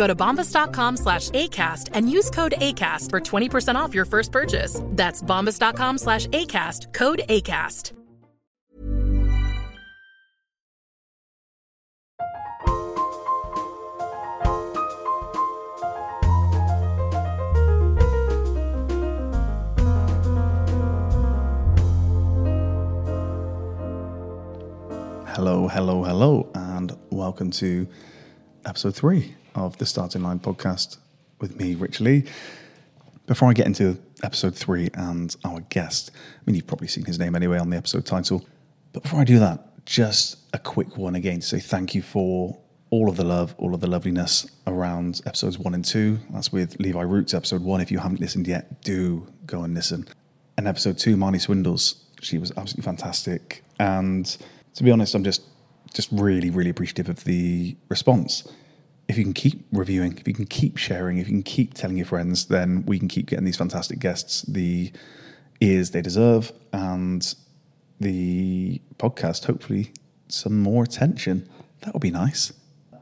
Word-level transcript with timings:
Go 0.00 0.06
to 0.06 0.14
bombas.com 0.14 0.96
slash 0.96 1.28
ACAST 1.28 1.90
and 1.92 2.10
use 2.10 2.30
code 2.30 2.54
ACAST 2.56 3.10
for 3.10 3.20
20% 3.20 3.74
off 3.74 3.94
your 3.94 4.06
first 4.06 4.32
purchase. 4.32 4.80
That's 4.92 5.22
bombas.com 5.22 5.98
slash 5.98 6.26
ACAST, 6.28 6.94
code 6.94 7.20
ACAST. 7.28 7.92
Hello, 25.26 25.68
hello, 25.68 26.04
hello, 26.04 26.48
and 26.54 26.96
welcome 27.10 27.50
to 27.50 27.86
episode 28.64 28.94
three 28.94 29.34
of 29.54 29.76
the 29.78 29.86
Starting 29.86 30.22
Line 30.22 30.38
podcast 30.38 30.98
with 31.40 31.58
me, 31.58 31.74
Rich 31.74 32.00
Leigh. 32.00 32.24
Before 33.26 33.48
I 33.48 33.52
get 33.52 33.66
into 33.66 33.98
episode 34.22 34.54
three 34.54 34.90
and 34.94 35.34
our 35.44 35.60
guest, 35.68 36.10
I 36.14 36.40
mean, 36.46 36.56
you've 36.56 36.66
probably 36.66 36.88
seen 36.88 37.04
his 37.04 37.18
name 37.18 37.34
anyway 37.34 37.58
on 37.58 37.70
the 37.70 37.76
episode 37.76 38.06
title, 38.06 38.44
but 38.92 39.02
before 39.02 39.20
I 39.20 39.24
do 39.24 39.38
that, 39.38 39.84
just 39.86 40.38
a 40.52 40.58
quick 40.58 40.96
one 40.96 41.14
again 41.14 41.40
to 41.40 41.46
say 41.46 41.60
thank 41.60 41.94
you 41.94 42.02
for 42.02 42.58
all 42.90 43.08
of 43.08 43.16
the 43.16 43.24
love, 43.24 43.54
all 43.58 43.74
of 43.74 43.80
the 43.80 43.86
loveliness 43.86 44.46
around 44.66 45.20
episodes 45.26 45.58
one 45.58 45.74
and 45.74 45.84
two. 45.84 46.18
That's 46.30 46.52
with 46.52 46.78
Levi 46.80 47.02
Roots, 47.02 47.34
episode 47.34 47.62
one. 47.62 47.80
If 47.80 47.90
you 47.90 47.98
haven't 47.98 48.20
listened 48.20 48.46
yet, 48.48 48.82
do 48.82 49.26
go 49.46 49.62
and 49.62 49.74
listen. 49.74 50.08
And 50.56 50.66
episode 50.66 50.98
two, 50.98 51.16
Marnie 51.16 51.36
Swindells, 51.36 52.02
she 52.20 52.38
was 52.38 52.50
absolutely 52.56 52.82
fantastic. 52.82 53.64
And 53.78 54.26
to 54.74 54.82
be 54.82 54.90
honest, 54.90 55.14
I'm 55.14 55.24
just 55.24 55.42
just 55.94 56.08
really, 56.12 56.50
really 56.50 56.70
appreciative 56.70 57.08
of 57.08 57.24
the 57.24 57.76
response. 57.88 58.46
If 59.10 59.18
you 59.18 59.24
can 59.24 59.32
keep 59.32 59.66
reviewing, 59.72 60.16
if 60.18 60.28
you 60.28 60.34
can 60.34 60.46
keep 60.46 60.76
sharing, 60.76 61.18
if 61.18 61.26
you 61.26 61.34
can 61.34 61.42
keep 61.42 61.74
telling 61.74 61.96
your 61.96 62.06
friends, 62.06 62.46
then 62.46 62.84
we 62.86 62.96
can 62.96 63.08
keep 63.08 63.26
getting 63.26 63.44
these 63.44 63.56
fantastic 63.56 63.98
guests 63.98 64.42
the 64.42 64.92
ears 65.60 65.90
they 65.90 66.00
deserve 66.00 66.52
and 66.72 67.34
the 67.98 68.80
podcast, 68.98 69.46
hopefully, 69.46 69.92
some 70.28 70.60
more 70.60 70.84
attention. 70.84 71.48
That 71.80 71.92
would 71.92 72.02
be 72.02 72.12
nice. 72.12 72.52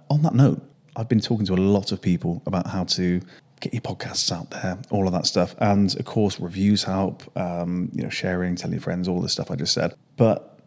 On 0.09 0.23
that 0.23 0.35
note, 0.35 0.63
I've 0.97 1.11
been 1.11 1.21
talking 1.21 1.45
to 1.45 1.53
a 1.53 1.63
lot 1.77 1.93
of 1.93 2.01
people 2.01 2.43
about 2.47 2.69
how 2.69 2.85
to 2.85 3.21
get 3.61 3.75
your 3.75 3.83
podcasts 3.83 4.33
out 4.33 4.51
there, 4.51 4.79
all 4.91 5.07
of 5.07 5.13
that 5.13 5.27
stuff. 5.27 5.55
And 5.59 5.95
of 5.95 6.07
course, 6.07 6.41
reviews 6.41 6.85
help, 6.85 7.23
um, 7.37 7.91
you 7.93 8.03
know, 8.03 8.09
sharing, 8.09 8.57
telling 8.57 8.73
your 8.73 8.81
friends, 8.81 9.09
all 9.09 9.21
the 9.21 9.29
stuff 9.29 9.51
I 9.51 9.57
just 9.57 9.75
said. 9.75 9.93
But 10.17 10.59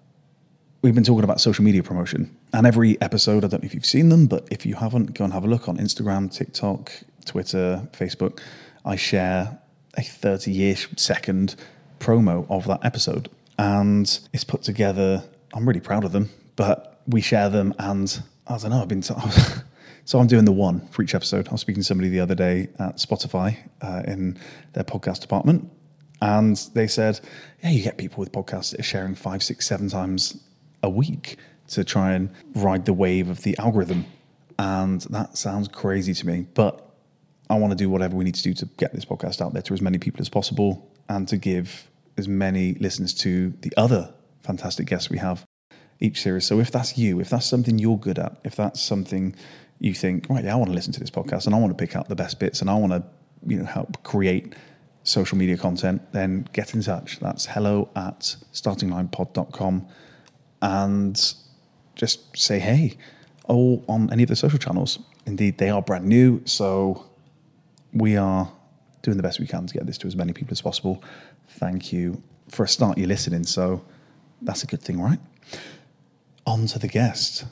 we've 0.84 0.94
been 0.94 1.04
talking 1.04 1.24
about 1.24 1.42
social 1.42 1.64
media 1.64 1.82
promotion. 1.82 2.38
And 2.54 2.68
every 2.68 3.00
episode, 3.02 3.46
I 3.46 3.48
don't 3.48 3.64
know 3.64 3.66
if 3.66 3.74
you've 3.74 3.86
seen 3.86 4.10
them, 4.10 4.28
but 4.28 4.48
if 4.52 4.66
you 4.66 4.76
haven't, 4.76 5.14
go 5.14 5.24
and 5.24 5.34
have 5.34 5.46
a 5.46 5.48
look 5.48 5.70
on 5.70 5.78
Instagram, 5.78 6.32
TikTok, 6.34 6.92
Twitter, 7.26 7.88
Facebook. 7.94 8.42
I 8.84 8.98
share 8.98 9.60
a 9.96 10.02
30 10.02 10.70
ish 10.70 10.90
second 10.98 11.56
promo 12.00 12.46
of 12.50 12.66
that 12.68 12.84
episode. 12.84 13.30
And 13.58 14.20
it's 14.34 14.44
put 14.44 14.64
together, 14.64 15.24
I'm 15.54 15.66
really 15.66 15.80
proud 15.80 16.04
of 16.04 16.12
them, 16.12 16.30
but 16.56 17.02
we 17.08 17.22
share 17.22 17.50
them. 17.50 17.74
And 17.80 18.22
I 18.48 18.58
don't 18.58 18.72
know, 18.72 18.82
I've 18.82 18.88
been. 18.88 19.04
So 20.04 20.20
I'm 20.20 20.28
doing 20.28 20.46
the 20.46 20.52
one 20.52 20.88
for 20.88 21.04
each 21.04 21.16
episode. 21.16 21.48
I 21.48 21.52
was 21.52 21.62
speaking 21.62 21.82
to 21.82 21.86
somebody 21.86 22.10
the 22.10 22.20
other 22.20 22.36
day 22.36 22.70
at 22.80 22.98
Spotify 22.98 23.58
uh, 23.82 24.02
in 24.06 24.38
their 24.74 24.84
podcast 24.84 25.22
department. 25.22 25.72
And 26.22 26.58
they 26.74 26.88
said, 26.88 27.20
yeah, 27.64 27.70
you 27.70 27.84
get 27.84 27.98
people 27.98 28.20
with 28.20 28.32
podcasts 28.32 28.72
that 28.72 28.80
are 28.80 28.84
sharing 28.84 29.16
five, 29.16 29.44
six, 29.44 29.68
seven 29.68 29.90
times 29.90 30.44
a 30.84 30.90
week 30.90 31.38
to 31.72 31.84
try 31.84 32.14
and 32.14 32.30
ride 32.56 32.86
the 32.86 32.94
wave 32.94 33.30
of 33.30 33.44
the 33.44 33.58
algorithm. 33.58 34.06
And 34.60 35.02
that 35.10 35.38
sounds 35.38 35.68
crazy 35.68 36.14
to 36.14 36.28
me, 36.28 36.48
but 36.54 36.88
I 37.50 37.56
want 37.56 37.72
to 37.72 37.78
do 37.78 37.90
whatever 37.90 38.16
we 38.16 38.24
need 38.24 38.36
to 38.36 38.44
do 38.44 38.54
to 38.54 38.66
get 38.78 38.94
this 38.94 39.06
podcast 39.06 39.42
out 39.42 39.54
there 39.54 39.62
to 39.64 39.74
as 39.74 39.82
many 39.82 39.98
people 39.98 40.22
as 40.22 40.30
possible 40.30 40.90
and 41.10 41.28
to 41.28 41.38
give 41.38 41.90
as 42.18 42.28
many 42.28 42.74
listeners 42.76 43.14
to 43.16 43.54
the 43.62 43.74
other 43.76 44.14
fantastic 44.42 44.88
guests 44.88 45.10
we 45.10 45.18
have 45.18 45.46
each 46.00 46.22
series. 46.22 46.46
So 46.46 46.60
if 46.60 46.72
that's 46.72 46.98
you, 46.98 47.20
if 47.20 47.30
that's 47.30 47.46
something 47.46 47.78
you're 47.80 47.98
good 47.98 48.20
at, 48.20 48.38
if 48.44 48.56
that's 48.56 48.82
something 48.82 49.36
you 49.80 49.94
think, 49.94 50.28
right, 50.30 50.44
yeah, 50.44 50.54
I 50.54 50.56
want 50.56 50.70
to 50.70 50.76
listen 50.76 50.94
to 50.94 51.00
this 51.00 51.10
podcast 51.10 51.46
and 51.46 51.56
I 51.56 51.58
want 51.58 51.78
to 51.78 51.82
pick 51.82 51.96
out 51.96 52.08
the 52.08 52.16
best 52.16 52.40
bits 52.40 52.62
and 52.62 52.70
I 52.70 52.76
want 52.76 52.94
to, 52.94 53.04
you 53.46 53.58
know, 53.58 53.66
help 53.66 54.04
create 54.04 54.54
social 55.04 55.38
media 55.38 55.58
content, 55.58 56.02
then 56.12 56.48
get 56.54 56.74
in 56.74 56.82
touch. 56.82 57.20
That's 57.20 57.48
hello 57.48 57.90
at 57.96 58.36
startinglinepod.com 58.54 59.88
and 60.62 61.34
just 62.02 62.36
say 62.36 62.58
hey 62.58 62.98
or 63.46 63.80
on 63.88 64.12
any 64.12 64.24
of 64.24 64.30
the 64.30 64.36
social 64.36 64.58
channels. 64.58 64.98
Indeed, 65.28 65.60
they 65.60 65.70
are 65.70 65.84
brand 65.84 66.06
new, 66.06 66.42
so 66.46 67.06
we 67.94 68.18
are 68.18 68.52
doing 69.04 69.18
the 69.18 69.24
best 69.24 69.40
we 69.40 69.46
can 69.46 69.68
to 69.68 69.74
get 69.76 69.86
this 69.86 70.00
to 70.00 70.08
as 70.08 70.16
many 70.16 70.34
people 70.34 70.52
as 70.52 70.62
possible. 70.62 71.04
Thank 71.48 71.94
you 71.94 72.24
for 72.50 72.64
a 72.64 72.68
start. 72.68 72.98
You're 72.98 73.08
listening, 73.08 73.44
so 73.44 73.86
that's 74.42 74.64
a 74.64 74.66
good 74.66 74.82
thing, 74.82 75.00
right? 75.00 75.20
On 76.48 76.66
to 76.66 76.80
the 76.80 76.88
guest. 76.88 77.46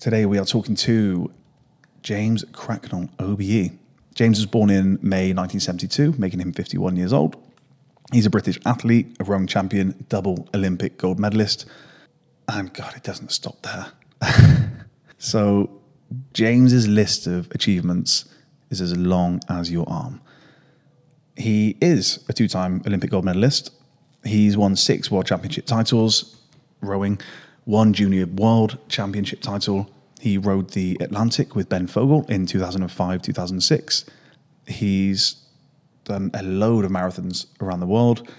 Today 0.00 0.26
we 0.26 0.36
are 0.38 0.44
talking 0.44 0.74
to 0.74 1.30
James 2.02 2.44
Cracknell, 2.50 3.08
OBE. 3.20 3.70
James 4.16 4.38
was 4.40 4.46
born 4.46 4.68
in 4.68 4.98
May 5.00 5.32
1972, 5.32 6.16
making 6.18 6.40
him 6.40 6.52
51 6.52 6.96
years 6.96 7.12
old. 7.12 7.36
He's 8.12 8.26
a 8.26 8.30
British 8.30 8.58
athlete, 8.66 9.16
a 9.20 9.24
rowing 9.24 9.46
champion, 9.46 10.06
double 10.08 10.48
Olympic 10.54 10.98
gold 10.98 11.20
medalist, 11.20 11.66
and 12.48 12.72
God, 12.72 12.96
it 12.96 13.02
doesn't 13.02 13.32
stop 13.32 13.62
there. 13.62 13.86
so, 15.18 15.70
James's 16.32 16.86
list 16.86 17.26
of 17.26 17.50
achievements 17.50 18.26
is 18.70 18.80
as 18.80 18.96
long 18.96 19.40
as 19.48 19.70
your 19.70 19.88
arm. 19.88 20.20
He 21.36 21.76
is 21.80 22.24
a 22.28 22.32
two 22.32 22.48
time 22.48 22.82
Olympic 22.86 23.10
gold 23.10 23.24
medalist. 23.24 23.70
He's 24.24 24.56
won 24.56 24.76
six 24.76 25.10
world 25.10 25.26
championship 25.26 25.66
titles, 25.66 26.36
rowing, 26.80 27.20
one 27.64 27.92
junior 27.92 28.26
world 28.26 28.78
championship 28.88 29.40
title. 29.40 29.90
He 30.20 30.38
rowed 30.38 30.70
the 30.70 30.96
Atlantic 31.00 31.54
with 31.54 31.68
Ben 31.68 31.86
Fogle 31.86 32.24
in 32.28 32.46
2005 32.46 33.22
2006. 33.22 34.04
He's 34.66 35.36
done 36.04 36.30
a 36.34 36.42
load 36.42 36.84
of 36.84 36.90
marathons 36.90 37.46
around 37.60 37.80
the 37.80 37.86
world, 37.86 38.32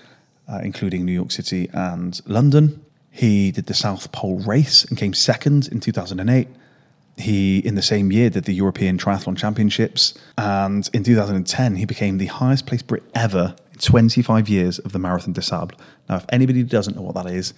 uh, 0.50 0.60
including 0.64 1.06
New 1.06 1.12
York 1.12 1.32
City 1.32 1.70
and 1.74 2.20
London. 2.26 2.84
He 3.18 3.52
did 3.52 3.66
the 3.66 3.74
South 3.74 4.12
Pole 4.12 4.40
race 4.40 4.86
and 4.86 4.98
came 4.98 5.14
second 5.14 5.68
in 5.68 5.80
2008. 5.80 6.48
He, 7.18 7.60
in 7.60 7.74
the 7.74 7.82
same 7.82 8.12
year, 8.12 8.30
did 8.30 8.44
the 8.44 8.54
European 8.54 8.98
Triathlon 8.98 9.36
Championships. 9.36 10.14
And 10.38 10.88
in 10.94 11.04
2010, 11.04 11.76
he 11.78 11.86
became 11.86 12.20
the 12.20 12.28
highest 12.28 12.68
placed 12.68 12.86
Brit 12.86 13.04
ever 13.16 13.56
in 13.74 13.80
25 13.80 14.48
years 14.48 14.78
of 14.80 14.92
the 14.92 15.00
Marathon 15.00 15.34
des 15.34 15.42
Sables. 15.42 15.80
Now, 16.08 16.18
if 16.18 16.26
anybody 16.30 16.62
doesn't 16.62 16.96
know 16.96 17.02
what 17.02 17.16
that 17.16 17.26
is, 17.26 17.54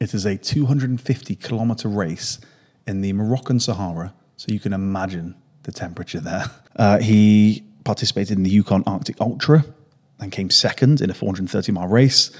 It 0.00 0.14
is 0.14 0.24
a 0.24 0.38
250 0.38 1.36
kilometer 1.36 1.86
race 1.86 2.40
in 2.86 3.02
the 3.02 3.12
Moroccan 3.12 3.60
Sahara, 3.60 4.14
so 4.38 4.46
you 4.50 4.58
can 4.58 4.72
imagine 4.72 5.34
the 5.62 5.72
temperature 5.72 6.20
there. 6.20 6.50
Uh, 6.76 6.98
he 6.98 7.62
participated 7.84 8.38
in 8.38 8.42
the 8.42 8.48
Yukon 8.48 8.82
Arctic 8.86 9.20
Ultra 9.20 9.66
and 10.18 10.32
came 10.32 10.48
second 10.48 11.02
in 11.02 11.10
a 11.10 11.14
430 11.14 11.72
mile 11.72 11.88
race. 11.88 12.30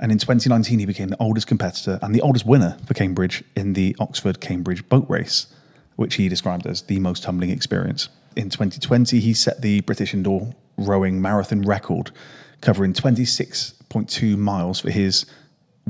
And 0.00 0.12
in 0.12 0.18
2019, 0.18 0.78
he 0.78 0.86
became 0.86 1.08
the 1.08 1.20
oldest 1.20 1.46
competitor 1.46 1.98
and 2.02 2.14
the 2.14 2.20
oldest 2.20 2.46
winner 2.46 2.76
for 2.86 2.94
Cambridge 2.94 3.42
in 3.56 3.72
the 3.72 3.96
Oxford 3.98 4.40
Cambridge 4.40 4.88
boat 4.88 5.06
race, 5.08 5.48
which 5.96 6.14
he 6.14 6.28
described 6.28 6.66
as 6.66 6.82
the 6.82 7.00
most 7.00 7.24
humbling 7.24 7.50
experience. 7.50 8.08
In 8.36 8.50
2020, 8.50 9.18
he 9.18 9.34
set 9.34 9.62
the 9.62 9.80
British 9.80 10.14
indoor 10.14 10.54
rowing 10.76 11.20
marathon 11.20 11.62
record, 11.62 12.12
covering 12.60 12.92
26.2 12.92 14.36
miles 14.36 14.80
for 14.80 14.90
his 14.90 15.26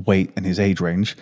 weight 0.07 0.33
and 0.37 0.47
his 0.47 0.59
age 0.59 0.81
range, 0.81 1.17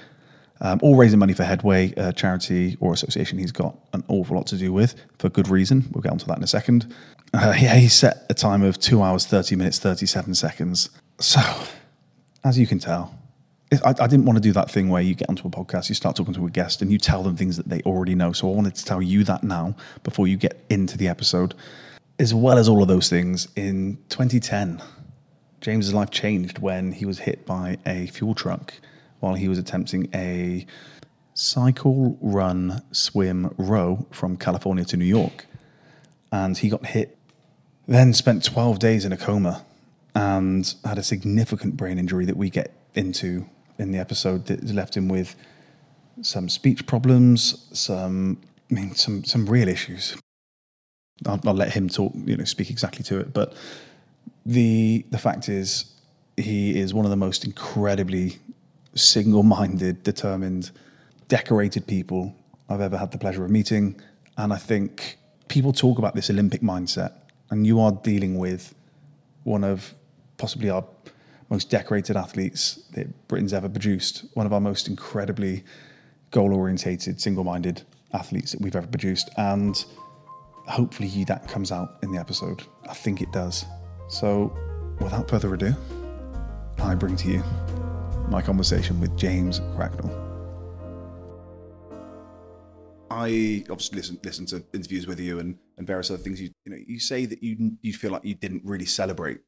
um, 0.61 0.79
all 0.83 0.97
raising 0.97 1.19
money 1.19 1.33
for 1.33 1.45
Headway, 1.45 1.93
a 1.97 2.13
charity 2.13 2.77
or 2.81 2.93
association 2.93 3.39
he's 3.39 3.53
got 3.53 3.77
an 3.93 4.05
awful 4.09 4.37
lot 4.37 4.47
to 4.49 4.57
do 4.57 4.73
with 4.73 4.95
for 5.19 5.29
good 5.29 5.49
reason. 5.49 5.87
We'll 5.93 6.03
get 6.03 6.13
onto 6.13 6.27
that 6.27 6.39
in 6.39 6.45
a 6.45 6.47
second. 6.47 6.95
Uh, 7.35 7.55
yeah, 7.59 7.75
he 7.75 7.89
set 7.89 8.25
a 8.31 8.35
time 8.35 8.63
of 8.63 8.79
two 8.79 9.03
hours, 9.03 9.27
30 9.27 9.57
minutes, 9.57 9.79
37 9.79 10.35
seconds. 10.35 10.91
So, 11.19 11.41
as 12.47 12.59
you 12.59 12.67
can 12.67 12.79
tell, 12.79 13.15
I, 13.85 13.95
I, 14.01 14.07
didn't 14.07 14.25
want 14.25 14.37
to 14.37 14.41
do 14.41 14.53
that 14.53 14.71
thing 14.71 14.89
where 14.89 15.03
you 15.03 15.15
get 15.15 15.29
onto 15.29 15.49
a 15.49 15.51
podcast, 15.51 15.89
you 15.89 15.97
start 15.97 16.15
talking 16.15 16.35
to 16.35 16.47
a 16.47 16.51
guest, 16.51 16.83
and 16.83 16.93
you 16.93 16.99
tell 16.99 17.23
them 17.25 17.37
things 17.37 17.57
that 17.57 17.69
they 17.69 17.81
already 17.83 18.15
know. 18.15 18.33
So, 18.33 18.51
I 18.51 18.55
wanted 18.55 18.77
to 18.77 18.85
tell 18.85 19.03
you 19.03 19.25
that 19.25 19.43
now 19.43 19.75
before 20.05 20.29
you 20.29 20.37
get 20.37 20.65
into 20.71 20.97
the 20.97 21.09
episode. 21.09 21.55
As 22.19 22.33
well 22.33 22.57
as 22.57 22.69
all 22.69 22.81
of 22.81 22.89
those 22.89 23.11
things, 23.11 23.49
in 23.57 23.99
2010, 24.09 24.83
James's 25.61 25.93
life 25.93 26.11
changed 26.11 26.61
when 26.61 26.93
he 26.93 27.05
was 27.05 27.19
hit 27.19 27.45
by 27.45 27.77
a 27.85 28.07
fuel 28.07 28.35
truck 28.35 28.73
while 29.21 29.35
he 29.35 29.49
was 29.49 29.59
attempting 29.59 30.09
a 30.15 30.65
cycle, 31.35 32.17
run, 32.23 32.83
swim, 32.93 33.53
row 33.59 34.07
from 34.11 34.37
California 34.37 34.85
to 34.85 34.97
New 34.97 35.05
York. 35.05 35.47
And 36.33 36.57
he 36.57 36.69
got 36.69 36.87
hit, 36.87 37.19
then 37.87 38.15
spent 38.15 38.45
12 38.45 38.79
days 38.79 39.05
in 39.05 39.13
a 39.13 39.17
coma 39.17 39.65
and 40.17 40.75
had 40.83 40.97
a 40.97 41.03
significant 41.03 41.77
brain 41.77 41.99
injury 41.99 42.25
that 42.25 42.39
we 42.39 42.49
get 42.49 42.73
into 42.95 43.45
in 43.79 43.93
the 43.93 43.99
episode 43.99 44.47
that 44.47 44.65
left 44.65 44.97
him 44.97 45.09
with 45.09 45.37
some 46.23 46.49
speech 46.49 46.87
problems, 46.87 47.69
some 47.73 48.41
I 48.71 48.75
mean 48.75 48.95
some 48.95 49.25
some 49.25 49.45
real 49.45 49.69
issues. 49.69 50.17
I'll, 51.27 51.41
I'll 51.45 51.55
let 51.55 51.73
him 51.75 51.91
talk, 51.91 52.13
you 52.15 52.35
know, 52.35 52.45
speak 52.45 52.71
exactly 52.71 53.05
to 53.05 53.21
it. 53.21 53.35
But 53.35 53.53
the 54.47 55.05
the 55.11 55.19
fact 55.19 55.51
is, 55.51 55.93
he 56.39 56.81
is 56.81 56.95
one 56.95 57.05
of 57.05 57.11
the 57.11 57.17
most 57.17 57.45
incredibly 57.45 58.39
single 58.95 59.43
minded, 59.43 60.03
determined, 60.03 60.71
decorated 61.29 61.87
people 61.87 62.35
I've 62.71 62.81
ever 62.81 62.97
had 62.97 63.13
the 63.13 63.19
pleasure 63.19 63.45
of 63.45 63.51
meeting. 63.51 64.01
And 64.39 64.51
I 64.55 64.57
think 64.57 65.19
people 65.49 65.75
talk 65.75 65.99
about 65.99 66.15
this 66.15 66.31
Olympic 66.31 66.63
mindset, 66.63 67.13
and 67.51 67.67
you 67.67 67.81
are 67.81 67.93
dealing 67.93 68.39
with 68.39 68.75
one 69.45 69.63
of 69.63 69.95
possibly 70.37 70.71
our 70.71 70.85
most 71.49 71.71
decorated 71.71 72.17
athletes 72.17 72.83
that 72.93 73.29
Britain's 73.29 73.53
ever 73.53 73.69
produced, 73.69 74.25
one 74.35 74.47
of 74.47 74.53
our 74.53 74.61
most 74.61 74.89
incredibly 74.89 75.65
goal 76.31 76.53
orientated, 76.53 77.21
single 77.21 77.45
minded 77.45 77.83
athletes 78.13 78.53
that 78.53 78.61
we've 78.61 78.77
ever 78.77 78.87
produced. 78.87 79.31
And 79.37 79.85
hopefully 80.67 81.25
that 81.25 81.49
comes 81.49 81.71
out 81.71 81.99
in 82.03 82.11
the 82.11 82.19
episode. 82.19 82.65
I 82.89 82.95
think 82.95 83.23
it 83.23 83.33
does. 83.33 83.65
So 84.09 84.57
without 85.01 85.29
further 85.31 85.55
ado, 85.55 85.75
I 86.79 86.95
bring 86.95 87.17
to 87.17 87.29
you 87.29 87.43
my 88.29 88.43
conversation 88.43 89.01
with 89.01 89.17
James 89.17 89.61
Cracknell. 89.77 90.25
I 93.09 93.65
obviously 93.71 93.97
listen 93.97 94.19
listen 94.23 94.47
to 94.47 94.65
interviews 94.75 95.07
with 95.07 95.21
you 95.21 95.39
and, 95.39 95.57
and 95.79 95.87
various 95.87 96.11
other 96.11 96.23
things. 96.23 96.41
You 96.41 96.51
you 96.65 96.73
know 96.73 96.79
you 96.87 96.99
say 97.01 97.25
that 97.25 97.43
you 97.43 97.79
you 97.81 97.93
feel 97.93 98.11
like 98.11 98.25
you 98.25 98.35
didn't 98.35 98.63
really 98.65 98.85
celebrate 98.85 99.41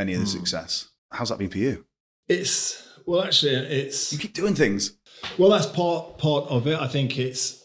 any 0.00 0.14
of 0.14 0.20
the 0.20 0.26
mm. 0.26 0.30
success. 0.30 0.88
How's 1.12 1.28
that 1.28 1.38
been 1.38 1.50
for 1.50 1.58
you? 1.58 1.84
It's 2.28 2.88
well, 3.06 3.22
actually, 3.22 3.54
it's 3.54 4.12
you 4.12 4.18
keep 4.18 4.32
doing 4.32 4.54
things. 4.54 4.96
Well, 5.38 5.50
that's 5.50 5.66
part 5.66 6.18
part 6.18 6.48
of 6.48 6.66
it. 6.66 6.78
I 6.78 6.88
think 6.88 7.18
it's 7.18 7.64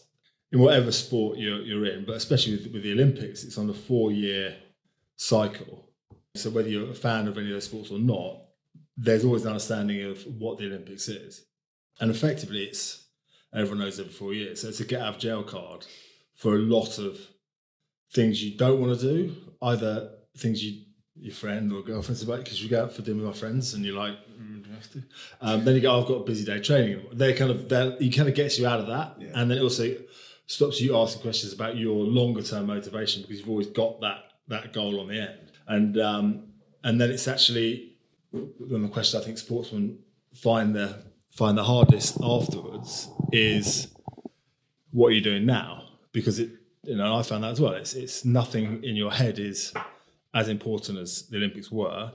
in 0.52 0.60
whatever 0.60 0.92
sport 0.92 1.38
you're 1.38 1.60
you're 1.60 1.86
in, 1.86 2.04
but 2.04 2.16
especially 2.16 2.56
with, 2.56 2.72
with 2.72 2.82
the 2.82 2.92
Olympics, 2.92 3.44
it's 3.44 3.58
on 3.58 3.70
a 3.70 3.74
four 3.74 4.12
year 4.12 4.56
cycle. 5.16 5.90
So 6.34 6.50
whether 6.50 6.68
you're 6.68 6.90
a 6.90 6.94
fan 6.94 7.28
of 7.28 7.38
any 7.38 7.46
of 7.46 7.54
those 7.54 7.64
sports 7.64 7.90
or 7.90 7.98
not, 7.98 8.42
there's 8.96 9.24
always 9.24 9.42
an 9.42 9.48
understanding 9.48 10.02
of 10.02 10.22
what 10.38 10.58
the 10.58 10.66
Olympics 10.66 11.08
is. 11.08 11.46
And 12.00 12.10
effectively, 12.10 12.64
it's 12.64 13.06
everyone 13.54 13.78
knows 13.78 13.98
every 13.98 14.12
four 14.12 14.34
years. 14.34 14.60
So 14.60 14.68
it's 14.68 14.80
a 14.80 14.84
get 14.84 15.00
out 15.00 15.14
of 15.14 15.20
jail 15.20 15.42
card 15.42 15.86
for 16.34 16.56
a 16.56 16.58
lot 16.58 16.98
of 16.98 17.18
things 18.12 18.42
you 18.42 18.56
don't 18.56 18.80
want 18.80 18.98
to 18.98 19.06
do, 19.06 19.36
either 19.62 20.10
things 20.36 20.62
you 20.62 20.85
your 21.20 21.34
friend 21.34 21.72
or 21.72 21.82
girlfriend's 21.82 22.22
about 22.22 22.44
because 22.44 22.62
you 22.62 22.68
go 22.68 22.84
out 22.84 22.92
for 22.92 23.02
dinner 23.02 23.18
with 23.18 23.26
my 23.26 23.32
friends 23.32 23.74
and 23.74 23.84
you're 23.84 23.96
like, 23.96 24.14
mm, 24.28 24.62
do 24.62 24.68
you 24.68 24.74
have 24.74 24.92
to? 24.92 25.02
Um, 25.40 25.64
then 25.64 25.74
you 25.74 25.80
go, 25.80 26.00
I've 26.00 26.06
got 26.06 26.14
a 26.14 26.24
busy 26.24 26.44
day 26.44 26.60
training. 26.60 27.04
They 27.12 27.32
kind 27.32 27.50
of 27.50 27.68
that 27.70 28.00
you 28.00 28.12
kind 28.12 28.28
of 28.28 28.34
gets 28.34 28.58
you 28.58 28.66
out 28.66 28.80
of 28.80 28.86
that, 28.88 29.16
yeah. 29.18 29.30
and 29.34 29.50
then 29.50 29.58
it 29.58 29.62
also 29.62 29.94
stops 30.46 30.80
you 30.80 30.96
asking 30.96 31.22
questions 31.22 31.52
about 31.52 31.76
your 31.76 32.04
longer 32.04 32.42
term 32.42 32.66
motivation 32.66 33.22
because 33.22 33.38
you've 33.38 33.48
always 33.48 33.68
got 33.68 34.00
that 34.00 34.32
that 34.48 34.72
goal 34.72 35.00
on 35.00 35.08
the 35.08 35.20
end, 35.20 35.52
and 35.66 35.98
um, 35.98 36.44
and 36.84 37.00
then 37.00 37.10
it's 37.10 37.26
actually 37.26 37.96
one 38.30 38.52
of 38.58 38.82
the 38.82 38.88
questions 38.88 39.22
I 39.22 39.24
think 39.24 39.38
sportsmen 39.38 39.98
find 40.34 40.74
the 40.74 41.02
find 41.32 41.56
the 41.56 41.64
hardest 41.64 42.18
afterwards 42.22 43.08
is 43.32 43.88
what 44.90 45.08
are 45.08 45.12
you 45.12 45.20
doing 45.20 45.44
now? 45.44 45.84
Because 46.12 46.38
it, 46.38 46.50
you 46.82 46.96
know, 46.96 47.16
I 47.18 47.22
found 47.22 47.44
that 47.44 47.50
as 47.50 47.60
well. 47.60 47.72
It's 47.72 47.94
it's 47.94 48.24
nothing 48.24 48.84
in 48.84 48.96
your 48.96 49.12
head 49.12 49.38
is 49.38 49.72
as 50.36 50.48
important 50.48 50.98
as 50.98 51.26
the 51.28 51.38
Olympics 51.38 51.72
were, 51.72 52.12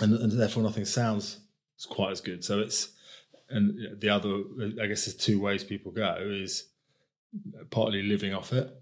and, 0.00 0.14
and 0.14 0.32
therefore 0.32 0.62
nothing 0.62 0.84
sounds 0.84 1.40
quite 1.90 2.12
as 2.12 2.20
good. 2.20 2.44
So 2.44 2.60
it's 2.60 2.94
and 3.50 4.00
the 4.00 4.08
other, 4.08 4.42
I 4.80 4.86
guess, 4.86 5.04
there's 5.04 5.16
two 5.16 5.40
ways 5.40 5.64
people 5.64 5.92
go 5.92 6.16
is 6.20 6.68
partly 7.70 8.02
living 8.02 8.32
off 8.32 8.52
it 8.52 8.72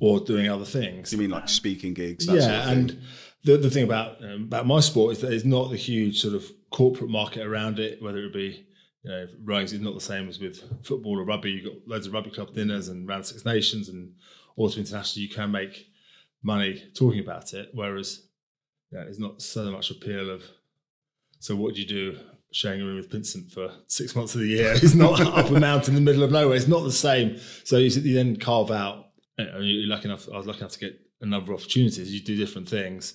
or 0.00 0.20
doing 0.20 0.48
other 0.48 0.64
things. 0.64 1.12
You 1.12 1.18
mean 1.18 1.30
like 1.30 1.48
speaking 1.48 1.94
gigs? 1.94 2.26
yeah, 2.26 2.40
sort 2.40 2.54
of 2.54 2.68
and 2.68 3.02
the, 3.44 3.56
the 3.56 3.70
thing 3.70 3.84
about 3.84 4.22
um, 4.24 4.44
about 4.44 4.66
my 4.66 4.80
sport 4.80 5.12
is 5.12 5.20
that 5.20 5.30
there's 5.30 5.44
not 5.44 5.70
the 5.70 5.76
huge 5.76 6.20
sort 6.20 6.34
of 6.34 6.44
corporate 6.70 7.10
market 7.10 7.44
around 7.44 7.80
it, 7.80 8.00
whether 8.00 8.18
it 8.18 8.32
be 8.32 8.66
you 9.02 9.10
know, 9.10 9.26
rowing 9.44 9.64
is 9.64 9.72
not 9.74 9.94
the 9.94 10.00
same 10.00 10.28
as 10.28 10.38
with 10.38 10.62
football 10.84 11.18
or 11.18 11.24
rugby. 11.24 11.50
You've 11.50 11.64
got 11.64 11.88
loads 11.88 12.06
of 12.06 12.12
rugby 12.12 12.30
club 12.30 12.54
dinners 12.54 12.88
and 12.88 13.08
round 13.08 13.26
Six 13.26 13.44
Nations 13.44 13.88
and 13.88 14.12
also 14.56 14.78
international. 14.78 15.22
You 15.22 15.28
can 15.28 15.50
make 15.50 15.88
money 16.46 16.82
talking 16.94 17.20
about 17.20 17.52
it, 17.52 17.70
whereas 17.74 18.22
yeah, 18.92 19.02
it's 19.02 19.18
not 19.18 19.42
so 19.42 19.70
much 19.70 19.90
appeal 19.90 20.30
of. 20.30 20.44
So 21.40 21.54
what 21.56 21.74
do 21.74 21.80
you 21.82 21.86
do? 21.86 22.18
Sharing 22.52 22.80
a 22.80 22.84
room 22.84 22.96
with 22.96 23.10
Pinsent 23.10 23.52
for 23.52 23.70
six 23.88 24.14
months 24.14 24.34
of 24.34 24.40
the 24.40 24.46
year. 24.46 24.72
It's 24.82 24.94
not 24.94 25.20
up 25.20 25.50
a 25.50 25.60
mountain 25.60 25.94
in 25.96 26.02
the 26.02 26.10
middle 26.10 26.22
of 26.22 26.30
nowhere. 26.30 26.56
It's 26.56 26.68
not 26.68 26.84
the 26.84 26.92
same. 26.92 27.38
So 27.64 27.76
you, 27.76 27.90
then 27.90 28.36
carve 28.36 28.70
out. 28.70 29.08
Know, 29.36 29.58
you're 29.58 29.88
lucky 29.88 30.06
enough. 30.06 30.28
I 30.32 30.38
was 30.38 30.46
lucky 30.46 30.60
enough 30.60 30.72
to 30.72 30.78
get 30.78 30.98
a 31.20 31.26
number 31.26 31.52
of 31.52 31.60
opportunities. 31.60 32.14
You 32.14 32.20
do 32.20 32.36
different 32.36 32.68
things 32.68 33.14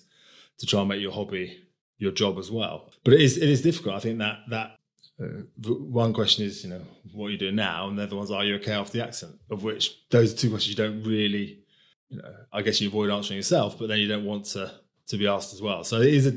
to 0.59 0.65
try 0.67 0.81
and 0.81 0.89
make 0.89 1.01
your 1.01 1.13
hobby 1.13 1.57
your 1.97 2.11
job 2.11 2.37
as 2.37 2.51
well. 2.51 2.91
But 3.03 3.13
it 3.13 3.21
is 3.21 3.37
it 3.37 3.49
is 3.49 3.61
difficult. 3.61 3.95
I 3.95 3.99
think 3.99 4.19
that 4.19 4.39
that 4.49 4.77
uh, 5.19 5.69
one 5.69 6.13
question 6.13 6.45
is 6.45 6.63
you 6.63 6.69
know 6.69 6.81
what 7.13 7.27
are 7.27 7.29
you 7.31 7.37
doing 7.37 7.55
now, 7.55 7.87
and 7.87 7.97
the 7.97 8.03
other 8.03 8.15
one's 8.15 8.31
are 8.31 8.43
you 8.43 8.55
okay 8.55 8.73
after 8.73 8.97
the 8.97 9.03
accident? 9.03 9.39
Of 9.49 9.63
which 9.63 9.95
those 10.09 10.33
are 10.33 10.37
two 10.37 10.49
questions 10.49 10.77
you 10.77 10.83
don't 10.83 11.03
really, 11.03 11.60
you 12.11 12.17
know, 12.17 12.33
I 12.51 12.61
guess 12.61 12.81
you 12.81 12.89
avoid 12.89 13.09
answering 13.09 13.37
yourself, 13.37 13.79
but 13.79 13.87
then 13.87 13.99
you 13.99 14.07
don't 14.07 14.25
want 14.25 14.45
to 14.47 14.71
to 15.07 15.17
be 15.17 15.27
asked 15.27 15.53
as 15.53 15.61
well. 15.61 15.83
So 15.83 16.01
it 16.01 16.13
is 16.13 16.27
a 16.27 16.33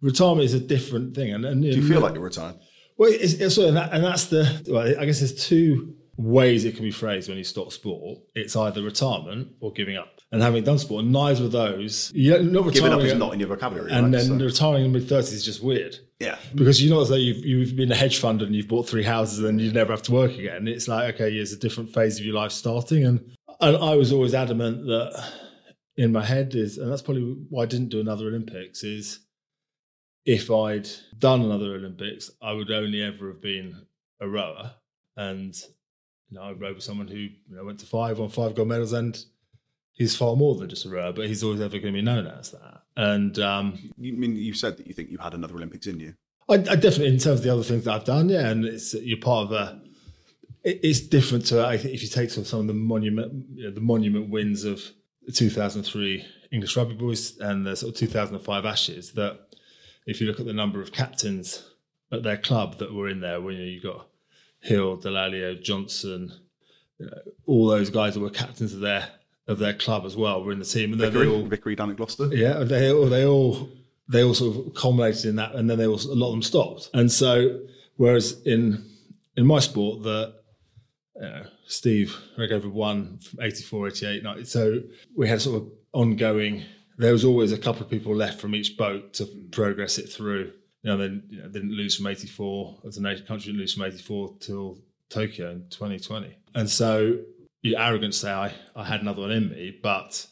retirement 0.00 0.44
is 0.44 0.54
a 0.54 0.60
different 0.60 1.14
thing. 1.14 1.32
And, 1.32 1.44
and 1.44 1.62
do 1.62 1.68
you 1.68 1.86
feel 1.86 2.00
like 2.00 2.14
you're 2.14 2.22
retired? 2.22 2.56
Well, 2.96 3.10
it's, 3.12 3.34
it's 3.34 3.56
and, 3.58 3.76
that, 3.76 3.92
and 3.92 4.04
that's 4.04 4.26
the 4.26 4.64
well, 4.68 5.00
I 5.00 5.04
guess 5.04 5.20
there's 5.20 5.46
two 5.46 5.94
ways 6.16 6.64
it 6.64 6.74
can 6.74 6.84
be 6.84 6.90
phrased 6.90 7.28
when 7.28 7.38
you 7.38 7.44
stop 7.44 7.72
sport. 7.72 8.18
It's 8.34 8.56
either 8.56 8.82
retirement 8.82 9.52
or 9.60 9.72
giving 9.72 9.96
up 9.96 10.20
and 10.32 10.42
having 10.42 10.64
done 10.64 10.78
sport, 10.78 11.04
and 11.04 11.12
neither 11.12 11.44
of 11.44 11.52
those, 11.52 12.12
you're 12.14 12.42
not 12.42 12.66
retiring. 12.66 12.72
Giving 12.72 12.92
up 12.92 13.00
is 13.00 13.14
not 13.14 13.32
in 13.34 13.40
your 13.40 13.48
vocabulary. 13.48 13.92
And 13.92 14.12
right? 14.12 14.12
then 14.12 14.38
so. 14.38 14.44
retiring 14.44 14.84
in 14.84 14.92
mid 14.92 15.04
30s 15.04 15.32
is 15.32 15.44
just 15.44 15.62
weird. 15.62 15.96
Yeah. 16.18 16.36
Because 16.54 16.82
you 16.82 16.90
know, 16.90 17.00
as 17.00 17.08
though 17.08 17.14
you've, 17.14 17.44
you've 17.46 17.76
been 17.76 17.92
a 17.92 17.94
hedge 17.94 18.18
fund 18.18 18.42
and 18.42 18.54
you've 18.54 18.68
bought 18.68 18.88
three 18.88 19.04
houses 19.04 19.38
and 19.38 19.60
you 19.60 19.72
never 19.72 19.92
have 19.92 20.02
to 20.02 20.12
work 20.12 20.32
again. 20.32 20.66
It's 20.66 20.88
like, 20.88 21.14
okay, 21.14 21.34
there's 21.34 21.52
a 21.52 21.58
different 21.58 21.94
phase 21.94 22.18
of 22.18 22.26
your 22.26 22.34
life 22.34 22.50
starting. 22.50 23.04
And, 23.04 23.36
and 23.60 23.76
I 23.76 23.96
was 23.96 24.12
always 24.12 24.34
adamant 24.34 24.86
that 24.86 25.32
in 25.96 26.12
my 26.12 26.24
head 26.24 26.54
is, 26.54 26.78
and 26.78 26.90
that's 26.90 27.02
probably 27.02 27.36
why 27.48 27.64
I 27.64 27.66
didn't 27.66 27.88
do 27.88 28.00
another 28.00 28.28
Olympics, 28.28 28.84
is 28.84 29.20
if 30.24 30.50
I'd 30.50 30.88
done 31.18 31.42
another 31.42 31.74
Olympics, 31.74 32.30
I 32.40 32.52
would 32.52 32.70
only 32.70 33.02
ever 33.02 33.28
have 33.28 33.40
been 33.40 33.86
a 34.20 34.28
rower. 34.28 34.72
And 35.16 35.54
you 36.30 36.38
know, 36.38 36.42
I 36.42 36.52
rowed 36.52 36.76
with 36.76 36.84
someone 36.84 37.08
who 37.08 37.16
you 37.16 37.30
know, 37.48 37.64
went 37.64 37.80
to 37.80 37.86
five, 37.86 38.18
won 38.18 38.28
five 38.28 38.54
gold 38.54 38.68
medals, 38.68 38.92
and 38.92 39.18
he's 39.92 40.14
far 40.14 40.36
more 40.36 40.54
than 40.54 40.68
just 40.68 40.84
a 40.84 40.90
rower, 40.90 41.12
but 41.12 41.26
he's 41.26 41.42
always 41.42 41.60
ever 41.60 41.78
going 41.78 41.92
to 41.92 41.98
be 41.98 42.02
known 42.02 42.26
as 42.26 42.52
that. 42.52 42.82
And 42.96 43.38
um, 43.38 43.78
you 43.98 44.12
mean 44.12 44.36
you 44.36 44.54
said 44.54 44.76
that 44.76 44.86
you 44.86 44.94
think 44.94 45.10
you 45.10 45.18
had 45.18 45.34
another 45.34 45.54
Olympics 45.54 45.86
in 45.86 45.98
you? 45.98 46.14
I, 46.48 46.54
I, 46.54 46.76
definitely, 46.76 47.08
in 47.08 47.18
terms 47.18 47.40
of 47.40 47.42
the 47.42 47.52
other 47.52 47.62
things 47.62 47.84
that 47.84 47.92
I've 47.94 48.04
done, 48.04 48.28
yeah, 48.28 48.48
and 48.48 48.64
it's 48.64 48.94
you're 48.94 49.18
part 49.18 49.46
of 49.46 49.52
a 49.52 49.82
it, 50.64 50.80
it's 50.82 51.00
different 51.00 51.46
to 51.46 51.64
I 51.64 51.78
think 51.78 51.94
if 51.94 52.02
you 52.02 52.08
take 52.08 52.30
some 52.30 52.60
of 52.60 52.66
the 52.66 52.74
monument 52.74 53.46
you 53.54 53.64
know, 53.64 53.70
the 53.70 53.80
monument 53.80 54.30
wins 54.30 54.64
of 54.64 54.82
the 55.26 55.32
2003 55.32 56.24
English 56.50 56.76
Rugby 56.76 56.94
Boys 56.94 57.36
and 57.38 57.66
the 57.66 57.76
sort 57.76 57.92
of 57.92 57.98
2005 57.98 58.64
Ashes. 58.64 59.12
That 59.12 59.40
if 60.06 60.20
you 60.20 60.26
look 60.26 60.40
at 60.40 60.46
the 60.46 60.52
number 60.52 60.80
of 60.80 60.92
captains 60.92 61.64
at 62.10 62.22
their 62.22 62.38
club 62.38 62.78
that 62.78 62.94
were 62.94 63.08
in 63.08 63.20
there, 63.20 63.40
when 63.40 63.56
you, 63.56 63.60
know, 63.60 63.66
you 63.66 63.80
got 63.82 64.08
Hill, 64.60 64.96
Dallaglio, 64.96 65.62
Johnson, 65.62 66.32
you 66.98 67.06
know, 67.06 67.18
all 67.46 67.66
those 67.68 67.90
guys 67.90 68.14
that 68.14 68.20
were 68.20 68.30
captains 68.30 68.72
of 68.74 68.80
their 68.80 69.08
of 69.46 69.58
their 69.58 69.74
club 69.74 70.04
as 70.04 70.14
well 70.14 70.44
were 70.44 70.52
in 70.52 70.58
the 70.58 70.64
team, 70.64 70.92
and 70.92 71.00
they 71.00 71.26
all 71.26 71.44
Vickery 71.44 71.74
down 71.74 71.90
at 71.90 71.96
Gloucester. 71.96 72.26
yeah, 72.34 72.64
they 72.64 72.92
all 72.92 73.06
they 73.06 73.26
all 73.26 73.68
they 74.08 74.22
all 74.22 74.34
sort 74.34 74.56
of 74.56 74.74
culminated 74.74 75.26
in 75.26 75.36
that, 75.36 75.54
and 75.54 75.68
then 75.68 75.78
they 75.78 75.86
all 75.86 75.96
a 75.96 76.14
lot 76.14 76.28
of 76.28 76.32
them 76.32 76.42
stopped. 76.42 76.90
And 76.94 77.10
so, 77.10 77.60
whereas 77.96 78.40
in 78.42 78.84
in 79.36 79.46
my 79.46 79.60
sport, 79.60 80.02
the 80.02 80.37
know, 81.22 81.44
Steve 81.66 82.16
Redgrave 82.36 82.70
won 82.70 83.18
from 83.18 83.40
84, 83.42 83.88
88, 83.88 84.22
90. 84.22 84.44
So 84.44 84.82
we 85.16 85.28
had 85.28 85.40
sort 85.40 85.62
of 85.62 85.68
ongoing. 85.92 86.64
There 86.96 87.12
was 87.12 87.24
always 87.24 87.52
a 87.52 87.58
couple 87.58 87.82
of 87.82 87.90
people 87.90 88.14
left 88.14 88.40
from 88.40 88.54
each 88.54 88.76
boat 88.76 89.14
to 89.14 89.26
progress 89.50 89.98
it 89.98 90.08
through. 90.08 90.52
You 90.82 90.90
know, 90.90 90.96
then 90.96 91.24
you 91.28 91.42
know, 91.42 91.48
didn't 91.48 91.72
lose 91.72 91.96
from 91.96 92.06
84 92.06 92.78
as 92.86 92.96
a 92.96 93.02
nation 93.02 93.26
country, 93.26 93.46
didn't 93.46 93.60
lose 93.60 93.74
from 93.74 93.84
84 93.84 94.36
till 94.40 94.78
Tokyo 95.08 95.50
in 95.50 95.68
2020. 95.70 96.36
And 96.54 96.70
so, 96.70 97.18
you 97.62 97.76
arrogant 97.76 98.12
to 98.12 98.18
say 98.18 98.32
I, 98.32 98.52
I 98.76 98.84
had 98.84 99.00
another 99.00 99.22
one 99.22 99.32
in 99.32 99.48
me, 99.50 99.76
but 99.82 100.26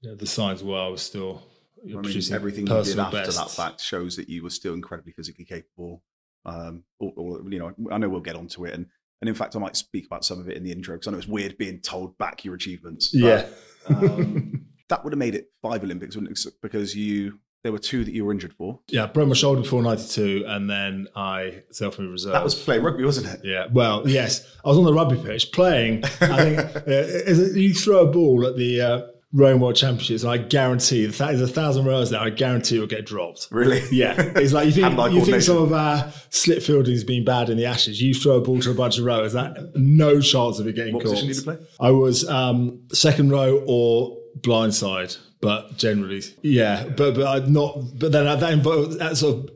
you 0.00 0.10
know, 0.10 0.16
the 0.16 0.26
signs 0.26 0.62
were 0.62 0.78
I 0.78 0.88
was 0.88 1.02
still 1.02 1.42
you 1.84 1.92
know, 1.92 1.98
I 1.98 2.02
mean, 2.02 2.04
producing 2.04 2.34
everything 2.34 2.66
you 2.66 2.82
did 2.82 2.98
after 2.98 3.16
best. 3.18 3.36
that 3.36 3.50
fact 3.50 3.80
shows 3.80 4.16
that 4.16 4.28
you 4.28 4.42
were 4.42 4.50
still 4.50 4.74
incredibly 4.74 5.12
physically 5.12 5.44
capable. 5.44 6.02
Um, 6.44 6.84
or, 6.98 7.12
or, 7.16 7.50
you 7.50 7.58
know, 7.58 7.72
I 7.90 7.98
know 7.98 8.08
we'll 8.08 8.20
get 8.20 8.36
onto 8.36 8.64
it, 8.64 8.74
and 8.74 8.86
and 9.20 9.28
in 9.28 9.34
fact, 9.34 9.56
I 9.56 9.58
might 9.58 9.76
speak 9.76 10.06
about 10.06 10.24
some 10.24 10.38
of 10.38 10.48
it 10.48 10.56
in 10.56 10.62
the 10.62 10.72
intro 10.72 10.94
because 10.94 11.08
I 11.08 11.10
know 11.12 11.18
it's 11.18 11.26
weird 11.26 11.58
being 11.58 11.80
told 11.80 12.16
back 12.18 12.44
your 12.44 12.54
achievements. 12.54 13.08
but, 13.08 13.18
Yeah. 13.18 13.46
um, 13.96 14.66
that 14.88 15.04
would 15.04 15.12
have 15.12 15.18
made 15.18 15.34
it 15.34 15.50
five 15.62 15.82
Olympics, 15.82 16.16
wouldn't 16.16 16.38
it? 16.38 16.52
Because 16.62 16.94
you 16.94 17.38
there 17.64 17.72
were 17.72 17.78
two 17.78 18.04
that 18.04 18.14
you 18.14 18.24
were 18.24 18.32
injured 18.32 18.52
for. 18.52 18.80
Yeah, 18.88 19.04
I 19.04 19.06
broke 19.06 19.28
my 19.28 19.34
shoulder 19.34 19.62
before 19.62 19.82
92, 19.82 20.44
and 20.46 20.70
then 20.70 21.08
I 21.16 21.62
self 21.70 21.98
moved 21.98 22.12
reserve. 22.12 22.32
That 22.32 22.44
was 22.44 22.54
playing 22.54 22.82
rugby, 22.82 23.04
wasn't 23.04 23.26
it? 23.26 23.40
Yeah, 23.44 23.66
well, 23.72 24.08
yes. 24.08 24.46
I 24.64 24.68
was 24.68 24.78
on 24.78 24.84
the 24.84 24.94
rugby 24.94 25.16
pitch 25.16 25.50
playing. 25.52 26.04
I 26.20 26.54
think 26.54 26.58
uh, 26.88 27.58
you 27.58 27.74
throw 27.74 28.06
a 28.06 28.10
ball 28.10 28.46
at 28.46 28.56
the 28.56 28.80
uh, 28.80 29.02
Rome 29.32 29.60
World 29.60 29.76
Championships, 29.76 30.22
and 30.22 30.32
I 30.32 30.38
guarantee 30.38 31.04
that 31.04 31.18
there's 31.18 31.40
a 31.42 31.46
thousand 31.46 31.84
rows 31.84 32.08
there. 32.10 32.20
I 32.20 32.30
guarantee 32.30 32.76
it'll 32.76 32.86
get 32.86 33.04
dropped. 33.04 33.48
Really? 33.50 33.82
Yeah, 33.90 34.14
it's 34.36 34.52
like 34.54 34.66
you 34.66 34.72
think 34.72 34.98
you 35.12 35.24
think 35.24 35.42
some 35.42 35.58
of 35.58 35.72
our 35.72 36.10
slip 36.30 36.62
fielding's 36.62 37.04
been 37.04 37.24
bad 37.24 37.50
in 37.50 37.58
the 37.58 37.66
Ashes. 37.66 38.00
You 38.00 38.14
throw 38.14 38.36
a 38.36 38.40
ball 38.40 38.60
to 38.60 38.70
a 38.70 38.74
bunch 38.74 38.98
of 38.98 39.04
rowers, 39.04 39.34
that 39.34 39.72
no 39.74 40.20
chance 40.20 40.58
of 40.58 40.66
it 40.66 40.74
getting 40.74 40.94
What 40.94 41.04
caught. 41.04 41.10
position 41.10 41.28
did 41.28 41.36
you 41.36 41.42
play? 41.42 41.58
I 41.78 41.90
was 41.90 42.26
um, 42.28 42.80
second 42.92 43.30
row 43.30 43.62
or 43.66 44.16
blindside, 44.40 45.18
but 45.42 45.76
generally, 45.76 46.22
yeah. 46.42 46.84
But 46.84 47.14
but 47.14 47.26
I'd 47.26 47.50
not. 47.50 47.78
But 47.98 48.12
then 48.12 48.24
that 48.24 48.52
involved 48.52 48.98
that 48.98 49.18
sort 49.18 49.36
of 49.44 49.50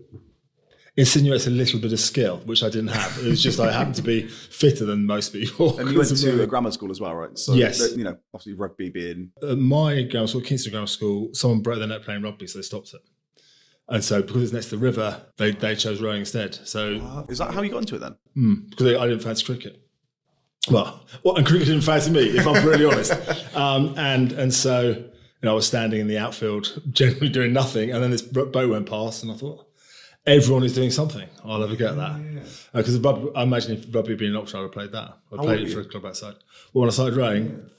insinuates 0.96 1.46
a 1.46 1.50
little 1.50 1.80
bit 1.80 1.92
of 1.92 2.00
skill, 2.00 2.38
which 2.44 2.62
I 2.62 2.68
didn't 2.68 2.88
have. 2.88 3.18
It 3.18 3.28
was 3.28 3.42
just 3.42 3.58
I 3.58 3.72
happened 3.72 3.94
to 3.96 4.02
be 4.02 4.28
fitter 4.28 4.84
than 4.84 5.06
most 5.06 5.32
people. 5.32 5.78
And 5.78 5.90
you 5.90 5.99
went 5.99 6.11
to 6.16 6.42
a 6.42 6.46
grammar 6.46 6.70
school 6.70 6.90
as 6.90 7.00
well, 7.00 7.14
right? 7.14 7.37
So, 7.38 7.54
Yes. 7.54 7.96
You 7.96 8.04
know, 8.04 8.16
obviously 8.34 8.54
rugby 8.54 8.90
being 8.90 9.30
At 9.42 9.58
my 9.58 10.02
grammar 10.02 10.26
school, 10.26 10.42
Kingston 10.42 10.72
Grammar 10.72 10.87
School, 10.87 11.30
someone 11.32 11.61
broke 11.61 11.78
their 11.78 11.88
neck 11.88 12.02
playing 12.02 12.22
rugby, 12.22 12.46
so 12.46 12.58
they 12.58 12.62
stopped 12.62 12.92
it. 12.94 13.00
And 13.88 14.04
so, 14.04 14.22
because 14.22 14.42
it's 14.44 14.52
next 14.52 14.66
to 14.66 14.76
the 14.76 14.82
river, 14.82 15.22
they, 15.38 15.50
they 15.50 15.75
chose 15.75 16.00
rowing 16.00 16.20
instead. 16.20 16.54
So, 16.54 17.00
ah, 17.02 17.25
is 17.28 17.38
that 17.38 17.52
how 17.52 17.62
you 17.62 17.70
got 17.70 17.78
into 17.78 17.96
it 17.96 17.99
then? 17.99 18.16
Hmm, 18.34 18.54
because 18.70 18.94
I 18.96 19.06
didn't 19.06 19.22
fancy 19.22 19.44
cricket. 19.44 19.82
Well, 20.70 21.04
well, 21.25 21.37
and 21.37 21.44
cricket 21.46 21.66
didn't 21.66 21.82
fancy 21.82 22.11
me, 22.11 22.20
if 22.20 22.46
I'm 22.46 22.64
really 22.66 22.84
honest. 22.84 23.12
Um, 23.54 23.94
and 23.99 24.32
and 24.32 24.54
so, 24.54 24.88
you 24.88 25.04
know, 25.42 25.50
I 25.50 25.54
was 25.54 25.66
standing 25.66 26.00
in 26.00 26.06
the 26.06 26.16
outfield, 26.16 26.80
generally 26.90 27.28
doing 27.28 27.52
nothing, 27.52 27.90
and 27.90 28.02
then 28.02 28.11
this 28.11 28.22
boat 28.22 28.54
went 28.70 28.88
past, 28.88 29.22
and 29.22 29.30
I 29.30 29.34
thought, 29.37 29.66
everyone 30.26 30.64
is 30.64 30.74
doing 30.74 30.90
something. 30.90 31.28
I'll 31.44 31.58
never 31.58 31.76
get 31.76 31.96
that. 31.96 32.44
Because 32.72 33.04
uh, 33.04 33.26
I 33.34 33.42
imagine 33.42 33.72
if 33.72 33.94
rugby 33.94 34.10
had 34.10 34.18
been 34.18 34.30
an 34.30 34.36
option, 34.36 34.58
I 34.58 34.62
would 34.62 34.68
have 34.68 34.72
played 34.72 34.92
that. 34.92 35.18
I 35.32 35.36
played 35.36 35.60
it 35.60 35.64
were 35.64 35.70
for 35.70 35.80
you? 35.80 35.86
a 35.86 35.88
club 35.88 36.06
outside. 36.06 36.34
Well, 36.72 36.82
when 36.82 36.88
I 36.88 36.92
started 36.92 37.16
rowing, 37.16 37.70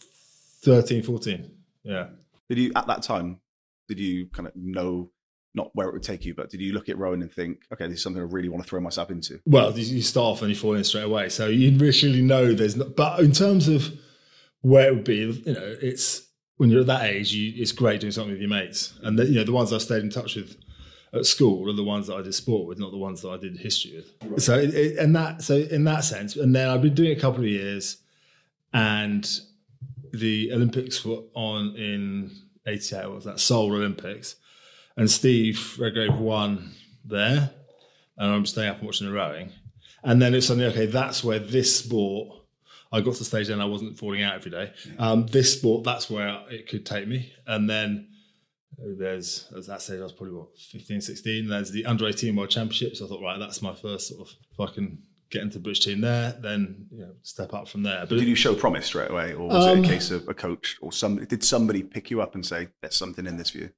13, 0.63 1.03
14. 1.03 1.51
Yeah. 1.83 2.07
Did 2.49 2.57
you 2.57 2.71
at 2.75 2.87
that 2.87 3.03
time? 3.03 3.39
Did 3.87 3.99
you 3.99 4.27
kind 4.27 4.47
of 4.47 4.55
know 4.55 5.09
not 5.55 5.69
where 5.73 5.87
it 5.87 5.93
would 5.93 6.03
take 6.03 6.25
you, 6.25 6.33
but 6.33 6.49
did 6.49 6.61
you 6.61 6.73
look 6.73 6.89
at 6.89 6.97
rowing 6.97 7.21
and 7.21 7.31
think, 7.31 7.59
okay, 7.71 7.87
this 7.87 7.97
is 7.97 8.03
something 8.03 8.21
I 8.21 8.25
really 8.25 8.49
want 8.49 8.63
to 8.63 8.69
throw 8.69 8.79
myself 8.79 9.11
into? 9.11 9.39
Well, 9.45 9.77
you 9.77 9.95
you 9.95 10.01
start 10.01 10.37
off 10.37 10.41
and 10.41 10.49
you 10.49 10.55
fall 10.55 10.73
in 10.73 10.83
straight 10.83 11.03
away. 11.03 11.29
So 11.29 11.47
you 11.47 11.67
initially 11.67 12.21
know 12.21 12.53
there's 12.53 12.75
not, 12.75 12.95
but 12.95 13.19
in 13.19 13.31
terms 13.31 13.67
of 13.67 13.91
where 14.61 14.87
it 14.87 14.95
would 14.95 15.03
be, 15.03 15.17
you 15.17 15.53
know, 15.53 15.75
it's 15.81 16.27
when 16.57 16.69
you're 16.69 16.81
at 16.81 16.87
that 16.87 17.03
age, 17.03 17.33
you, 17.33 17.53
it's 17.61 17.71
great 17.71 17.99
doing 17.99 18.11
something 18.11 18.31
with 18.31 18.41
your 18.41 18.49
mates. 18.49 18.97
And 19.03 19.19
the, 19.19 19.25
you 19.25 19.35
know, 19.35 19.43
the 19.43 19.51
ones 19.51 19.73
I 19.73 19.77
stayed 19.77 20.03
in 20.03 20.09
touch 20.09 20.35
with 20.35 20.55
at 21.13 21.25
school 21.25 21.69
are 21.69 21.73
the 21.73 21.83
ones 21.83 22.07
that 22.07 22.15
I 22.15 22.21
did 22.21 22.33
sport 22.33 22.67
with, 22.67 22.79
not 22.79 22.91
the 22.91 22.97
ones 22.97 23.21
that 23.21 23.29
I 23.29 23.37
did 23.37 23.57
history 23.57 24.03
with. 24.21 24.41
So, 24.41 24.57
it, 24.57 24.73
it, 24.73 24.97
and 24.97 25.15
that, 25.15 25.43
so 25.43 25.55
in 25.55 25.83
that 25.83 26.03
sense, 26.03 26.35
and 26.35 26.55
then 26.55 26.69
I've 26.69 26.81
been 26.81 26.95
doing 26.95 27.11
it 27.11 27.17
a 27.17 27.21
couple 27.21 27.41
of 27.41 27.49
years, 27.49 27.97
and 28.73 29.29
the 30.11 30.51
Olympics 30.51 31.05
were 31.05 31.19
on 31.35 31.75
in 31.75 32.31
'88. 32.65 33.05
What 33.05 33.15
was 33.15 33.25
that 33.25 33.39
Seoul 33.39 33.73
Olympics? 33.73 34.35
And 34.95 35.09
Steve 35.09 35.75
Redgrave 35.79 36.15
won 36.15 36.71
there, 37.05 37.51
and 38.17 38.31
I'm 38.31 38.45
staying 38.45 38.69
up 38.69 38.77
and 38.77 38.85
watching 38.85 39.07
the 39.07 39.13
rowing. 39.13 39.51
And 40.03 40.21
then 40.21 40.33
it's 40.33 40.47
suddenly 40.47 40.69
okay. 40.69 40.85
That's 40.85 41.23
where 41.23 41.39
this 41.39 41.79
sport. 41.79 42.39
I 42.91 43.01
got 43.01 43.13
to 43.13 43.19
the 43.19 43.25
stage 43.25 43.47
then 43.47 43.59
I 43.59 43.65
wasn't 43.65 43.97
falling 43.97 44.21
out 44.21 44.35
every 44.35 44.51
day. 44.51 44.71
Um, 44.99 45.25
this 45.25 45.51
sport, 45.57 45.83
that's 45.83 46.11
where 46.11 46.43
it 46.51 46.69
could 46.69 46.85
take 46.85 47.07
me. 47.07 47.33
And 47.47 47.67
then 47.67 48.09
there's 48.77 49.47
at 49.55 49.65
that 49.67 49.81
stage 49.81 49.99
I 49.99 50.03
was 50.03 50.11
probably 50.13 50.35
what 50.35 50.57
15, 50.57 51.01
16. 51.01 51.47
There's 51.47 51.71
the 51.71 51.85
under 51.85 52.07
18 52.07 52.35
World 52.35 52.49
Championships. 52.49 53.01
I 53.01 53.07
thought 53.07 53.21
right, 53.21 53.39
that's 53.39 53.61
my 53.61 53.73
first 53.73 54.09
sort 54.09 54.27
of 54.27 54.35
if 54.51 54.59
I 54.59 54.67
can 54.73 54.99
get 55.29 55.41
into 55.41 55.55
the 55.57 55.63
British 55.63 55.83
team 55.85 56.01
there, 56.01 56.35
then 56.41 56.87
you 56.91 57.01
know 57.01 57.13
step 57.23 57.53
up 57.53 57.67
from 57.67 57.83
there. 57.83 58.01
But 58.07 58.19
Did 58.19 58.27
you 58.27 58.35
show 58.35 58.53
promise 58.55 58.85
straight 58.85 59.09
away, 59.11 59.33
or 59.33 59.47
was 59.47 59.65
Um, 59.65 59.79
it 59.79 59.85
a 59.85 59.89
case 59.89 60.11
of 60.11 60.27
a 60.27 60.33
coach 60.33 60.77
or 60.81 60.91
somebody? 60.91 61.25
Did 61.27 61.43
somebody 61.43 61.83
pick 61.83 62.11
you 62.11 62.21
up 62.21 62.35
and 62.35 62.45
say, 62.45 62.67
"There's 62.81 62.95
something 62.95 63.25
in 63.25 63.37
this 63.37 63.49
for 63.51 63.59
you"? 63.59 63.69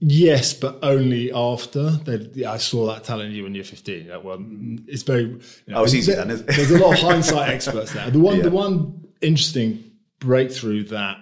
Yes, 0.00 0.52
but 0.52 0.78
only 0.82 1.32
after 1.32 1.90
they, 1.90 2.16
yeah, 2.34 2.52
I 2.52 2.56
saw 2.58 2.86
that 2.92 3.04
talent 3.04 3.30
in 3.30 3.36
you 3.36 3.44
when 3.44 3.54
you're 3.54 3.64
15. 3.64 4.06
Yeah, 4.06 4.16
Well, 4.18 4.44
it's 4.88 5.02
very. 5.02 5.22
You 5.24 5.38
know, 5.68 5.76
Oh, 5.76 5.84
it's 5.84 5.94
easy 5.94 6.12
there- 6.12 6.24
then, 6.24 6.30
isn't 6.32 6.50
it? 6.50 6.56
There's 6.56 6.70
a 6.72 6.78
lot 6.78 6.94
of 6.94 7.00
hindsight 7.00 7.48
experts 7.54 7.92
there. 7.92 8.10
The 8.10 8.18
one, 8.18 8.38
Yeah. 8.38 8.42
the 8.44 8.50
one 8.50 9.04
interesting 9.22 9.92
breakthrough 10.18 10.84
that 10.84 11.16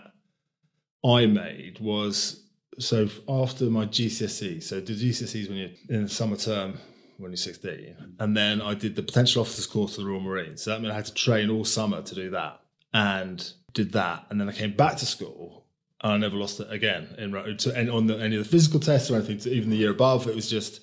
I 1.05 1.27
made 1.27 1.79
was 1.81 2.42
so 2.79 3.09
after 3.29 3.65
my 3.67 3.87
GCSE. 3.87 4.63
So 4.63 4.81
the 4.81 4.93
GCSEs 4.93 5.49
when 5.49 5.59
you're 5.59 5.71
in 5.89 6.05
the 6.05 6.09
summer 6.09 6.37
term 6.37 6.79
when 7.19 7.31
you're 7.31 7.37
16, 7.37 8.15
and 8.19 8.37
then 8.37 8.61
I 8.61 8.75
did 8.75 8.97
the 8.97 9.03
potential 9.03 9.43
officers 9.43 9.67
course 9.67 9.95
to 9.95 10.01
the 10.01 10.09
Royal 10.09 10.21
Marines. 10.21 10.63
So 10.63 10.71
that 10.71 10.81
meant 10.81 10.93
I 10.93 10.97
had 10.97 11.05
to 11.07 11.15
train 11.15 11.51
all 11.51 11.65
summer 11.65 12.03
to 12.03 12.15
do 12.15 12.31
that, 12.31 12.61
and 12.93 13.53
did 13.75 13.93
that, 13.93 14.27
and 14.31 14.41
then 14.41 14.49
I 14.49 14.53
came 14.53 14.73
back 14.73 14.97
to 14.97 15.07
school 15.07 15.63
and 16.03 16.13
I 16.13 16.17
never 16.17 16.37
lost 16.37 16.61
it 16.61 16.71
again 16.71 17.15
in 17.19 17.33
to 17.59 17.91
on 17.93 18.07
the, 18.07 18.19
any 18.19 18.37
of 18.37 18.45
the 18.45 18.49
physical 18.49 18.81
tests 18.81 19.11
or 19.11 19.17
anything. 19.17 19.53
Even 19.53 19.71
the 19.71 19.77
year 19.77 19.91
above, 19.91 20.27
it 20.27 20.35
was 20.35 20.51
just 20.51 20.81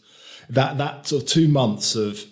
that 0.49 0.77
that 0.77 1.07
sort 1.07 1.23
of 1.23 1.29
two 1.29 1.47
months 1.47 1.95
of 1.95 2.23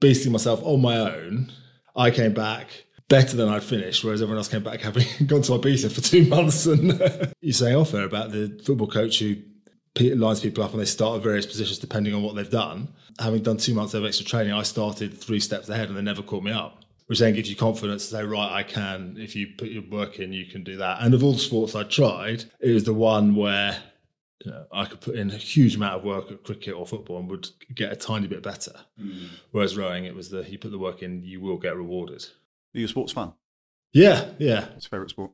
beasting 0.00 0.32
myself 0.32 0.60
on 0.62 0.80
my 0.80 0.98
own. 0.98 1.52
I 1.94 2.10
came 2.10 2.32
back 2.32 2.86
better 3.08 3.36
than 3.36 3.48
I'd 3.48 3.62
finished, 3.62 4.04
whereas 4.04 4.22
everyone 4.22 4.38
else 4.38 4.48
came 4.48 4.62
back 4.62 4.80
having 4.82 5.06
gone 5.26 5.42
to 5.42 5.52
Ibiza 5.52 5.92
for 5.92 6.00
two 6.00 6.26
months. 6.26 6.66
And 6.66 6.98
you're 7.40 7.52
saying 7.52 7.76
off 7.76 7.92
there 7.92 8.04
about 8.04 8.30
the 8.32 8.60
football 8.64 8.88
coach 8.88 9.18
who 9.18 9.36
lines 9.98 10.40
people 10.40 10.64
up 10.64 10.72
and 10.72 10.80
they 10.80 10.86
start 10.86 11.18
at 11.18 11.22
various 11.22 11.46
positions 11.46 11.78
depending 11.78 12.14
on 12.14 12.22
what 12.22 12.34
they've 12.34 12.50
done. 12.50 12.88
Having 13.20 13.42
done 13.42 13.56
two 13.58 13.74
months 13.74 13.94
of 13.94 14.04
extra 14.04 14.26
training, 14.26 14.52
I 14.52 14.62
started 14.62 15.16
three 15.16 15.40
steps 15.40 15.68
ahead 15.68 15.88
and 15.88 15.96
they 15.96 16.02
never 16.02 16.22
caught 16.22 16.42
me 16.42 16.50
up 16.52 16.84
which 17.06 17.18
then 17.18 17.34
gives 17.34 17.50
you 17.50 17.56
confidence 17.56 18.06
to 18.06 18.16
say, 18.16 18.24
right, 18.24 18.50
I 18.50 18.62
can. 18.62 19.16
If 19.18 19.36
you 19.36 19.48
put 19.58 19.68
your 19.68 19.82
work 19.90 20.18
in, 20.18 20.32
you 20.32 20.46
can 20.46 20.64
do 20.64 20.78
that. 20.78 21.02
And 21.02 21.12
of 21.12 21.22
all 21.22 21.32
the 21.32 21.38
sports 21.38 21.74
I 21.74 21.82
tried, 21.82 22.44
it 22.60 22.72
was 22.72 22.84
the 22.84 22.94
one 22.94 23.34
where 23.34 23.76
you 24.44 24.50
know, 24.50 24.64
I 24.72 24.86
could 24.86 25.00
put 25.00 25.16
in 25.16 25.30
a 25.30 25.36
huge 25.36 25.76
amount 25.76 25.96
of 25.96 26.04
work 26.04 26.30
at 26.30 26.44
cricket 26.44 26.74
or 26.74 26.86
football 26.86 27.18
and 27.18 27.30
would 27.30 27.48
get 27.74 27.92
a 27.92 27.96
tiny 27.96 28.26
bit 28.26 28.42
better. 28.42 28.72
Mm. 29.00 29.28
Whereas 29.50 29.76
rowing, 29.76 30.04
it 30.04 30.14
was 30.14 30.30
the 30.30 30.48
you 30.50 30.58
put 30.58 30.70
the 30.70 30.78
work 30.78 31.02
in, 31.02 31.22
you 31.22 31.40
will 31.40 31.58
get 31.58 31.76
rewarded. 31.76 32.26
Are 32.74 32.78
you 32.78 32.86
a 32.86 32.88
sports 32.88 33.12
fan? 33.12 33.32
Yeah, 33.92 34.30
yeah. 34.38 34.60
What's 34.68 34.86
your 34.86 34.90
favourite 34.90 35.10
sport? 35.10 35.30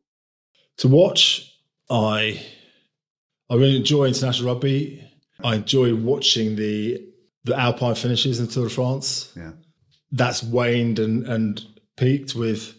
To 0.79 0.89
watch, 0.89 1.51
I 1.89 2.45
I 3.49 3.55
really 3.55 3.77
enjoy 3.77 4.07
international 4.07 4.53
rugby. 4.55 5.05
I 5.43 5.57
enjoy 5.57 5.95
watching 5.95 6.57
the 6.57 7.07
the 7.45 7.59
Alpine 7.59 7.95
finishes 7.95 8.39
in 8.41 8.49
Tour 8.49 8.65
de 8.69 8.75
France. 8.75 9.33
Yeah. 9.37 9.53
that's 10.13 10.43
waned 10.43 10.99
and, 10.99 11.27
and 11.27 11.65
peaked 11.97 12.35
with 12.35 12.75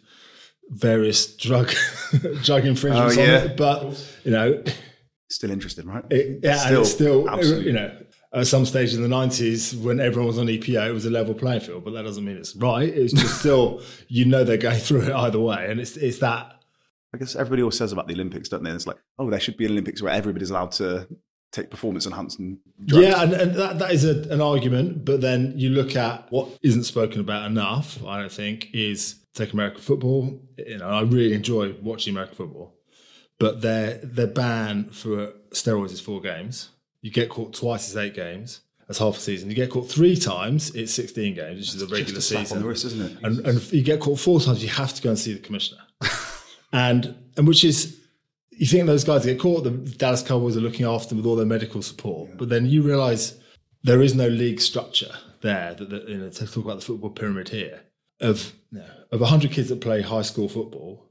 various 0.70 1.36
drug 1.36 1.72
drug 2.44 2.66
infringements 2.66 3.18
Oh, 3.18 3.22
yeah. 3.22 3.38
on 3.40 3.48
it. 3.48 3.58
But 3.58 4.08
you 4.24 4.32
know, 4.32 4.64
Still 5.30 5.52
interested, 5.52 5.86
right? 5.86 6.04
it, 6.12 6.42
yeah, 6.44 6.68
and 6.68 6.78
it's 6.78 6.92
still 6.92 7.28
absolutely. 7.30 7.66
you 7.68 7.74
know, 7.74 7.96
at 8.34 8.48
some 8.48 8.66
stage 8.66 8.94
in 8.94 9.02
the 9.02 9.10
90s 9.10 9.80
when 9.82 10.00
everyone 10.00 10.28
was 10.28 10.38
on 10.38 10.48
EPO, 10.48 10.88
it 10.88 10.94
was 10.94 11.06
a 11.06 11.10
level 11.10 11.34
playing 11.34 11.60
field, 11.60 11.84
but 11.84 11.92
that 11.92 12.04
doesn't 12.04 12.24
mean 12.24 12.38
it's 12.38 12.56
right. 12.56 12.88
It's 12.88 13.14
just 13.14 13.40
still, 13.40 13.82
you 14.08 14.26
know, 14.26 14.44
they're 14.44 14.58
going 14.58 14.80
through 14.80 15.04
it 15.04 15.12
either 15.12 15.40
way. 15.40 15.68
And 15.70 15.80
it's, 15.80 15.98
it's 15.98 16.20
that. 16.20 16.62
I 17.14 17.18
guess 17.18 17.36
everybody 17.36 17.62
always 17.62 17.78
says 17.78 17.92
about 17.92 18.08
the 18.08 18.14
Olympics, 18.14 18.48
don't 18.48 18.64
they? 18.64 18.72
It's 18.72 18.88
like, 18.88 18.98
oh, 19.20 19.30
there 19.30 19.40
should 19.40 19.58
be 19.58 19.66
an 19.66 19.72
Olympics 19.72 20.02
where 20.02 20.14
everybody's 20.14 20.50
allowed 20.50 20.72
to 20.74 21.08
take 21.52 21.70
performance 21.70 22.06
enhancing 22.06 22.60
drugs. 22.86 23.06
Yeah, 23.06 23.22
and, 23.22 23.34
and 23.34 23.56
that, 23.56 23.80
that 23.80 23.92
is 23.92 24.06
a, 24.06 24.22
an 24.34 24.40
argument. 24.40 25.04
But 25.04 25.20
then 25.20 25.54
you 25.58 25.70
look 25.70 25.98
at 25.98 26.32
what 26.32 26.48
isn't 26.64 26.84
spoken 26.84 27.20
about 27.20 27.46
enough, 27.46 28.04
I 28.06 28.20
don't 28.20 28.32
think, 28.32 28.70
is 28.74 29.16
take 29.34 29.52
American 29.54 29.82
football. 29.82 30.40
You 30.58 30.78
know, 30.78 30.88
I 30.88 31.02
really 31.02 31.34
enjoy 31.34 31.76
watching 31.82 32.14
American 32.14 32.36
football, 32.36 32.76
but 33.40 33.62
their 33.62 33.98
their 33.98 34.28
ban 34.28 34.86
for 34.86 35.34
steroids 35.54 35.92
is 35.92 36.00
four 36.00 36.22
games. 36.22 36.70
You 37.02 37.12
get 37.12 37.30
caught 37.30 37.54
twice, 37.54 37.88
it's 37.88 37.98
eight 37.98 38.14
games. 38.14 38.62
That's 38.88 39.00
half 39.00 39.18
a 39.18 39.20
season. 39.20 39.50
You 39.50 39.56
get 39.56 39.70
caught 39.70 39.90
three 39.90 40.18
times, 40.18 40.76
it's 40.76 40.94
16 40.94 41.36
games, 41.36 41.60
which 41.60 41.76
is 41.76 41.82
a 41.82 41.86
regular 41.86 42.16
Just 42.16 42.18
a 42.18 42.22
slap 42.22 42.42
season. 42.42 42.58
on 42.58 42.64
the 42.64 42.70
wrist, 42.70 42.86
isn't 42.86 43.02
it? 43.02 43.18
And, 43.24 43.40
and 43.48 43.58
if 43.58 43.72
you 43.74 43.82
get 43.84 44.02
caught 44.02 44.20
four 44.20 44.42
times, 44.42 44.62
you 44.62 44.70
have 44.70 44.94
to 44.94 45.02
go 45.02 45.10
and 45.10 45.18
see 45.18 45.34
the 45.34 45.40
commissioner. 45.40 45.82
and 46.74 47.16
and 47.38 47.48
which 47.48 47.64
is, 47.64 47.98
you 48.52 48.68
think 48.68 48.86
those 48.88 49.06
guys 49.06 49.26
get 49.26 49.40
caught, 49.40 49.64
the 49.64 49.72
Dallas 49.72 50.22
Cowboys 50.22 50.58
are 50.58 50.62
looking 50.62 50.86
after 50.86 51.10
them 51.10 51.20
with 51.20 51.26
all 51.26 51.38
their 51.38 51.46
medical 51.46 51.82
support. 51.82 52.38
But 52.38 52.50
then 52.50 52.66
you 52.66 52.82
realise 52.82 53.36
there 53.84 54.02
is 54.02 54.14
no 54.14 54.28
league 54.28 54.60
structure 54.60 55.14
there. 55.42 55.74
That, 55.74 55.90
that 55.90 56.10
you 56.10 56.18
know, 56.18 56.30
to 56.30 56.46
talk 56.46 56.66
about 56.66 56.80
the 56.82 56.86
football 56.86 57.12
pyramid 57.12 57.50
here 57.50 57.84
of 58.20 58.54
know, 58.72 58.86
of 59.12 59.22
100 59.22 59.52
kids 59.52 59.70
that 59.70 59.82
play 59.82 60.02
high 60.02 60.22
school 60.22 60.48
football, 60.48 61.10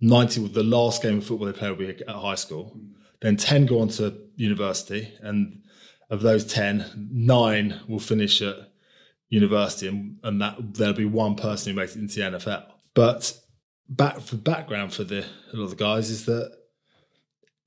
90 0.00 0.40
with 0.40 0.54
the 0.54 0.62
last 0.62 1.02
game 1.02 1.18
of 1.18 1.26
football 1.26 1.46
they 1.46 1.52
play 1.52 1.68
will 1.70 1.76
be 1.76 1.88
at 1.88 2.08
high 2.08 2.34
school. 2.34 2.76
Mm. 2.76 2.94
Then 3.20 3.36
10 3.36 3.66
go 3.66 3.80
on 3.80 3.88
to 3.88 4.16
university, 4.36 5.12
and 5.20 5.62
of 6.10 6.22
those 6.22 6.44
10, 6.46 7.08
nine 7.12 7.80
will 7.88 7.98
finish 7.98 8.40
at 8.40 8.56
university, 9.28 9.88
and, 9.88 10.18
and 10.22 10.40
that 10.40 10.56
there'll 10.74 10.94
be 10.94 11.04
one 11.04 11.34
person 11.34 11.72
who 11.72 11.78
makes 11.78 11.96
it 11.96 12.00
into 12.00 12.20
the 12.20 12.38
NFL. 12.38 12.64
But 12.94 13.36
back 13.88 14.20
for 14.20 14.36
background 14.36 14.92
for 14.92 15.04
the 15.04 15.24
a 15.52 15.56
lot 15.56 15.64
of 15.64 15.70
the 15.70 15.76
guys 15.76 16.10
is 16.10 16.26
that 16.26 16.52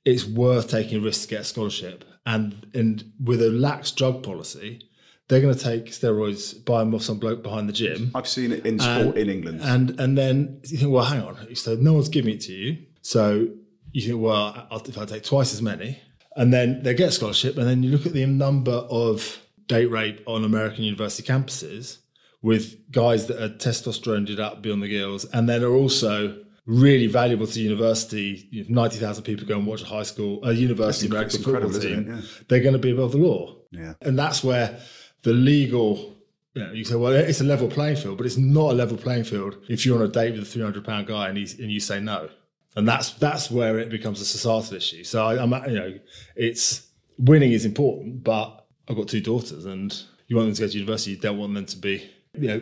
it's 0.06 0.26
worth 0.26 0.70
taking 0.70 1.00
a 1.00 1.02
risk 1.02 1.24
to 1.24 1.28
get 1.28 1.42
a 1.42 1.44
scholarship, 1.44 2.06
and 2.26 2.68
and 2.74 3.12
with 3.24 3.42
a 3.42 3.50
lax 3.50 3.92
drug 3.92 4.24
policy, 4.24 4.82
they're 5.28 5.42
going 5.42 5.54
to 5.56 5.64
take 5.64 5.88
steroids, 5.88 6.64
buy 6.66 6.80
them 6.80 6.96
off 6.96 7.04
some 7.04 7.20
bloke 7.20 7.44
behind 7.44 7.70
the 7.70 7.74
gym, 7.74 8.12
I've 8.16 8.28
seen 8.28 8.52
it 8.52 8.66
in 8.66 8.80
sport 8.80 9.18
in 9.18 9.30
England. 9.30 9.62
and 9.62 10.00
and 10.00 10.18
then 10.18 10.60
you 10.64 10.78
think, 10.78 10.92
well, 10.92 11.06
hang 11.06 11.22
on. 11.22 11.56
So 11.56 11.76
no 11.76 11.94
one's 11.94 12.10
giving 12.10 12.34
it 12.34 12.42
to 12.42 12.54
you. 12.54 12.78
So 13.02 13.50
you 13.92 14.02
think, 14.02 14.22
well, 14.22 14.68
I'll, 14.72 14.82
if 14.82 14.98
I 14.98 15.06
take 15.06 15.24
twice 15.24 15.54
as 15.54 15.62
many, 15.62 16.00
and 16.36 16.54
then 16.54 16.84
they 16.84 16.94
get 16.94 17.10
a 17.10 17.12
scholarship, 17.12 17.58
and 17.58 17.68
then 17.68 17.84
you 17.84 17.92
look 17.92 18.06
at 18.06 18.14
the 18.14 18.26
number 18.26 18.72
of 18.72 19.42
date 19.68 19.88
rape 19.88 20.22
on 20.26 20.44
American 20.44 20.84
university 20.84 21.28
campuses 21.28 21.98
with 22.42 22.92
guys 22.92 23.28
that 23.28 23.42
are 23.42 23.50
testosteroned 23.50 24.40
up 24.40 24.62
beyond 24.62 24.82
the 24.82 24.88
gills, 24.88 25.26
and 25.26 25.48
then 25.48 25.64
are 25.64 25.74
also 25.74 26.44
really 26.66 27.08
valuable 27.08 27.48
to 27.48 27.54
the 27.54 27.62
university. 27.62 28.48
If 28.52 28.70
ninety 28.70 28.98
thousand 28.98 29.24
people 29.24 29.46
go 29.46 29.58
and 29.58 29.68
watch 29.68 29.82
a 29.82 29.86
high 29.86 30.04
school, 30.04 30.44
a 30.44 30.54
university 30.54 31.08
That's 31.08 31.36
American 31.36 31.44
football 31.44 31.82
team, 31.82 32.14
isn't 32.14 32.48
they're 32.48 32.62
going 32.62 32.74
to 32.74 32.80
be 32.80 32.92
above 32.92 33.12
the 33.12 33.18
law. 33.18 33.56
Yeah. 33.72 33.94
And 34.02 34.18
that's 34.18 34.44
where 34.44 34.80
the 35.24 35.34
legal, 35.34 36.16
you 36.54 36.64
know, 36.64 36.72
you 36.72 36.84
say, 36.84 36.96
well, 36.96 37.14
it's 37.14 37.42
a 37.42 37.46
level 37.46 37.68
playing 37.68 37.98
field, 37.98 38.18
but 38.18 38.26
it's 38.26 38.38
not 38.38 38.72
a 38.72 38.74
level 38.74 38.98
playing 38.98 39.24
field 39.24 39.58
if 39.70 39.86
you're 39.86 39.98
on 39.98 40.04
a 40.04 40.08
date 40.08 40.34
with 40.34 40.44
a 40.44 40.46
300 40.46 40.84
pound 40.84 41.08
guy 41.08 41.30
and, 41.30 41.38
he's, 41.38 41.60
and 41.60 41.72
you 41.72 41.80
say 41.80 42.00
no. 42.00 42.30
And 42.76 42.88
that's 42.88 43.12
that's 43.12 43.52
where 43.52 43.80
it 43.80 43.90
becomes 43.90 44.22
a 44.22 44.26
societal 44.26 44.76
issue. 44.78 45.04
So 45.04 45.26
I, 45.26 45.42
I'm, 45.42 45.52
you 45.70 45.76
know, 45.80 46.00
it's 46.36 46.88
winning 47.18 47.52
is 47.52 47.66
important, 47.66 48.24
but 48.24 48.66
I've 48.88 48.96
got 48.96 49.08
two 49.10 49.20
daughters, 49.22 49.66
and 49.66 49.94
you 50.28 50.36
want 50.38 50.48
them 50.48 50.56
to 50.56 50.62
go 50.62 50.68
to 50.68 50.74
university. 50.78 51.12
You 51.12 51.18
don't 51.18 51.38
want 51.38 51.54
them 51.54 51.66
to 51.66 51.78
be, 51.78 52.10
you 52.38 52.48
know, 52.48 52.62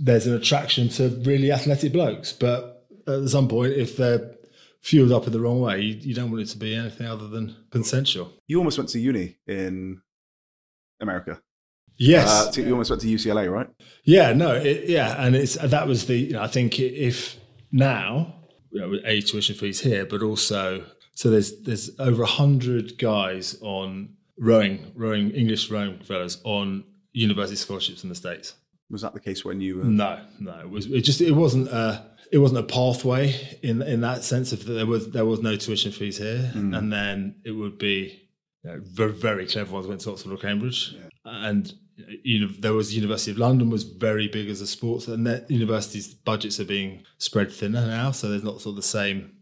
there's 0.00 0.26
an 0.26 0.34
attraction 0.34 0.88
to 0.90 1.08
really 1.24 1.52
athletic 1.52 1.92
blokes, 1.92 2.32
but 2.32 2.86
at 3.06 3.28
some 3.28 3.48
point, 3.48 3.74
if 3.74 3.96
they're 3.96 4.34
fueled 4.80 5.12
up 5.12 5.26
in 5.26 5.32
the 5.32 5.40
wrong 5.40 5.60
way, 5.60 5.80
you, 5.80 5.94
you 5.96 6.14
don't 6.14 6.30
want 6.30 6.42
it 6.42 6.46
to 6.48 6.56
be 6.58 6.74
anything 6.74 7.06
other 7.06 7.28
than 7.28 7.54
consensual. 7.70 8.32
You 8.46 8.58
almost 8.58 8.78
went 8.78 8.90
to 8.90 8.98
uni 8.98 9.36
in 9.46 10.00
America. 11.00 11.40
Yes, 11.96 12.28
Uh, 12.30 12.50
to- 12.52 12.62
you 12.62 12.70
almost 12.72 12.90
went 12.90 13.02
to 13.02 13.08
UCLA, 13.08 13.50
right? 13.52 13.68
Yeah, 14.04 14.32
no, 14.32 14.54
it, 14.54 14.88
yeah, 14.88 15.22
and 15.22 15.36
it's 15.36 15.54
that 15.54 15.86
was 15.86 16.06
the. 16.06 16.16
You 16.16 16.32
know, 16.34 16.42
I 16.42 16.46
think 16.48 16.78
if 16.80 17.38
now, 17.72 18.34
you 18.70 18.80
know, 18.80 18.88
with 18.88 19.00
a 19.04 19.20
tuition 19.22 19.54
fees 19.54 19.80
here, 19.80 20.04
but 20.04 20.22
also 20.22 20.84
so 21.14 21.30
there's 21.30 21.60
there's 21.62 21.90
over 21.98 22.22
a 22.22 22.26
hundred 22.26 22.98
guys 22.98 23.58
on 23.60 24.10
rowing, 24.38 24.92
rowing 24.94 25.30
English 25.32 25.70
rowing 25.70 25.98
fellows 25.98 26.40
on 26.44 26.84
university 27.12 27.56
scholarships 27.56 28.02
in 28.02 28.08
the 28.08 28.14
states. 28.14 28.54
Was 28.90 29.02
that 29.02 29.14
the 29.14 29.20
case 29.20 29.44
when 29.44 29.60
you 29.60 29.78
were? 29.78 29.84
No, 29.84 30.20
no, 30.38 30.60
it 30.60 30.70
was 30.70 30.86
it 30.86 31.02
just 31.02 31.20
it 31.20 31.32
wasn't 31.32 31.68
a 31.68 32.06
it 32.30 32.38
wasn't 32.38 32.60
a 32.60 32.62
pathway 32.62 33.34
in 33.62 33.82
in 33.82 34.00
that 34.02 34.22
sense 34.22 34.52
of 34.52 34.64
that 34.64 34.72
there 34.72 34.86
was 34.86 35.10
there 35.10 35.24
was 35.24 35.40
no 35.40 35.56
tuition 35.56 35.92
fees 35.92 36.18
here, 36.18 36.52
mm. 36.54 36.76
and 36.76 36.92
then 36.92 37.36
it 37.44 37.50
would 37.50 37.78
be 37.78 38.28
you 38.64 38.70
know, 38.70 38.80
very 38.82 39.12
very 39.12 39.46
clever 39.46 39.72
ones 39.72 39.86
went 39.86 40.00
to 40.02 40.12
Oxford 40.12 40.32
or 40.32 40.36
Cambridge, 40.36 40.94
and 41.24 41.72
you 42.22 42.40
know 42.40 42.52
there 42.58 42.72
was 42.72 42.94
University 42.94 43.30
of 43.30 43.38
London 43.38 43.70
was 43.70 43.84
very 43.84 44.28
big 44.28 44.48
as 44.48 44.60
a 44.60 44.66
sports, 44.66 45.08
and 45.08 45.26
that 45.26 45.50
universities' 45.50 46.14
budgets 46.14 46.60
are 46.60 46.64
being 46.64 47.04
spread 47.18 47.52
thinner 47.52 47.86
now, 47.86 48.10
so 48.10 48.28
there's 48.28 48.44
not 48.44 48.60
sort 48.60 48.72
of 48.72 48.76
the 48.76 48.82
same. 48.82 49.34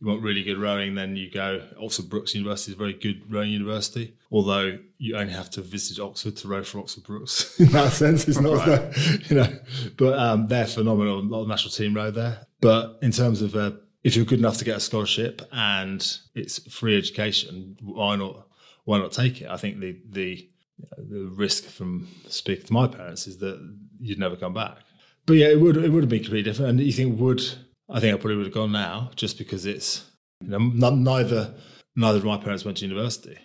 You 0.00 0.06
want 0.06 0.22
really 0.22 0.42
good 0.42 0.56
rowing, 0.56 0.94
then 0.94 1.14
you 1.14 1.30
go. 1.30 1.62
Oxford 1.78 2.08
Brookes 2.08 2.34
University 2.34 2.72
is 2.72 2.76
a 2.76 2.78
very 2.78 2.94
good 2.94 3.30
rowing 3.30 3.50
university, 3.50 4.14
although 4.32 4.78
you 4.96 5.16
only 5.16 5.34
have 5.34 5.50
to 5.50 5.60
visit 5.60 6.00
Oxford 6.00 6.36
to 6.38 6.48
row 6.48 6.62
for 6.62 6.78
Oxford 6.78 7.04
Brookes. 7.04 7.60
In 7.60 7.66
that 7.66 7.92
sense, 7.92 8.26
it's 8.26 8.40
not, 8.40 8.66
as 8.66 8.66
though, 8.66 9.28
you 9.28 9.36
know, 9.36 9.58
but 9.98 10.18
um, 10.18 10.46
they're 10.46 10.66
phenomenal. 10.66 11.18
A 11.18 11.20
lot 11.20 11.42
of 11.42 11.48
national 11.48 11.72
team 11.72 11.94
row 11.94 12.10
there. 12.10 12.46
But 12.60 12.98
in 13.02 13.12
terms 13.12 13.42
of 13.42 13.54
uh, 13.54 13.72
if 14.02 14.16
you're 14.16 14.24
good 14.24 14.38
enough 14.38 14.56
to 14.58 14.64
get 14.64 14.76
a 14.76 14.80
scholarship 14.80 15.42
and 15.52 16.18
it's 16.34 16.58
free 16.72 16.96
education, 16.96 17.76
why 17.82 18.16
not? 18.16 18.46
Why 18.84 18.98
not 18.98 19.12
take 19.12 19.42
it? 19.42 19.48
I 19.48 19.56
think 19.56 19.80
the 19.80 19.98
the 20.08 20.48
the 20.96 21.30
risk 21.34 21.64
from 21.64 22.08
speaking 22.28 22.66
to 22.66 22.72
my 22.72 22.86
parents 22.86 23.26
is 23.26 23.38
that 23.38 23.58
you'd 23.98 24.18
never 24.18 24.36
come 24.36 24.54
back. 24.54 24.78
But 25.26 25.34
yeah, 25.34 25.48
it 25.48 25.60
would 25.60 25.76
it 25.76 25.90
would 25.90 26.02
have 26.02 26.10
been 26.10 26.20
completely 26.20 26.50
different. 26.50 26.70
And 26.70 26.80
you 26.80 26.92
think 26.92 27.18
would 27.20 27.42
I 27.88 28.00
think 28.00 28.14
I 28.14 28.18
probably 28.18 28.36
would 28.36 28.46
have 28.46 28.54
gone 28.54 28.72
now 28.72 29.10
just 29.16 29.38
because 29.38 29.66
it's 29.66 30.04
you 30.40 30.48
know 30.48 30.56
n- 30.56 31.04
neither 31.04 31.54
neither 31.96 32.18
of 32.18 32.24
my 32.24 32.38
parents 32.38 32.64
went 32.64 32.78
to 32.78 32.86
university, 32.86 33.38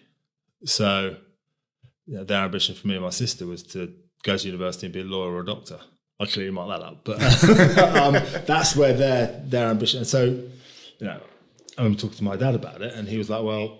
so 0.66 1.18
you 2.06 2.18
know, 2.18 2.24
their 2.24 2.44
ambition 2.44 2.76
for 2.76 2.88
me 2.88 2.96
and 2.96 3.04
my 3.04 3.10
sister 3.10 3.46
was 3.46 3.64
to 3.64 3.94
go 4.24 4.38
to 4.38 4.46
university 4.46 4.88
and 4.88 4.94
be 4.94 5.02
a 5.02 5.04
lawyer 5.04 5.34
or 5.34 5.42
a 5.42 5.46
doctor. 5.46 5.80
I 6.20 6.26
clearly 6.26 6.52
marked 6.52 6.80
that 6.80 6.86
up, 6.86 7.04
but 7.04 7.78
um, 7.98 8.14
that's 8.46 8.76
where 8.76 8.94
their 8.94 9.42
their 9.46 9.68
ambition. 9.68 10.00
And 10.00 10.08
so 10.08 10.24
you 10.24 11.08
know, 11.08 11.20
I 11.78 11.82
remember 11.82 12.00
talking 12.00 12.18
to 12.18 12.24
my 12.24 12.38
dad 12.38 12.56
about 12.56 12.82
it, 12.82 12.94
and 12.94 13.08
he 13.08 13.18
was 13.18 13.30
like, 13.30 13.44
"Well, 13.44 13.80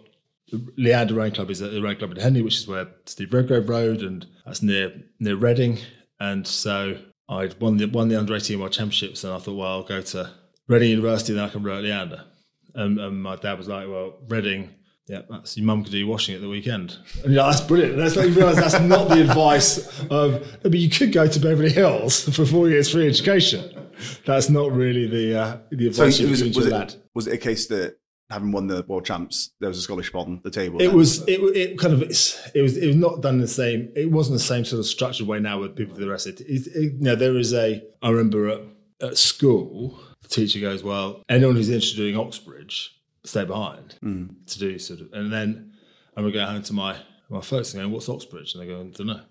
Leander 0.78 1.16
Rowing 1.16 1.34
Club 1.34 1.50
is 1.50 1.62
at 1.62 1.72
the 1.72 1.82
rowing 1.82 1.98
club 1.98 2.12
in 2.12 2.18
Henley, 2.18 2.42
which 2.42 2.58
is 2.58 2.68
where 2.68 2.88
Steve 3.06 3.34
Redgrave 3.34 3.68
rowed, 3.68 4.02
and 4.02 4.26
that's 4.46 4.62
near 4.62 4.94
near 5.20 5.36
Reading. 5.36 5.80
And 6.20 6.46
so 6.48 6.98
I'd 7.28 7.60
won 7.60 7.78
the 7.78 7.86
won 7.86 8.10
the 8.10 8.20
under 8.20 8.36
eighteen 8.36 8.60
world 8.60 8.74
championships, 8.74 9.24
and 9.24 9.34
I 9.34 9.40
thought, 9.40 9.56
well, 9.56 9.68
I'll 9.68 9.84
go 9.84 10.02
to 10.02 10.32
Reading 10.68 10.90
University, 10.92 11.34
then 11.34 11.44
I 11.44 11.50
can 11.50 11.64
row 11.64 11.78
at 11.78 11.84
Leander. 11.84 12.26
And, 12.74 13.00
and 13.00 13.22
my 13.22 13.38
dad 13.38 13.58
was 13.58 13.68
like, 13.68 13.88
well, 13.88 14.20
Reading. 14.28 14.70
Yeah, 15.08 15.22
that's 15.30 15.56
your 15.56 15.68
mum 15.68 15.84
could 15.84 15.92
do 15.92 16.08
washing 16.08 16.34
at 16.34 16.42
the 16.42 16.50
weekend. 16.50 16.98
And 17.24 17.32
you 17.32 17.38
know, 17.38 17.46
that's 17.46 17.62
brilliant. 17.62 17.96
That's 17.96 18.16
like 18.16 18.30
you 18.30 18.34
realise 18.34 18.56
that's 18.56 18.80
not 18.80 19.08
the 19.08 19.22
advice 19.22 20.02
of. 20.10 20.58
But 20.64 20.74
you 20.74 20.90
could 20.90 21.12
go 21.12 21.28
to 21.28 21.40
Beverly 21.40 21.72
Hills 21.72 22.24
for 22.36 22.44
four 22.44 22.70
years 22.70 22.92
free 22.92 23.08
education. 23.08 23.88
That's 24.26 24.50
not 24.50 24.72
really 24.72 25.06
the 25.06 25.40
uh, 25.40 25.58
the 25.70 25.94
So 25.94 26.06
advice 26.06 26.20
it 26.20 26.24
you 26.24 26.30
was, 26.32 26.44
was, 26.44 26.66
a 26.66 26.82
it, 26.82 26.98
was 27.14 27.28
it 27.28 27.34
a 27.34 27.38
case 27.38 27.68
that 27.68 27.98
having 28.30 28.52
won 28.52 28.68
the 28.68 28.84
world 28.88 29.06
champs, 29.06 29.52
there 29.60 29.70
was 29.70 29.78
a 29.78 29.82
scholarship 29.82 30.16
on 30.16 30.42
the 30.44 30.52
table? 30.52 30.82
It 30.82 30.88
then? 30.88 30.96
was 30.96 31.22
it, 31.28 31.40
it 31.56 31.80
kind 31.80 31.94
of 31.94 32.02
it's, 32.02 32.40
it 32.54 32.62
was 32.62 32.78
it 32.78 32.88
was 32.88 32.96
not 32.96 33.22
done 33.22 33.40
the 33.40 33.48
same. 33.48 33.92
It 33.96 34.12
wasn't 34.12 34.38
the 34.38 34.44
same 34.44 34.66
sort 34.66 34.80
of 34.80 34.86
structured 34.86 35.28
way 35.28 35.40
now 35.40 35.60
with 35.60 35.76
people 35.76 35.96
for 35.96 36.02
the 36.02 36.10
rest. 36.10 36.28
It, 36.28 36.42
it, 36.42 36.68
it, 36.68 36.94
you 36.94 37.02
know, 37.02 37.16
there 37.16 37.38
is 37.38 37.54
a. 37.54 37.84
I 38.02 38.10
remember 38.10 38.50
at, 38.50 38.62
at 39.02 39.18
school, 39.18 40.00
the 40.22 40.28
teacher 40.28 40.60
goes, 40.60 40.84
"Well, 40.84 41.24
anyone 41.30 41.56
who's 41.56 41.70
interested 41.70 42.00
in 42.00 42.06
doing 42.14 42.18
Oxbridge, 42.18 43.00
stay 43.24 43.46
behind 43.46 43.96
hmm. 44.02 44.28
to 44.48 44.60
do 44.60 44.80
sort 44.80 45.02
of." 45.02 45.14
And 45.14 45.32
then 45.32 45.74
I 46.18 46.22
would 46.22 46.34
go 46.34 46.46
home 46.46 46.64
to 46.64 46.74
my 46.74 46.98
my 47.30 47.42
folks 47.42 47.74
and 47.74 47.84
go, 47.84 47.90
"What's 47.90 48.10
Oxbridge?" 48.10 48.54
And 48.54 48.64
they 48.64 48.68
go, 48.68 48.82
"I 48.82 48.84
don't 48.84 49.08
know." 49.08 49.22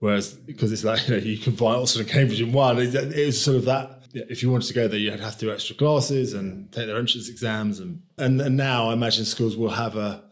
Whereas 0.00 0.34
because 0.34 0.72
it's 0.72 0.84
like 0.84 1.08
you, 1.08 1.16
know, 1.16 1.22
you 1.22 1.38
combine 1.38 1.76
Oxford 1.76 2.00
and 2.00 2.10
Cambridge 2.10 2.40
in 2.40 2.52
one, 2.52 2.78
it, 2.78 2.94
it 2.94 3.26
was 3.26 3.42
sort 3.42 3.56
of 3.56 3.64
that. 3.66 4.03
If 4.14 4.42
you 4.42 4.50
wanted 4.50 4.68
to 4.68 4.74
go 4.74 4.88
there, 4.88 4.98
you'd 4.98 5.20
have 5.20 5.34
to 5.38 5.46
do 5.46 5.52
extra 5.52 5.74
classes 5.74 6.32
and 6.32 6.70
take 6.72 6.86
their 6.86 6.96
entrance 6.96 7.28
exams, 7.28 7.80
and 7.80 8.02
and, 8.16 8.40
and 8.40 8.56
now 8.56 8.90
I 8.90 8.92
imagine 8.92 9.24
schools 9.24 9.56
will 9.56 9.70
have 9.70 9.96
a 9.96 10.24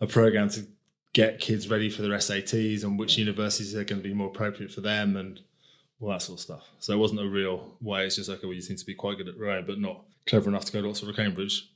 a 0.00 0.06
program 0.06 0.48
to 0.50 0.66
get 1.12 1.40
kids 1.40 1.70
ready 1.70 1.88
for 1.88 2.02
their 2.02 2.10
SATs 2.10 2.84
and 2.84 2.98
which 2.98 3.16
universities 3.16 3.74
are 3.74 3.84
going 3.84 4.02
to 4.02 4.06
be 4.06 4.12
more 4.12 4.28
appropriate 4.28 4.70
for 4.70 4.82
them 4.82 5.16
and 5.16 5.40
all 5.98 6.10
that 6.10 6.20
sort 6.20 6.38
of 6.38 6.42
stuff. 6.42 6.68
So 6.78 6.92
it 6.92 6.98
wasn't 6.98 7.20
a 7.20 7.26
real 7.26 7.74
way. 7.80 8.04
It's 8.04 8.16
just 8.16 8.28
like, 8.28 8.42
well, 8.42 8.52
you 8.52 8.60
seem 8.60 8.76
to 8.76 8.84
be 8.84 8.94
quite 8.94 9.16
good 9.16 9.28
at 9.28 9.38
rowing, 9.38 9.64
but 9.64 9.80
not 9.80 10.04
clever 10.26 10.50
enough 10.50 10.66
to 10.66 10.72
go 10.72 10.82
to 10.82 10.90
Oxford 10.90 11.08
or 11.08 11.14
Cambridge. 11.14 11.70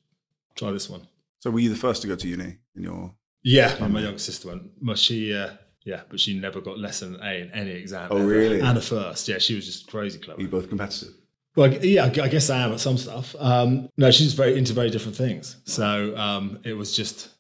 Try 0.56 0.70
this 0.72 0.90
one. 0.90 1.06
So 1.38 1.50
were 1.50 1.60
you 1.60 1.70
the 1.70 1.76
first 1.76 2.02
to 2.02 2.08
go 2.08 2.16
to 2.16 2.28
uni 2.28 2.58
in 2.76 2.82
your 2.82 3.14
Yeah, 3.42 3.74
and 3.82 3.94
my 3.94 4.02
younger 4.02 4.18
sister 4.18 4.48
went. 4.48 4.70
Well, 4.82 4.96
she, 4.96 5.34
uh, 5.34 5.52
yeah, 5.84 6.02
but 6.10 6.20
she 6.20 6.38
never 6.38 6.60
got 6.60 6.78
less 6.78 7.00
than 7.00 7.14
an 7.14 7.22
A 7.22 7.40
in 7.40 7.50
any 7.52 7.70
exam. 7.70 8.08
Oh, 8.10 8.18
ever. 8.18 8.26
really? 8.26 8.60
And 8.60 8.76
a 8.76 8.82
first. 8.82 9.26
Yeah, 9.26 9.38
she 9.38 9.54
was 9.54 9.64
just 9.64 9.88
crazy 9.88 10.18
clever. 10.18 10.38
Are 10.38 10.42
you 10.42 10.48
both 10.48 10.68
competitive? 10.68 11.14
Well, 11.56 11.72
yeah, 11.84 12.04
I 12.04 12.28
guess 12.28 12.48
I 12.48 12.58
am 12.58 12.72
at 12.72 12.80
some 12.80 12.96
stuff. 12.96 13.34
Um, 13.38 13.88
no, 13.96 14.10
she's 14.10 14.34
very 14.34 14.56
into 14.56 14.72
very 14.72 14.90
different 14.90 15.16
things. 15.16 15.56
So 15.64 16.16
um, 16.16 16.60
it 16.64 16.74
was 16.74 16.94
just, 16.94 17.30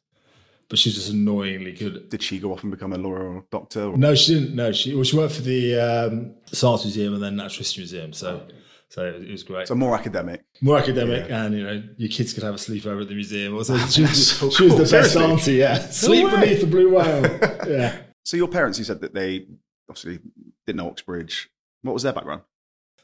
but 0.68 0.78
she's 0.78 0.94
just 0.94 1.10
annoyingly 1.10 1.72
good. 1.72 2.08
Did 2.08 2.22
she 2.22 2.40
go 2.40 2.52
off 2.52 2.62
and 2.62 2.72
become 2.72 2.92
a 2.92 2.98
lawyer 2.98 3.36
or 3.36 3.44
doctor? 3.52 3.84
Or? 3.84 3.96
No, 3.96 4.14
she 4.16 4.34
didn't. 4.34 4.56
No, 4.56 4.72
she 4.72 4.94
well, 4.94 5.04
she 5.04 5.16
worked 5.16 5.34
for 5.34 5.42
the 5.42 5.78
um, 5.78 6.34
Science 6.46 6.84
Museum 6.84 7.14
and 7.14 7.22
then 7.22 7.36
Natural 7.36 7.58
History 7.58 7.82
Museum. 7.82 8.12
So, 8.12 8.42
so 8.88 9.04
it 9.04 9.30
was 9.30 9.44
great. 9.44 9.68
So 9.68 9.76
more 9.76 9.94
academic. 9.94 10.44
More 10.60 10.78
academic, 10.78 11.30
and 11.30 11.54
you 11.54 11.62
know, 11.62 11.82
your 11.96 12.10
kids 12.10 12.32
could 12.32 12.42
have 12.42 12.54
a 12.54 12.58
sleepover 12.58 13.02
at 13.02 13.08
the 13.08 13.14
museum. 13.14 13.54
Also, 13.54 13.78
she 13.86 14.02
was, 14.02 14.32
so 14.32 14.50
she 14.50 14.64
was 14.64 14.72
cool. 14.72 14.78
the 14.78 14.90
best 14.90 14.90
Seriously? 15.12 15.24
auntie. 15.24 15.52
Yeah, 15.52 15.78
sleep 15.78 16.24
way. 16.26 16.40
beneath 16.40 16.60
the 16.62 16.66
blue 16.66 16.96
whale. 16.96 17.22
yeah. 17.68 17.96
So 18.24 18.36
your 18.36 18.48
parents, 18.48 18.76
you 18.76 18.84
said 18.84 19.00
that 19.02 19.14
they 19.14 19.46
obviously 19.88 20.18
didn't 20.66 20.78
know 20.78 20.88
Oxbridge. 20.88 21.48
What 21.82 21.92
was 21.94 22.02
their 22.02 22.12
background? 22.12 22.42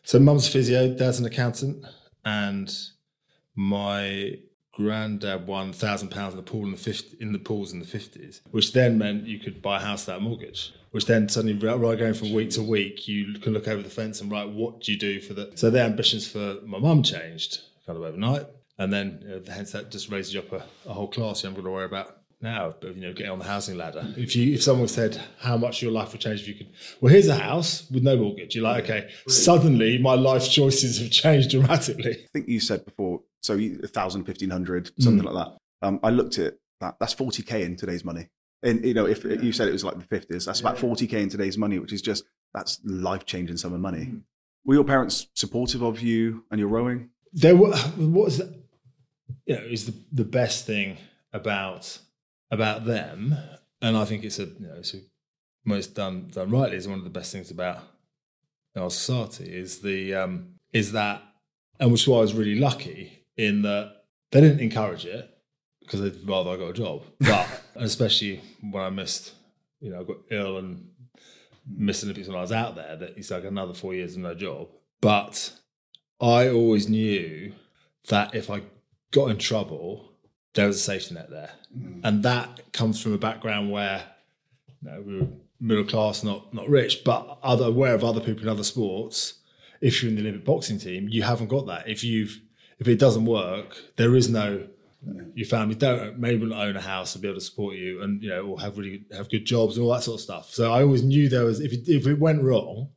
So 0.07 0.21
mum's 0.21 0.47
a 0.47 0.53
physio, 0.53 0.95
dad's 0.95 1.19
an 1.19 1.27
accountant, 1.27 1.85
and 2.25 2.73
my 3.57 4.39
granddad 4.71 5.49
won 5.49 5.73
thousand 5.73 6.11
pounds 6.11 6.33
in 6.33 6.37
the 6.37 6.45
pool 6.45 6.63
in 6.63 6.71
the 6.71 6.77
50, 6.77 7.17
in 7.19 7.33
the 7.33 7.41
pools 7.41 7.73
in 7.73 7.81
the 7.81 7.87
fifties, 7.87 8.41
which 8.53 8.73
then 8.73 8.99
meant 8.99 9.27
you 9.27 9.41
could 9.41 9.61
buy 9.61 9.79
a 9.79 9.81
house 9.81 10.05
a 10.19 10.21
mortgage. 10.21 10.73
Which 10.93 11.07
then 11.07 11.29
suddenly, 11.29 11.59
right 11.59 11.99
going 11.99 12.15
from 12.15 12.33
week 12.33 12.51
to 12.51 12.63
week, 12.63 13.09
you 13.09 13.37
can 13.41 13.53
look 13.53 13.67
over 13.67 13.83
the 13.83 13.91
fence 13.91 14.21
and 14.21 14.31
right, 14.31 14.49
what 14.49 14.81
do 14.81 14.93
you 14.93 14.99
do 14.99 15.21
for 15.21 15.35
the? 15.35 15.51
So 15.57 15.71
their 15.71 15.85
ambitions 15.85 16.25
for 16.31 16.59
my 16.65 16.79
mum 16.79 17.03
changed 17.03 17.63
kind 17.85 17.99
of 17.99 18.05
overnight, 18.05 18.47
and 18.79 18.93
then 18.93 19.25
know, 19.29 19.53
hence 19.53 19.73
that 19.73 19.91
just 19.91 20.09
raises 20.09 20.33
you 20.35 20.39
up 20.39 20.53
a, 20.53 20.65
a 20.89 20.95
whole 20.95 21.09
class. 21.09 21.43
You 21.43 21.49
haven't 21.49 21.65
got 21.65 21.69
to 21.69 21.75
worry 21.75 21.85
about 21.85 22.16
now, 22.41 22.75
but 22.81 22.95
you 22.95 23.03
know, 23.03 23.13
getting 23.13 23.33
on 23.33 23.39
the 23.39 23.45
housing 23.45 23.77
ladder. 23.77 24.13
If 24.17 24.37
you 24.37 24.55
if 24.55 24.63
someone 24.63 24.89
said 24.89 25.21
how 25.39 25.57
much 25.57 25.83
your 25.83 25.93
life 25.93 26.13
would 26.13 26.21
change 26.21 26.43
if 26.43 26.49
you 26.49 26.55
could, 26.55 26.69
well, 27.01 27.13
here's 27.13 27.29
a 27.29 27.37
house 27.37 27.91
with 27.91 28.03
no 28.03 28.17
mortgage. 28.17 28.55
You're 28.55 28.65
like, 28.65 28.85
okay, 28.85 29.11
suddenly 29.29 29.99
my 29.99 30.15
life 30.15 30.49
choices 30.51 30.99
have 31.01 31.11
changed 31.11 31.51
dramatically. 31.51 32.13
I 32.25 32.29
think 32.33 32.49
you 32.49 32.61
said 32.61 32.85
before, 32.85 33.23
so 33.43 33.55
you, 33.55 33.79
1,000, 33.81 34.23
1,500, 34.23 34.93
something 35.01 35.25
like 35.25 35.35
that. 35.35 35.59
Um, 35.87 36.01
I 36.03 36.11
looked 36.11 36.39
at 36.39 36.55
that. 36.81 36.97
That's 37.01 37.15
40K 37.15 37.63
in 37.63 37.77
today's 37.77 38.05
money. 38.05 38.29
And, 38.63 38.85
you 38.85 38.95
know, 38.95 39.07
if 39.07 39.25
you 39.25 39.53
said 39.53 39.69
it 39.69 39.73
was 39.73 39.85
like 39.85 39.97
the 39.99 40.19
50s, 40.19 40.47
that's 40.47 40.61
about 40.61 40.77
40K 40.77 41.13
in 41.15 41.29
today's 41.29 41.57
money, 41.57 41.79
which 41.79 41.93
is 41.93 42.03
just, 42.03 42.25
that's 42.53 42.81
life 42.85 43.25
changing 43.25 43.57
sum 43.59 43.75
of 43.75 43.81
money. 43.81 44.13
Were 44.65 44.75
your 44.75 44.85
parents 44.85 45.29
supportive 45.35 45.83
of 45.83 46.01
you 46.01 46.45
and 46.51 46.59
your 46.59 46.69
rowing? 46.69 47.11
There 47.33 47.55
were 47.55 47.77
what 47.77 48.25
was 48.25 48.39
the, 48.39 48.59
you 49.45 49.55
know 49.55 49.63
is 49.63 49.87
the 49.87 49.95
the 50.11 50.25
best 50.25 50.67
thing 50.67 50.97
about 51.33 51.99
about 52.51 52.85
them, 52.85 53.37
and 53.83 53.97
I 53.97 54.05
think 54.05 54.25
it's 54.25 54.39
a 54.39 54.45
you 54.45 54.67
know 54.67 54.75
it's 54.79 54.95
a, 54.95 54.99
when 55.65 55.79
it's 55.79 55.87
done 55.87 56.29
done 56.33 56.51
rightly 56.51 56.77
is 56.77 56.89
one 56.89 56.99
of 56.99 57.05
the 57.05 57.11
best 57.11 57.33
things 57.33 57.51
about 57.51 57.81
our 58.77 58.91
society 58.91 59.45
is 59.45 59.81
the 59.81 60.15
um 60.15 60.55
is 60.73 60.93
that 60.93 61.23
and 61.81 61.91
which 61.91 62.03
is 62.03 62.09
why 62.09 62.19
I 62.19 62.21
was 62.21 62.35
really 62.35 62.59
lucky 62.59 63.25
in 63.37 63.63
that 63.63 64.05
they 64.31 64.41
didn't 64.41 64.61
encourage 64.61 65.05
it 65.05 65.31
because 65.81 66.01
they'd 66.01 66.29
rather 66.29 66.51
I 66.51 66.57
got 66.57 66.71
a 66.71 66.73
job, 66.73 67.05
but 67.21 67.47
especially 67.77 68.41
when 68.61 68.83
I 68.83 68.91
missed 68.91 69.35
you 69.81 69.91
know 69.91 70.01
I 70.01 70.05
got 70.05 70.17
ill 70.31 70.59
and 70.59 70.89
missed 71.69 72.05
Olympics 72.05 72.29
when 72.29 72.37
I 72.37 72.43
was 72.43 72.53
out 72.53 72.77
there 72.77 72.97
that 72.97 73.15
it's 73.17 73.31
like 73.31 73.45
another 73.45 73.75
four 73.75 73.95
years 73.95 74.15
of 74.15 74.23
no 74.23 74.35
job, 74.35 74.69
but 75.01 75.53
I 76.21 76.49
always 76.49 76.89
knew 76.89 77.53
that 78.09 78.35
if 78.35 78.51
I 78.51 78.63
got 79.11 79.31
in 79.31 79.39
trouble, 79.39 80.13
there 80.57 80.67
was 80.67 80.77
a 80.77 80.81
safety 80.81 81.15
net 81.15 81.31
there. 81.31 81.53
And 82.03 82.23
that 82.25 82.73
comes 82.73 83.01
from 83.01 83.13
a 83.13 83.19
background 83.19 83.71
where 83.71 84.03
you 84.83 84.91
know, 84.91 85.01
we 85.03 85.19
were 85.21 85.27
middle 85.61 85.85
class, 85.85 86.25
not 86.25 86.53
not 86.53 86.69
rich, 86.69 87.03
but 87.05 87.39
other 87.43 87.67
aware 87.67 87.95
of 87.95 88.03
other 88.05 88.21
people 88.21 88.43
in 88.43 88.49
other 88.49 88.65
sports. 88.65 89.35
If 89.81 90.03
you're 90.03 90.11
in 90.11 90.17
the 90.17 90.23
Olympic 90.23 90.45
boxing 90.45 90.79
team, 90.79 91.09
you 91.11 91.23
haven't 91.23 91.49
got 91.49 91.67
that. 91.67 91.89
If 91.89 92.03
you've 92.03 92.41
if 92.79 92.89
it 92.89 92.99
doesn't 92.99 93.27
work, 93.27 93.77
there 93.97 94.17
is 94.17 94.29
no 94.29 94.67
your 95.35 95.47
family 95.47 95.75
don't 95.77 96.19
maybe 96.19 96.47
not 96.47 96.67
own 96.67 96.77
a 96.77 96.81
house 96.81 97.15
and 97.15 97.23
be 97.23 97.29
able 97.29 97.39
to 97.39 97.45
support 97.45 97.77
you 97.77 98.03
and 98.03 98.23
you 98.23 98.29
know 98.29 98.43
or 98.47 98.61
have 98.61 98.77
really 98.77 99.05
have 99.17 99.29
good 99.31 99.45
jobs 99.45 99.77
and 99.77 99.85
all 99.85 99.93
that 99.93 100.03
sort 100.03 100.17
of 100.17 100.21
stuff. 100.23 100.51
So 100.53 100.73
I 100.73 100.83
always 100.83 101.03
knew 101.03 101.29
there 101.29 101.45
was 101.45 101.61
if 101.61 101.73
it, 101.73 101.89
if 101.89 102.07
it 102.07 102.19
went 102.19 102.43
wrong, 102.43 102.89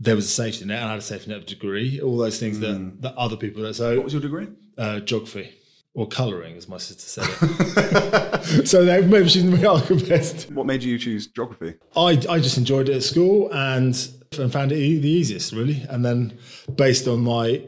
there 0.00 0.16
was 0.16 0.26
a 0.26 0.28
safety 0.42 0.64
net. 0.64 0.78
and 0.80 0.86
I 0.88 0.90
had 0.90 0.98
a 0.98 1.02
safety 1.02 1.30
net 1.30 1.46
degree, 1.46 2.00
all 2.00 2.18
those 2.18 2.38
things 2.40 2.58
that, 2.60 3.00
that 3.02 3.14
other 3.14 3.36
people 3.36 3.62
don't. 3.62 3.74
So 3.74 3.94
What 3.96 4.04
was 4.04 4.12
your 4.12 4.22
degree? 4.22 4.48
uh, 4.76 4.98
geography 5.00 5.52
or 5.94 6.08
colouring, 6.08 6.56
as 6.56 6.68
my 6.68 6.76
sister 6.76 7.22
said 7.22 7.28
it. 7.40 8.66
so 8.66 8.84
they, 8.84 9.00
maybe 9.06 9.28
she's 9.28 9.48
the 9.48 9.56
real 9.56 9.72
archivist. 9.76 10.50
What 10.50 10.66
made 10.66 10.82
you 10.82 10.98
choose 10.98 11.28
geography? 11.28 11.76
I, 11.96 12.20
I 12.28 12.40
just 12.40 12.58
enjoyed 12.58 12.88
it 12.88 12.96
at 12.96 13.02
school 13.04 13.48
and, 13.52 13.96
and 14.38 14.52
found 14.52 14.72
it 14.72 14.78
e- 14.78 14.98
the 14.98 15.08
easiest, 15.08 15.52
really. 15.52 15.84
And 15.88 16.04
then 16.04 16.36
based 16.74 17.06
on 17.06 17.20
my 17.20 17.64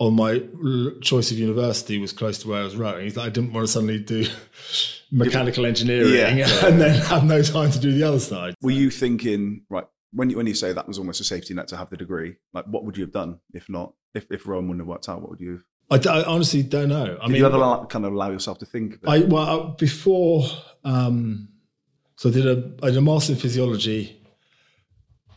on 0.00 0.14
my 0.14 0.42
l- 0.64 0.92
choice 1.02 1.30
of 1.30 1.38
university 1.38 1.98
was 1.98 2.10
close 2.12 2.38
to 2.38 2.48
where 2.48 2.60
I 2.60 2.64
was 2.64 2.74
rowing. 2.74 3.06
Like 3.14 3.26
I 3.26 3.28
didn't 3.28 3.52
want 3.52 3.66
to 3.66 3.72
suddenly 3.72 3.98
do 4.00 4.24
mechanical 5.12 5.66
engineering 5.66 6.38
Yeah. 6.38 6.48
and 6.66 6.80
then 6.80 7.00
have 7.02 7.22
no 7.24 7.42
time 7.42 7.70
to 7.70 7.78
do 7.78 7.92
the 7.92 8.02
other 8.02 8.18
side. 8.18 8.54
Were 8.62 8.70
you 8.70 8.90
thinking, 8.90 9.62
right, 9.68 9.84
when 10.12 10.30
you, 10.30 10.36
when 10.38 10.46
you 10.46 10.54
say 10.54 10.72
that 10.72 10.88
was 10.88 10.98
almost 10.98 11.20
a 11.20 11.24
safety 11.24 11.54
net 11.54 11.68
to 11.68 11.76
have 11.76 11.90
the 11.90 11.96
degree, 11.96 12.36
like 12.54 12.64
what 12.66 12.84
would 12.84 12.96
you 12.96 13.04
have 13.04 13.12
done 13.12 13.40
if 13.52 13.68
not, 13.68 13.92
if, 14.14 14.26
if 14.30 14.46
Rome 14.46 14.66
wouldn't 14.68 14.80
have 14.80 14.88
worked 14.88 15.08
out, 15.08 15.20
what 15.20 15.30
would 15.30 15.40
you 15.40 15.50
have? 15.52 15.62
I, 15.90 15.98
d- 15.98 16.08
I 16.08 16.22
honestly 16.22 16.62
don't 16.62 16.88
know. 16.88 17.18
I 17.20 17.26
Did 17.26 17.32
mean, 17.32 17.40
you 17.40 17.46
ever 17.46 17.56
allow, 17.56 17.84
kind 17.84 18.04
of 18.04 18.12
allow 18.12 18.30
yourself 18.30 18.58
to 18.58 18.66
think? 18.66 18.98
I 19.06 19.20
well 19.20 19.70
I- 19.72 19.74
before 19.76 20.44
um, 20.84 21.48
so 22.16 22.28
I 22.28 22.32
did 22.32 22.46
a 22.46 22.72
I 22.82 22.88
did 22.88 22.96
a 22.98 23.00
master 23.02 23.32
in 23.32 23.38
physiology. 23.38 24.16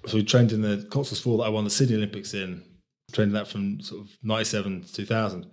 So 0.05 0.17
we 0.17 0.23
trained 0.23 0.51
in 0.51 0.61
the 0.61 0.85
coxless 0.91 1.21
four 1.21 1.37
that 1.37 1.45
I 1.45 1.49
won 1.49 1.63
the 1.63 1.69
Sydney 1.69 1.95
Olympics 1.95 2.33
in. 2.33 2.61
Trained 3.13 3.29
in 3.29 3.33
that 3.35 3.47
from 3.47 3.79
sort 3.81 4.01
of 4.01 4.09
ninety 4.21 4.45
seven 4.45 4.81
to 4.81 4.93
two 4.93 5.05
thousand, 5.05 5.45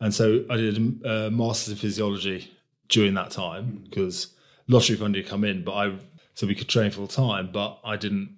and 0.00 0.14
so 0.14 0.44
I 0.50 0.56
did 0.56 0.76
a 1.06 1.30
master's 1.30 1.72
in 1.72 1.78
physiology 1.78 2.50
during 2.88 3.14
that 3.14 3.30
time 3.30 3.84
because 3.84 4.34
lottery 4.68 4.96
funding 4.96 5.22
had 5.22 5.30
come 5.30 5.42
in, 5.44 5.64
but 5.64 5.72
I 5.72 5.96
so 6.34 6.46
we 6.46 6.54
could 6.54 6.68
train 6.68 6.90
full 6.90 7.06
time, 7.08 7.50
but 7.52 7.80
I 7.84 7.96
didn't. 7.96 8.36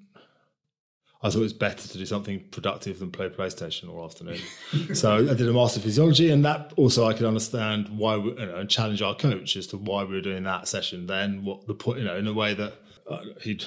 I 1.20 1.30
thought 1.30 1.40
it 1.40 1.42
was 1.42 1.52
better 1.52 1.88
to 1.88 1.98
do 1.98 2.06
something 2.06 2.44
productive 2.52 3.00
than 3.00 3.10
play 3.10 3.28
PlayStation 3.28 3.88
all 3.92 4.04
afternoon. 4.04 4.38
so 4.94 5.16
I 5.16 5.34
did 5.34 5.48
a 5.48 5.52
master 5.52 5.80
physiology, 5.80 6.30
and 6.30 6.44
that 6.44 6.72
also 6.76 7.06
I 7.06 7.12
could 7.12 7.26
understand 7.26 7.88
why 7.88 8.16
we, 8.16 8.30
you 8.30 8.46
know, 8.46 8.56
and 8.56 8.70
challenge 8.70 9.02
our 9.02 9.16
coach 9.16 9.56
as 9.56 9.66
to 9.68 9.78
why 9.78 10.04
we 10.04 10.14
were 10.14 10.20
doing 10.20 10.44
that 10.44 10.68
session. 10.68 11.06
Then 11.06 11.44
what 11.44 11.66
the 11.66 11.74
point, 11.74 11.98
you 11.98 12.04
know, 12.04 12.16
in 12.16 12.26
a 12.28 12.32
way 12.32 12.54
that 12.54 12.74
uh, 13.10 13.22
he'd 13.40 13.64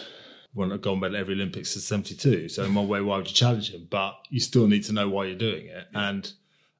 won 0.54 0.72
a 0.72 0.78
gold 0.78 1.02
medal 1.02 1.18
every 1.18 1.34
Olympics 1.34 1.72
since 1.72 1.84
'72. 1.86 2.48
So 2.48 2.64
in 2.64 2.74
one 2.74 2.88
way, 2.88 3.02
why 3.02 3.18
would 3.18 3.28
you 3.28 3.36
challenge 3.36 3.74
him? 3.74 3.86
But 3.90 4.16
you 4.30 4.40
still 4.40 4.68
need 4.68 4.86
to 4.86 4.94
know 4.94 5.10
why 5.10 5.26
you're 5.26 5.36
doing 5.36 5.66
it, 5.66 5.88
and 5.94 6.32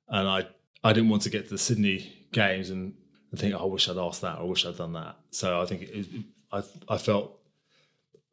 and 0.08 0.28
I 0.28 0.48
I 0.86 0.94
didn't 0.94 1.10
want 1.10 1.24
to 1.24 1.30
get 1.30 1.46
to 1.46 1.50
the 1.50 1.58
Sydney 1.58 2.14
Games 2.32 2.70
and, 2.70 2.94
and 3.32 3.40
think, 3.40 3.54
oh, 3.54 3.60
I 3.60 3.66
wish 3.66 3.90
I'd 3.90 3.98
asked 3.98 4.22
that, 4.22 4.38
or 4.38 4.44
I 4.44 4.46
wish 4.46 4.66
I'd 4.66 4.78
done 4.78 4.94
that. 4.94 5.18
So 5.32 5.62
I 5.62 5.66
think 5.66 5.82
it, 5.82 5.90
it, 5.90 6.26
I 6.50 6.64
I 6.88 6.98
felt 6.98 7.41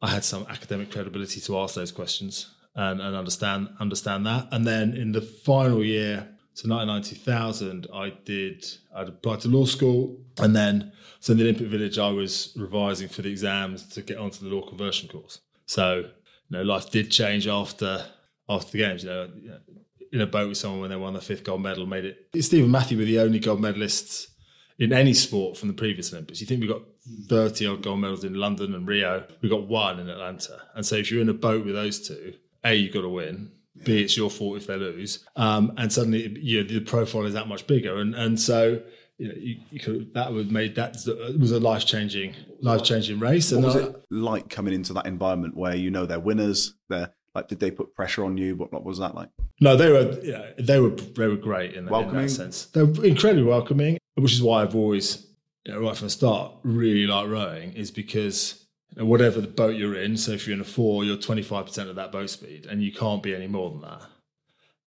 I 0.01 0.09
had 0.09 0.23
some 0.23 0.45
academic 0.49 0.91
credibility 0.91 1.41
to 1.41 1.59
ask 1.59 1.75
those 1.75 1.91
questions 1.91 2.53
and, 2.75 3.01
and 3.01 3.15
understand 3.15 3.69
understand 3.79 4.25
that. 4.25 4.47
And 4.51 4.65
then 4.65 4.93
in 4.93 5.11
the 5.11 5.21
final 5.21 5.83
year, 5.83 6.27
so 6.53 6.67
1990, 6.67 7.15
2000, 7.15 7.87
I 7.93 8.13
did 8.25 8.65
I'd 8.95 9.09
applied 9.09 9.41
to 9.41 9.47
law 9.47 9.65
school, 9.65 10.19
and 10.37 10.55
then 10.55 10.91
so 11.19 11.33
in 11.33 11.37
the 11.37 11.43
Olympic 11.43 11.67
Village, 11.67 11.97
I 11.97 12.09
was 12.09 12.53
revising 12.57 13.09
for 13.09 13.21
the 13.21 13.29
exams 13.29 13.87
to 13.89 14.01
get 14.01 14.17
onto 14.17 14.47
the 14.47 14.55
law 14.55 14.67
conversion 14.67 15.09
course. 15.09 15.39
So 15.65 15.97
you 15.97 16.57
know, 16.57 16.63
life 16.63 16.89
did 16.89 17.11
change 17.11 17.47
after 17.47 18.05
after 18.47 18.71
the 18.71 18.77
games. 18.77 19.03
You 19.03 19.09
know, 19.09 19.29
in 20.11 20.21
a 20.21 20.27
boat 20.27 20.49
with 20.49 20.57
someone 20.57 20.81
when 20.81 20.89
they 20.89 20.95
won 20.95 21.13
the 21.13 21.21
fifth 21.21 21.43
gold 21.43 21.61
medal, 21.61 21.85
made 21.85 22.05
it. 22.05 22.29
Stephen 22.41 22.71
Matthew 22.71 22.97
were 22.97 23.05
the 23.05 23.19
only 23.19 23.39
gold 23.39 23.61
medalists 23.61 24.28
in 24.79 24.93
any 24.93 25.13
sport 25.13 25.57
from 25.57 25.67
the 25.67 25.73
previous 25.73 26.11
Olympics. 26.13 26.39
You 26.41 26.47
think 26.47 26.61
we've 26.61 26.69
got 26.69 26.81
30 27.27 27.67
odd 27.67 27.83
gold 27.83 27.99
medals 27.99 28.23
in 28.23 28.33
London 28.33 28.73
and 28.73 28.87
Rio, 28.87 29.25
we 29.41 29.49
got 29.49 29.67
one 29.67 29.99
in 29.99 30.09
Atlanta. 30.09 30.61
And 30.73 30.85
so 30.85 30.95
if 30.95 31.11
you're 31.11 31.21
in 31.21 31.29
a 31.29 31.33
boat 31.33 31.65
with 31.65 31.75
those 31.75 32.07
two, 32.07 32.33
A, 32.63 32.73
you've 32.73 32.93
got 32.93 33.01
to 33.01 33.09
win. 33.09 33.51
B, 33.83 34.01
it's 34.01 34.17
your 34.17 34.29
fault 34.29 34.57
if 34.57 34.67
they 34.67 34.75
lose. 34.77 35.23
Um, 35.35 35.73
and 35.77 35.91
suddenly 35.91 36.37
you 36.39 36.63
know, 36.63 36.67
the 36.67 36.79
profile 36.81 37.25
is 37.25 37.33
that 37.33 37.47
much 37.47 37.65
bigger. 37.67 37.97
And 37.99 38.13
and 38.15 38.39
so 38.39 38.81
you 39.17 39.27
know, 39.27 39.33
you, 39.37 39.55
you 39.69 39.79
could, 39.81 40.13
that 40.13 40.31
was 40.33 40.47
made 40.47 40.75
that 40.75 40.95
was 41.39 41.51
a 41.51 41.59
life 41.59 41.85
changing 41.85 42.35
life 42.61 42.83
changing 42.83 43.19
race. 43.19 43.51
And 43.51 43.63
What 43.63 43.75
was 43.75 43.83
I- 43.83 43.87
it 43.89 43.95
like 44.11 44.49
coming 44.49 44.73
into 44.73 44.93
that 44.93 45.05
environment 45.05 45.55
where 45.55 45.75
you 45.75 45.91
know 45.91 46.05
they're 46.05 46.19
winners? 46.19 46.73
They're 46.89 47.11
like, 47.35 47.47
did 47.47 47.59
they 47.59 47.71
put 47.71 47.95
pressure 47.95 48.25
on 48.25 48.37
you? 48.37 48.55
What, 48.55 48.71
what 48.71 48.83
was 48.83 48.97
that 48.99 49.15
like? 49.15 49.29
No, 49.61 49.75
they 49.75 49.91
were 49.91 50.03
know, 50.03 50.53
they 50.57 50.79
were 50.79 50.89
they 50.89 51.27
were 51.27 51.35
great 51.35 51.73
in, 51.73 51.85
in 51.85 51.89
Welcoming? 51.89 52.23
that 52.23 52.29
sense. 52.29 52.65
They 52.65 52.83
were 52.83 53.05
incredibly 53.05 53.43
welcoming, 53.43 53.97
which 54.15 54.33
is 54.33 54.41
why 54.41 54.61
I've 54.61 54.75
always 54.75 55.27
you 55.65 55.73
know, 55.73 55.81
right 55.81 55.95
from 55.95 56.07
the 56.07 56.11
start 56.11 56.53
really 56.63 57.05
like 57.05 57.27
rowing 57.27 57.73
is 57.73 57.91
because 57.91 58.65
you 58.91 59.01
know, 59.01 59.05
whatever 59.05 59.41
the 59.41 59.47
boat 59.47 59.75
you're 59.75 59.95
in. 59.95 60.17
So 60.17 60.31
if 60.31 60.47
you're 60.47 60.55
in 60.55 60.61
a 60.61 60.65
four, 60.65 61.03
you're 61.03 61.17
25 61.17 61.67
percent 61.67 61.89
of 61.89 61.95
that 61.97 62.11
boat 62.11 62.29
speed, 62.29 62.65
and 62.65 62.81
you 62.81 62.91
can't 62.91 63.21
be 63.21 63.35
any 63.35 63.47
more 63.47 63.69
than 63.69 63.81
that. 63.81 64.01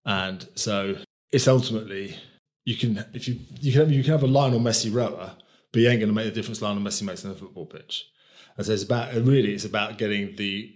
And 0.04 0.48
so 0.54 0.96
it's 1.30 1.48
ultimately 1.48 2.16
you 2.64 2.76
can 2.76 3.04
if 3.12 3.28
you 3.28 3.38
you 3.60 3.72
can 3.72 3.80
have, 3.82 3.92
you 3.92 4.02
can 4.02 4.12
have 4.12 4.22
a 4.22 4.26
Lionel 4.26 4.60
Messi 4.60 4.92
rower, 4.92 5.36
but 5.72 5.80
you 5.80 5.88
ain't 5.88 6.00
going 6.00 6.10
to 6.10 6.14
make 6.14 6.26
the 6.26 6.32
difference 6.32 6.62
Lionel 6.62 6.82
Messi 6.82 7.02
makes 7.02 7.24
on 7.24 7.30
a 7.30 7.34
football 7.34 7.66
pitch. 7.66 8.06
And 8.56 8.66
so 8.66 8.72
it's 8.72 8.82
about 8.82 9.14
really 9.14 9.54
it's 9.54 9.64
about 9.64 9.98
getting 9.98 10.36
the 10.36 10.74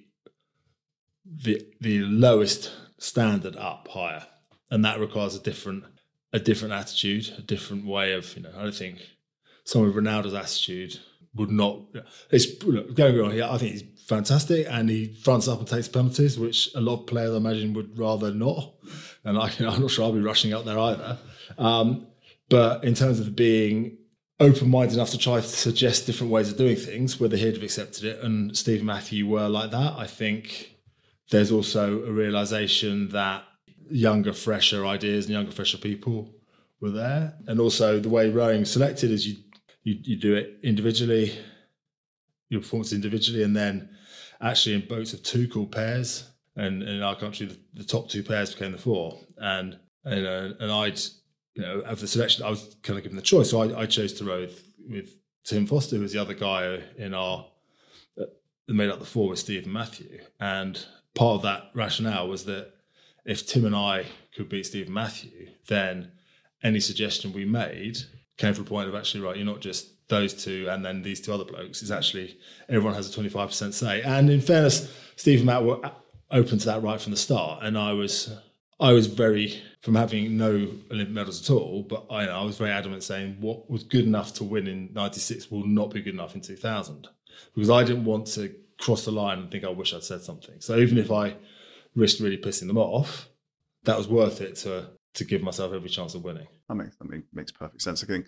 the 1.34 1.66
the 1.80 2.00
lowest 2.00 2.72
standard 2.98 3.56
up 3.56 3.88
higher, 3.88 4.26
and 4.70 4.84
that 4.84 5.00
requires 5.00 5.34
a 5.34 5.40
different 5.40 5.84
a 6.32 6.38
different 6.38 6.74
attitude, 6.74 7.32
a 7.38 7.42
different 7.42 7.86
way 7.86 8.12
of 8.12 8.36
you 8.36 8.42
know. 8.42 8.52
I 8.56 8.62
don't 8.62 8.74
think 8.74 8.98
someone 9.64 9.94
with 9.94 10.04
Ronaldo's 10.04 10.34
attitude 10.34 11.00
would 11.34 11.50
not. 11.50 11.80
It's 12.30 12.46
going 12.62 13.18
wrong 13.18 13.32
here. 13.32 13.48
I 13.50 13.58
think 13.58 13.72
he's 13.72 13.84
fantastic, 14.06 14.66
and 14.68 14.88
he 14.88 15.14
fronts 15.14 15.48
up 15.48 15.58
and 15.58 15.68
takes 15.68 15.88
penalties, 15.88 16.38
which 16.38 16.70
a 16.74 16.80
lot 16.80 17.00
of 17.00 17.06
players 17.06 17.32
I 17.32 17.36
imagine 17.36 17.74
would 17.74 17.98
rather 17.98 18.32
not. 18.32 18.74
And 19.24 19.38
I, 19.38 19.50
am 19.58 19.80
not 19.80 19.90
sure 19.90 20.04
I'll 20.04 20.12
be 20.12 20.20
rushing 20.20 20.52
up 20.52 20.64
there 20.64 20.78
either. 20.78 21.18
Um, 21.58 22.06
but 22.48 22.84
in 22.84 22.94
terms 22.94 23.18
of 23.20 23.34
being 23.34 23.98
open-minded 24.38 24.94
enough 24.94 25.10
to 25.10 25.18
try 25.18 25.40
to 25.40 25.46
suggest 25.46 26.06
different 26.06 26.32
ways 26.32 26.50
of 26.50 26.58
doing 26.58 26.76
things, 26.76 27.18
whether 27.18 27.36
he'd 27.36 27.54
have 27.54 27.62
accepted 27.62 28.04
it, 28.04 28.22
and 28.22 28.56
Steve 28.56 28.84
Matthew 28.84 29.26
were 29.26 29.48
like 29.48 29.70
that, 29.70 29.94
I 29.96 30.06
think 30.06 30.75
there's 31.30 31.52
also 31.52 32.04
a 32.04 32.12
realization 32.12 33.08
that 33.10 33.44
younger, 33.90 34.32
fresher 34.32 34.86
ideas 34.86 35.26
and 35.26 35.34
younger, 35.34 35.52
fresher 35.52 35.78
people 35.78 36.34
were 36.80 36.90
there, 36.90 37.34
and 37.46 37.60
also 37.60 37.98
the 37.98 38.08
way 38.08 38.30
rowing 38.30 38.64
selected 38.64 39.10
is 39.10 39.26
you 39.26 39.36
you, 39.82 39.98
you 40.02 40.16
do 40.16 40.34
it 40.34 40.58
individually, 40.64 41.32
your 42.48 42.60
performance 42.60 42.92
individually, 42.92 43.44
and 43.44 43.56
then 43.56 43.88
actually 44.40 44.74
in 44.74 44.86
boats 44.86 45.12
of 45.12 45.22
two 45.22 45.48
called 45.48 45.70
pairs. 45.70 46.28
And 46.56 46.82
in 46.82 47.02
our 47.02 47.14
country, 47.14 47.46
the, 47.46 47.58
the 47.74 47.84
top 47.84 48.08
two 48.08 48.22
pairs 48.22 48.52
became 48.52 48.72
the 48.72 48.78
four. 48.78 49.20
And 49.36 49.78
know, 50.04 50.54
and 50.58 50.72
I'd 50.72 50.98
you 51.54 51.62
know 51.62 51.80
of 51.80 52.00
the 52.00 52.08
selection, 52.08 52.44
I 52.44 52.50
was 52.50 52.76
kind 52.82 52.98
of 52.98 53.04
given 53.04 53.16
the 53.16 53.22
choice, 53.22 53.50
so 53.50 53.62
I, 53.62 53.82
I 53.82 53.86
chose 53.86 54.12
to 54.14 54.24
row 54.24 54.40
with, 54.40 54.64
with 54.88 55.16
Tim 55.44 55.66
Foster, 55.66 55.96
who 55.96 56.02
was 56.02 56.12
the 56.12 56.20
other 56.20 56.34
guy 56.34 56.80
in 56.96 57.14
our 57.14 57.46
that 58.16 58.30
made 58.68 58.90
up 58.90 58.98
the 58.98 59.06
four 59.06 59.28
with 59.28 59.38
Steve 59.38 59.64
and 59.64 59.72
Matthew. 59.72 60.18
And 60.40 60.84
part 61.16 61.36
of 61.36 61.42
that 61.42 61.70
rationale 61.74 62.28
was 62.28 62.44
that 62.44 62.72
if 63.24 63.46
Tim 63.46 63.64
and 63.64 63.74
I 63.74 64.04
could 64.34 64.48
beat 64.48 64.66
Steve 64.66 64.86
and 64.86 64.94
Matthew, 64.94 65.48
then 65.66 66.12
any 66.62 66.78
suggestion 66.78 67.32
we 67.32 67.44
made 67.44 67.96
came 68.36 68.54
from 68.54 68.64
a 68.64 68.68
point 68.68 68.88
of 68.88 68.94
actually 68.94 69.24
right, 69.24 69.36
you're 69.36 69.46
not 69.46 69.60
just 69.60 70.08
those 70.08 70.32
two 70.32 70.68
and 70.70 70.84
then 70.84 71.02
these 71.02 71.20
two 71.20 71.32
other 71.32 71.44
blokes. 71.44 71.82
It's 71.82 71.90
actually 71.90 72.38
everyone 72.68 72.94
has 72.94 73.14
a 73.14 73.20
25% 73.20 73.72
say. 73.72 74.02
And 74.02 74.30
in 74.30 74.40
fairness, 74.40 74.92
Steve 75.16 75.40
and 75.40 75.46
Matt 75.46 75.64
were 75.64 75.80
open 76.30 76.58
to 76.58 76.66
that 76.66 76.82
right 76.82 77.00
from 77.00 77.10
the 77.10 77.16
start. 77.16 77.64
And 77.64 77.76
I 77.76 77.92
was 77.92 78.32
I 78.78 78.92
was 78.92 79.06
very 79.06 79.60
from 79.80 79.94
having 79.94 80.36
no 80.36 80.68
Olympic 80.90 81.14
medals 81.14 81.48
at 81.48 81.54
all, 81.54 81.82
but 81.82 82.06
I, 82.10 82.26
I 82.26 82.44
was 82.44 82.58
very 82.58 82.70
adamant 82.70 83.02
saying 83.02 83.38
what 83.40 83.70
was 83.70 83.84
good 83.84 84.04
enough 84.04 84.34
to 84.34 84.44
win 84.44 84.66
in 84.66 84.90
'96 84.92 85.50
will 85.50 85.66
not 85.66 85.90
be 85.90 86.02
good 86.02 86.14
enough 86.14 86.34
in 86.34 86.40
2000 86.40 87.08
because 87.54 87.70
I 87.70 87.84
didn't 87.84 88.04
want 88.04 88.26
to 88.28 88.54
cross 88.78 89.04
the 89.04 89.12
line 89.12 89.38
and 89.38 89.50
think 89.50 89.64
I 89.64 89.70
wish 89.70 89.94
I'd 89.94 90.04
said 90.04 90.22
something. 90.22 90.60
So 90.60 90.76
even 90.76 90.98
if 90.98 91.10
I 91.10 91.36
risked 91.94 92.20
really 92.20 92.38
pissing 92.38 92.66
them 92.66 92.78
off, 92.78 93.28
that 93.84 93.96
was 93.96 94.08
worth 94.08 94.40
it 94.40 94.56
to 94.56 94.90
to 95.14 95.24
give 95.24 95.42
myself 95.42 95.72
every 95.72 95.88
chance 95.88 96.14
of 96.14 96.24
winning. 96.24 96.46
That 96.68 96.74
makes 96.74 96.96
that 96.96 97.22
makes 97.32 97.52
perfect 97.52 97.82
sense. 97.82 98.02
I 98.02 98.06
think 98.06 98.26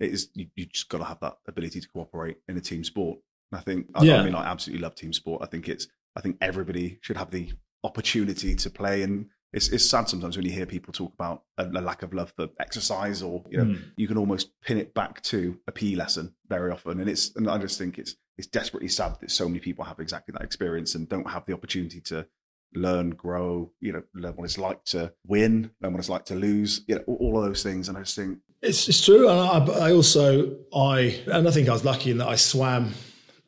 it 0.00 0.10
is 0.10 0.30
you, 0.34 0.46
you 0.56 0.66
just 0.66 0.88
got 0.88 0.98
to 0.98 1.04
have 1.04 1.20
that 1.20 1.36
ability 1.46 1.80
to 1.80 1.88
cooperate 1.88 2.38
in 2.48 2.56
a 2.56 2.60
team 2.60 2.84
sport. 2.84 3.18
And 3.52 3.60
I 3.60 3.62
think 3.62 3.86
I, 3.94 4.02
yeah. 4.04 4.20
I 4.20 4.24
mean 4.24 4.34
I 4.34 4.50
absolutely 4.50 4.82
love 4.82 4.94
team 4.94 5.12
sport. 5.12 5.42
I 5.42 5.46
think 5.46 5.68
it's 5.68 5.86
I 6.16 6.20
think 6.20 6.36
everybody 6.40 6.98
should 7.02 7.16
have 7.16 7.30
the 7.30 7.52
opportunity 7.84 8.54
to 8.54 8.70
play 8.70 9.02
and 9.02 9.26
it's, 9.52 9.68
it's 9.68 9.88
sad 9.88 10.08
sometimes 10.08 10.36
when 10.36 10.44
you 10.44 10.50
hear 10.50 10.66
people 10.66 10.92
talk 10.92 11.12
about 11.14 11.42
a, 11.58 11.66
a 11.66 11.80
lack 11.80 12.02
of 12.02 12.12
love 12.12 12.32
for 12.34 12.48
exercise 12.58 13.22
or 13.22 13.44
you 13.50 13.58
know 13.58 13.64
mm. 13.64 13.82
you 13.96 14.08
can 14.08 14.16
almost 14.16 14.50
pin 14.62 14.78
it 14.78 14.94
back 14.94 15.22
to 15.22 15.56
a 15.68 15.72
PE 15.72 15.94
lesson 15.94 16.34
very 16.48 16.72
often 16.72 16.98
and 16.98 17.08
it's 17.08 17.36
and 17.36 17.48
I 17.48 17.58
just 17.58 17.78
think 17.78 17.98
it's 17.98 18.16
it's 18.36 18.46
desperately 18.46 18.88
sad 18.88 19.16
that 19.20 19.30
so 19.30 19.48
many 19.48 19.60
people 19.60 19.84
have 19.84 20.00
exactly 20.00 20.32
that 20.32 20.42
experience 20.42 20.94
and 20.94 21.08
don't 21.08 21.30
have 21.30 21.46
the 21.46 21.52
opportunity 21.52 22.00
to 22.00 22.26
learn, 22.74 23.10
grow, 23.10 23.70
you 23.80 23.92
know, 23.92 24.02
learn 24.14 24.32
what 24.34 24.44
it's 24.44 24.58
like 24.58 24.84
to 24.84 25.12
win, 25.26 25.70
learn 25.80 25.92
what 25.92 26.00
it's 26.00 26.08
like 26.08 26.24
to 26.26 26.34
lose, 26.34 26.82
you 26.86 26.96
know, 26.96 27.02
all 27.06 27.38
of 27.38 27.44
those 27.44 27.62
things. 27.62 27.88
And 27.88 27.96
I 27.96 28.00
just 28.00 28.16
think 28.16 28.38
it's, 28.62 28.88
it's 28.88 29.04
true. 29.04 29.28
And 29.28 29.38
I, 29.38 29.88
I 29.88 29.92
also, 29.92 30.56
I, 30.74 31.20
and 31.26 31.46
I 31.46 31.50
think 31.50 31.68
I 31.68 31.72
was 31.72 31.84
lucky 31.84 32.10
in 32.10 32.18
that 32.18 32.28
I 32.28 32.36
swam 32.36 32.94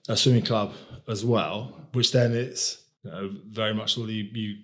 a 0.09 0.16
swimming 0.16 0.44
club 0.44 0.72
as 1.09 1.25
well, 1.25 1.81
which 1.92 2.12
then 2.12 2.35
it's 2.35 2.83
you 3.03 3.11
know, 3.11 3.31
very 3.49 3.75
much 3.75 3.99
all 3.99 4.09
you, 4.09 4.25
you, 4.33 4.57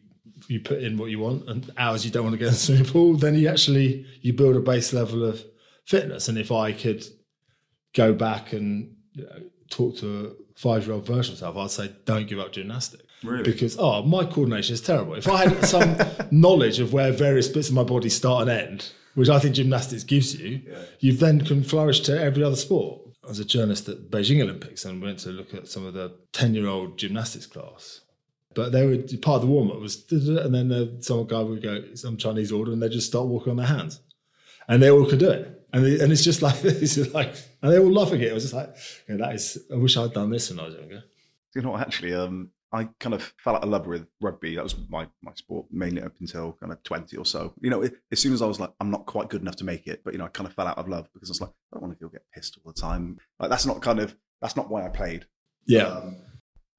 you 0.46 0.60
put 0.60 0.82
in 0.82 0.96
what 0.96 1.10
you 1.10 1.18
want 1.18 1.48
and 1.48 1.70
hours 1.76 2.04
you 2.04 2.10
don't 2.10 2.24
want 2.24 2.34
to 2.34 2.38
get 2.38 2.48
in 2.48 2.52
the 2.52 2.58
swimming 2.58 2.84
pool, 2.84 3.16
then 3.16 3.34
you 3.34 3.48
actually, 3.48 4.06
you 4.20 4.32
build 4.32 4.56
a 4.56 4.60
base 4.60 4.92
level 4.92 5.24
of 5.24 5.44
fitness. 5.84 6.28
And 6.28 6.38
if 6.38 6.52
I 6.52 6.72
could 6.72 7.04
go 7.94 8.12
back 8.12 8.52
and 8.52 8.94
you 9.14 9.24
know, 9.24 9.42
talk 9.72 9.96
to 9.98 10.26
a 10.26 10.58
five 10.58 10.86
year 10.86 10.94
old 10.94 11.06
version 11.06 11.34
of 11.34 11.40
myself, 11.40 11.56
I'd 11.56 11.70
say, 11.70 11.92
don't 12.04 12.28
give 12.28 12.38
up 12.38 12.52
gymnastics 12.52 13.02
Really? 13.22 13.44
Because 13.44 13.76
oh, 13.78 14.02
my 14.02 14.24
coordination 14.24 14.74
is 14.74 14.80
terrible. 14.80 15.14
If 15.14 15.28
I 15.28 15.48
had 15.48 15.64
some 15.64 15.96
knowledge 16.30 16.80
of 16.80 16.92
where 16.92 17.12
various 17.12 17.48
bits 17.48 17.68
of 17.68 17.74
my 17.74 17.84
body 17.84 18.08
start 18.08 18.48
and 18.48 18.50
end, 18.50 18.90
which 19.14 19.28
I 19.28 19.38
think 19.38 19.54
gymnastics 19.54 20.04
gives 20.04 20.34
you, 20.38 20.62
yeah. 20.66 20.78
you 21.00 21.12
then 21.12 21.44
can 21.44 21.62
flourish 21.62 22.00
to 22.00 22.20
every 22.20 22.42
other 22.42 22.56
sport. 22.56 23.00
I 23.24 23.28
was 23.28 23.38
a 23.38 23.44
journalist 23.44 23.88
at 23.88 24.10
Beijing 24.10 24.42
Olympics 24.42 24.84
and 24.84 25.00
went 25.00 25.20
to 25.20 25.28
look 25.28 25.54
at 25.54 25.68
some 25.68 25.86
of 25.86 25.94
the 25.94 26.12
ten-year-old 26.32 26.98
gymnastics 26.98 27.46
class. 27.46 28.00
But 28.54 28.72
they 28.72 28.84
were 28.84 28.96
part 29.18 29.36
of 29.36 29.42
the 29.42 29.46
warm-up 29.46 29.80
was, 29.80 30.04
and 30.10 30.54
then 30.54 30.72
uh, 30.72 31.00
some 31.00 31.24
guy 31.26 31.40
would 31.40 31.62
go 31.62 31.94
some 31.94 32.16
Chinese 32.16 32.52
order, 32.52 32.72
and 32.72 32.82
they 32.82 32.88
just 32.88 33.06
start 33.06 33.26
walking 33.26 33.52
on 33.52 33.56
their 33.56 33.66
hands, 33.66 34.00
and 34.68 34.82
they 34.82 34.90
all 34.90 35.06
could 35.06 35.20
do 35.20 35.30
it. 35.30 35.61
And, 35.72 35.84
they, 35.84 36.00
and 36.00 36.12
it's 36.12 36.24
just 36.24 36.42
like 36.42 36.60
this 36.62 36.96
is 36.96 37.14
like, 37.14 37.34
and 37.62 37.72
they're 37.72 37.80
all 37.80 37.92
laughing 37.92 38.20
at 38.20 38.28
it. 38.28 38.30
I 38.30 38.34
was 38.34 38.44
just 38.44 38.54
like, 38.54 38.74
yeah, 39.08 39.16
that 39.16 39.34
is. 39.34 39.58
I 39.72 39.76
wish 39.76 39.96
I'd 39.96 40.12
done 40.12 40.30
this 40.30 40.50
when 40.50 40.60
I 40.60 40.64
was 40.64 40.74
younger. 40.74 41.04
You 41.54 41.62
know, 41.62 41.76
actually, 41.76 42.14
um, 42.14 42.50
I 42.72 42.88
kind 42.98 43.14
of 43.14 43.34
fell 43.36 43.56
out 43.56 43.62
of 43.62 43.68
love 43.68 43.86
with 43.86 44.06
rugby. 44.20 44.54
That 44.56 44.64
was 44.64 44.74
my, 44.88 45.06
my 45.22 45.32
sport 45.34 45.66
mainly 45.70 46.02
up 46.02 46.14
until 46.20 46.54
kind 46.54 46.72
of 46.72 46.82
20 46.82 47.16
or 47.18 47.26
so. 47.26 47.52
You 47.60 47.68
know, 47.68 47.82
as 48.10 48.18
soon 48.18 48.32
as 48.32 48.40
I 48.40 48.46
was 48.46 48.58
like, 48.58 48.72
I'm 48.80 48.90
not 48.90 49.04
quite 49.04 49.28
good 49.28 49.42
enough 49.42 49.56
to 49.56 49.64
make 49.64 49.86
it, 49.86 50.00
but, 50.02 50.14
you 50.14 50.18
know, 50.18 50.24
I 50.24 50.28
kind 50.28 50.46
of 50.46 50.54
fell 50.54 50.66
out 50.66 50.78
of 50.78 50.88
love 50.88 51.08
because 51.12 51.28
I 51.28 51.32
was 51.32 51.40
like, 51.42 51.50
I 51.50 51.76
don't 51.76 51.82
want 51.82 51.98
to 51.98 52.02
go 52.02 52.08
get 52.08 52.24
pissed 52.34 52.58
all 52.64 52.72
the 52.72 52.80
time. 52.80 53.18
Like, 53.38 53.50
that's 53.50 53.66
not 53.66 53.82
kind 53.82 54.00
of, 54.00 54.16
that's 54.40 54.56
not 54.56 54.70
why 54.70 54.86
I 54.86 54.88
played. 54.88 55.26
Yeah. 55.66 55.84
Um, 55.84 56.16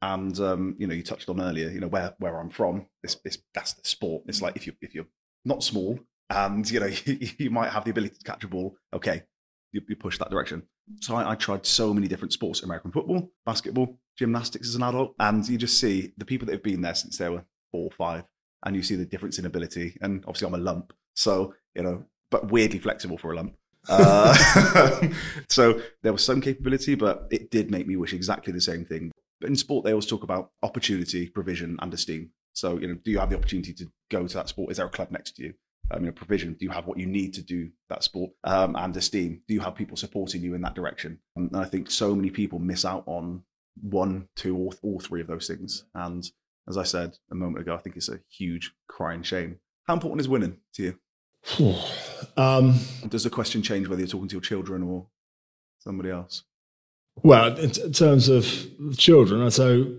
and, 0.02 0.40
um, 0.40 0.76
you 0.80 0.88
know, 0.88 0.96
you 0.96 1.04
touched 1.04 1.30
on 1.30 1.40
earlier, 1.40 1.70
you 1.70 1.80
know, 1.80 1.88
where, 1.88 2.16
where 2.18 2.40
I'm 2.40 2.50
from, 2.50 2.88
this, 3.04 3.16
this, 3.24 3.38
that's 3.54 3.74
the 3.74 3.88
sport. 3.88 4.24
It's 4.28 4.42
like 4.42 4.56
if 4.56 4.66
you, 4.66 4.74
if 4.82 4.96
you're 4.96 5.06
not 5.46 5.64
small 5.64 6.00
and, 6.34 6.70
you 6.70 6.80
know, 6.80 6.86
you, 7.06 7.30
you 7.38 7.50
might 7.50 7.72
have 7.72 7.86
the 7.86 7.92
ability 7.92 8.16
to 8.16 8.24
catch 8.24 8.44
a 8.44 8.48
ball, 8.48 8.76
okay, 8.94 9.24
you, 9.72 9.82
you 9.88 9.96
push 9.96 10.18
that 10.20 10.30
direction. 10.30 10.64
So 11.02 11.16
I, 11.16 11.32
I, 11.32 11.36
tried 11.36 11.66
so 11.66 11.94
many 11.94 12.08
different 12.08 12.34
sports: 12.34 12.62
American 12.62 12.92
football, 12.92 13.32
basketball, 13.46 13.98
gymnastics 14.18 14.68
as 14.68 14.76
an 14.76 14.84
adult, 14.84 15.16
and 15.20 15.48
you 15.48 15.58
just 15.58 15.80
see 15.80 16.14
the 16.18 16.26
people 16.26 16.46
that 16.46 16.54
have 16.54 16.64
been 16.64 16.82
there 16.82 16.96
since 16.96 17.18
they 17.18 17.30
were 17.30 17.44
four 17.72 17.86
or 17.86 17.92
five, 17.92 18.26
and 18.66 18.76
you 18.76 18.84
see 18.84 18.96
the 18.96 19.06
difference 19.06 19.40
in 19.40 19.46
ability. 19.46 19.98
And 20.02 20.24
obviously, 20.28 20.48
I'm 20.48 20.54
a 20.56 20.58
lump, 20.58 20.94
so 21.16 21.54
you 21.74 21.84
know, 21.84 22.06
but 22.30 22.52
weirdly 22.52 22.80
flexible 22.80 23.18
for 23.18 23.32
a 23.32 23.36
lump. 23.36 23.56
Uh, 23.90 25.10
so 25.50 25.82
there 26.04 26.14
was 26.14 26.24
some 26.24 26.40
capability, 26.40 26.96
but 26.96 27.28
it 27.32 27.52
did 27.52 27.70
make 27.70 27.86
me 27.86 27.98
wish 27.98 28.14
exactly 28.14 28.54
the 28.54 28.62
same 28.62 28.86
thing. 28.86 29.12
But 29.42 29.50
in 29.50 29.58
sport, 29.58 29.84
they 29.84 29.92
always 29.92 30.06
talk 30.06 30.24
about 30.24 30.52
opportunity, 30.64 31.28
provision, 31.28 31.78
and 31.82 31.94
esteem. 31.94 32.30
So, 32.54 32.78
you 32.78 32.88
know, 32.88 32.94
do 33.04 33.12
you 33.12 33.20
have 33.20 33.30
the 33.30 33.36
opportunity 33.36 33.74
to 33.74 33.92
go 34.10 34.26
to 34.26 34.34
that 34.36 34.48
sport? 34.48 34.72
Is 34.72 34.78
there 34.78 34.86
a 34.86 34.90
club 34.90 35.12
next 35.12 35.36
to 35.36 35.44
you? 35.44 35.54
Um, 35.92 36.02
you 36.02 36.08
know, 36.08 36.12
provision? 36.12 36.54
Do 36.54 36.66
you 36.66 36.72
have 36.72 36.88
what 36.88 36.98
you 36.98 37.06
need 37.06 37.34
to 37.36 37.42
do 37.42 37.70
that 37.90 38.04
sport? 38.04 38.32
Um, 38.44 38.76
and 38.76 38.96
esteem? 38.96 39.42
Do 39.48 39.54
you 39.54 39.60
have 39.62 39.76
people 39.76 39.98
supporting 39.98 40.42
you 40.42 40.54
in 40.54 40.62
that 40.62 40.76
direction? 40.76 41.20
Um, 41.36 41.50
and 41.54 41.62
I 41.62 41.66
think 41.66 41.92
so 41.92 42.16
many 42.16 42.30
people 42.30 42.60
miss 42.60 42.86
out 42.86 43.04
on 43.06 43.44
one, 43.82 44.28
two, 44.36 44.56
or 44.56 44.72
all 44.82 45.00
three 45.00 45.22
of 45.22 45.28
those 45.28 45.48
things. 45.48 45.86
And 45.96 46.24
as 46.68 46.78
I 46.78 46.84
said 46.84 47.18
a 47.32 47.36
moment 47.36 47.60
ago, 47.60 47.76
I 47.76 47.78
think 47.78 47.98
it's 47.98 48.10
a 48.10 48.20
huge 48.30 48.74
crying 48.88 49.24
shame. 49.24 49.60
How 49.86 49.94
important 49.94 50.22
is 50.22 50.30
winning 50.30 50.58
to 50.76 50.84
you? 50.84 51.76
um, 52.38 52.80
Does 53.10 53.24
the 53.24 53.30
question 53.30 53.62
change 53.62 53.88
whether 53.88 54.02
you're 54.02 54.08
talking 54.08 54.30
to 54.30 54.36
your 54.36 54.42
children 54.42 54.84
or 54.84 55.08
somebody 55.80 56.10
else? 56.10 56.44
Well, 57.22 57.58
in, 57.58 57.72
t- 57.72 57.82
in 57.84 57.92
terms 57.92 58.30
of 58.30 58.48
children, 58.98 59.50
so 59.52 59.94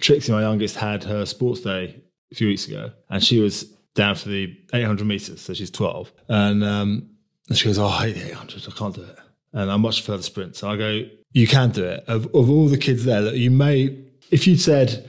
Trixie, 0.00 0.32
my 0.32 0.42
youngest, 0.42 0.76
had 0.76 1.04
her 1.04 1.26
sports 1.26 1.60
day 1.60 2.02
a 2.30 2.34
few 2.34 2.48
weeks 2.48 2.68
ago, 2.68 2.92
and 3.10 3.22
she 3.22 3.40
was 3.40 3.74
down 3.94 4.14
for 4.14 4.28
the 4.28 4.56
800 4.72 5.06
meters. 5.06 5.40
So 5.40 5.54
she's 5.54 5.70
12. 5.70 6.12
And, 6.28 6.64
um, 6.64 7.10
and 7.48 7.58
she 7.58 7.66
goes, 7.66 7.78
Oh, 7.78 7.86
I 7.86 8.06
hate 8.06 8.14
the 8.14 8.30
800. 8.30 8.66
I 8.66 8.70
can't 8.70 8.94
do 8.94 9.02
it. 9.02 9.18
And 9.52 9.70
I'm 9.70 9.82
much 9.82 10.04
the 10.04 10.22
sprint. 10.22 10.56
So 10.56 10.70
I 10.70 10.76
go, 10.76 11.02
You 11.32 11.46
can 11.46 11.70
do 11.70 11.84
it. 11.84 12.04
Of, 12.06 12.26
of 12.34 12.50
all 12.50 12.68
the 12.68 12.78
kids 12.78 13.04
there, 13.04 13.22
that 13.22 13.36
you 13.36 13.50
may, 13.50 13.98
if 14.30 14.46
you'd 14.46 14.60
said, 14.60 15.08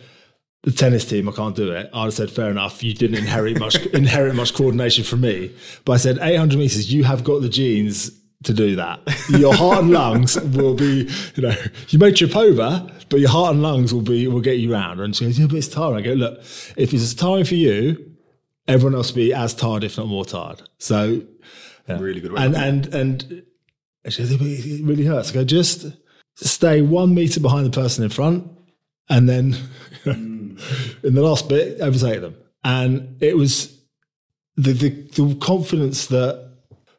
the 0.63 0.71
tennis 0.71 1.03
team, 1.03 1.27
I 1.27 1.33
can't 1.33 1.55
do 1.55 1.71
it. 1.71 1.89
I'd 1.93 2.05
have 2.05 2.13
said, 2.13 2.31
fair 2.31 2.49
enough. 2.49 2.81
You 2.83 2.93
didn't 2.93 3.17
inherit 3.17 3.59
much 3.59 3.75
inherit 3.87 4.33
much 4.35 4.53
coordination 4.53 5.03
from 5.03 5.21
me. 5.21 5.53
But 5.85 5.93
I 5.93 5.97
said, 5.97 6.19
800 6.21 6.57
meters, 6.57 6.93
you 6.93 7.03
have 7.03 7.23
got 7.23 7.41
the 7.41 7.49
genes 7.49 8.11
to 8.43 8.53
do 8.53 8.75
that. 8.77 8.99
Your 9.29 9.53
heart 9.53 9.79
and 9.79 9.91
lungs 9.91 10.39
will 10.39 10.73
be, 10.73 11.09
you 11.35 11.43
know, 11.43 11.55
you 11.89 11.99
may 11.99 12.11
trip 12.11 12.35
over, 12.35 12.87
but 13.09 13.19
your 13.19 13.29
heart 13.29 13.53
and 13.53 13.61
lungs 13.63 13.93
will 13.93 14.01
be 14.01 14.27
will 14.27 14.41
get 14.41 14.59
you 14.59 14.71
round. 14.71 14.99
And 14.99 15.15
she 15.15 15.25
goes, 15.25 15.39
yeah, 15.39 15.47
but 15.47 15.55
it's 15.55 15.67
tiring. 15.67 15.97
I 15.97 16.01
go, 16.01 16.13
look, 16.13 16.39
if 16.77 16.93
it's 16.93 17.13
tiring 17.13 17.45
for 17.45 17.55
you, 17.55 18.12
everyone 18.67 18.95
else 18.95 19.11
will 19.11 19.17
be 19.17 19.33
as 19.33 19.53
tired, 19.53 19.83
if 19.83 19.97
not 19.97 20.07
more 20.07 20.25
tired. 20.25 20.61
So, 20.77 21.21
yeah. 21.87 21.99
really 21.99 22.21
good. 22.21 22.33
And 22.35 22.55
and 22.55 22.93
and 22.93 23.43
And 24.03 24.13
she 24.13 24.21
goes, 24.21 24.31
it 24.31 24.83
really 24.83 25.05
hurts. 25.05 25.31
I 25.31 25.33
go, 25.33 25.43
just 25.43 25.85
stay 26.35 26.81
one 26.81 27.13
meter 27.13 27.39
behind 27.39 27.65
the 27.65 27.69
person 27.69 28.03
in 28.03 28.09
front, 28.09 28.49
and 29.09 29.29
then 29.29 29.55
in 30.05 30.57
the 31.01 31.21
last 31.21 31.47
bit, 31.49 31.79
overtake 31.81 32.21
them. 32.21 32.35
And 32.63 33.21
it 33.21 33.37
was 33.37 33.77
the 34.55 34.73
the, 34.73 34.89
the 34.89 35.35
confidence 35.35 36.07
that 36.07 36.51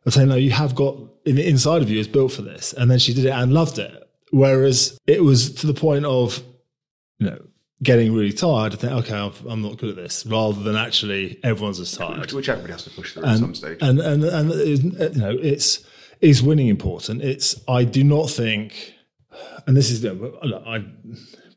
of 0.06 0.12
saying, 0.12 0.28
no, 0.28 0.36
you 0.36 0.50
have 0.50 0.74
got 0.74 0.96
in 1.24 1.36
the 1.36 1.48
inside 1.48 1.82
of 1.82 1.90
you 1.90 1.98
is 1.98 2.08
built 2.08 2.32
for 2.32 2.42
this. 2.42 2.72
And 2.74 2.90
then 2.90 2.98
she 2.98 3.14
did 3.14 3.24
it 3.24 3.30
and 3.30 3.52
loved 3.52 3.78
it. 3.78 3.92
Whereas 4.30 4.98
it 5.06 5.22
was 5.22 5.54
to 5.56 5.66
the 5.66 5.74
point 5.74 6.04
of, 6.04 6.42
you 7.18 7.30
know, 7.30 7.38
getting 7.84 8.12
really 8.12 8.32
tired. 8.32 8.72
I 8.72 8.76
think, 8.76 8.92
okay, 8.92 9.16
I'm, 9.16 9.32
I'm 9.46 9.62
not 9.62 9.76
good 9.76 9.90
at 9.90 9.96
this, 9.96 10.26
rather 10.26 10.60
than 10.60 10.74
actually 10.74 11.38
everyone's 11.44 11.78
as 11.78 11.92
tired. 11.92 12.32
Which 12.32 12.48
everybody 12.48 12.72
has 12.72 12.84
to 12.84 12.90
push 12.90 13.12
through 13.12 13.22
and, 13.22 13.32
at 13.32 13.38
some 13.38 13.54
stage. 13.54 13.78
And 13.80 14.00
and 14.00 14.24
and 14.24 14.50
you 14.50 15.20
know, 15.20 15.36
it's 15.40 15.84
is 16.20 16.42
winning 16.42 16.68
important. 16.68 17.22
It's 17.22 17.60
I 17.68 17.84
do 17.84 18.02
not 18.02 18.30
think, 18.30 18.94
and 19.66 19.76
this 19.76 19.90
is 19.90 20.02
look, 20.02 20.40
I 20.66 20.84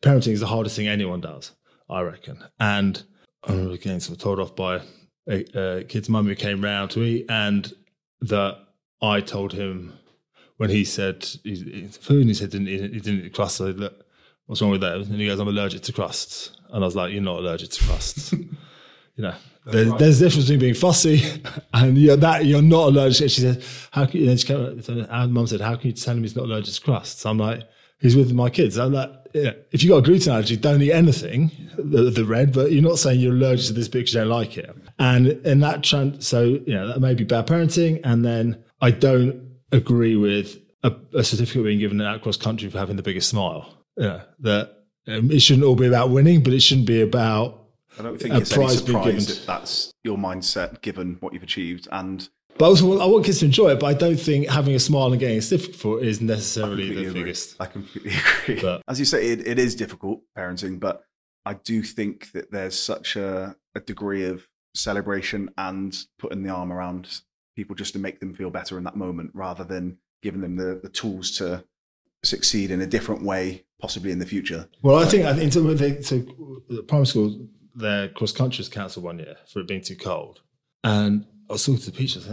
parenting 0.02 0.34
is 0.34 0.42
the 0.42 0.48
hardest 0.48 0.76
thing 0.76 0.88
anyone 0.88 1.22
does, 1.22 1.54
I 1.90 2.02
reckon. 2.02 2.44
And 2.60 3.02
I'm 3.44 3.72
again 3.72 4.00
sort 4.00 4.18
of 4.18 4.24
told 4.24 4.40
off 4.40 4.56
by 4.56 4.82
a, 5.28 5.80
a 5.80 5.84
kid's 5.86 6.10
mum 6.10 6.28
who 6.28 6.36
came 6.36 6.64
round 6.64 6.92
to 6.92 7.04
eat, 7.04 7.26
and 7.30 7.74
that 8.22 8.58
I 9.02 9.22
told 9.22 9.54
him 9.54 9.94
when 10.58 10.70
he 10.70 10.84
said 10.84 11.28
he's 11.44 11.98
food, 11.98 12.22
and 12.22 12.30
he 12.30 12.34
said 12.34 12.50
didn't, 12.50 12.68
he 12.68 13.00
didn't 13.00 13.26
eat 13.26 13.40
I 13.40 13.66
look, 13.66 14.07
what's 14.48 14.62
wrong 14.62 14.72
with 14.72 14.82
that? 14.82 14.96
And 14.96 15.06
he 15.08 15.28
goes, 15.28 15.40
I'm 15.40 15.48
allergic 15.48 15.84
to 15.84 15.94
crusts. 15.94 16.52
And 16.70 16.84
I 16.84 16.88
was 16.88 16.96
like, 16.96 17.14
you're 17.14 17.22
not 17.22 17.40
allergic 17.40 17.70
to 17.70 17.84
crusts. 17.84 18.32
you 18.34 18.48
know, 19.18 19.36
there's, 19.66 19.90
right. 19.90 20.00
there's 20.00 20.22
a 20.22 20.26
difference 20.26 20.46
between 20.46 20.60
being 20.60 20.74
fussy 20.74 21.22
and 21.74 21.98
you're 21.98 22.18
that 22.18 22.46
you're 22.46 22.62
not 22.62 22.90
allergic. 22.90 23.30
She 23.30 23.42
said, 23.42 23.64
how 23.92 24.06
can 24.06 24.22
you, 24.22 24.26
then 24.26 24.38
she 24.38 24.48
came, 24.48 25.34
mum 25.34 25.48
said, 25.48 25.62
how 25.62 25.76
can 25.76 25.88
you 25.88 25.94
tell 25.94 26.16
him 26.16 26.24
he's 26.24 26.36
not 26.36 26.46
allergic 26.46 26.74
to 26.74 26.82
crusts? 26.82 27.26
I'm 27.26 27.38
like, 27.38 27.64
he's 28.00 28.16
with 28.16 28.34
my 28.34 28.50
kids. 28.50 28.78
I'm 28.78 28.94
like, 28.94 29.12
yeah, 29.34 29.52
if 29.72 29.84
you've 29.84 29.92
got 29.92 29.98
a 29.98 30.02
gluten 30.02 30.34
allergy, 30.34 30.56
don't 30.56 30.82
eat 30.82 30.94
anything, 30.94 31.52
the, 31.78 32.10
the, 32.10 32.26
red, 32.26 32.54
but 32.54 32.72
you're 32.72 32.82
not 32.82 32.98
saying 32.98 33.20
you're 33.20 33.34
allergic 33.34 33.68
to 33.68 33.74
this 33.74 33.88
because 33.88 34.14
you 34.14 34.22
don't 34.22 34.30
like 34.30 34.58
it. 34.58 34.74
And 35.00 35.28
in 35.28 35.60
that, 35.60 35.84
trend, 35.84 36.24
so, 36.24 36.44
you 36.44 36.74
know, 36.74 36.88
that 36.88 37.00
may 37.00 37.14
be 37.14 37.24
bad 37.24 37.48
parenting. 37.48 38.00
And 38.04 38.26
then 38.26 38.64
I 38.82 38.92
don't 38.92 39.58
agree 39.72 40.16
with 40.16 40.58
a, 40.84 40.96
a 41.14 41.24
certificate 41.24 41.64
being 41.64 41.80
given 41.80 42.02
out 42.02 42.16
across 42.16 42.38
country 42.38 42.70
for 42.70 42.78
having 42.80 42.96
the 42.96 43.04
biggest 43.04 43.30
smile. 43.30 43.77
Yeah, 43.98 44.24
that 44.40 44.84
um, 45.08 45.32
it 45.32 45.42
shouldn't 45.42 45.66
all 45.66 45.76
be 45.76 45.88
about 45.88 46.10
winning, 46.10 46.44
but 46.44 46.54
it 46.54 46.62
shouldn't 46.62 46.88
be 46.88 47.02
about 47.02 47.64
I 48.00 48.04
don't 48.04 48.20
think 48.20 48.34
a 48.34 48.38
it's 48.38 48.54
prize 48.54 48.78
any 48.78 48.86
surprise 48.86 49.28
that 49.28 49.48
that's 49.48 49.92
your 50.04 50.18
mindset 50.18 50.82
given 50.82 51.18
what 51.20 51.34
you've 51.34 51.44
achieved 51.44 51.88
and 51.92 52.30
but 52.58 52.66
also, 52.66 53.00
I 53.00 53.06
want 53.06 53.26
kids 53.26 53.40
to 53.40 53.46
enjoy 53.46 53.70
it, 53.72 53.80
but 53.80 53.86
I 53.86 53.94
don't 53.94 54.20
think 54.20 54.50
having 54.50 54.74
a 54.74 54.80
smile 54.80 55.12
and 55.12 55.20
getting 55.20 55.38
a 55.38 55.42
certificate 55.42 55.76
for 55.76 56.00
it 56.00 56.08
is 56.08 56.22
necessarily 56.22 56.90
the 56.90 57.06
agree. 57.08 57.22
biggest. 57.22 57.56
I 57.60 57.68
completely 57.68 58.14
agree. 58.44 58.62
But, 58.62 58.82
As 58.88 58.98
you 58.98 59.06
say, 59.06 59.28
it, 59.28 59.46
it 59.46 59.60
is 59.60 59.76
difficult 59.76 60.22
parenting, 60.36 60.80
but 60.80 61.04
I 61.46 61.54
do 61.54 61.84
think 61.84 62.32
that 62.32 62.52
there's 62.52 62.78
such 62.78 63.16
a, 63.16 63.56
a 63.76 63.80
degree 63.80 64.26
of 64.26 64.48
celebration 64.74 65.52
and 65.58 65.96
putting 66.18 66.44
the 66.44 66.50
arm 66.50 66.74
around 66.74 67.22
people 67.56 67.76
just 67.76 67.94
to 67.94 68.00
make 68.00 68.20
them 68.20 68.34
feel 68.34 68.50
better 68.50 68.78
in 68.78 68.84
that 68.86 68.96
moment 68.96 69.32
rather 69.34 69.64
than 69.64 69.98
giving 70.24 70.42
them 70.42 70.56
the, 70.56 70.80
the 70.82 70.90
tools 70.90 71.32
to 71.38 71.64
succeed 72.24 72.72
in 72.72 72.82
a 72.82 72.88
different 72.88 73.24
way, 73.24 73.66
possibly 73.80 74.12
in 74.12 74.20
the 74.20 74.26
future. 74.26 74.68
Well, 74.82 74.98
I 74.98 75.06
think, 75.06 75.26
I 75.26 75.34
think 75.34 75.54
so, 75.54 75.76
so 76.02 76.82
primary 76.84 77.06
school, 77.06 77.48
their 77.76 78.10
cross 78.10 78.32
country 78.32 78.62
was 78.62 78.70
cancelled 78.70 79.06
one 79.06 79.20
year 79.20 79.38
for 79.52 79.60
it 79.60 79.68
being 79.68 79.82
too 79.82 79.96
cold. 79.96 80.42
And 80.84 81.26
I 81.50 81.54
was 81.54 81.66
talking 81.66 81.82
to 81.82 81.92
the 81.92 81.98
teachers. 81.98 82.28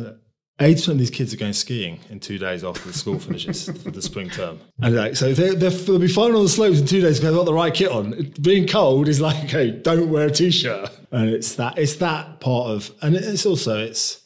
Eighty 0.60 0.74
percent 0.74 0.94
of 0.94 0.98
these 1.00 1.10
kids 1.10 1.34
are 1.34 1.36
going 1.36 1.52
skiing 1.52 1.98
in 2.10 2.20
two 2.20 2.38
days 2.38 2.62
after 2.62 2.86
the 2.86 2.92
school 2.92 3.18
finishes 3.18 3.66
the 3.84 4.00
spring 4.00 4.30
term, 4.30 4.60
and 4.80 4.94
like 4.94 5.16
so 5.16 5.32
they 5.32 5.68
will 5.88 5.98
be 5.98 6.06
fine 6.06 6.32
on 6.32 6.44
the 6.44 6.48
slopes 6.48 6.78
in 6.78 6.86
two 6.86 7.00
days 7.00 7.18
because 7.18 7.32
they've 7.32 7.36
got 7.36 7.44
the 7.44 7.52
right 7.52 7.74
kit 7.74 7.90
on. 7.90 8.32
Being 8.40 8.68
cold 8.68 9.08
is 9.08 9.20
like 9.20 9.44
okay, 9.46 9.72
don't 9.72 10.10
wear 10.10 10.28
a 10.28 10.30
t-shirt, 10.30 10.90
and 11.10 11.28
it's 11.28 11.56
that 11.56 11.76
it's 11.76 11.96
that 11.96 12.38
part 12.38 12.68
of, 12.68 12.92
and 13.02 13.16
it's 13.16 13.44
also 13.44 13.84
it's 13.84 14.20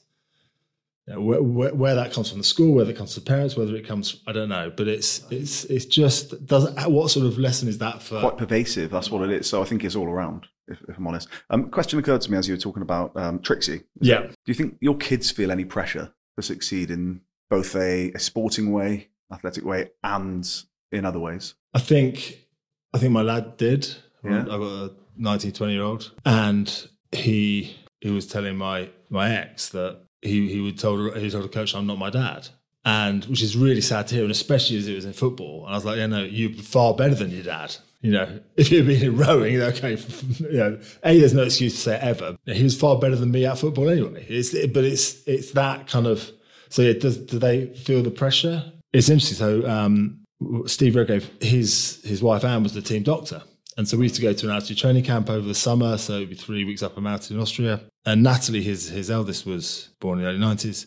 you 1.09 1.15
know, 1.15 1.21
where, 1.23 1.43
where, 1.43 1.75
where, 1.75 1.95
that 1.95 2.13
comes 2.13 2.29
from 2.29 2.39
the 2.39 2.45
school, 2.45 2.75
whether 2.75 2.91
it 2.91 2.97
comes 2.97 3.15
to 3.15 3.21
parents, 3.23 3.57
whether 3.57 3.75
it 3.75 3.87
comes, 3.87 4.23
I 4.27 4.33
don't 4.33 4.51
know, 4.51 4.71
but 4.77 4.89
it's 4.89 5.25
it's 5.31 5.65
it's 5.65 5.87
just 5.87 6.47
does 6.47 6.69
what 6.87 7.11
sort 7.11 7.25
of 7.25 7.39
lesson 7.39 7.67
is 7.67 7.79
that 7.79 8.03
for? 8.03 8.21
Quite 8.21 8.37
pervasive. 8.37 8.91
That's 8.91 9.11
what 9.11 9.23
it 9.23 9.31
is. 9.31 9.49
So 9.49 9.63
I 9.63 9.65
think 9.65 9.85
it's 9.85 9.97
all 9.97 10.07
around 10.07 10.47
if, 10.69 10.83
if 10.87 10.99
I'm 10.99 11.07
honest. 11.07 11.29
Um, 11.49 11.71
question 11.71 11.99
occurred 11.99 12.21
to 12.23 12.31
me 12.31 12.37
as 12.37 12.47
you 12.47 12.55
were 12.55 12.61
talking 12.61 12.83
about 12.83 13.17
um, 13.17 13.39
Trixie. 13.41 13.85
Yeah. 14.01 14.23
Do 14.23 14.35
you 14.47 14.55
think 14.55 14.77
your 14.81 14.97
kids 14.97 15.31
feel 15.31 15.51
any 15.51 15.65
pressure 15.65 16.13
to 16.37 16.43
succeed 16.43 16.91
in 16.91 17.23
both 17.49 17.75
a, 17.75 18.13
a 18.13 18.19
sporting 18.19 18.73
way, 18.73 19.09
athletic 19.33 19.65
way, 19.65 19.91
and 20.05 20.47
in 20.93 21.07
other 21.07 21.19
ways? 21.19 21.55
I 21.73 21.81
think, 21.81 22.47
I 22.93 22.99
think 22.99 23.13
my 23.13 23.23
lad 23.23 23.57
did. 23.57 23.89
Yeah. 24.23 24.41
I've 24.41 24.47
got 24.47 24.63
a 24.63 24.93
19, 25.17 25.53
20 25.53 25.73
year 25.73 25.83
old, 25.83 26.13
and 26.25 26.89
he 27.13 27.77
he 28.01 28.11
was 28.11 28.27
telling 28.27 28.57
my 28.57 28.91
my 29.09 29.35
ex 29.35 29.71
that 29.71 30.03
he 30.23 30.49
he 30.49 30.61
would 30.61 30.79
told 30.79 31.17
he 31.17 31.31
told 31.31 31.45
a 31.45 31.49
coach 31.49 31.75
I'm 31.75 31.87
not 31.87 31.99
my 31.99 32.11
dad 32.11 32.49
and 32.89 33.25
which 33.27 33.43
is 33.43 33.55
really 33.55 33.83
sad 33.83 34.07
to 34.09 34.15
hear, 34.15 34.25
and 34.25 34.33
especially 34.33 34.79
as 34.79 34.89
it 34.89 34.95
was 34.95 35.05
in 35.05 35.13
football. 35.13 35.65
And 35.65 35.75
I 35.75 35.77
was 35.77 35.85
like, 35.85 35.99
yeah, 35.99 36.07
no, 36.07 36.23
you're 36.23 36.53
far 36.53 36.95
better 36.95 37.15
than 37.15 37.31
your 37.31 37.43
dad. 37.43 37.77
You 38.01 38.13
know, 38.13 38.41
if 38.57 38.71
you'd 38.71 38.87
been 38.87 39.03
in 39.03 39.17
rowing, 39.17 39.61
okay, 39.61 39.99
you 40.39 40.57
know, 40.57 40.81
a 41.05 41.19
there's 41.19 41.35
no 41.35 41.43
excuse 41.43 41.75
to 41.75 41.81
say 41.81 41.99
ever. 42.01 42.37
He 42.47 42.63
was 42.63 42.79
far 42.79 42.99
better 42.99 43.17
than 43.17 43.31
me 43.31 43.45
at 43.45 43.59
football 43.59 43.91
anyway. 43.91 44.25
It's 44.29 44.53
but 44.69 44.85
it's 44.85 45.27
it's 45.27 45.53
that 45.53 45.87
kind 45.87 46.07
of 46.07 46.31
so 46.71 46.83
yeah. 46.83 46.95
Does 46.95 47.19
do 47.19 47.39
they 47.39 47.67
feel 47.75 48.03
the 48.03 48.11
pressure? 48.11 48.73
It's 48.95 49.11
interesting. 49.11 49.37
So 49.37 49.69
um, 49.69 50.21
Steve 50.67 50.97
Redgrave, 50.97 51.31
his 51.41 52.01
his 52.05 52.23
wife 52.23 52.43
Anne 52.43 52.63
was 52.63 52.73
the 52.73 52.83
team 52.83 53.03
doctor. 53.03 53.43
And 53.79 53.89
so 53.89 53.97
we 53.97 54.07
used 54.07 54.17
to 54.17 54.23
go 54.23 54.33
to 54.33 54.47
an 54.47 54.53
altitude 54.53 54.77
training 54.77 55.05
camp 55.05 55.31
over 55.31 55.47
the 55.47 55.55
summer. 55.55 55.97
So 55.99 56.27
three 56.27 56.65
weeks 56.65 56.83
up 56.83 56.97
a 56.97 57.01
mountain 57.01 57.37
in 57.37 57.43
Austria. 57.43 57.81
And 58.05 58.25
Natalie, 58.25 58.63
his 58.63 58.89
his 58.89 59.09
eldest, 59.09 59.47
was 59.47 59.91
born 60.01 60.19
in 60.19 60.25
the 60.25 60.31
early 60.31 60.41
90s. 60.41 60.87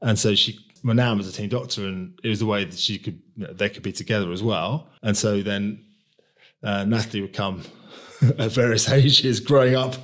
And 0.00 0.18
so 0.18 0.34
she 0.34 0.58
my 0.82 0.94
nan 0.94 1.18
was 1.18 1.28
a 1.28 1.32
team 1.32 1.50
doctor, 1.50 1.86
and 1.86 2.18
it 2.24 2.28
was 2.28 2.38
the 2.38 2.46
way 2.46 2.64
that 2.64 2.78
she 2.78 2.98
could 2.98 3.20
they 3.36 3.68
could 3.68 3.82
be 3.82 3.92
together 3.92 4.32
as 4.32 4.42
well. 4.42 4.88
And 5.02 5.14
so 5.16 5.42
then 5.42 5.84
uh, 6.62 6.84
Natalie 6.84 7.20
would 7.20 7.34
come 7.34 7.62
at 8.38 8.52
various 8.52 8.90
ages, 8.90 9.38
growing 9.38 9.76
up 9.76 9.96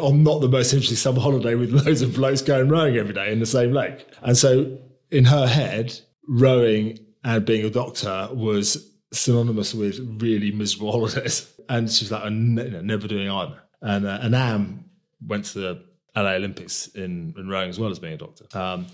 on 0.00 0.22
not 0.22 0.40
the 0.40 0.48
most 0.48 0.72
interesting 0.72 0.96
summer 0.96 1.20
holiday 1.20 1.56
with 1.56 1.72
loads 1.72 2.00
of 2.00 2.14
blokes 2.14 2.40
going 2.40 2.70
rowing 2.70 2.96
every 2.96 3.12
day 3.12 3.30
in 3.30 3.38
the 3.38 3.44
same 3.44 3.72
lake. 3.72 4.06
And 4.22 4.36
so 4.36 4.78
in 5.10 5.26
her 5.26 5.46
head, 5.46 6.00
rowing 6.26 6.98
and 7.22 7.44
being 7.44 7.66
a 7.66 7.70
doctor 7.70 8.30
was 8.32 8.89
synonymous 9.12 9.74
with 9.74 9.98
really 10.20 10.50
miserable 10.52 10.92
holidays. 10.92 11.52
And 11.68 11.90
she's 11.90 12.10
like, 12.10 12.24
I'm 12.24 12.54
never 12.54 13.06
doing 13.08 13.28
either. 13.28 13.60
And, 13.82 14.06
uh, 14.06 14.18
and 14.22 14.34
Ann 14.34 14.84
went 15.26 15.46
to 15.46 15.58
the 15.58 15.84
LA 16.16 16.32
Olympics 16.32 16.88
in, 16.88 17.34
in 17.36 17.48
rowing 17.48 17.68
as 17.68 17.78
well 17.78 17.90
as 17.90 17.98
being 17.98 18.14
a 18.14 18.18
doctor. 18.18 18.46
Um, 18.56 18.86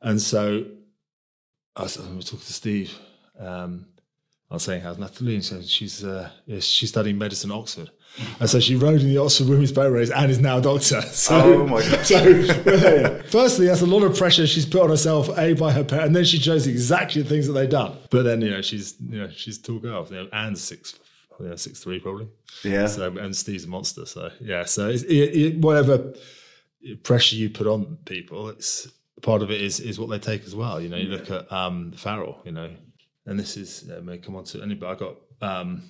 and 0.00 0.20
so 0.20 0.64
I 1.76 1.82
was, 1.82 1.98
I 1.98 2.14
was 2.14 2.26
talking 2.26 2.46
to 2.46 2.52
Steve. 2.52 2.98
Um, 3.38 3.86
I 4.50 4.54
was 4.54 4.64
saying, 4.64 4.82
how's 4.82 4.98
Natalie? 4.98 5.36
And 5.36 5.44
so 5.44 5.62
she's 5.62 6.04
uh, 6.04 6.30
she's 6.58 6.88
studying 6.88 7.18
medicine 7.18 7.52
at 7.52 7.56
Oxford. 7.56 7.90
And 8.38 8.50
so 8.50 8.60
she 8.60 8.76
rowed 8.76 9.00
in 9.00 9.08
the 9.08 9.18
Oxford 9.18 9.48
Women's 9.48 9.72
Boat 9.72 9.92
Race 9.92 10.10
and 10.10 10.30
is 10.30 10.40
now 10.40 10.58
a 10.58 10.62
doctor. 10.62 11.02
So, 11.10 11.62
oh 11.62 11.66
my 11.66 11.82
God. 11.82 12.06
So, 12.06 13.22
firstly, 13.28 13.66
that's 13.66 13.82
a 13.82 13.86
lot 13.86 14.02
of 14.02 14.16
pressure 14.16 14.46
she's 14.46 14.66
put 14.66 14.82
on 14.82 14.90
herself, 14.90 15.28
A, 15.38 15.52
by 15.54 15.72
her 15.72 15.84
parents, 15.84 16.06
and 16.06 16.16
then 16.16 16.24
she 16.24 16.38
shows 16.38 16.66
exactly 16.66 17.22
the 17.22 17.28
things 17.28 17.46
that 17.46 17.52
they've 17.52 17.68
done. 17.68 17.96
But 18.10 18.22
then, 18.22 18.40
you 18.40 18.50
know, 18.50 18.62
she's, 18.62 18.96
you 19.00 19.18
know, 19.18 19.30
she's 19.30 19.58
a 19.58 19.62
tall 19.62 19.78
girl. 19.78 20.06
You 20.10 20.16
know, 20.16 20.28
and 20.32 20.56
six, 20.56 20.98
you 21.38 21.48
know, 21.48 21.56
six 21.56 21.80
three 21.80 22.00
probably. 22.00 22.28
Yeah. 22.64 22.86
So, 22.86 23.16
and 23.16 23.36
Steve's 23.36 23.64
a 23.64 23.68
monster. 23.68 24.06
So, 24.06 24.30
yeah. 24.40 24.64
So, 24.64 24.88
it, 24.88 25.02
it, 25.02 25.58
whatever 25.58 26.14
pressure 27.02 27.36
you 27.36 27.50
put 27.50 27.66
on 27.66 27.98
people, 28.04 28.48
it's 28.48 28.88
part 29.22 29.42
of 29.42 29.50
it 29.50 29.60
is 29.60 29.80
is 29.80 29.98
what 29.98 30.08
they 30.08 30.18
take 30.18 30.44
as 30.44 30.54
well. 30.54 30.80
You 30.80 30.88
know, 30.88 30.96
you 30.96 31.08
look 31.08 31.30
at 31.30 31.50
um, 31.52 31.92
Farrell, 31.92 32.40
you 32.44 32.52
know, 32.52 32.70
and 33.26 33.38
this 33.38 33.56
is 33.56 33.90
uh, 33.90 34.00
may 34.00 34.18
come 34.18 34.36
on 34.36 34.44
to 34.44 34.62
anybody. 34.62 34.96
I 34.96 34.98
got 34.98 35.16
um, 35.42 35.82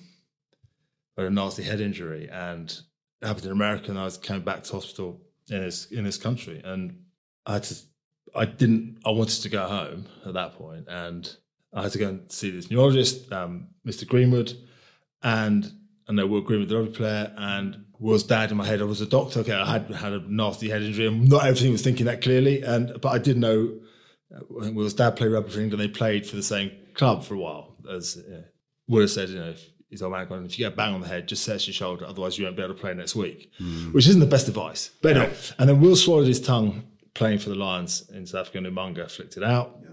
a 1.17 1.29
nasty 1.29 1.63
head 1.63 1.81
injury, 1.81 2.29
and 2.31 2.69
it 3.21 3.27
happened 3.27 3.45
in 3.45 3.51
America, 3.51 3.89
and 3.89 3.99
I 3.99 4.05
was 4.05 4.17
coming 4.17 4.43
back 4.43 4.63
to 4.63 4.73
hospital 4.73 5.21
in 5.49 5.61
this 5.61 5.85
in 5.91 6.03
this 6.03 6.17
country, 6.17 6.61
and 6.63 7.03
I 7.45 7.53
had 7.53 7.63
to. 7.63 7.75
I 8.33 8.45
didn't. 8.45 8.99
I 9.05 9.11
wanted 9.11 9.41
to 9.41 9.49
go 9.49 9.67
home 9.67 10.05
at 10.25 10.33
that 10.33 10.53
point, 10.53 10.85
and 10.87 11.35
I 11.73 11.83
had 11.83 11.91
to 11.93 11.97
go 11.99 12.09
and 12.09 12.31
see 12.31 12.49
this 12.49 12.71
neurologist, 12.71 13.31
um, 13.31 13.67
Mr. 13.85 14.07
Greenwood, 14.07 14.53
and 15.21 15.71
I 16.07 16.13
know 16.13 16.27
Will 16.27 16.41
Greenwood, 16.41 16.69
the 16.69 16.77
rugby 16.77 16.93
player, 16.93 17.33
and 17.37 17.85
was 17.99 18.23
dad 18.23 18.51
in 18.51 18.57
my 18.57 18.65
head. 18.65 18.81
I 18.81 18.85
was 18.85 19.01
a 19.01 19.05
doctor. 19.05 19.41
Okay, 19.41 19.53
I 19.53 19.71
had 19.71 19.89
had 19.91 20.13
a 20.13 20.19
nasty 20.19 20.69
head 20.69 20.81
injury, 20.81 21.07
and 21.07 21.29
not 21.29 21.45
everything 21.45 21.71
was 21.71 21.81
thinking 21.81 22.05
that 22.07 22.21
clearly. 22.21 22.61
And 22.61 22.99
but 23.01 23.09
I 23.09 23.17
did 23.17 23.37
know 23.37 23.79
Will's 24.49 24.93
dad 24.93 25.15
played 25.15 25.31
rugby 25.31 25.51
for 25.51 25.59
England. 25.59 25.81
They 25.81 25.87
played 25.87 26.25
for 26.25 26.35
the 26.35 26.43
same 26.43 26.71
club 26.93 27.23
for 27.23 27.35
a 27.35 27.37
while. 27.37 27.75
As 27.89 28.17
uh, 28.17 28.41
would 28.87 29.01
have 29.01 29.11
said, 29.11 29.29
you 29.29 29.39
know, 29.39 29.49
if 29.49 29.69
he's 29.91 30.01
old 30.01 30.13
man 30.13 30.27
going, 30.27 30.45
if 30.45 30.57
you 30.57 30.65
get 30.65 30.73
a 30.73 30.75
bang 30.75 30.95
on 30.95 31.01
the 31.01 31.07
head, 31.07 31.27
just 31.27 31.43
set 31.43 31.67
your 31.67 31.73
shoulder, 31.73 32.05
otherwise 32.07 32.39
you 32.39 32.45
won't 32.45 32.57
be 32.57 32.63
able 32.63 32.73
to 32.73 32.79
play 32.79 32.93
next 32.93 33.15
week, 33.15 33.51
mm. 33.59 33.93
which 33.93 34.07
isn't 34.07 34.21
the 34.21 34.25
best 34.25 34.47
advice. 34.47 34.89
But 35.01 35.17
anyway, 35.17 35.35
and 35.59 35.69
then 35.69 35.79
Will 35.81 35.95
swallowed 35.95 36.27
his 36.27 36.41
tongue 36.41 36.85
playing 37.13 37.39
for 37.39 37.49
the 37.49 37.55
Lions 37.55 38.09
in 38.09 38.25
South 38.25 38.47
Africa, 38.47 38.59
and 38.59 38.67
Umunga 38.67 39.11
flicked 39.11 39.37
it 39.37 39.43
out. 39.43 39.77
Yeah. 39.81 39.89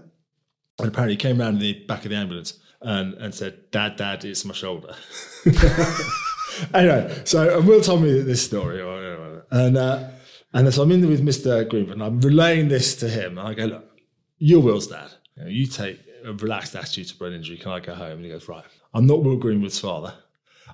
And 0.79 0.87
apparently, 0.87 1.13
he 1.13 1.17
came 1.17 1.39
around 1.39 1.55
in 1.55 1.59
the 1.59 1.73
back 1.85 2.05
of 2.05 2.11
the 2.11 2.15
ambulance 2.15 2.57
and, 2.81 3.13
and 3.15 3.35
said, 3.35 3.69
Dad, 3.71 3.97
Dad, 3.97 4.23
it's 4.23 4.45
my 4.45 4.53
shoulder. 4.53 4.95
anyway, 6.73 7.21
so 7.25 7.61
Will 7.61 7.81
told 7.81 8.01
me 8.01 8.21
this 8.21 8.43
story. 8.43 8.81
And, 9.51 9.77
uh, 9.77 10.09
and 10.53 10.73
so 10.73 10.83
I'm 10.83 10.91
in 10.91 11.01
there 11.01 11.09
with 11.09 11.23
Mr. 11.23 11.67
Greenwood 11.67 11.93
and 11.93 12.03
I'm 12.03 12.21
relaying 12.21 12.69
this 12.69 12.95
to 12.97 13.09
him. 13.09 13.37
And 13.37 13.47
I 13.47 13.53
go, 13.53 13.65
Look, 13.65 13.99
you're 14.37 14.61
Will's 14.61 14.87
dad. 14.87 15.09
You 15.45 15.67
take 15.67 15.99
a 16.23 16.33
relaxed 16.33 16.75
attitude 16.75 17.07
to 17.09 17.15
brain 17.15 17.33
injury. 17.33 17.57
Can 17.57 17.71
I 17.71 17.79
go 17.79 17.93
home? 17.93 18.13
And 18.13 18.25
he 18.25 18.31
goes, 18.31 18.47
Right, 18.47 18.63
I'm 18.93 19.05
not 19.05 19.23
Will 19.23 19.37
Greenwood's 19.37 19.79
father. 19.79 20.13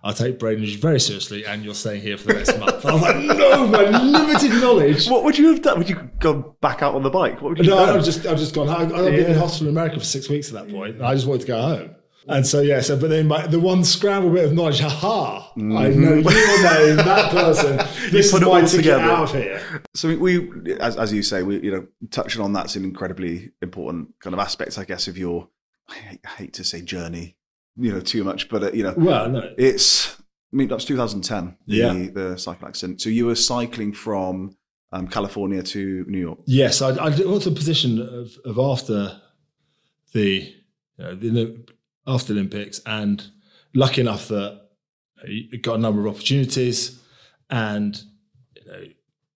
I 0.03 0.13
take 0.13 0.37
brain 0.37 0.59
injury 0.59 0.77
very 0.77 0.99
seriously, 0.99 1.47
and 1.47 1.65
you're 1.65 1.73
staying 1.73 2.01
here 2.01 2.15
for 2.15 2.27
the 2.27 2.33
next 2.35 2.59
month. 2.59 2.85
I 2.85 2.93
was 2.93 3.01
like, 3.01 3.17
no, 3.17 3.65
my 3.65 3.89
limited 3.89 4.51
knowledge. 4.61 5.09
What 5.09 5.23
would 5.23 5.35
you 5.35 5.47
have 5.47 5.63
done? 5.63 5.79
Would 5.79 5.89
you 5.89 6.09
go 6.19 6.55
back 6.61 6.83
out 6.83 6.93
on 6.93 7.01
the 7.01 7.09
bike? 7.09 7.41
What 7.41 7.49
would 7.49 7.57
you 7.57 7.71
No. 7.71 7.77
I've 7.79 8.05
just, 8.05 8.23
I've 8.27 8.37
just 8.37 8.53
gone. 8.53 8.69
I, 8.69 8.81
I've 8.83 8.89
been 8.89 9.31
in 9.31 9.37
hospital 9.37 9.67
in 9.67 9.73
America 9.73 9.97
for 9.97 10.05
six 10.05 10.29
weeks 10.29 10.53
at 10.53 10.53
that 10.53 10.71
point, 10.71 11.01
I 11.01 11.15
just 11.15 11.25
wanted 11.25 11.41
to 11.41 11.47
go 11.47 11.59
home. 11.59 11.95
And 12.27 12.45
so 12.45 12.61
yeah, 12.61 12.81
so 12.81 12.99
but 12.99 13.09
then 13.09 13.27
my, 13.27 13.45
the 13.45 13.59
one 13.59 13.83
scramble 13.83 14.31
bit 14.31 14.45
of 14.45 14.53
knowledge, 14.53 14.79
ha 14.79 15.51
I 15.55 15.59
mm-hmm. 15.59 16.01
know 16.01 16.13
your 16.13 16.23
name, 16.23 16.97
that 16.97 17.31
person. 17.31 17.77
This 18.11 18.31
put 18.31 18.41
is 18.41 18.47
it 18.47 18.51
my 18.51 18.61
ticket 18.61 18.77
together. 18.77 19.03
out 19.03 19.23
of 19.23 19.31
here. 19.33 19.83
So 19.93 20.07
we, 20.07 20.37
we 20.39 20.73
as, 20.75 20.95
as 20.97 21.13
you 21.13 21.23
say, 21.23 21.43
we 21.43 21.61
you 21.61 21.71
know 21.71 21.87
touching 22.11 22.41
on 22.41 22.53
that's 22.53 22.75
an 22.75 22.83
incredibly 22.83 23.51
important 23.61 24.09
kind 24.19 24.33
of 24.33 24.39
aspect, 24.39 24.77
I 24.77 24.85
guess, 24.85 25.07
of 25.07 25.17
your. 25.17 25.49
I 25.87 25.93
hate, 25.95 26.19
I 26.25 26.29
hate 26.29 26.53
to 26.53 26.63
say 26.63 26.81
journey, 26.81 27.37
you 27.77 27.91
know, 27.91 27.99
too 27.99 28.23
much, 28.23 28.49
but 28.49 28.63
uh, 28.63 28.71
you 28.71 28.83
know, 28.83 28.93
Well, 28.97 29.29
no, 29.29 29.53
it's. 29.57 30.15
I 30.53 30.57
mean, 30.57 30.69
that 30.69 30.75
was 30.75 30.85
2010. 30.85 31.57
Yeah. 31.65 31.91
the, 31.91 32.07
the 32.07 32.37
cycle 32.37 32.67
accident. 32.67 33.01
So 33.01 33.09
you 33.09 33.25
were 33.25 33.35
cycling 33.35 33.91
from 33.91 34.55
um, 34.93 35.07
California 35.07 35.61
to 35.61 36.05
New 36.07 36.19
York. 36.19 36.39
Yes, 36.45 36.81
I, 36.81 36.91
I 36.91 37.09
got 37.09 37.41
to 37.41 37.49
a 37.49 37.53
position 37.53 37.99
of, 37.99 38.37
of 38.45 38.57
after 38.57 39.19
the, 40.13 40.53
you 40.97 41.03
know, 41.03 41.15
the 41.15 41.65
after 42.07 42.31
Olympics, 42.33 42.79
and 42.85 43.25
lucky 43.73 44.01
enough 44.01 44.29
that 44.29 44.61
you 45.27 45.57
got 45.57 45.75
a 45.75 45.79
number 45.79 46.05
of 46.05 46.15
opportunities, 46.15 47.01
and 47.49 48.01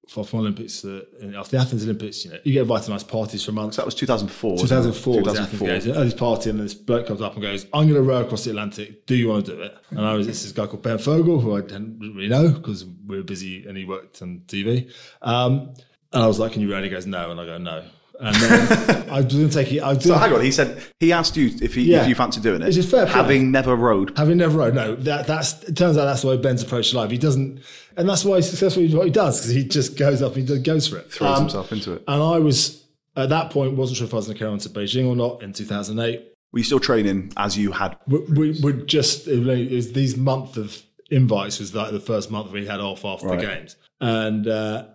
for 0.10 0.26
from 0.26 0.40
Olympics, 0.40 0.84
uh, 0.84 1.04
after 1.38 1.58
the 1.58 1.62
Athens 1.62 1.84
Olympics, 1.84 2.26
you 2.26 2.32
know, 2.32 2.40
you 2.44 2.54
get 2.54 2.64
invited 2.64 2.86
to 2.86 2.92
nice 2.92 3.04
parties 3.04 3.44
for 3.46 3.52
months. 3.52 3.76
So 3.76 3.84
that 3.84 3.86
was 3.86 3.94
2004. 3.94 4.58
2004. 4.58 5.22
2004. 5.22 5.68
2004. 5.68 6.02
At 6.02 6.04
this 6.04 6.14
party, 6.16 6.50
and 6.50 6.60
this 6.60 6.74
bloke 6.74 7.06
comes 7.06 7.22
up 7.22 7.34
and 7.34 7.44
goes, 7.44 7.68
"I'm 7.74 7.88
going 7.88 7.94
to 7.94 8.02
row 8.02 8.22
across 8.22 8.44
the 8.44 8.50
Atlantic. 8.50 9.06
Do 9.06 9.16
you 9.16 9.30
want 9.30 9.46
to 9.46 9.56
do 9.56 9.62
it?" 9.62 9.78
And 9.92 10.02
I 10.02 10.14
was 10.14 10.26
this 10.26 10.44
is 10.44 10.52
a 10.52 10.54
guy 10.56 10.66
called 10.66 10.82
Ben 10.82 10.98
Fogle, 10.98 11.40
who 11.40 11.56
I 11.56 11.62
didn't 11.62 12.00
really 12.00 12.28
know 12.28 12.50
because 12.50 12.86
we 12.86 13.18
were 13.18 13.24
busy, 13.24 13.68
and 13.68 13.78
he 13.78 13.86
worked 13.86 14.22
on 14.24 14.42
TV. 14.48 14.92
Um, 15.22 15.74
and 16.12 16.24
I 16.24 16.28
was 16.28 16.40
like, 16.40 16.54
"Can 16.54 16.64
you 16.64 16.72
row?" 16.72 16.78
And 16.78 16.86
he 16.86 16.90
goes, 16.92 17.06
"No," 17.06 17.30
and 17.30 17.40
I 17.40 17.46
go, 17.46 17.58
"No." 17.60 17.84
And 18.20 18.36
then 18.36 19.10
I 19.10 19.22
was 19.22 19.34
going 19.34 19.48
to 19.50 19.54
take 19.54 19.72
it. 19.72 19.80
I 19.80 19.94
was 19.94 20.04
So 20.04 20.14
hang 20.16 20.34
on, 20.34 20.42
he 20.42 20.52
said 20.52 20.82
he 21.00 21.12
asked 21.14 21.38
you 21.38 21.52
if 21.62 21.74
he 21.76 21.84
Yeah. 21.92 22.02
if 22.04 22.10
you 22.10 22.16
fancy 22.16 22.42
doing 22.42 22.62
it, 22.62 22.66
Which 22.66 22.78
is 22.78 22.90
fair 22.90 23.06
play. 23.06 23.14
having 23.14 23.52
never 23.52 23.76
rowed. 23.76 24.18
Having 24.18 24.38
never 24.38 24.58
rowed, 24.58 24.76
no, 24.76 24.96
that 24.96 25.26
that's 25.28 25.64
it 25.64 25.78
turns 25.78 25.98
out 25.98 26.06
that's 26.06 26.22
the 26.24 26.28
way 26.28 26.38
Ben's 26.38 26.62
approach 26.64 26.92
to 26.92 26.98
life. 26.98 27.12
He 27.12 27.18
doesn't, 27.18 27.62
and 27.98 28.10
that's 28.10 28.26
why 28.26 28.36
he's 28.38 28.50
successful 28.50 28.84
in 28.84 28.96
what 28.98 29.06
he 29.06 29.12
does 29.12 29.40
because 29.40 29.54
he 29.56 29.64
just 29.64 29.98
goes 29.98 30.22
up, 30.22 30.36
and 30.36 30.48
he 30.50 30.60
goes 30.60 30.88
for 30.88 30.98
it, 30.98 31.12
Throws 31.12 31.38
Um, 31.38 31.44
himself 31.44 31.72
into 31.72 31.94
it. 31.94 32.04
And 32.08 32.22
I 32.22 32.40
was 32.40 32.84
at 33.16 33.30
that 33.30 33.52
point 33.52 33.76
wasn't 33.78 33.98
sure 33.98 34.08
if 34.08 34.14
I 34.14 34.18
was 34.18 34.26
going 34.28 34.36
to 34.36 34.40
carry 34.40 34.52
on 34.52 34.60
to 34.60 34.70
Beijing 34.70 35.08
or 35.08 35.16
not 35.16 35.42
in 35.44 35.52
2008. 35.54 36.26
Were 36.52 36.60
you 36.60 36.66
still 36.66 36.80
training 36.80 37.32
as 37.38 37.58
you 37.58 37.72
had? 37.72 37.96
we, 38.08 38.20
we 38.20 38.60
would 38.62 38.88
just 38.88 39.28
it 39.28 39.40
was, 39.46 39.60
it 39.60 39.72
was 39.72 39.92
these 39.94 40.18
month 40.18 40.58
of 40.58 40.82
invites 41.12 41.60
was 41.60 41.74
like 41.74 41.92
the 41.92 42.00
first 42.00 42.30
month 42.32 42.52
we 42.52 42.66
had 42.66 42.80
off 42.80 43.06
after 43.06 43.28
Right. 43.28 43.40
the 43.40 43.46
games, 43.46 43.76
and 44.02 44.48
uh, 44.48 44.86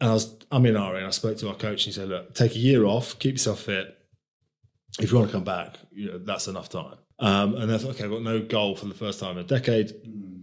and 0.00 0.10
I 0.10 0.12
was 0.14 0.34
I'm 0.50 0.64
in 0.66 0.74
RA 0.74 0.94
and 0.96 1.06
I 1.06 1.10
spoke 1.10 1.36
to 1.38 1.48
our 1.48 1.54
coach 1.54 1.86
and 1.86 1.92
he 1.94 2.00
said, 2.00 2.08
look, 2.08 2.34
take 2.34 2.54
a 2.54 2.58
year 2.58 2.84
off, 2.84 3.18
keep 3.18 3.34
yourself 3.34 3.60
fit. 3.60 3.94
If 5.00 5.10
you 5.12 5.18
want 5.18 5.30
to 5.30 5.36
come 5.36 5.44
back, 5.44 5.76
you 5.92 6.10
know, 6.10 6.18
that's 6.18 6.48
enough 6.48 6.68
time. 6.68 6.96
Um, 7.18 7.54
and 7.56 7.70
I 7.72 7.78
thought, 7.78 7.90
okay, 7.90 8.04
I've 8.04 8.10
got 8.10 8.22
no 8.22 8.40
goal 8.40 8.74
for 8.76 8.86
the 8.86 8.94
first 8.94 9.20
time 9.20 9.32
in 9.38 9.44
a 9.44 9.46
decade. 9.46 9.92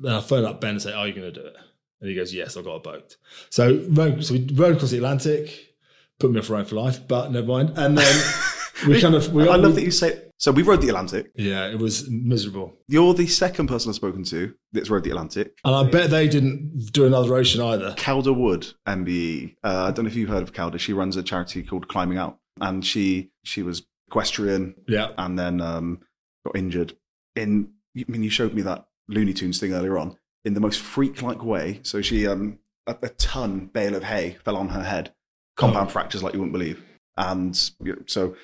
Then 0.02 0.14
I 0.14 0.22
phoned 0.22 0.46
up 0.46 0.62
Ben 0.62 0.72
and 0.72 0.82
said, 0.82 0.94
Are 0.94 1.08
you 1.08 1.14
going 1.14 1.34
to 1.34 1.40
do 1.42 1.46
it? 1.48 1.56
And 2.02 2.10
he 2.10 2.16
goes, 2.16 2.34
Yes, 2.34 2.56
I've 2.58 2.66
got 2.66 2.76
a 2.76 2.80
boat. 2.80 3.16
So, 3.50 3.82
so 4.22 4.34
we 4.34 4.48
rowed 4.54 4.76
across 4.76 4.92
the 4.92 4.98
Atlantic, 4.98 5.74
put 6.20 6.32
me 6.32 6.40
off 6.40 6.50
rowing 6.50 6.66
for 6.66 6.76
life, 6.76 7.06
but 7.08 7.32
never 7.32 7.48
mind. 7.48 7.74
And 7.78 7.98
then 7.98 8.24
we 8.88 9.02
kind 9.02 9.16
of, 9.16 9.34
we, 9.34 9.44
I 9.48 9.56
love 9.56 9.72
we- 9.72 9.80
that 9.82 9.86
you 9.86 9.92
say. 9.92 10.22
So 10.38 10.52
we 10.52 10.64
rowed 10.64 10.82
the 10.82 10.90
Atlantic. 10.90 11.32
yeah, 11.36 11.68
it 11.68 11.80
was 11.80 12.10
miserable. 12.10 12.74
You're 12.88 13.14
the 13.14 13.28
second 13.28 13.68
person 13.68 13.90
I've 13.90 13.96
spoken 13.96 14.24
to 14.26 14.54
that's 14.74 14.90
rowed 14.90 15.04
the 15.06 15.12
Atlantic. 15.12 15.54
And 15.64 15.74
I 15.74 15.84
bet 15.90 16.10
they 16.10 16.28
didn't 16.28 16.90
do 16.92 17.06
another 17.06 17.36
ocean 17.36 17.62
either. 17.62 17.94
Kelda 17.98 18.34
Wood, 18.34 18.68
MBE. 18.88 19.56
Uh, 19.64 19.86
I 19.86 19.92
don't 19.92 20.04
know 20.06 20.10
if 20.10 20.16
you've 20.16 20.30
heard 20.30 20.44
of 20.44 20.52
Kelda. 20.54 20.78
She 20.78 20.92
runs 20.94 21.16
a 21.16 21.24
charity 21.24 21.64
called 21.64 21.88
Climbing 21.88 22.18
Out, 22.18 22.38
and 22.60 22.86
she 22.86 23.32
she 23.44 23.64
was 23.64 23.86
equestrian 24.08 24.76
Yeah. 24.88 25.12
and 25.18 25.40
then 25.40 25.62
um, 25.62 26.00
got 26.46 26.56
injured. 26.58 26.94
In 27.36 27.70
I 27.98 28.04
mean, 28.10 28.24
you 28.24 28.30
showed 28.30 28.54
me 28.54 28.62
that 28.64 28.86
Looney 29.08 29.34
Tunes 29.34 29.60
thing 29.60 29.74
earlier 29.74 29.98
on 29.98 30.18
in 30.44 30.54
the 30.54 30.60
most 30.60 30.82
freak-like 30.82 31.44
way. 31.44 31.80
So 31.84 32.02
she 32.02 32.28
um, 32.28 32.60
a, 32.88 32.96
a 33.04 33.10
ton 33.10 33.68
bale 33.74 33.96
of 33.96 34.04
hay 34.04 34.38
fell 34.44 34.58
on 34.58 34.70
her 34.70 34.84
head, 34.84 35.14
compound 35.56 35.92
fractures 35.92 36.22
like 36.24 36.34
you 36.34 36.40
wouldn't 36.40 36.54
believe, 36.54 36.84
and 37.18 37.58
you 37.82 37.94
know, 37.94 38.02
so 38.06 38.36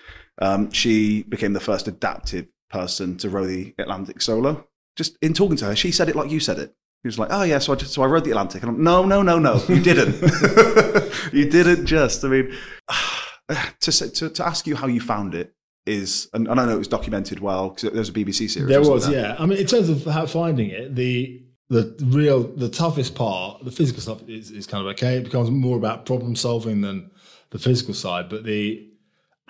um, 0.42 0.72
she 0.72 1.24
became 1.24 1.54
the 1.54 1.60
first 1.60 1.88
adaptive 1.88 2.48
person 2.70 3.18
to 3.18 3.30
row 3.30 3.46
the 3.46 3.74
Atlantic 3.78 4.22
solo. 4.22 4.68
Just 4.98 5.18
in 5.22 5.34
talking 5.34 5.56
to 5.58 5.66
her, 5.66 5.76
she 5.76 5.92
said 5.92 6.10
it 6.10 6.16
like 6.16 6.32
you 6.32 6.40
said 6.40 6.60
it. 6.60 6.76
He 7.04 7.08
was 7.08 7.18
like, 7.18 7.30
"Oh 7.32 7.44
yeah, 7.44 7.60
so 7.60 7.74
I 7.74 7.76
just, 7.78 7.94
so 7.94 8.02
I 8.02 8.08
rowed 8.08 8.26
the 8.26 8.32
Atlantic." 8.32 8.62
And 8.62 8.72
I'm, 8.72 8.84
"No, 8.84 9.06
no, 9.06 9.22
no, 9.22 9.40
no, 9.40 9.64
you 9.68 9.82
didn't. 9.82 10.22
you 11.34 11.50
didn't 11.50 11.86
just. 11.86 12.24
I 12.26 12.28
mean, 12.28 12.56
to, 13.80 13.92
say, 13.92 14.10
to 14.10 14.30
to 14.30 14.46
ask 14.46 14.68
you 14.68 14.76
how 14.76 14.88
you 14.88 15.00
found 15.00 15.34
it 15.34 15.54
is, 15.86 16.30
and, 16.34 16.48
and 16.48 16.60
I 16.60 16.66
know 16.66 16.76
it 16.76 16.80
was 16.80 16.88
documented 16.88 17.40
well 17.40 17.70
because 17.70 17.92
there's 17.92 18.10
a 18.10 18.14
BBC 18.14 18.50
series. 18.50 18.70
There 18.70 18.82
wasn't 18.82 19.16
yeah. 19.16 19.36
I 19.40 19.46
mean, 19.46 19.60
in 19.60 19.66
terms 19.66 19.90
of 19.90 20.06
how 20.06 20.26
finding 20.26 20.70
it, 20.70 20.96
the 20.96 21.44
the 21.70 21.96
real, 22.04 22.44
the 22.44 22.70
toughest 22.70 23.16
part, 23.16 23.64
the 23.64 23.72
physical 23.72 24.02
stuff 24.02 24.28
is, 24.28 24.52
is 24.52 24.68
kind 24.68 24.86
of 24.86 24.92
okay. 24.92 25.18
It 25.18 25.24
becomes 25.24 25.50
more 25.50 25.78
about 25.78 26.06
problem 26.06 26.36
solving 26.36 26.82
than 26.82 27.10
the 27.52 27.60
physical 27.60 27.94
side. 27.94 28.30
But 28.30 28.44
the 28.44 28.91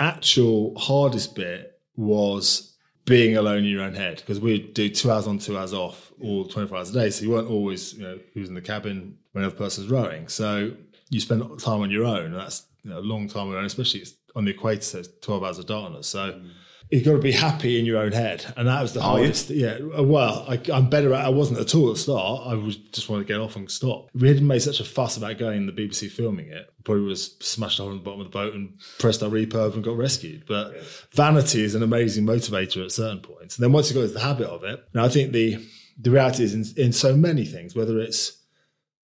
actual 0.01 0.77
hardest 0.77 1.35
bit 1.35 1.79
was 1.95 2.75
being 3.05 3.37
alone 3.37 3.59
in 3.59 3.65
your 3.65 3.83
own 3.83 3.93
head 3.93 4.17
because 4.17 4.39
we'd 4.39 4.73
do 4.73 4.89
two 4.89 5.11
hours 5.11 5.27
on, 5.27 5.37
two 5.37 5.57
hours 5.57 5.73
off, 5.73 6.11
all 6.21 6.45
24 6.45 6.77
hours 6.77 6.89
a 6.89 6.93
day. 6.93 7.09
So 7.09 7.23
you 7.23 7.31
weren't 7.31 7.49
always, 7.49 7.93
you 7.93 8.03
know, 8.03 8.19
who's 8.33 8.49
in 8.49 8.55
the 8.55 8.61
cabin 8.61 9.17
when 9.31 9.43
the 9.43 9.47
other 9.47 9.57
person's 9.57 9.89
rowing. 9.89 10.27
So 10.27 10.73
you 11.09 11.19
spend 11.19 11.41
time 11.59 11.81
on 11.81 11.91
your 11.91 12.05
own. 12.05 12.25
And 12.25 12.35
that's 12.35 12.65
you 12.83 12.91
know, 12.91 12.99
a 12.99 13.01
long 13.01 13.27
time 13.27 13.43
on 13.43 13.49
your 13.49 13.59
own, 13.59 13.65
especially 13.65 14.01
it's 14.01 14.13
on 14.35 14.45
the 14.45 14.51
equator, 14.51 14.81
so 14.81 14.99
it's 14.99 15.09
12 15.21 15.43
hours 15.43 15.59
of 15.59 15.65
darkness. 15.67 16.07
So 16.07 16.33
mm. 16.33 16.49
You've 16.91 17.05
got 17.05 17.13
to 17.13 17.19
be 17.19 17.31
happy 17.31 17.79
in 17.79 17.85
your 17.85 17.97
own 17.99 18.11
head. 18.11 18.53
And 18.57 18.67
that 18.67 18.81
was 18.81 18.91
the 18.93 18.99
Are 19.01 19.17
you? 19.17 19.23
hardest. 19.23 19.49
Yeah. 19.49 19.77
uh, 19.97 20.03
Well, 20.03 20.45
I, 20.49 20.59
I'm 20.73 20.89
better 20.89 21.13
at 21.13 21.23
I 21.25 21.29
wasn't 21.29 21.59
at 21.61 21.73
all 21.73 21.89
at 21.89 21.95
the 21.95 21.99
start. 22.01 22.47
I 22.47 22.53
was 22.55 22.75
just 22.75 23.07
want 23.09 23.25
to 23.25 23.33
get 23.33 23.39
off 23.39 23.55
and 23.55 23.71
stop. 23.71 24.09
We 24.13 24.27
hadn't 24.27 24.45
made 24.45 24.61
such 24.61 24.81
a 24.81 24.83
fuss 24.83 25.15
about 25.15 25.37
going 25.37 25.65
the 25.67 25.71
BBC 25.71 26.11
filming 26.11 26.47
it. 26.49 26.69
Probably 26.83 27.03
was 27.05 27.37
smashed 27.39 27.79
a 27.79 27.83
hole 27.83 27.91
in 27.93 27.97
the 27.99 28.03
bottom 28.03 28.19
of 28.19 28.27
the 28.27 28.31
boat 28.31 28.53
and 28.53 28.77
pressed 28.99 29.23
our 29.23 29.29
EPIRB 29.29 29.75
and 29.75 29.83
got 29.83 29.95
rescued. 29.97 30.45
But 30.47 30.75
vanity 31.13 31.63
is 31.63 31.75
an 31.75 31.83
amazing 31.83 32.25
motivator 32.25 32.83
at 32.83 32.91
certain 32.91 33.19
points. 33.21 33.57
And 33.57 33.63
then 33.63 33.71
once 33.71 33.89
you 33.89 33.93
got 33.95 34.01
into 34.01 34.13
the 34.15 34.19
habit 34.19 34.47
of 34.47 34.63
it, 34.65 34.83
now 34.93 35.05
I 35.05 35.09
think 35.09 35.31
the 35.31 35.65
the 35.97 36.11
reality 36.11 36.43
is 36.43 36.53
in, 36.53 36.65
in 36.83 36.91
so 36.91 37.15
many 37.15 37.45
things, 37.45 37.75
whether 37.75 37.99
it's 37.99 38.37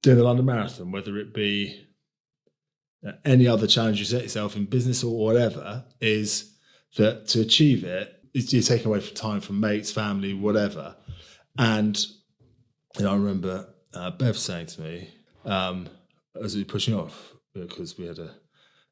doing 0.02 0.18
the 0.18 0.24
London 0.24 0.46
Marathon, 0.46 0.92
whether 0.92 1.16
it 1.18 1.34
be 1.34 1.86
uh, 3.08 3.12
any 3.24 3.48
other 3.48 3.68
challenge 3.68 4.00
you 4.00 4.06
set 4.06 4.24
yourself 4.24 4.56
in 4.56 4.66
business 4.66 5.04
or 5.04 5.18
whatever, 5.18 5.86
is 6.00 6.51
that 6.98 7.28
to 7.30 7.42
achieve 7.42 7.84
it, 7.84 8.18
you're 8.34 8.62
taking 8.62 8.88
away 8.88 9.00
from 9.00 9.16
time 9.16 9.42
from 9.42 9.60
mates, 9.60 9.92
family, 9.92 10.34
whatever. 10.34 10.96
And 11.58 12.00
you 12.98 13.04
know, 13.04 13.12
I 13.12 13.16
remember 13.16 13.74
uh, 13.94 14.12
Bev 14.12 14.38
saying 14.38 14.68
to 14.68 14.82
me 14.82 15.10
um, 15.46 15.90
as 16.42 16.56
we 16.56 16.62
were 16.62 16.66
pushing 16.66 16.94
off 16.94 17.34
because 17.54 17.98
we 17.98 18.06
had 18.06 18.20
a, 18.20 18.32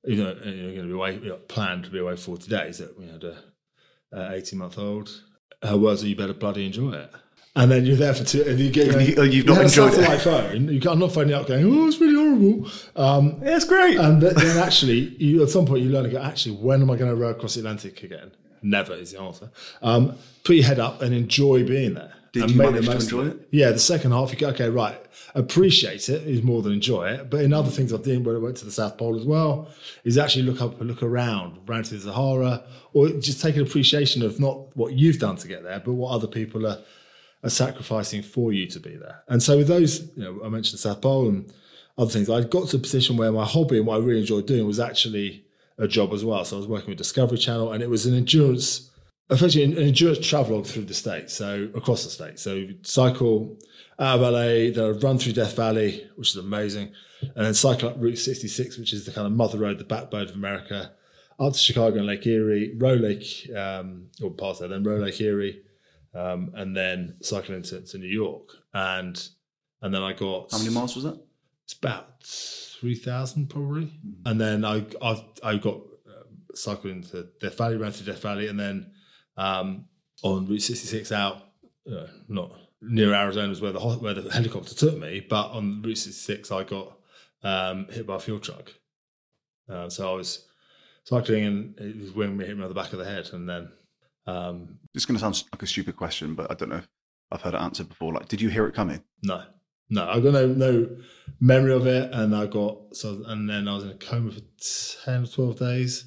you 0.03 0.15
know, 0.15 0.33
you're 0.43 0.73
going 0.73 0.75
to 0.75 0.83
be 0.83 0.93
away, 0.93 1.15
you 1.15 1.29
know, 1.29 1.37
planned 1.37 1.85
to 1.85 1.89
be 1.89 1.99
away 1.99 2.15
for 2.15 2.37
40 2.37 2.49
days. 2.49 2.77
That 2.79 2.97
we 2.97 3.07
had 3.07 3.23
a 3.23 4.33
18 4.33 4.59
month 4.59 4.77
old. 4.77 5.23
Her 5.61 5.77
words 5.77 6.03
are, 6.03 6.07
"You 6.07 6.15
better 6.15 6.33
bloody 6.33 6.65
enjoy 6.65 6.93
it." 6.93 7.11
And 7.55 7.71
then 7.71 7.85
you're 7.85 7.95
there 7.95 8.13
for 8.13 8.23
two, 8.23 8.43
and 8.43 8.59
you 8.59 8.69
get, 8.69 8.89
And 8.95 9.01
you- 9.01 9.23
you've 9.23 9.33
you 9.33 9.43
not 9.43 9.55
had 9.57 9.61
a 9.65 9.67
enjoyed 9.69 9.93
it. 9.95 10.21
phone. 10.21 10.67
You, 10.69 10.81
I'm 10.89 10.99
not 10.99 11.11
phoning 11.11 11.33
up 11.33 11.47
going, 11.47 11.65
"Oh, 11.65 11.87
it's 11.87 11.99
really 11.99 12.13
horrible." 12.13 12.69
Um, 12.95 13.37
Yeah, 13.43 13.55
it's 13.55 13.65
great. 13.65 13.97
and 13.97 14.21
then 14.21 14.35
then 14.35 14.57
actually, 14.57 15.15
you, 15.17 15.41
at 15.41 15.49
some 15.49 15.65
point, 15.65 15.83
you 15.83 15.89
learn 15.89 16.03
to 16.03 16.09
go, 16.09 16.19
actually, 16.19 16.55
when 16.57 16.81
am 16.81 16.91
I 16.91 16.95
going 16.95 17.09
to 17.09 17.15
row 17.15 17.29
across 17.29 17.55
the 17.55 17.61
Atlantic 17.61 18.03
again? 18.03 18.31
Never 18.61 18.93
is 18.93 19.11
the 19.13 19.19
answer. 19.21 19.49
Um, 19.81 20.13
put 20.43 20.57
your 20.57 20.65
head 20.65 20.79
up 20.79 21.01
and 21.01 21.13
enjoy 21.13 21.65
being 21.65 21.95
there. 21.95 22.13
Did 22.33 22.43
and 22.43 22.51
you 22.51 22.57
make 22.57 22.67
the 22.67 22.71
manage 22.73 22.85
to 22.85 22.93
most 22.93 23.11
of 23.11 23.19
enjoy 23.19 23.31
it? 23.31 23.47
Yeah, 23.51 23.71
the 23.71 23.79
second 23.79 24.11
half, 24.11 24.31
you 24.31 24.37
go, 24.37 24.49
okay, 24.49 24.69
right, 24.69 24.97
appreciate 25.33 26.07
it 26.09 26.27
is 26.27 26.43
more 26.43 26.61
than 26.61 26.73
enjoy 26.73 27.09
it. 27.09 27.29
But 27.31 27.41
in 27.41 27.53
other 27.53 27.71
things 27.71 27.91
I've 27.91 28.03
done, 28.03 28.23
where 28.23 28.35
I 28.35 28.39
went 28.39 28.57
to 28.57 28.65
the 28.65 28.71
South 28.71 28.97
Pole 28.97 29.17
as 29.19 29.25
well, 29.25 29.69
is 30.03 30.17
actually 30.19 30.43
look 30.43 30.61
up 30.61 30.79
and 30.79 30.87
look 30.89 31.01
around, 31.01 31.57
around 31.67 31.85
to 31.85 31.95
the 31.95 32.01
Sahara, 32.01 32.63
or 32.93 33.09
just 33.09 33.41
take 33.41 33.55
an 33.55 33.63
appreciation 33.63 34.21
of 34.21 34.39
not 34.39 34.75
what 34.77 34.93
you've 34.93 35.17
done 35.19 35.37
to 35.37 35.47
get 35.47 35.63
there, 35.63 35.81
but 35.83 35.93
what 35.93 36.11
other 36.11 36.27
people 36.27 36.67
are 36.67 36.77
are 37.43 37.49
sacrificing 37.49 38.21
for 38.21 38.51
you 38.51 38.67
to 38.67 38.79
be 38.79 38.95
there. 38.95 39.23
And 39.27 39.41
so 39.41 39.57
with 39.57 39.67
those, 39.67 40.01
you 40.15 40.23
know, 40.23 40.41
I 40.43 40.49
mentioned 40.49 40.79
South 40.79 41.01
Pole 41.01 41.29
and 41.29 41.53
other 41.97 42.11
things, 42.11 42.29
I 42.29 42.41
got 42.41 42.69
to 42.69 42.77
a 42.77 42.79
position 42.79 43.17
where 43.17 43.31
my 43.31 43.45
hobby 43.45 43.77
and 43.77 43.87
what 43.87 43.95
I 43.95 44.03
really 44.03 44.21
enjoyed 44.21 44.47
doing 44.47 44.65
was 44.65 44.79
actually 44.79 45.45
a 45.77 45.87
job 45.87 46.13
as 46.13 46.25
well. 46.25 46.43
So 46.45 46.57
I 46.57 46.59
was 46.59 46.67
working 46.67 46.89
with 46.89 46.97
Discovery 46.97 47.37
Channel, 47.37 47.71
and 47.71 47.81
it 47.81 47.89
was 47.89 48.05
an 48.05 48.13
endurance, 48.13 48.91
effectively 49.29 49.63
an 49.63 49.77
endurance 49.77 50.25
travelogue 50.25 50.65
through 50.65 50.85
the 50.85 50.93
state, 50.93 51.29
so 51.29 51.69
across 51.75 52.03
the 52.03 52.09
state. 52.09 52.37
So 52.39 52.67
cycle 52.81 53.57
out 53.97 54.19
of 54.19 54.33
LA, 54.33 54.71
then 54.71 54.95
I'd 54.95 55.03
run 55.03 55.17
through 55.17 55.33
Death 55.33 55.55
Valley, 55.55 56.07
which 56.15 56.31
is 56.31 56.35
amazing, 56.35 56.91
and 57.21 57.45
then 57.45 57.53
cycle 57.53 57.89
up 57.89 57.95
Route 57.97 58.17
66, 58.17 58.77
which 58.77 58.93
is 58.93 59.05
the 59.05 59.11
kind 59.11 59.27
of 59.27 59.33
mother 59.33 59.57
road, 59.57 59.77
the 59.77 59.85
backbone 59.85 60.27
of 60.27 60.35
America, 60.35 60.91
up 61.39 61.53
to 61.53 61.59
Chicago 61.59 61.97
and 61.97 62.07
Lake 62.07 62.27
Erie, 62.27 62.75
row 62.77 62.93
Lake, 62.93 63.49
um, 63.55 64.07
or 64.21 64.31
past 64.31 64.59
there, 64.59 64.69
then 64.69 64.83
row 64.83 64.97
Lake 64.97 65.19
Erie, 65.21 65.61
um, 66.13 66.51
and 66.55 66.75
then 66.75 67.15
cycle 67.21 67.55
into 67.55 67.81
to 67.81 67.97
New 67.97 68.07
York, 68.07 68.49
and 68.73 69.29
and 69.81 69.93
then 69.93 70.01
I 70.01 70.13
got 70.13 70.51
How 70.51 70.57
many 70.57 70.71
miles 70.71 70.95
was 70.95 71.03
that? 71.05 71.19
it's 71.63 71.73
about 71.73 72.23
three 72.23 72.95
thousand 72.95 73.49
probably, 73.49 73.91
and 74.25 74.39
then 74.41 74.65
I 74.65 74.85
I, 75.01 75.25
I 75.43 75.57
got 75.57 75.77
uh, 76.07 76.23
cycled 76.55 76.93
into 76.93 77.27
Death 77.39 77.57
Valley, 77.57 77.77
ran 77.77 77.91
through 77.91 78.11
Death 78.11 78.21
Valley, 78.21 78.47
and 78.47 78.59
then 78.59 78.91
um, 79.37 79.85
on 80.23 80.47
Route 80.47 80.61
sixty 80.61 80.87
six 80.87 81.11
out, 81.11 81.43
uh, 81.91 82.07
not 82.27 82.51
near 82.81 83.13
Arizona 83.13 83.51
is 83.51 83.61
where 83.61 83.71
the 83.71 83.79
where 83.79 84.13
the 84.15 84.31
helicopter 84.31 84.73
took 84.73 84.97
me, 84.97 85.25
but 85.29 85.51
on 85.51 85.81
Route 85.83 85.97
sixty 85.97 86.33
six 86.33 86.51
I 86.51 86.63
got 86.63 86.97
um, 87.43 87.87
hit 87.89 88.07
by 88.07 88.15
a 88.15 88.19
fuel 88.19 88.39
truck. 88.39 88.73
Uh, 89.69 89.87
so 89.89 90.11
I 90.11 90.15
was 90.15 90.47
cycling 91.03 91.45
and 91.45 91.79
it 91.79 92.01
was 92.01 92.11
when 92.11 92.37
we 92.37 92.45
hit 92.45 92.57
me 92.57 92.63
on 92.63 92.69
the 92.69 92.75
back 92.75 92.93
of 92.93 92.99
the 92.99 93.05
head, 93.05 93.29
and 93.33 93.47
then 93.47 93.71
um, 94.29 94.79
is 94.93 95.05
going 95.05 95.17
to 95.17 95.21
sound 95.21 95.43
like 95.51 95.63
a 95.63 95.67
stupid 95.67 95.95
question, 95.95 96.35
but 96.35 96.51
I 96.51 96.53
don't 96.53 96.69
know 96.69 96.77
if 96.77 96.87
I've 97.31 97.41
heard 97.41 97.53
it 97.53 97.61
answered 97.61 97.89
before. 97.89 98.13
Like, 98.13 98.27
did 98.27 98.41
you 98.41 98.49
hear 98.49 98.67
it 98.67 98.75
coming? 98.75 99.03
No, 99.23 99.43
no, 99.89 100.07
I 100.07 100.19
got 100.19 100.33
no 100.33 100.47
no 100.47 100.97
memory 101.39 101.73
of 101.73 101.87
it, 101.87 102.13
and 102.13 102.35
I 102.35 102.45
got 102.45 102.95
so, 102.95 103.23
and 103.25 103.49
then 103.49 103.67
I 103.67 103.75
was 103.75 103.83
in 103.83 103.91
a 103.91 103.95
coma 103.95 104.31
for 104.31 104.41
ten 105.05 105.23
or 105.23 105.27
twelve 105.27 105.59
days, 105.59 106.05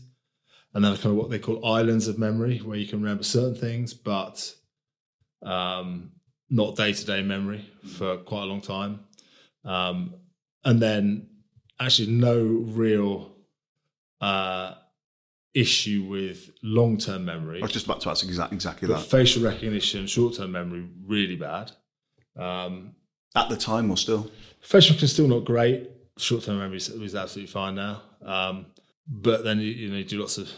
and 0.74 0.84
then 0.84 0.96
kind 0.96 1.06
of 1.06 1.16
what 1.16 1.30
they 1.30 1.38
call 1.38 1.64
islands 1.66 2.08
of 2.08 2.18
memory, 2.18 2.58
where 2.58 2.78
you 2.78 2.86
can 2.86 3.02
remember 3.02 3.24
certain 3.24 3.54
things, 3.54 3.94
but 3.94 4.54
um, 5.44 6.12
not 6.50 6.76
day 6.76 6.92
to 6.92 7.06
day 7.06 7.22
memory 7.22 7.68
for 7.96 8.18
quite 8.18 8.42
a 8.42 8.46
long 8.46 8.60
time, 8.60 9.00
um, 9.64 10.14
and 10.64 10.80
then 10.80 11.28
actually 11.80 12.12
no 12.12 12.40
real 12.40 13.32
uh, 14.20 14.74
issue 15.54 16.06
with 16.08 16.50
long 16.62 16.96
term 16.98 17.24
memory. 17.24 17.60
I 17.60 17.62
was 17.62 17.72
just 17.72 17.86
about 17.86 18.00
to 18.02 18.10
ask 18.10 18.24
exactly 18.24 18.56
exactly 18.56 18.88
that. 18.88 19.00
facial 19.00 19.42
recognition, 19.42 20.06
short 20.06 20.34
term 20.34 20.52
memory, 20.52 20.86
really 21.06 21.36
bad. 21.36 21.72
Um, 22.36 22.94
At 23.34 23.48
the 23.48 23.56
time, 23.56 23.90
or 23.90 23.96
still? 23.96 24.30
Facial 24.60 24.94
recognition 24.94 25.08
still 25.08 25.28
not 25.28 25.44
great. 25.44 25.90
Short 26.18 26.44
term 26.44 26.58
memory 26.58 26.78
is, 26.78 26.88
is 26.88 27.14
absolutely 27.14 27.52
fine 27.52 27.74
now. 27.74 28.02
Um, 28.24 28.66
but 29.06 29.44
then 29.44 29.58
you, 29.58 29.66
you 29.66 29.88
know 29.90 29.96
you 29.96 30.04
do 30.04 30.20
lots 30.20 30.38
of 30.38 30.50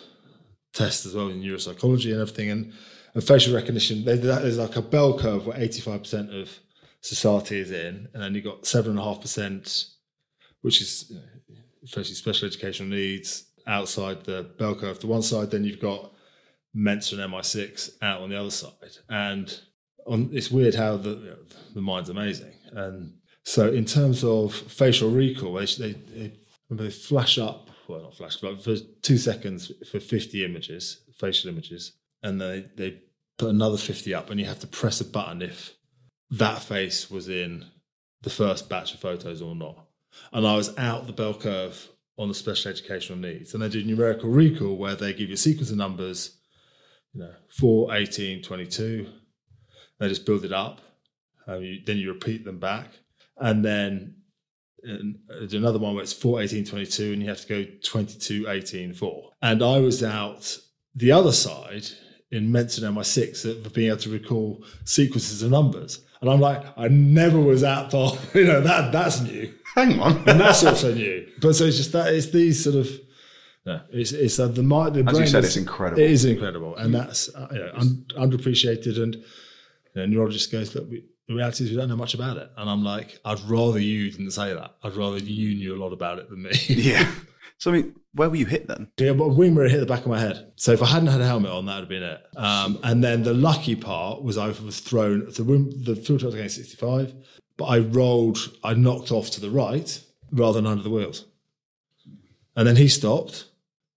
tests 0.72 1.06
as 1.06 1.14
well 1.14 1.28
in 1.28 1.40
neuropsychology 1.40 2.12
and 2.12 2.20
everything, 2.20 2.50
and, 2.50 2.72
and 3.14 3.24
facial 3.24 3.54
recognition. 3.54 4.04
There's 4.04 4.58
like 4.58 4.76
a 4.76 4.82
bell 4.82 5.18
curve 5.18 5.46
where 5.46 5.60
85 5.60 6.00
percent 6.02 6.34
of 6.34 6.50
society 7.00 7.58
is 7.58 7.70
in, 7.70 8.08
and 8.12 8.22
then 8.22 8.34
you've 8.34 8.44
got 8.44 8.66
seven 8.66 8.92
and 8.92 9.00
a 9.00 9.02
half 9.02 9.20
percent, 9.20 9.86
which 10.60 10.80
is 10.80 11.06
you 11.10 11.16
know, 11.16 11.62
especially 11.82 12.14
special 12.14 12.46
educational 12.46 12.90
needs 12.90 13.46
outside 13.66 14.24
the 14.24 14.42
bell 14.58 14.74
curve 14.74 14.98
to 15.00 15.06
one 15.06 15.22
side. 15.22 15.50
Then 15.50 15.64
you've 15.64 15.80
got 15.80 16.12
Mensa 16.74 17.20
and 17.20 17.32
MI6 17.32 18.02
out 18.02 18.20
on 18.20 18.30
the 18.30 18.38
other 18.38 18.50
side, 18.50 18.98
and 19.08 19.60
on, 20.06 20.30
it's 20.32 20.50
weird 20.50 20.74
how 20.74 20.96
the 20.96 21.38
the 21.74 21.80
mind's 21.80 22.08
amazing. 22.08 22.52
And 22.72 23.14
so, 23.44 23.70
in 23.70 23.84
terms 23.84 24.24
of 24.24 24.54
facial 24.54 25.10
recall, 25.10 25.54
they 25.54 25.66
they, 25.66 25.92
they, 25.92 26.32
they 26.70 26.90
flash 26.90 27.38
up, 27.38 27.70
well, 27.88 28.02
not 28.02 28.14
flash, 28.14 28.36
but 28.36 28.62
for 28.62 28.76
two 29.02 29.18
seconds 29.18 29.70
for 29.90 30.00
fifty 30.00 30.44
images, 30.44 31.00
facial 31.18 31.50
images, 31.50 31.92
and 32.22 32.40
they 32.40 32.66
they 32.76 33.00
put 33.38 33.50
another 33.50 33.76
fifty 33.76 34.14
up, 34.14 34.30
and 34.30 34.40
you 34.40 34.46
have 34.46 34.60
to 34.60 34.66
press 34.66 35.00
a 35.00 35.04
button 35.04 35.42
if 35.42 35.74
that 36.30 36.62
face 36.62 37.10
was 37.10 37.28
in 37.28 37.64
the 38.22 38.30
first 38.30 38.68
batch 38.68 38.94
of 38.94 39.00
photos 39.00 39.42
or 39.42 39.54
not. 39.54 39.86
And 40.32 40.46
I 40.46 40.56
was 40.56 40.76
out 40.78 41.06
the 41.06 41.12
bell 41.12 41.34
curve 41.34 41.88
on 42.16 42.28
the 42.28 42.34
special 42.34 42.70
educational 42.70 43.18
needs, 43.18 43.54
and 43.54 43.62
they 43.62 43.68
do 43.68 43.84
numerical 43.84 44.28
recall 44.28 44.76
where 44.76 44.94
they 44.94 45.12
give 45.12 45.28
you 45.28 45.34
a 45.34 45.38
sequence 45.38 45.70
of 45.70 45.76
numbers, 45.76 46.36
you 47.12 47.20
know, 47.20 47.34
4, 47.48 47.94
18, 47.94 48.42
22. 48.42 49.06
They 49.98 50.08
just 50.08 50.26
build 50.26 50.44
it 50.44 50.52
up. 50.52 50.80
Um, 51.46 51.62
you, 51.62 51.80
then 51.84 51.98
you 51.98 52.12
repeat 52.12 52.44
them 52.44 52.58
back. 52.58 52.88
And 53.38 53.64
then 53.64 54.16
and 54.84 55.18
there's 55.28 55.54
another 55.54 55.78
one 55.78 55.94
where 55.94 56.02
it's 56.02 56.12
4, 56.12 56.42
18, 56.42 56.66
22, 56.66 57.12
and 57.12 57.22
you 57.22 57.28
have 57.28 57.40
to 57.40 57.48
go 57.48 57.70
22, 57.82 58.48
18, 58.48 58.94
4. 58.94 59.30
And 59.42 59.62
I 59.62 59.78
was 59.78 60.02
out 60.02 60.58
the 60.94 61.12
other 61.12 61.32
side 61.32 61.86
in 62.30 62.52
Mensa 62.52 62.84
and 62.84 62.96
MI6 62.96 63.62
for 63.62 63.70
being 63.70 63.88
able 63.88 63.98
to 63.98 64.10
recall 64.10 64.64
sequences 64.84 65.42
of 65.42 65.50
numbers. 65.50 66.00
And 66.20 66.30
I'm 66.30 66.40
like, 66.40 66.62
I 66.76 66.88
never 66.88 67.40
was 67.40 67.64
out 67.64 67.90
for, 67.90 68.12
you 68.34 68.44
know, 68.44 68.60
that 68.60 68.92
that's 68.92 69.20
new. 69.20 69.52
Hang 69.74 70.00
on. 70.00 70.16
And 70.28 70.40
that's 70.40 70.64
also 70.64 70.94
new. 70.94 71.26
But 71.40 71.54
so 71.54 71.64
it's 71.64 71.76
just 71.76 71.92
that, 71.92 72.12
it's 72.14 72.30
these 72.30 72.62
sort 72.62 72.76
of, 72.76 72.88
no, 73.66 73.80
it's, 73.90 74.12
it's 74.12 74.38
uh, 74.38 74.48
the 74.48 74.62
mind, 74.62 74.94
the 74.94 75.04
As 75.10 75.18
you 75.18 75.26
said, 75.26 75.40
is- 75.44 75.50
it's 75.50 75.56
incredible. 75.56 76.02
It 76.02 76.10
is 76.10 76.24
incredible. 76.24 76.76
And 76.76 76.94
that's 76.94 77.34
uh, 77.34 77.48
you 77.52 77.58
know, 77.58 77.70
un- 77.74 78.04
underappreciated. 78.16 79.02
And 79.02 79.14
you 79.16 79.22
know, 79.96 80.06
neurologist 80.06 80.52
goes, 80.52 80.74
look, 80.74 80.88
we, 80.90 81.04
the 81.28 81.34
reality 81.34 81.64
is 81.64 81.70
we 81.70 81.76
don't 81.76 81.88
know 81.88 81.96
much 81.96 82.12
about 82.14 82.36
it. 82.36 82.50
And 82.56 82.68
I'm 82.68 82.84
like, 82.84 83.18
I'd 83.24 83.40
rather 83.42 83.78
you 83.78 84.10
didn't 84.10 84.32
say 84.32 84.52
that. 84.52 84.76
I'd 84.82 84.94
rather 84.96 85.18
you 85.18 85.54
knew 85.56 85.74
a 85.74 85.80
lot 85.82 85.92
about 85.92 86.18
it 86.18 86.28
than 86.28 86.42
me. 86.42 86.50
yeah. 86.68 87.10
So 87.56 87.70
I 87.70 87.74
mean, 87.74 87.94
where 88.12 88.28
were 88.28 88.36
you 88.36 88.44
hit 88.46 88.66
then? 88.66 88.88
Yeah, 88.98 89.12
but 89.12 89.24
a 89.24 89.28
wing 89.28 89.54
mirror 89.54 89.68
hit 89.68 89.80
the 89.80 89.86
back 89.86 90.00
of 90.00 90.08
my 90.08 90.20
head. 90.20 90.52
So 90.56 90.72
if 90.72 90.82
I 90.82 90.86
hadn't 90.86 91.08
had 91.08 91.20
a 91.22 91.26
helmet 91.26 91.50
on, 91.50 91.64
that 91.66 91.74
would 91.74 91.80
have 91.80 91.88
been 91.88 92.02
it. 92.02 92.20
Um, 92.36 92.78
and 92.82 93.02
then 93.02 93.22
the 93.22 93.32
lucky 93.32 93.74
part 93.76 94.22
was 94.22 94.36
I 94.36 94.48
was 94.48 94.80
thrown. 94.80 95.32
So 95.32 95.44
wing, 95.44 95.72
the 95.82 95.96
fuel 95.96 96.18
truck 96.18 96.26
was 96.32 96.34
against 96.34 96.56
65, 96.56 97.14
but 97.56 97.64
I 97.66 97.78
rolled, 97.78 98.38
I 98.62 98.74
knocked 98.74 99.10
off 99.12 99.30
to 99.32 99.40
the 99.40 99.50
right 99.50 100.00
rather 100.32 100.60
than 100.60 100.66
under 100.70 100.82
the 100.82 100.90
wheels. 100.90 101.24
And 102.56 102.66
then 102.68 102.76
he 102.76 102.88
stopped, 102.88 103.46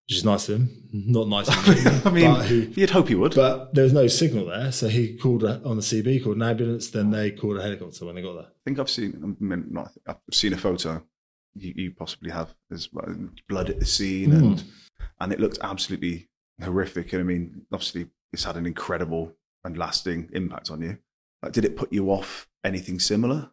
which 0.08 0.18
is 0.18 0.26
nice 0.26 0.50
of 0.50 0.56
him. 0.60 0.84
Not 0.94 1.28
nice 1.28 1.48
of 1.48 1.56
him. 1.78 2.02
I 2.06 2.10
mean, 2.10 2.34
but, 2.34 2.46
he, 2.46 2.66
you'd 2.76 2.90
hope 2.90 3.08
he 3.10 3.16
would. 3.16 3.36
but 3.36 3.74
there 3.74 3.84
was 3.84 3.94
no 3.94 4.08
signal 4.08 4.46
there. 4.48 4.72
So 4.72 4.88
he 4.88 5.16
called 5.18 5.44
a, 5.44 5.62
on 5.64 5.76
the 5.76 5.82
CB, 5.84 6.24
called 6.24 6.38
an 6.38 6.44
ambulance. 6.44 6.90
Then 6.90 7.12
they 7.12 7.32
called 7.32 7.58
a 7.58 7.62
helicopter 7.62 8.06
when 8.06 8.16
they 8.16 8.22
got 8.22 8.34
there. 8.34 8.46
I 8.46 8.64
think 8.66 8.80
I've 8.80 8.90
seen. 8.90 9.38
I 9.40 9.44
mean, 9.44 9.66
not, 9.70 9.92
I've 10.08 10.18
seen 10.32 10.54
a 10.54 10.58
photo. 10.58 11.04
You, 11.56 11.74
you 11.76 11.92
possibly 11.92 12.32
have. 12.32 12.54
There's 12.70 12.88
blood 13.48 13.70
at 13.70 13.80
the 13.80 13.86
scene, 13.86 14.32
Hmm. 14.32 14.44
and 14.46 14.64
and 15.20 15.34
it 15.34 15.40
looked 15.40 15.60
absolutely 15.62 16.30
horrific. 16.64 17.14
And 17.14 17.22
I 17.22 17.26
mean, 17.26 17.62
obviously, 17.72 18.08
it's 18.34 18.44
had 18.44 18.56
an 18.58 18.66
incredible 18.66 19.34
and 19.64 19.78
lasting 19.78 20.30
impact 20.34 20.72
on 20.72 20.82
you. 20.82 20.98
Like, 21.44 21.52
did 21.52 21.66
it 21.66 21.76
put 21.76 21.92
you 21.94 22.10
off 22.12 22.48
anything 22.64 23.00
similar? 23.00 23.50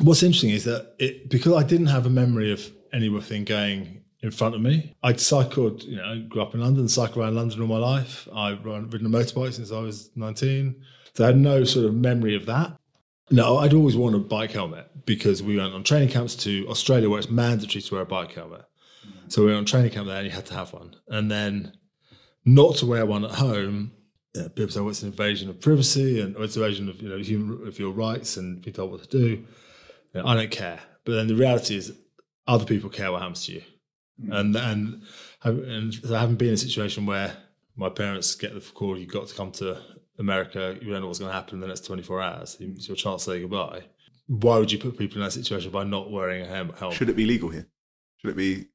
What's 0.00 0.22
interesting 0.22 0.50
is 0.50 0.64
that 0.64 0.94
it 0.98 1.28
because 1.28 1.54
I 1.54 1.62
didn't 1.62 1.86
have 1.86 2.06
a 2.06 2.10
memory 2.10 2.52
of 2.52 2.70
anything 2.92 3.44
going 3.44 4.02
in 4.22 4.30
front 4.30 4.54
of 4.54 4.60
me. 4.60 4.96
I'd 5.02 5.20
cycled, 5.20 5.82
you 5.84 5.96
know, 5.96 6.24
grew 6.28 6.42
up 6.42 6.54
in 6.54 6.60
London, 6.60 6.88
cycled 6.88 7.18
around 7.18 7.36
London 7.36 7.60
all 7.60 7.68
my 7.68 7.78
life. 7.78 8.28
I've 8.34 8.64
ridden 8.64 9.06
a 9.06 9.10
motorbike 9.10 9.54
since 9.54 9.70
I 9.70 9.78
was 9.80 10.10
19. 10.16 10.82
So 11.14 11.24
I 11.24 11.28
had 11.28 11.36
no 11.36 11.64
sort 11.64 11.86
of 11.86 11.94
memory 11.94 12.34
of 12.34 12.46
that. 12.46 12.76
No, 13.30 13.58
I'd 13.58 13.74
always 13.74 13.96
worn 13.96 14.14
a 14.14 14.18
bike 14.18 14.52
helmet 14.52 15.04
because 15.04 15.42
we 15.42 15.56
went 15.56 15.74
on 15.74 15.84
training 15.84 16.08
camps 16.08 16.34
to 16.36 16.66
Australia 16.68 17.10
where 17.10 17.18
it's 17.18 17.30
mandatory 17.30 17.82
to 17.82 17.94
wear 17.94 18.02
a 18.02 18.06
bike 18.06 18.32
helmet. 18.32 18.64
So 19.28 19.44
we 19.44 19.52
were 19.52 19.58
on 19.58 19.66
training 19.66 19.90
camp 19.90 20.06
there 20.06 20.16
and 20.16 20.26
you 20.26 20.32
had 20.32 20.46
to 20.46 20.54
have 20.54 20.72
one. 20.72 20.96
And 21.08 21.30
then 21.30 21.72
not 22.44 22.76
to 22.76 22.86
wear 22.86 23.04
one 23.04 23.24
at 23.24 23.32
home, 23.32 23.92
know, 24.34 24.48
people 24.48 24.70
say, 24.70 24.80
well, 24.80 24.90
it's 24.90 25.02
an 25.02 25.08
invasion 25.08 25.48
of 25.48 25.60
privacy 25.60 26.20
and 26.20 26.36
or 26.36 26.44
it's 26.44 26.56
an 26.56 26.62
invasion 26.62 26.88
of, 26.88 27.00
you 27.02 27.08
know, 27.08 27.18
human, 27.18 27.66
of 27.66 27.78
your 27.78 27.92
rights 27.92 28.36
and 28.36 28.62
be 28.62 28.72
told 28.72 28.90
what 28.90 29.02
to 29.02 29.08
do. 29.08 29.28
You 29.28 29.46
know, 30.14 30.26
I 30.26 30.34
don't 30.34 30.50
care. 30.50 30.80
But 31.04 31.14
then 31.14 31.28
the 31.28 31.34
reality 31.34 31.76
is 31.76 31.92
other 32.46 32.64
people 32.64 32.90
care 32.90 33.10
what 33.10 33.22
happens 33.22 33.46
to 33.46 33.52
you. 33.52 33.62
Hmm. 34.24 34.32
And, 34.32 34.56
and, 34.56 35.02
and 35.44 35.94
so 35.94 36.14
I 36.14 36.20
haven't 36.20 36.36
been 36.36 36.48
in 36.48 36.54
a 36.54 36.58
situation 36.58 37.06
where 37.06 37.36
my 37.76 37.88
parents 37.88 38.34
get 38.34 38.54
the 38.54 38.60
call, 38.60 38.98
you've 38.98 39.12
got 39.12 39.28
to 39.28 39.34
come 39.34 39.52
to 39.52 39.78
America, 40.18 40.76
you 40.80 40.90
don't 40.90 41.00
know 41.00 41.06
what's 41.06 41.20
going 41.20 41.30
to 41.30 41.34
happen 41.34 41.54
in 41.54 41.60
the 41.60 41.68
next 41.68 41.84
24 41.86 42.22
hours. 42.22 42.56
It's 42.60 42.88
your 42.88 42.96
chance 42.96 43.24
to 43.24 43.30
say 43.30 43.40
goodbye. 43.40 43.84
Why 44.26 44.58
would 44.58 44.70
you 44.70 44.78
put 44.78 44.98
people 44.98 45.18
in 45.18 45.24
that 45.24 45.32
situation 45.32 45.70
by 45.70 45.84
not 45.84 46.10
wearing 46.10 46.42
a 46.42 46.46
helmet? 46.46 46.92
Should 46.92 47.08
it 47.08 47.16
be 47.16 47.24
legal 47.24 47.48
here? 47.48 47.66
Should 48.18 48.30
it 48.30 48.36
be? 48.36 48.66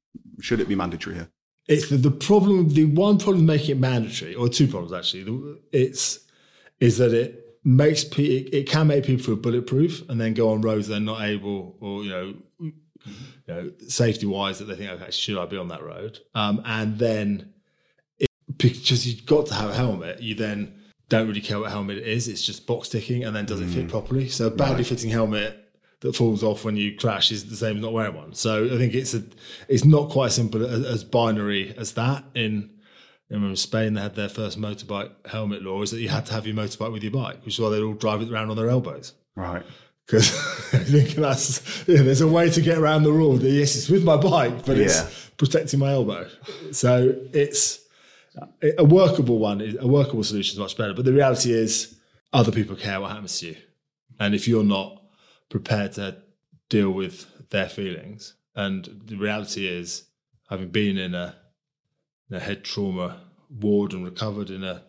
Should 0.42 0.62
it 0.62 0.68
be 0.68 0.76
mandatory 0.76 1.16
here? 1.16 1.30
It's 1.68 1.90
the, 1.90 1.98
the 1.98 2.12
problem 2.12 2.70
the 2.70 2.86
one 2.86 3.18
problem 3.18 3.46
making 3.46 3.78
it 3.78 3.80
mandatory 3.80 4.36
or 4.36 4.50
two 4.50 4.68
problems 4.68 4.94
actually 4.94 5.58
it's 5.72 6.20
is 6.80 6.98
that 6.98 7.14
it 7.14 7.58
makes 7.64 8.04
pe- 8.04 8.24
it, 8.24 8.54
it 8.54 8.70
can 8.70 8.88
make 8.88 9.06
people 9.06 9.24
feel 9.24 9.36
bulletproof 9.36 10.08
and 10.10 10.20
then 10.20 10.34
go 10.34 10.50
on 10.50 10.62
roads 10.62 10.88
they're 10.88 11.00
not 11.00 11.22
able 11.22 11.78
or 11.80 12.04
you 12.04 12.10
know 12.10 12.36
you 12.60 12.74
know 13.48 13.72
safety 13.88 14.26
wise 14.26 14.60
that 14.60 14.66
they 14.66 14.76
think 14.76 14.90
okay 14.90 15.12
should 15.12 15.38
i 15.38 15.46
be 15.46 15.58
on 15.58 15.68
that 15.70 15.84
road? 15.84 16.20
Um, 16.36 16.62
and 16.66 16.98
then 16.98 17.54
it, 18.18 18.30
because 18.58 19.08
you've 19.08 19.26
got 19.26 19.48
to 19.48 19.54
have 19.54 19.70
a 19.70 19.76
helmet 19.76 20.22
you 20.22 20.36
then 20.36 20.80
don't 21.10 21.28
really 21.28 21.42
care 21.42 21.60
what 21.60 21.72
helmet 21.72 21.98
it 21.98 22.08
is 22.08 22.28
it's 22.28 22.42
just 22.42 22.66
box 22.66 22.90
ticking 22.90 23.24
and 23.24 23.36
then 23.36 23.46
does 23.46 23.62
it 23.62 23.68
fit 23.68 23.88
properly. 23.88 24.30
So 24.30 24.48
a 24.48 24.52
badly 24.52 24.84
fitting 24.84 25.10
helmet 25.10 25.63
that 26.04 26.16
falls 26.16 26.44
off 26.44 26.64
when 26.66 26.76
you 26.76 26.96
crash 26.96 27.32
is 27.32 27.50
the 27.50 27.56
same 27.56 27.78
as 27.78 27.82
not 27.82 27.94
wearing 27.94 28.14
one. 28.16 28.34
So 28.34 28.66
I 28.66 28.78
think 28.78 28.94
it's 28.94 29.14
a 29.14 29.24
it's 29.68 29.86
not 29.86 30.10
quite 30.10 30.28
as 30.28 30.36
simple 30.36 30.64
as, 30.66 30.86
as 30.86 31.04
binary 31.04 31.74
as 31.78 31.94
that. 31.94 32.24
In 32.36 32.70
I 33.32 33.36
remember 33.36 33.56
Spain, 33.56 33.94
they 33.96 34.02
had 34.02 34.16
their 34.16 34.30
first 34.30 34.60
motorbike 34.60 35.10
helmet 35.26 35.64
law 35.64 35.82
is 35.82 35.92
that 35.92 36.02
you 36.02 36.10
had 36.10 36.26
to 36.28 36.34
have 36.34 36.46
your 36.46 36.56
motorbike 36.56 36.92
with 36.92 37.04
your 37.04 37.12
bike, 37.14 37.44
which 37.46 37.56
is 37.56 37.60
why 37.60 37.70
they'd 37.70 37.82
all 37.82 37.94
drive 37.94 38.22
it 38.22 38.30
around 38.32 38.50
on 38.52 38.58
their 38.58 38.70
elbows. 38.70 39.14
Right. 39.36 39.64
Because 40.06 40.30
I 40.74 40.80
think 40.80 41.12
that's 41.12 41.88
yeah, 41.88 42.02
there's 42.02 42.20
a 42.22 42.28
way 42.28 42.50
to 42.50 42.62
get 42.62 42.78
around 42.78 43.04
the 43.04 43.14
rule. 43.14 43.38
That, 43.38 43.50
yes, 43.50 43.76
it's 43.78 43.90
with 43.90 44.04
my 44.04 44.18
bike, 44.18 44.66
but 44.66 44.76
Yeah. 44.78 44.84
it's 44.84 45.30
protecting 45.38 45.80
my 45.80 45.94
elbow. 45.94 46.30
So 46.74 47.16
it's 47.32 47.80
a 48.78 48.84
workable 48.84 49.40
one. 49.40 49.78
A 49.80 49.88
workable 49.88 50.24
solution 50.26 50.56
is 50.56 50.60
much 50.60 50.76
better. 50.76 50.94
But 50.94 51.06
the 51.06 51.14
reality 51.14 51.54
is, 51.54 51.96
other 52.34 52.52
people 52.52 52.76
care 52.76 53.00
what 53.00 53.12
happens 53.12 53.40
to 53.40 53.48
you, 53.48 53.56
and 54.20 54.36
if 54.36 54.48
you're 54.48 54.64
not 54.64 55.02
prepared 55.50 55.94
to 55.94 56.18
deal 56.70 56.92
with 56.92 57.50
their 57.50 57.70
feelings, 57.70 58.36
and 58.56 59.02
the 59.06 59.16
reality 59.16 59.68
is, 59.68 60.06
having 60.50 60.70
been 60.70 60.98
in 60.98 61.14
a, 61.16 61.36
in 62.30 62.36
a 62.36 62.40
head 62.40 62.64
trauma 62.64 63.22
ward 63.50 63.94
and 63.94 64.04
recovered 64.04 64.50
in 64.50 64.64
a 64.64 64.84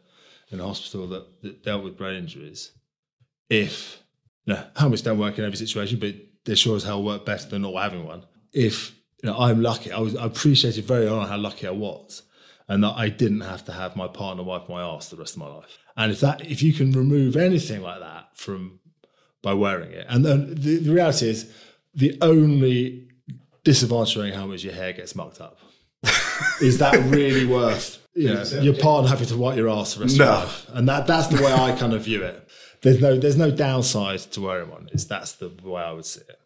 in 0.51 0.61
a 0.61 0.67
hospital 0.67 1.07
that, 1.09 1.43
that 1.43 1.65
dealt 1.65 1.83
with 1.83 1.97
brain 1.97 2.17
injuries, 2.17 2.73
if 3.49 4.03
you 4.45 4.55
know, 4.55 4.65
helmets 4.77 5.03
don't 5.03 5.19
work 5.19 5.39
in 5.39 5.45
every 5.45 5.57
situation, 5.57 5.99
but 5.99 6.15
they 6.45 6.55
sure 6.55 6.77
as 6.77 6.85
hell 6.85 7.03
work 7.03 7.25
better 7.25 7.49
than 7.49 7.63
not 7.63 7.75
having 7.75 8.05
one. 8.05 8.25
If 8.53 8.95
you 9.23 9.31
know, 9.31 9.39
I'm 9.39 9.63
lucky, 9.63 9.91
I 9.91 10.01
was 10.01 10.17
I 10.17 10.27
appreciated 10.27 10.85
very 10.85 11.07
early 11.07 11.21
on 11.21 11.29
how 11.29 11.39
lucky 11.39 11.67
I 11.67 11.71
was, 11.71 12.23
and 12.69 12.85
that 12.85 12.95
I 12.97 13.09
didn't 13.09 13.41
have 13.41 13.65
to 13.67 13.73
have 13.73 13.97
my 13.97 14.09
partner 14.09 14.43
wipe 14.43 14.69
my 14.69 14.83
ass 14.83 15.09
the 15.09 15.17
rest 15.17 15.35
of 15.35 15.41
my 15.41 15.49
life. 15.49 15.79
And 15.97 16.13
if 16.13 16.21
that, 16.21 16.45
if 16.47 16.63
you 16.63 16.73
can 16.73 16.93
remove 16.93 17.37
anything 17.37 17.83
like 17.83 18.01
that 18.01 18.29
from 18.35 18.81
by 19.45 19.53
wearing 19.55 19.93
it, 19.93 20.07
and 20.09 20.25
then 20.25 20.55
the, 20.55 20.79
the 20.79 20.93
reality 20.93 21.29
is, 21.29 21.53
the 21.95 22.19
only 22.23 23.09
disadvantage 23.63 24.17
of 24.17 24.21
wearing 24.21 24.33
a 24.33 24.37
helmet 24.37 24.57
is 24.57 24.65
your 24.65 24.75
hair 24.75 24.93
gets 24.93 25.15
mucked 25.15 25.41
up. 25.41 25.59
is 26.61 26.79
that 26.79 26.95
really 27.07 27.47
worth 27.47 28.05
you 28.15 28.33
know, 28.33 28.43
your 28.61 28.75
partner 28.75 29.09
having 29.09 29.27
to 29.27 29.37
wipe 29.37 29.57
your 29.57 29.71
ass 29.71 29.95
the 29.95 30.03
rest 30.03 30.19
No. 30.19 30.25
of 30.25 30.31
your 30.31 30.39
life? 30.41 30.67
And 30.71 30.89
that 30.89 31.07
that's 31.07 31.29
the 31.29 31.43
way 31.43 31.53
I 31.53 31.75
kind 31.77 31.95
of 31.95 32.03
view 32.05 32.23
it. 32.23 32.49
There's 32.83 33.01
no 33.01 33.17
there's 33.19 33.39
no 33.39 33.51
downside 33.51 34.21
to 34.33 34.41
wearing 34.41 34.71
one. 34.71 34.89
Is 34.93 35.07
that's 35.07 35.33
the 35.33 35.51
way 35.63 35.83
I 35.83 35.93
would 35.93 36.05
see 36.05 36.21
it. 36.21 36.39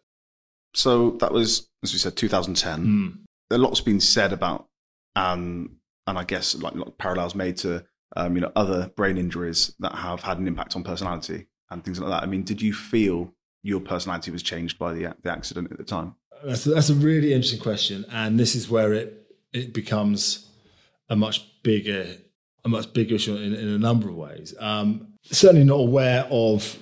So 0.75 1.11
that 1.19 1.31
was, 1.33 1.67
as 1.83 1.91
we 1.91 1.99
said, 1.99 2.15
2010. 2.15 2.81
Hmm. 2.81 3.07
A 3.51 3.57
lot's 3.57 3.81
been 3.81 3.99
said 3.99 4.31
about, 4.31 4.67
um, 5.15 5.77
and 6.05 6.17
I 6.17 6.23
guess 6.23 6.55
like, 6.55 6.75
like 6.75 6.97
parallels 6.99 7.33
made 7.33 7.57
to, 7.57 7.83
um, 8.15 8.35
you 8.35 8.41
know, 8.41 8.51
other 8.55 8.91
brain 8.95 9.17
injuries 9.17 9.73
that 9.79 9.95
have 9.95 10.21
had 10.21 10.37
an 10.37 10.47
impact 10.47 10.75
on 10.75 10.83
personality 10.83 11.47
and 11.71 11.83
things 11.83 11.99
like 11.99 12.09
that. 12.09 12.23
I 12.23 12.25
mean, 12.25 12.43
did 12.43 12.61
you 12.61 12.73
feel 12.73 13.33
your 13.63 13.79
personality 13.79 14.31
was 14.31 14.43
changed 14.43 14.79
by 14.79 14.93
the 14.93 15.15
the 15.21 15.31
accident 15.31 15.71
at 15.71 15.77
the 15.77 15.83
time? 15.83 16.15
That's 16.43 16.65
a, 16.65 16.69
that's 16.69 16.89
a 16.89 16.95
really 16.95 17.33
interesting 17.33 17.59
question, 17.59 18.05
and 18.11 18.39
this 18.39 18.55
is 18.55 18.69
where 18.69 18.93
it 18.93 19.27
it 19.53 19.73
becomes 19.73 20.47
a 21.09 21.15
much 21.15 21.45
bigger 21.63 22.15
a 22.63 22.69
much 22.69 22.93
bigger 22.93 23.15
issue 23.15 23.35
in, 23.35 23.53
in 23.53 23.67
a 23.67 23.79
number 23.79 24.09
of 24.09 24.15
ways. 24.15 24.53
Um, 24.59 25.07
certainly 25.23 25.65
not 25.65 25.79
aware 25.79 26.27
of 26.29 26.77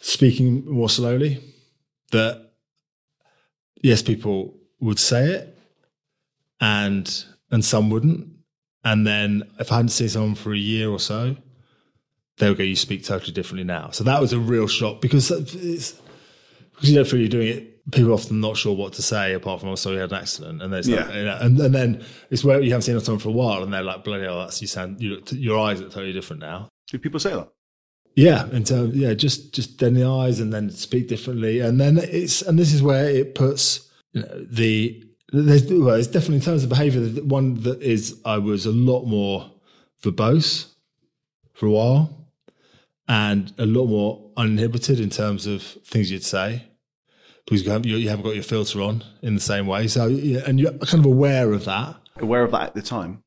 speaking 0.00 0.64
more 0.66 0.88
slowly. 0.88 1.42
That 2.12 2.52
yes, 3.82 4.02
people 4.02 4.54
would 4.80 4.98
say 4.98 5.24
it, 5.26 5.58
and 6.60 7.24
and 7.50 7.64
some 7.64 7.90
wouldn't. 7.90 8.28
And 8.84 9.06
then 9.06 9.42
if 9.58 9.72
I 9.72 9.76
hadn't 9.76 9.88
seen 9.88 10.08
someone 10.08 10.34
for 10.36 10.52
a 10.52 10.58
year 10.58 10.88
or 10.88 11.00
so, 11.00 11.36
they 12.38 12.48
would 12.48 12.58
go, 12.58 12.64
"You 12.64 12.76
speak 12.76 13.04
totally 13.04 13.32
differently 13.32 13.64
now." 13.64 13.90
So 13.90 14.04
that 14.04 14.20
was 14.20 14.32
a 14.32 14.38
real 14.38 14.66
shock 14.66 15.00
because 15.00 15.30
it's 15.30 15.92
because 16.74 16.90
you 16.90 16.94
don't 16.96 17.06
feel 17.08 17.20
you're 17.20 17.28
doing 17.28 17.48
it. 17.48 17.72
People 17.92 18.10
are 18.10 18.14
often 18.14 18.40
not 18.40 18.56
sure 18.56 18.74
what 18.74 18.94
to 18.94 19.02
say 19.02 19.32
apart 19.32 19.60
from, 19.60 19.68
"Oh, 19.70 19.74
sorry, 19.76 19.96
you 19.96 20.00
had 20.02 20.10
an 20.12 20.18
accident," 20.18 20.60
and 20.62 20.72
there's 20.72 20.88
Yeah. 20.88 21.16
you 21.16 21.24
know, 21.24 21.38
and, 21.40 21.60
and 21.60 21.74
then 21.74 22.04
it's 22.30 22.42
where 22.44 22.60
you 22.60 22.70
haven't 22.70 22.82
seen 22.82 22.98
someone 23.00 23.20
for 23.20 23.28
a 23.28 23.32
while, 23.32 23.62
and 23.62 23.72
they're 23.72 23.82
like, 23.82 24.02
"Bloody 24.04 24.24
hell, 24.24 24.40
that's 24.40 24.60
you 24.60 24.66
sound 24.66 25.00
you 25.00 25.10
look, 25.10 25.30
your 25.32 25.58
eyes 25.58 25.80
look 25.80 25.92
totally 25.92 26.12
different 26.12 26.40
now." 26.40 26.68
Did 26.90 27.02
people 27.02 27.20
say 27.20 27.30
that? 27.30 27.48
Yeah, 28.16 28.46
and 28.50 28.66
so 28.66 28.90
yeah, 28.92 29.14
just 29.14 29.52
just 29.54 29.80
in 29.82 29.94
the 29.94 30.04
eyes, 30.04 30.40
and 30.40 30.52
then 30.52 30.70
speak 30.70 31.06
differently, 31.06 31.60
and 31.60 31.80
then 31.80 31.98
it's 31.98 32.42
and 32.42 32.58
this 32.58 32.72
is 32.72 32.82
where 32.82 33.08
it 33.08 33.34
puts 33.34 33.88
you 34.12 34.22
know, 34.22 34.46
the 34.50 35.04
there's 35.32 35.70
well, 35.70 35.94
it's 35.96 36.06
definitely 36.08 36.36
in 36.36 36.42
terms 36.42 36.62
of 36.64 36.68
behaviour. 36.68 37.00
the 37.00 37.22
One 37.24 37.60
that 37.62 37.82
is 37.82 38.18
I 38.24 38.38
was 38.38 38.64
a 38.66 38.72
lot 38.72 39.04
more 39.04 39.50
verbose 40.02 40.72
for 41.52 41.66
a 41.66 41.70
while, 41.70 42.15
and 43.08 43.52
a 43.58 43.66
lot 43.66 43.86
more 43.86 44.30
uninhibited 44.36 45.00
in 45.00 45.10
terms 45.10 45.46
of 45.46 45.62
things 45.62 46.10
you'd 46.10 46.24
say 46.24 46.64
because 47.44 47.64
you 47.64 47.70
haven't, 47.70 47.86
you 47.88 48.08
haven't 48.08 48.24
got 48.24 48.34
your 48.34 48.42
filter 48.42 48.82
on 48.82 49.04
in 49.22 49.34
the 49.34 49.40
same 49.40 49.66
way. 49.66 49.86
So 49.86 50.06
yeah, 50.06 50.40
and 50.46 50.58
you're 50.58 50.72
kind 50.72 51.04
of 51.04 51.06
aware 51.06 51.52
of 51.52 51.64
that. 51.66 51.96
Aware 52.18 52.42
of 52.42 52.50
that 52.52 52.62
at 52.62 52.74
the 52.74 52.82
time, 52.82 53.22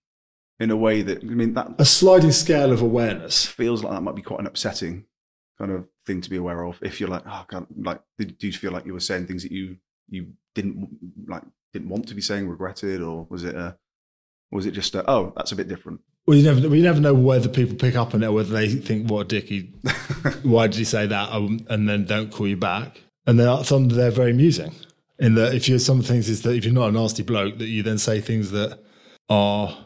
in 0.59 0.71
a 0.71 0.75
way 0.75 1.01
that 1.01 1.23
I 1.23 1.27
mean 1.27 1.53
that 1.53 1.75
A 1.77 1.85
sliding 1.85 2.31
scale 2.31 2.71
of 2.71 2.81
awareness. 2.81 3.45
feels 3.45 3.83
like 3.83 3.93
that 3.93 4.01
might 4.01 4.15
be 4.15 4.21
quite 4.21 4.41
an 4.41 4.47
upsetting 4.47 5.05
kind 5.57 5.71
of 5.71 5.87
thing 6.05 6.21
to 6.21 6.29
be 6.29 6.37
aware 6.37 6.63
of. 6.63 6.79
If 6.81 6.99
you're 6.99 7.09
like, 7.09 7.23
oh 7.25 7.45
god, 7.47 7.67
like 7.77 8.01
did, 8.17 8.37
do 8.37 8.47
you 8.47 8.53
feel 8.53 8.71
like 8.71 8.85
you 8.85 8.93
were 8.93 8.99
saying 8.99 9.27
things 9.27 9.43
that 9.43 9.51
you 9.51 9.77
you 10.09 10.33
didn't 10.55 10.89
like 11.27 11.43
didn't 11.71 11.89
want 11.89 12.07
to 12.07 12.15
be 12.15 12.21
saying, 12.21 12.49
regretted, 12.49 13.01
or 13.01 13.27
was 13.29 13.43
it 13.43 13.55
a 13.55 13.77
was 14.51 14.65
it 14.65 14.71
just 14.71 14.95
a, 14.95 15.09
oh 15.09 15.31
that's 15.37 15.51
a 15.51 15.55
bit 15.55 15.67
different? 15.69 16.01
Well, 16.25 16.37
you 16.37 16.43
never, 16.43 16.69
we 16.69 16.81
never 16.81 16.99
know 16.99 17.13
whether 17.13 17.49
people 17.49 17.75
pick 17.75 17.95
up 17.95 18.13
on 18.13 18.23
it, 18.23 18.31
whether 18.31 18.53
they 18.53 18.69
think, 18.69 19.09
"What 19.09 19.21
a 19.21 19.25
dick! 19.25 19.45
He, 19.45 19.61
why 20.43 20.67
did 20.67 20.77
he 20.77 20.83
say 20.83 21.07
that?" 21.07 21.31
Um, 21.31 21.65
and 21.69 21.89
then 21.89 22.05
don't 22.05 22.31
call 22.31 22.47
you 22.47 22.57
back. 22.57 23.01
And 23.25 23.39
there 23.39 23.49
are 23.49 23.63
some 23.63 23.89
they're 23.89 24.11
very 24.11 24.31
amusing. 24.31 24.73
In 25.17 25.35
that, 25.35 25.53
if 25.53 25.67
you're 25.67 25.79
some 25.79 26.01
things 26.01 26.29
is 26.29 26.43
that 26.43 26.55
if 26.55 26.63
you're 26.63 26.73
not 26.73 26.89
a 26.89 26.91
nasty 26.91 27.23
bloke, 27.23 27.57
that 27.57 27.67
you 27.67 27.83
then 27.83 27.97
say 27.97 28.21
things 28.21 28.51
that 28.51 28.79
are 29.27 29.77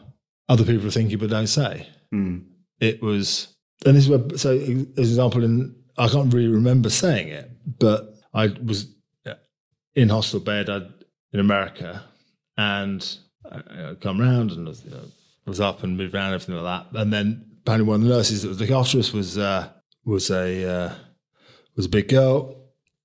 other 0.48 0.64
people 0.64 0.86
are 0.86 0.90
thinking 0.90 1.18
but 1.18 1.30
don't 1.30 1.46
say. 1.46 1.88
Hmm. 2.10 2.38
It 2.78 3.02
was, 3.02 3.54
and 3.86 3.96
this 3.96 4.04
is 4.04 4.10
where. 4.10 4.38
So, 4.38 4.52
as 4.52 4.68
an 4.68 4.94
example, 4.96 5.42
in 5.44 5.74
I 5.96 6.08
can't 6.08 6.32
really 6.32 6.48
remember 6.48 6.90
saying 6.90 7.28
it, 7.28 7.50
but 7.78 8.14
I 8.34 8.48
was 8.62 8.88
in 9.94 10.08
hospital 10.08 10.40
bed 10.40 10.68
I'd, 10.68 10.92
in 11.32 11.40
America, 11.40 12.02
and 12.56 13.16
I, 13.50 13.90
I'd 13.90 14.00
come 14.00 14.20
round 14.20 14.50
and 14.50 14.66
was, 14.66 14.84
you 14.84 14.90
know, 14.90 15.04
was 15.46 15.60
up 15.60 15.82
and 15.82 15.96
moved 15.96 16.14
around 16.14 16.26
and 16.26 16.34
everything 16.34 16.62
like 16.62 16.92
that. 16.92 17.00
And 17.00 17.12
then 17.12 17.54
apparently 17.62 17.88
one 17.88 18.02
of 18.02 18.08
the 18.08 18.14
nurses 18.14 18.42
that 18.42 18.48
was 18.48 18.60
looking 18.60 18.76
after 18.76 18.98
us 18.98 19.12
was 19.12 19.38
uh, 19.38 19.70
was 20.04 20.30
a 20.30 20.68
uh, 20.68 20.94
was 21.76 21.86
a 21.86 21.88
big 21.88 22.08
girl, 22.08 22.56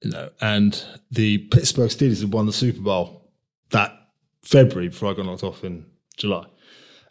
you 0.01 0.11
know. 0.11 0.29
And 0.41 0.83
the 1.11 1.39
Pittsburgh 1.49 1.89
Steelers 1.89 2.21
had 2.21 2.33
won 2.33 2.45
the 2.45 2.53
Super 2.53 2.81
Bowl 2.81 3.31
that 3.71 3.93
February 4.41 4.89
before 4.89 5.11
I 5.11 5.13
got 5.15 5.25
knocked 5.25 5.43
off 5.43 5.63
in 5.63 5.85
July, 6.17 6.45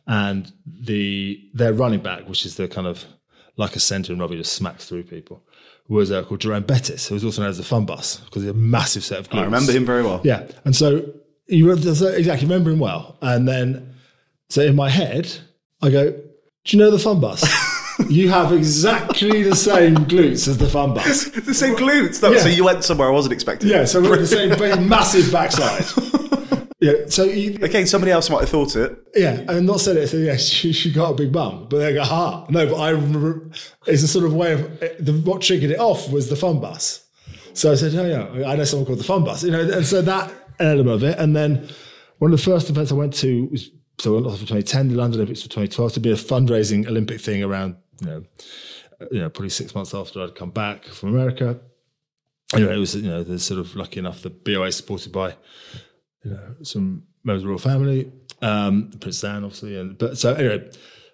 and 0.07 0.53
the 0.67 1.41
their 1.55 1.73
running 1.73 2.01
back, 2.01 2.29
which 2.29 2.45
is 2.45 2.57
the 2.57 2.69
kind 2.69 2.87
of 2.87 3.05
like 3.57 3.75
a 3.77 3.81
centre 3.81 4.13
and 4.13 4.21
rugby 4.21 4.37
just 4.37 4.53
smacks 4.53 4.87
through 4.87 5.03
people, 5.03 5.43
was 5.89 6.11
uh, 6.13 6.23
called 6.23 6.41
Jerome 6.41 6.63
Bettis, 6.63 7.09
who 7.09 7.15
was 7.15 7.25
also 7.25 7.43
known 7.43 7.51
as 7.51 7.59
the 7.59 7.65
Fun 7.65 7.87
Bus 7.87 8.19
because 8.19 8.43
he 8.43 8.47
had 8.47 8.57
a 8.57 8.59
massive 8.59 9.05
set 9.05 9.19
of 9.19 9.29
glutes. 9.29 9.41
I 9.41 9.45
remember 9.45 9.73
him 9.73 9.85
very 9.85 10.03
well. 10.03 10.21
Yeah, 10.23 10.47
and 10.65 10.77
so 10.77 11.13
you 11.47 11.71
exactly 11.73 12.47
remember 12.47 12.71
him 12.71 12.79
well, 12.79 13.17
and 13.23 13.49
then 13.49 13.95
so 14.49 14.63
in 14.63 14.77
my 14.77 14.89
head 14.91 15.31
I 15.83 15.91
go, 15.91 16.11
"Do 16.11 16.21
you 16.67 16.79
know 16.79 16.91
the 16.91 16.99
Fun 16.99 17.21
Bus? 17.21 17.45
you 18.09 18.29
have 18.31 18.53
exactly 18.53 19.43
the 19.43 19.57
same 19.57 19.95
glutes 19.97 20.49
as 20.49 20.59
the 20.59 20.69
Fun 20.69 20.95
Bus." 20.95 21.25
the 21.31 21.55
same 21.55 21.75
glutes. 21.77 22.23
No, 22.23 22.31
Yeah. 22.33 22.41
So 22.41 22.49
you 22.49 22.65
went 22.65 22.85
somewhere 22.85 23.09
I 23.09 23.13
wasn't 23.13 23.33
expecting. 23.33 23.69
Yeah, 23.71 23.85
so 23.85 24.01
we're 24.01 24.19
the 24.19 24.27
same 24.27 24.89
massive 24.89 25.31
backside. 25.33 25.85
Yeah, 26.81 26.93
so 27.09 27.25
you, 27.25 27.59
Okay, 27.61 27.85
somebody 27.87 28.13
else 28.13 28.31
might 28.31 28.41
have 28.43 28.51
thought 28.51 28.77
it. 28.77 28.97
yeah, 29.17 29.41
and 29.49 29.67
not 29.67 29.81
said 29.81 29.97
it. 29.97 30.07
So 30.09 30.17
yeah, 30.17 30.37
she, 30.37 30.73
she 30.73 30.93
got 30.93 31.11
a 31.11 31.15
big 31.15 31.33
bum, 31.33 31.67
but 31.69 31.79
they 31.79 31.93
go, 31.93 32.05
"Ha, 32.05 32.47
no!" 32.51 32.67
But 32.69 32.77
I 32.77 32.91
remember 32.91 33.51
it's 33.87 34.03
a 34.05 34.09
sort 34.09 34.25
of 34.25 34.33
way 34.33 34.53
of 34.53 34.61
the, 35.05 35.13
what 35.25 35.43
triggered 35.43 35.71
it 35.73 35.81
off 35.81 36.09
was 36.13 36.29
the 36.31 36.37
Fun 36.37 36.61
Bus. 36.61 37.05
So 37.53 37.73
I 37.73 37.75
said, 37.75 37.95
"Oh 37.97 38.07
yeah, 38.07 38.49
I 38.49 38.55
know 38.55 38.63
someone 38.63 38.87
called 38.87 39.01
the 39.01 39.05
Fun 39.05 39.25
Bus," 39.25 39.43
you 39.43 39.51
know, 39.51 39.61
and 39.61 39.85
so 39.85 40.01
that 40.03 40.33
element 40.61 40.91
of 40.91 41.03
it, 41.03 41.19
and 41.19 41.35
then 41.35 41.69
one 42.19 42.33
of 42.33 42.39
the 42.39 42.45
first 42.45 42.71
events 42.71 42.93
I 42.93 42.95
went 42.95 43.13
to 43.15 43.47
was 43.51 43.71
so 43.99 44.17
off 44.17 44.35
for 44.35 44.47
2010, 44.47 44.89
the 44.89 44.95
London 44.95 45.19
Olympics 45.19 45.43
for 45.43 45.49
2012 45.49 45.95
to 45.95 46.01
be 46.01 46.13
a 46.13 46.15
fundraising 46.15 46.87
Olympic 46.87 47.21
thing 47.21 47.43
around, 47.43 47.77
you 48.01 48.07
know, 48.07 48.25
you 49.11 49.21
know, 49.21 49.29
probably 49.29 49.49
six 49.49 49.75
months 49.75 49.95
after 49.95 50.23
I'd 50.23 50.35
come 50.35 50.51
back 50.51 50.85
from 50.85 51.11
America. 51.11 51.59
Anyway, 52.55 52.75
it 52.75 52.79
was 52.79 52.95
you 52.95 53.03
know, 53.03 53.23
they're 53.23 53.39
sort 53.39 53.61
of 53.61 53.77
lucky 53.77 53.99
enough 53.99 54.23
the 54.23 54.31
BOA 54.31 54.73
supported 54.73 55.13
by 55.13 55.35
you 56.25 56.31
know 56.31 56.55
some 56.63 57.05
members 57.23 57.43
of 57.43 57.45
the 57.45 57.49
royal 57.49 57.59
family, 57.59 58.13
um, 58.41 58.91
Prince 59.01 59.21
Dan 59.21 59.45
obviously, 59.45 59.79
and 59.79 59.99
but 59.99 60.17
so 60.17 60.35
anyway, 60.35 60.71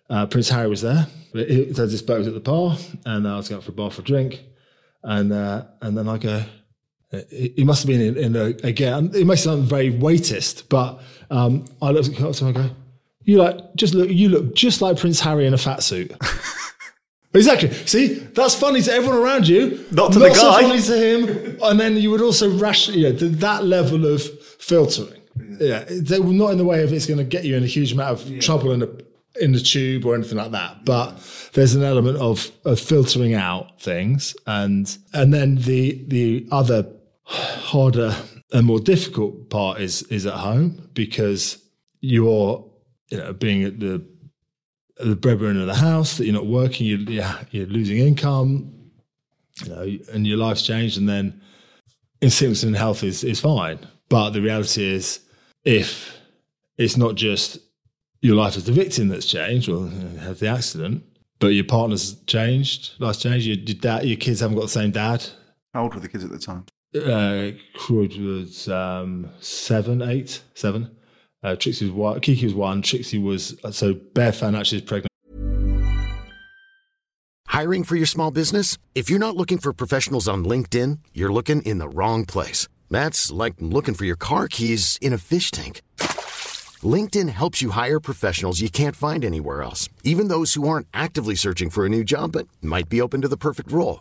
uh, 0.09 0.27
Prince 0.27 0.49
Harry 0.51 0.69
was 0.69 0.83
there. 0.83 1.07
He, 1.33 1.75
so 1.75 1.87
this 1.87 2.03
boat 2.03 2.19
was 2.19 2.29
at 2.29 2.35
the 2.35 2.41
bar, 2.41 2.77
and 3.05 3.27
I 3.27 3.37
was 3.37 3.49
going 3.49 3.63
for 3.63 3.73
a 3.73 3.75
bar 3.75 3.91
for 3.91 4.03
a 4.03 4.05
drink, 4.05 4.45
and 5.03 5.33
uh, 5.33 5.65
and 5.81 5.97
then 5.99 6.09
I 6.09 6.19
go. 6.19 6.45
He 7.31 7.53
he 7.57 7.65
must 7.65 7.83
have 7.83 7.89
been 7.89 8.01
in, 8.01 8.17
in 8.17 8.37
a, 8.37 8.47
again. 8.67 9.11
It 9.15 9.27
may 9.27 9.37
sound 9.37 9.65
very 9.65 9.93
weightist, 9.93 10.69
but 10.69 11.01
um, 11.31 11.65
I 11.83 11.91
looked 11.91 12.09
at 12.09 12.17
Carlton 12.17 12.49
and 12.49 12.59
I 12.59 12.63
go, 12.63 12.75
"You 13.25 13.39
like 13.39 13.75
just 13.77 13.95
look. 13.95 14.09
You 14.11 14.29
look 14.29 14.55
just 14.55 14.83
like 14.83 14.99
Prince 14.99 15.21
Harry 15.21 15.47
in 15.47 15.55
a 15.55 15.59
fat 15.59 15.83
suit." 15.83 16.13
Exactly. 17.35 17.73
See, 17.73 18.15
that's 18.15 18.55
funny 18.55 18.81
to 18.83 18.93
everyone 18.93 19.19
around 19.19 19.49
you. 19.49 19.85
Not 19.91 20.13
to 20.13 20.21
the 20.21 20.33
so 20.33 20.53
guy. 20.53 20.63
funny 20.63 20.81
to 20.81 20.97
him. 20.97 21.59
And 21.63 21.81
then 21.81 21.97
you 21.97 22.11
would 22.13 22.23
also 22.23 22.49
ration, 22.49 22.95
you 22.95 23.13
know, 23.13 23.13
that 23.13 23.65
level 23.65 24.07
of 24.07 24.23
filtering. 24.23 25.21
Yeah, 25.59 25.85
they 25.89 26.21
were 26.21 26.33
not 26.33 26.53
in 26.53 26.59
the 26.59 26.65
way 26.65 26.85
of 26.85 26.93
it's 26.93 27.07
going 27.07 27.19
to 27.19 27.25
get 27.25 27.45
you 27.45 27.57
in 27.57 27.65
a 27.65 27.67
huge 27.67 27.93
amount 27.93 28.21
of 28.21 28.41
trouble 28.41 28.71
in 28.71 28.81
the 28.81 29.05
in 29.41 29.51
the 29.51 29.59
tube 29.59 30.07
or 30.07 30.15
anything 30.15 30.39
like 30.39 30.53
that. 30.53 30.85
But 30.85 31.19
there's 31.55 31.75
an 31.75 31.83
element 31.83 32.19
of, 32.19 32.53
of 32.65 32.79
filtering 32.79 33.35
out 33.35 33.81
things, 33.81 34.37
and 34.47 34.97
and 35.13 35.35
then 35.35 35.57
the 35.57 36.05
the 36.07 36.47
other 36.53 36.87
harder 37.25 38.15
and 38.53 38.67
more 38.67 38.81
difficult 38.81 39.51
part 39.51 39.81
is 39.81 40.03
is 40.05 40.27
at 40.27 40.35
home 40.35 40.91
because 40.95 41.63
you're 42.01 42.71
you 43.11 43.19
know 43.19 43.33
being 43.33 43.65
at 43.65 43.81
the 43.81 44.05
the 44.97 45.17
breadwinner 45.17 45.61
of 45.61 45.67
the 45.67 45.75
house 45.75 46.19
that 46.19 46.25
you're 46.25 46.35
not 46.35 46.47
working, 46.47 46.87
you're, 46.87 47.35
you're, 47.51 47.67
losing 47.67 47.99
income, 47.99 48.73
you 49.65 49.69
know, 49.69 49.99
and 50.13 50.27
your 50.27 50.39
life's 50.39 50.63
changed, 50.63 50.99
and 50.99 51.09
then 51.09 51.41
in 52.21 52.31
and 52.41 52.77
health 52.77 53.03
is 53.03 53.25
is 53.25 53.41
fine. 53.41 53.79
But 54.09 54.31
the 54.31 54.41
reality 54.41 54.85
is, 54.85 55.21
if 55.65 56.17
it's 56.79 56.97
not 56.97 57.15
just 57.17 57.59
your 58.21 58.37
life 58.37 58.57
as 58.57 58.65
the 58.65 58.73
victim 58.73 59.09
that's 59.09 59.27
changed 59.27 59.69
or 59.69 59.89
has 60.21 60.41
the 60.41 60.49
accident, 60.49 61.05
but 61.39 61.49
your 61.49 61.65
partner's 61.65 62.15
changed, 62.25 62.93
life's 62.99 63.21
changed. 63.21 63.47
Your, 63.47 63.57
your 63.57 63.77
dad, 63.77 64.05
your 64.05 64.17
kids 64.17 64.41
haven't 64.41 64.57
got 64.57 64.63
the 64.63 64.69
same 64.69 64.91
dad. 64.91 65.25
How 65.73 65.83
old 65.83 65.95
were 65.95 66.01
the 66.01 66.09
kids 66.09 66.25
at 66.25 66.31
the 66.31 66.39
time? 66.39 66.65
Uh, 66.95 67.51
Croyde 67.75 68.17
was 68.19 68.69
um, 68.69 69.29
seven, 69.41 70.01
eight, 70.01 70.43
seven. 70.55 70.95
Uh, 71.43 71.57
Trixie 71.57 71.87
was 71.87 71.93
one. 71.95 72.21
Kiki 72.21 72.47
was 72.47 72.55
one. 72.55 72.83
Trixie 72.83 73.19
was 73.19 73.57
so 73.71 73.95
Bear 73.95 74.33
and 74.43 74.57
actually 74.57 74.79
is 74.79 74.85
pregnant. 74.85 75.09
Hiring 77.49 77.85
for 77.85 77.97
your 77.97 78.07
small 78.07 78.31
business? 78.31 78.79
If 78.95 79.11
you're 79.11 79.19
not 79.19 79.37
looking 79.37 79.59
for 79.59 79.73
professionals 79.73 80.27
on 80.27 80.45
LinkedIn, 80.45 80.99
you're 81.13 81.33
looking 81.33 81.63
in 81.63 81.79
the 81.79 81.89
wrong 81.89 82.25
place. 82.25 82.69
That's 82.91 83.31
like 83.31 83.55
looking 83.61 83.95
for 83.95 84.05
your 84.05 84.17
car 84.17 84.49
keys 84.49 84.99
in 85.01 85.13
a 85.13 85.19
fish 85.19 85.51
tank. 85.51 85.83
LinkedIn 86.83 87.29
helps 87.29 87.63
you 87.63 87.71
hire 87.71 88.01
professionals 88.01 88.61
you 88.61 88.69
can't 88.69 88.97
find 88.97 89.25
anywhere 89.25 89.63
else, 89.63 89.89
even 90.03 90.29
those 90.29 90.55
who 90.55 90.69
aren't 90.69 90.89
actively 90.93 91.35
searching 91.35 91.71
for 91.71 91.87
a 91.87 91.89
new 91.89 92.05
job 92.05 92.33
but 92.33 92.49
might 92.61 92.89
be 92.89 93.01
open 93.01 93.21
to 93.23 93.29
the 93.29 93.37
perfect 93.37 93.71
role. 93.71 94.01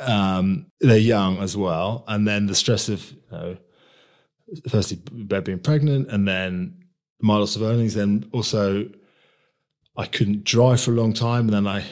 um, 0.00 0.66
they're 0.80 0.98
young 0.98 1.38
as 1.38 1.56
well, 1.56 2.04
and 2.08 2.26
then 2.26 2.46
the 2.46 2.54
stress 2.54 2.88
of 2.88 3.10
you 3.12 3.18
know, 3.32 3.56
firstly 4.68 4.96
being 4.96 5.58
pregnant, 5.58 6.10
and 6.10 6.26
then 6.26 6.84
my 7.20 7.36
loss 7.36 7.56
of 7.56 7.62
earnings. 7.62 7.94
Then 7.94 8.28
also, 8.32 8.88
I 9.96 10.06
couldn't 10.06 10.44
drive 10.44 10.80
for 10.80 10.92
a 10.92 10.94
long 10.94 11.12
time, 11.12 11.48
and 11.48 11.52
then 11.52 11.66
I 11.66 11.84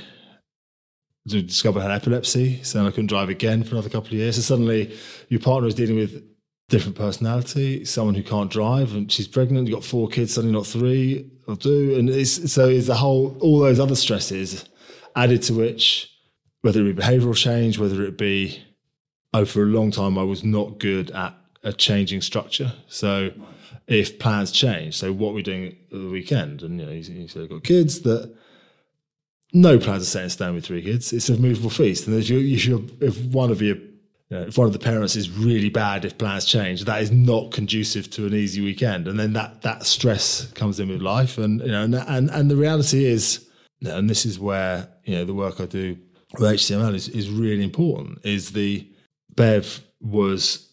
discovered 1.26 1.80
I 1.80 1.82
had 1.84 1.92
epilepsy. 1.92 2.62
So 2.62 2.86
I 2.86 2.90
couldn't 2.90 3.06
drive 3.06 3.28
again 3.28 3.62
for 3.62 3.72
another 3.72 3.88
couple 3.88 4.08
of 4.08 4.14
years. 4.14 4.36
So 4.36 4.42
suddenly, 4.42 4.96
your 5.28 5.40
partner 5.40 5.68
is 5.68 5.74
dealing 5.74 5.96
with 5.96 6.22
different 6.68 6.96
personality, 6.96 7.84
someone 7.84 8.14
who 8.14 8.22
can't 8.22 8.50
drive, 8.50 8.94
and 8.94 9.12
she's 9.12 9.28
pregnant. 9.28 9.68
You've 9.68 9.76
got 9.76 9.84
four 9.84 10.08
kids, 10.08 10.34
suddenly 10.34 10.54
not 10.54 10.66
three 10.66 11.30
or 11.46 11.56
two, 11.56 11.96
and 11.98 12.08
it's, 12.08 12.50
so 12.50 12.68
it's 12.68 12.86
the 12.86 12.94
whole 12.94 13.36
all 13.40 13.58
those 13.58 13.78
other 13.78 13.94
stresses 13.94 14.68
added 15.14 15.42
to 15.42 15.54
which, 15.54 16.11
whether 16.62 16.80
it 16.80 16.96
be 16.96 17.02
behavioural 17.02 17.36
change, 17.36 17.78
whether 17.78 18.02
it 18.02 18.16
be 18.16 18.62
oh, 19.34 19.44
for 19.44 19.62
a 19.62 19.66
long 19.66 19.90
time, 19.90 20.18
I 20.18 20.22
was 20.22 20.44
not 20.44 20.78
good 20.78 21.10
at 21.10 21.34
a 21.62 21.72
changing 21.72 22.20
structure. 22.20 22.72
So 22.88 23.30
if 23.86 24.18
plans 24.18 24.52
change, 24.52 24.96
so 24.96 25.12
what 25.12 25.34
we're 25.34 25.42
doing 25.42 25.76
at 25.90 25.90
the 25.90 26.08
weekend, 26.08 26.62
and 26.62 26.80
you 26.80 26.86
know, 26.86 26.92
you, 26.92 27.02
you 27.14 27.28
said 27.28 27.42
I've 27.42 27.50
got 27.50 27.64
kids 27.64 28.00
that 28.02 28.34
no 29.52 29.78
plans 29.78 30.02
are 30.02 30.06
set 30.06 30.24
in 30.24 30.30
stone 30.30 30.54
with 30.54 30.64
three 30.64 30.82
kids. 30.82 31.12
It's 31.12 31.28
a 31.28 31.36
movable 31.36 31.70
feast, 31.70 32.06
and 32.06 32.16
if 32.16 32.28
you 32.30 32.88
if 33.00 33.22
one 33.26 33.50
of 33.50 33.60
you 33.60 33.74
you 34.30 34.38
know, 34.38 34.42
if 34.44 34.56
one 34.56 34.66
of 34.66 34.72
the 34.72 34.78
parents 34.78 35.14
is 35.14 35.30
really 35.30 35.68
bad 35.68 36.06
if 36.06 36.16
plans 36.16 36.46
change, 36.46 36.84
that 36.84 37.02
is 37.02 37.10
not 37.10 37.52
conducive 37.52 38.08
to 38.12 38.26
an 38.26 38.34
easy 38.34 38.62
weekend, 38.62 39.08
and 39.08 39.18
then 39.18 39.34
that 39.34 39.62
that 39.62 39.84
stress 39.84 40.50
comes 40.52 40.80
in 40.80 40.88
with 40.88 41.02
life, 41.02 41.38
and 41.38 41.60
you 41.60 41.68
know, 41.68 41.82
and 41.82 41.94
and, 41.94 42.30
and 42.30 42.50
the 42.50 42.56
reality 42.56 43.04
is, 43.04 43.46
and 43.82 44.08
this 44.08 44.24
is 44.24 44.38
where 44.38 44.88
you 45.04 45.16
know 45.16 45.24
the 45.24 45.34
work 45.34 45.60
I 45.60 45.66
do 45.66 45.98
with 46.34 46.42
HCML 46.42 46.94
is, 46.94 47.08
is 47.08 47.30
really 47.30 47.64
important. 47.64 48.24
Is 48.24 48.52
the 48.52 48.88
Bev 49.34 49.82
was 50.00 50.72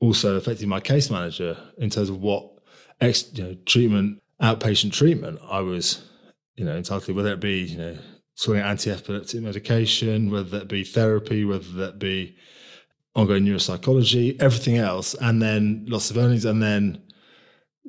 also 0.00 0.36
affecting 0.36 0.68
my 0.68 0.80
case 0.80 1.10
manager 1.10 1.56
in 1.78 1.90
terms 1.90 2.08
of 2.08 2.20
what 2.20 2.50
ex, 3.00 3.30
you 3.34 3.44
know, 3.44 3.56
treatment, 3.66 4.22
outpatient 4.42 4.92
treatment 4.92 5.38
I 5.48 5.60
was, 5.60 6.04
you 6.56 6.64
know, 6.64 6.76
entitled 6.76 7.04
to, 7.04 7.12
whether 7.12 7.32
it 7.32 7.40
be, 7.40 7.62
you 7.62 7.78
know, 7.78 7.98
sorting 8.34 8.62
anti-epileptic 8.62 9.40
medication, 9.42 10.30
whether 10.30 10.58
that 10.58 10.68
be 10.68 10.84
therapy, 10.84 11.44
whether 11.44 11.72
that 11.72 11.98
be 11.98 12.36
ongoing 13.14 13.44
neuropsychology, 13.44 14.40
everything 14.40 14.76
else, 14.76 15.14
and 15.14 15.42
then 15.42 15.84
loss 15.88 16.10
of 16.10 16.16
earnings, 16.16 16.44
and 16.44 16.62
then 16.62 17.02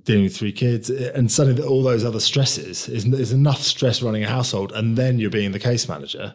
dealing 0.03 0.23
with 0.23 0.35
three 0.35 0.51
kids, 0.51 0.89
and 0.89 1.31
suddenly 1.31 1.61
all 1.61 1.83
those 1.83 2.03
other 2.03 2.19
stresses 2.19 2.87
is, 2.89 3.05
is 3.05 3.31
enough 3.31 3.61
stress 3.61 4.01
running 4.01 4.23
a 4.23 4.29
household, 4.29 4.71
and 4.71 4.97
then 4.97 5.19
you're 5.19 5.29
being 5.29 5.51
the 5.51 5.59
case 5.59 5.87
manager, 5.87 6.33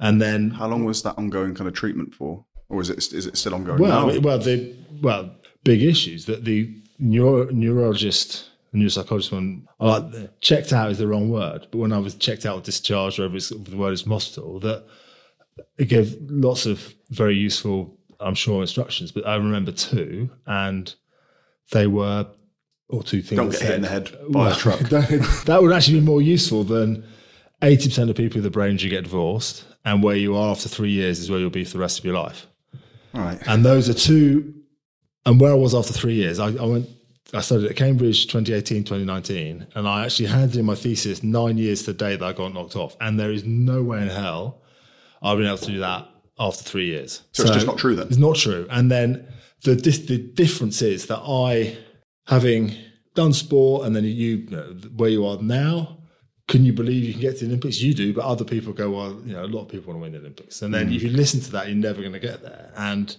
and 0.00 0.20
then 0.20 0.50
How 0.50 0.68
long 0.68 0.84
was 0.84 1.02
that 1.02 1.16
ongoing 1.18 1.54
kind 1.54 1.68
of 1.68 1.74
treatment 1.74 2.14
for? 2.14 2.44
Or 2.68 2.80
is 2.80 2.90
it, 2.90 3.12
is 3.12 3.26
it 3.26 3.36
still 3.38 3.54
ongoing 3.54 3.80
well, 3.80 4.06
now? 4.08 4.20
Well, 4.20 4.38
the 4.38 4.76
well, 5.00 5.30
big 5.64 5.82
issues 5.82 6.26
that 6.26 6.44
the 6.44 6.74
neuro, 6.98 7.50
neurologist, 7.50 8.50
neuropsychologist, 8.74 9.32
when 9.32 9.66
I 9.80 9.86
like 9.86 10.14
uh, 10.14 10.26
checked 10.40 10.72
out 10.72 10.90
is 10.90 10.98
the 10.98 11.06
wrong 11.06 11.30
word, 11.30 11.66
but 11.70 11.78
when 11.78 11.92
I 11.92 11.98
was 11.98 12.14
checked 12.14 12.44
out 12.44 12.56
or 12.56 12.60
discharged, 12.60 13.18
or 13.18 13.28
whatever 13.28 13.54
the 13.70 13.76
word 13.76 13.92
is 13.92 14.02
hospital, 14.02 14.60
that 14.60 14.84
it 15.78 15.86
gave 15.86 16.16
lots 16.28 16.66
of 16.66 16.94
very 17.10 17.36
useful, 17.36 17.96
I'm 18.20 18.34
sure, 18.34 18.60
instructions. 18.60 19.12
But 19.12 19.26
I 19.26 19.36
remember 19.36 19.72
two, 19.72 20.30
and 20.46 20.94
they 21.72 21.86
were 21.86 22.26
or 22.88 23.02
two 23.02 23.22
things. 23.22 23.38
Don't 23.38 23.50
get 23.50 23.62
hit 23.62 23.74
in 23.74 23.82
the 23.82 23.88
head 23.88 24.10
by 24.30 24.50
a 24.50 24.54
truck. 24.54 24.78
that 24.80 25.58
would 25.60 25.72
actually 25.72 26.00
be 26.00 26.06
more 26.06 26.22
useful 26.22 26.64
than 26.64 27.04
80% 27.62 28.10
of 28.10 28.16
people 28.16 28.38
with 28.38 28.46
a 28.46 28.50
brain 28.50 28.72
injury 28.72 28.90
get 28.90 29.04
divorced, 29.04 29.64
and 29.84 30.02
where 30.02 30.16
you 30.16 30.36
are 30.36 30.50
after 30.50 30.68
three 30.68 30.90
years 30.90 31.18
is 31.18 31.30
where 31.30 31.40
you'll 31.40 31.50
be 31.50 31.64
for 31.64 31.72
the 31.72 31.78
rest 31.78 31.98
of 31.98 32.04
your 32.04 32.14
life. 32.14 32.46
All 33.14 33.22
right. 33.22 33.38
And 33.46 33.64
those 33.64 33.88
are 33.88 33.94
two. 33.94 34.54
And 35.26 35.40
where 35.40 35.52
I 35.52 35.54
was 35.54 35.74
after 35.74 35.92
three 35.92 36.14
years, 36.14 36.38
I, 36.38 36.48
I 36.48 36.64
went. 36.64 36.88
I 37.34 37.42
studied 37.42 37.70
at 37.70 37.76
Cambridge 37.76 38.26
2018, 38.28 38.84
2019, 38.84 39.66
and 39.74 39.86
I 39.86 40.06
actually 40.06 40.28
handed 40.28 40.56
in 40.56 40.64
my 40.64 40.74
thesis 40.74 41.22
nine 41.22 41.58
years 41.58 41.82
to 41.82 41.92
the 41.92 41.98
day 41.98 42.16
that 42.16 42.24
I 42.24 42.32
got 42.32 42.54
knocked 42.54 42.74
off. 42.74 42.96
And 43.02 43.20
there 43.20 43.30
is 43.30 43.44
no 43.44 43.82
way 43.82 44.00
in 44.00 44.08
hell 44.08 44.62
I've 45.22 45.36
been 45.36 45.46
able 45.46 45.58
to 45.58 45.66
do 45.66 45.78
that 45.80 46.08
after 46.38 46.64
three 46.64 46.86
years. 46.86 47.22
So 47.32 47.42
it's 47.42 47.52
just 47.52 47.66
not 47.66 47.76
true 47.76 47.96
then? 47.96 48.06
It's 48.06 48.16
not 48.16 48.36
true. 48.36 48.66
And 48.70 48.90
then 48.90 49.26
the 49.64 49.74
the 49.74 50.18
difference 50.18 50.80
is 50.82 51.06
that 51.06 51.18
I, 51.18 51.76
having 52.26 52.74
done 53.14 53.32
sport, 53.32 53.86
and 53.86 53.94
then 53.94 54.04
you, 54.04 54.10
you 54.10 54.50
know, 54.50 54.62
where 54.96 55.10
you 55.10 55.26
are 55.26 55.36
now, 55.42 55.97
can 56.48 56.64
you 56.64 56.72
believe 56.72 57.04
you 57.04 57.12
can 57.12 57.20
get 57.20 57.38
to 57.38 57.44
the 57.44 57.50
Olympics? 57.50 57.80
You 57.80 57.94
do, 57.94 58.12
but 58.14 58.24
other 58.24 58.44
people 58.44 58.72
go, 58.72 58.90
well, 58.90 59.20
you 59.24 59.34
know, 59.34 59.44
a 59.44 59.46
lot 59.46 59.62
of 59.62 59.68
people 59.68 59.92
want 59.92 59.98
to 59.98 60.02
win 60.02 60.12
the 60.12 60.18
Olympics. 60.18 60.62
And 60.62 60.74
then 60.74 60.88
mm. 60.88 60.96
if 60.96 61.02
you 61.02 61.10
listen 61.10 61.40
to 61.40 61.52
that, 61.52 61.68
you're 61.68 61.76
never 61.76 62.00
going 62.00 62.14
to 62.14 62.18
get 62.18 62.42
there. 62.42 62.72
And 62.74 63.14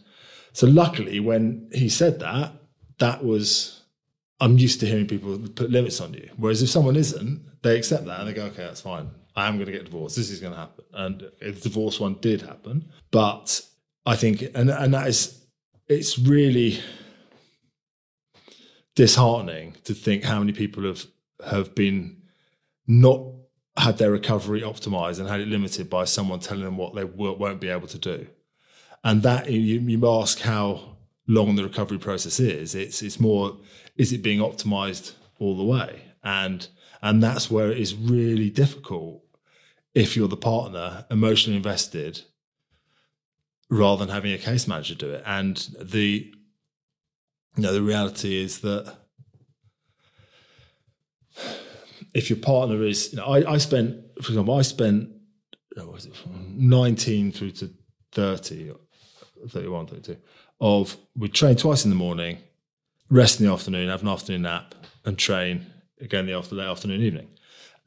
so 0.51 0.65
luckily, 0.65 1.19
when 1.19 1.69
he 1.71 1.89
said 1.89 2.19
that, 2.19 2.53
that 2.97 3.23
was, 3.23 3.83
I'm 4.39 4.57
used 4.57 4.79
to 4.79 4.87
hearing 4.87 5.07
people 5.07 5.37
put 5.37 5.69
limits 5.69 6.01
on 6.01 6.13
you. 6.13 6.29
Whereas 6.37 6.63
if 6.63 6.69
someone 6.69 6.95
isn't, 6.95 7.61
they 7.61 7.77
accept 7.77 8.05
that 8.05 8.19
and 8.19 8.27
they 8.27 8.33
go, 8.33 8.45
okay, 8.45 8.63
that's 8.63 8.81
fine. 8.81 9.11
I 9.35 9.47
am 9.47 9.55
going 9.55 9.67
to 9.67 9.71
get 9.71 9.85
divorced. 9.85 10.15
This 10.15 10.31
is 10.31 10.39
going 10.39 10.53
to 10.53 10.59
happen. 10.59 10.85
And 10.93 11.31
the 11.39 11.51
divorce 11.51 11.99
one 11.99 12.15
did 12.21 12.41
happen. 12.41 12.89
But 13.11 13.61
I 14.07 14.15
think, 14.15 14.41
and, 14.55 14.71
and 14.71 14.93
that 14.93 15.07
is, 15.07 15.45
it's 15.87 16.17
really 16.17 16.79
disheartening 18.95 19.77
to 19.83 19.93
think 19.93 20.23
how 20.23 20.39
many 20.39 20.51
people 20.51 20.83
have, 20.83 21.05
have 21.45 21.75
been 21.75 22.18
not 22.89 23.21
had 23.77 23.99
their 23.99 24.11
recovery 24.11 24.61
optimized 24.61 25.19
and 25.19 25.29
had 25.29 25.39
it 25.39 25.47
limited 25.47 25.89
by 25.89 26.03
someone 26.03 26.39
telling 26.39 26.63
them 26.63 26.75
what 26.75 26.95
they 26.95 27.03
won't 27.05 27.61
be 27.61 27.69
able 27.69 27.87
to 27.87 27.99
do. 27.99 28.27
And 29.03 29.21
that 29.23 29.49
you, 29.49 29.79
you 29.79 30.09
ask 30.09 30.39
how 30.39 30.97
long 31.27 31.55
the 31.55 31.63
recovery 31.63 31.99
process 31.99 32.39
is. 32.39 32.75
It's 32.75 33.01
it's 33.01 33.19
more 33.19 33.57
is 33.95 34.11
it 34.11 34.23
being 34.23 34.39
optimized 34.39 35.13
all 35.39 35.55
the 35.55 35.63
way, 35.63 36.01
and 36.23 36.67
and 37.01 37.23
that's 37.23 37.49
where 37.49 37.71
it 37.71 37.77
is 37.77 37.95
really 37.95 38.49
difficult 38.49 39.23
if 39.93 40.17
you're 40.17 40.27
the 40.27 40.35
partner 40.35 41.05
emotionally 41.09 41.55
invested 41.55 42.23
rather 43.69 44.03
than 44.03 44.13
having 44.13 44.33
a 44.33 44.37
case 44.37 44.67
manager 44.67 44.95
do 44.95 45.11
it. 45.11 45.23
And 45.25 45.55
the 45.79 46.33
you 47.55 47.63
know 47.63 47.71
the 47.71 47.83
reality 47.83 48.41
is 48.41 48.59
that 48.61 48.97
if 52.13 52.29
your 52.29 52.39
partner 52.39 52.83
is, 52.83 53.11
you 53.11 53.17
know, 53.17 53.25
I, 53.25 53.53
I 53.53 53.57
spent, 53.57 53.97
for 54.21 54.29
example, 54.29 54.55
I 54.55 54.61
spent 54.63 55.09
was 55.85 56.05
it, 56.05 56.13
19 56.55 57.31
through 57.31 57.51
to 57.51 57.69
30, 58.11 58.71
31, 59.47 59.87
32, 59.87 60.17
of 60.59 60.97
we 61.15 61.29
train 61.29 61.55
twice 61.55 61.83
in 61.85 61.89
the 61.89 61.95
morning, 61.95 62.39
rest 63.09 63.39
in 63.39 63.45
the 63.45 63.51
afternoon, 63.51 63.89
have 63.89 64.01
an 64.01 64.07
afternoon 64.07 64.43
nap, 64.43 64.75
and 65.05 65.17
train 65.17 65.65
again 66.01 66.25
the 66.25 66.33
after, 66.33 66.59
afternoon, 66.59 67.01
evening. 67.01 67.27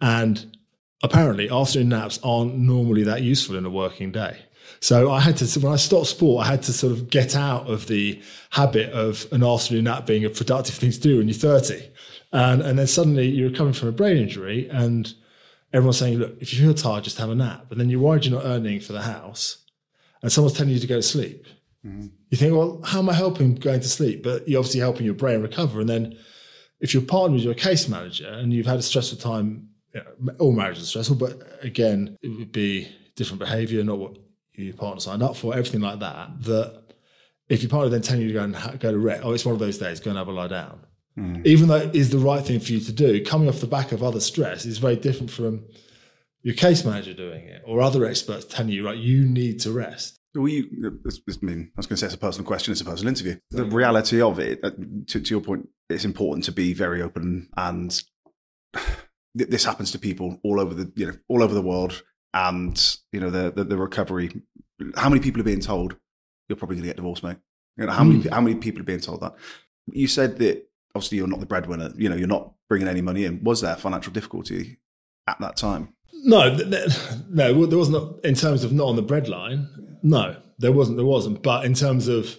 And 0.01 0.57
apparently, 1.03 1.51
afternoon 1.51 1.91
naps 1.91 2.19
aren't 2.23 2.57
normally 2.57 3.05
that 3.05 3.23
useful 3.23 3.57
in 3.57 3.67
a 3.67 3.71
working 3.71 4.13
day. 4.13 4.39
So 4.81 5.11
I 5.11 5.21
had 5.21 5.37
to, 5.37 5.61
when 5.61 5.73
I 5.73 5.77
stopped 5.77 6.07
sport, 6.07 6.45
I 6.45 6.51
had 6.51 6.63
to 6.65 6.73
sort 6.73 6.93
of 6.93 7.11
get 7.11 7.37
out 7.37 7.69
of 7.69 7.87
the 7.87 8.21
habit 8.51 8.91
of 8.93 9.27
an 9.33 9.45
afternoon 9.45 9.85
nap 9.85 10.07
being 10.07 10.25
a 10.25 10.31
productive 10.31 10.75
thing 10.75 10.91
to 10.91 11.01
do 11.01 11.19
when 11.19 11.29
you're 11.29 11.35
30. 11.35 11.89
And, 12.33 12.63
and 12.63 12.79
then 12.79 12.87
suddenly 12.87 13.29
you're 13.29 13.51
coming 13.51 13.75
from 13.75 13.89
a 13.89 13.93
brain 13.93 14.17
injury 14.17 14.69
and 14.71 15.13
everyone's 15.73 15.99
saying, 15.99 16.19
look, 16.19 16.37
if 16.41 16.53
you 16.53 16.61
feel 16.61 16.75
tired, 16.75 17.05
just 17.05 17.19
have 17.19 17.31
a 17.31 17.35
nap. 17.35 17.67
And 17.71 17.79
then 17.79 17.91
you're 17.91 18.01
worried 18.01 18.25
you're 18.25 18.41
not 18.41 18.49
earning 18.49 18.81
for 18.81 18.93
the 18.93 19.03
house 19.03 19.65
and 20.23 20.33
someone's 20.33 20.57
telling 20.57 20.73
you 20.73 20.79
to 20.79 20.87
go 20.87 20.97
to 20.97 21.03
sleep. 21.03 21.47
Mm-hmm. 21.87 22.07
You 22.31 22.39
think, 22.39 22.55
well, 22.55 22.81
how 22.85 23.01
am 23.01 23.11
I 23.11 23.15
helping 23.15 23.55
going 23.57 23.81
to 23.81 23.89
sleep? 23.89 24.23
But 24.23 24.49
you're 24.49 24.61
obviously 24.61 24.81
helping 24.81 25.05
your 25.05 25.15
brain 25.15 25.43
recover. 25.43 25.81
And 25.81 25.89
then 25.89 26.17
if 26.81 26.95
your 26.95 27.03
partner 27.03 27.37
is 27.37 27.45
your 27.45 27.55
case 27.55 27.89
manager 27.89 28.29
and 28.29 28.53
you've 28.53 28.67
had 28.67 28.79
a 28.79 28.83
stressful 28.83 29.19
time, 29.19 29.69
you 29.95 30.01
know, 30.01 30.33
all 30.39 30.53
marriages 30.53 30.85
are 30.85 30.87
stressful, 30.87 31.17
but 31.17 31.43
again, 31.63 32.17
it 32.23 32.29
would 32.29 32.53
be 32.53 32.89
different 33.15 33.41
behavior, 33.41 33.85
not 33.85 33.99
what 33.99 34.17
your 34.55 34.75
partner 34.75 35.01
signed 35.01 35.23
up 35.23 35.37
for, 35.37 35.53
everything 35.53 35.81
like 35.81 36.01
that, 36.01 36.31
that 36.43 36.83
if 37.49 37.63
your 37.63 37.69
partner 37.69 37.91
then 37.91 38.01
telling 38.01 38.23
you 38.23 38.29
to 38.29 38.35
go 38.35 38.45
and 38.45 38.57
ha- 38.57 38.75
go 38.79 38.91
to 38.91 38.99
rest, 38.99 39.23
oh, 39.25 39.33
it's 39.33 39.45
one 39.45 39.55
of 39.55 39.59
those 39.59 39.77
days, 39.77 40.01
go 40.01 40.11
and 40.11 40.19
have 40.19 40.29
a 40.29 40.33
lie 40.33 40.49
down 40.49 40.81
Mm. 41.19 41.45
Even 41.47 41.69
though 41.69 41.77
it 41.77 41.95
is 41.95 42.11
the 42.11 42.19
right 42.19 42.45
thing 42.45 42.61
for 42.61 42.73
you 42.73 42.81
to 42.81 42.93
do, 42.93 43.25
coming 43.25 43.49
off 43.49 43.61
the 43.61 43.67
back 43.67 43.93
of 43.93 44.03
other 44.03 44.21
stress 44.21 44.65
is 44.65 44.79
very 44.79 44.97
different 44.97 45.31
from 45.31 45.65
your 46.43 46.55
case 46.55 46.85
manager 46.85 47.15
doing 47.15 47.47
it 47.47 47.63
or 47.67 47.81
other 47.81 48.05
experts 48.05 48.45
telling 48.45 48.73
you, 48.73 48.87
right, 48.87 48.97
you 48.97 49.25
need 49.25 49.61
to 49.61 49.73
rest. 49.73 50.19
Well, 50.35 50.49
you, 50.49 50.65
I 50.85 51.45
mean, 51.45 51.71
I 51.71 51.73
was 51.77 51.87
going 51.87 51.97
to 51.97 51.97
say 51.99 52.07
it's 52.07 52.15
a 52.15 52.19
personal 52.19 52.47
question, 52.47 52.73
it's 52.73 52.81
a 52.81 52.87
personal 52.87 53.11
interview. 53.11 53.37
The 53.51 53.65
reality 53.65 54.23
of 54.23 54.39
it, 54.39 54.61
uh, 54.63 54.71
to, 55.09 55.21
to 55.21 55.35
your 55.35 55.43
point, 55.43 55.69
it's 55.91 56.07
important 56.07 56.45
to 56.47 56.53
be 56.53 56.73
very 56.73 57.03
open, 57.03 57.51
and 57.57 58.03
this 59.35 59.65
happens 59.65 59.93
to 59.93 59.99
people 59.99 60.41
all 60.43 60.59
over 60.59 60.73
the, 60.73 60.91
you 60.97 61.07
know, 61.07 61.13
all 61.29 61.43
over 61.43 61.55
the 61.55 61.63
world. 61.63 62.03
And 62.35 62.97
you 63.13 63.21
know, 63.21 63.29
the 63.29 63.51
the, 63.51 63.65
the 63.65 63.77
recovery. 63.77 64.31
How 64.97 65.11
many 65.11 65.21
people 65.21 65.43
are 65.43 65.45
being 65.45 65.61
told 65.61 65.97
you're 66.49 66.57
probably 66.57 66.77
going 66.77 66.85
to 66.85 66.89
get 66.89 66.97
divorced, 66.97 67.23
mate? 67.23 67.37
You 67.77 67.85
know, 67.85 67.93
how 67.93 68.03
mm. 68.03 68.17
many 68.17 68.29
how 68.31 68.41
many 68.41 68.57
people 68.57 68.81
are 68.81 68.87
being 68.87 69.01
told 69.01 69.21
that? 69.21 69.35
You 69.93 70.09
said 70.09 70.39
that 70.39 70.67
obviously 70.95 71.19
you're 71.19 71.27
not 71.27 71.41
the 71.41 71.47
breadwinner. 71.47 71.93
You 71.97 72.09
know, 72.09 72.17
you're 72.17 72.29
not 72.29 72.53
bringing 72.69 72.89
any 72.89 73.01
money 73.01 73.25
in. 73.25 73.43
Was 73.43 73.61
there 73.61 73.77
financial 73.77 74.13
difficulty 74.13 74.79
at 75.27 75.39
that 75.41 75.57
time? 75.57 75.95
No, 76.25 76.55
no, 77.29 77.67
there 77.67 77.79
wasn't. 77.79 78.25
In 78.25 78.35
terms 78.35 78.65
of 78.65 78.73
not 78.73 78.87
on 78.87 78.97
the 78.97 79.03
breadline, 79.03 79.69
no, 80.03 80.37
there 80.59 80.73
wasn't. 80.73 80.97
There 80.97 81.07
wasn't. 81.07 81.43
But 81.43 81.65
in 81.65 81.75
terms 81.75 82.09
of, 82.09 82.39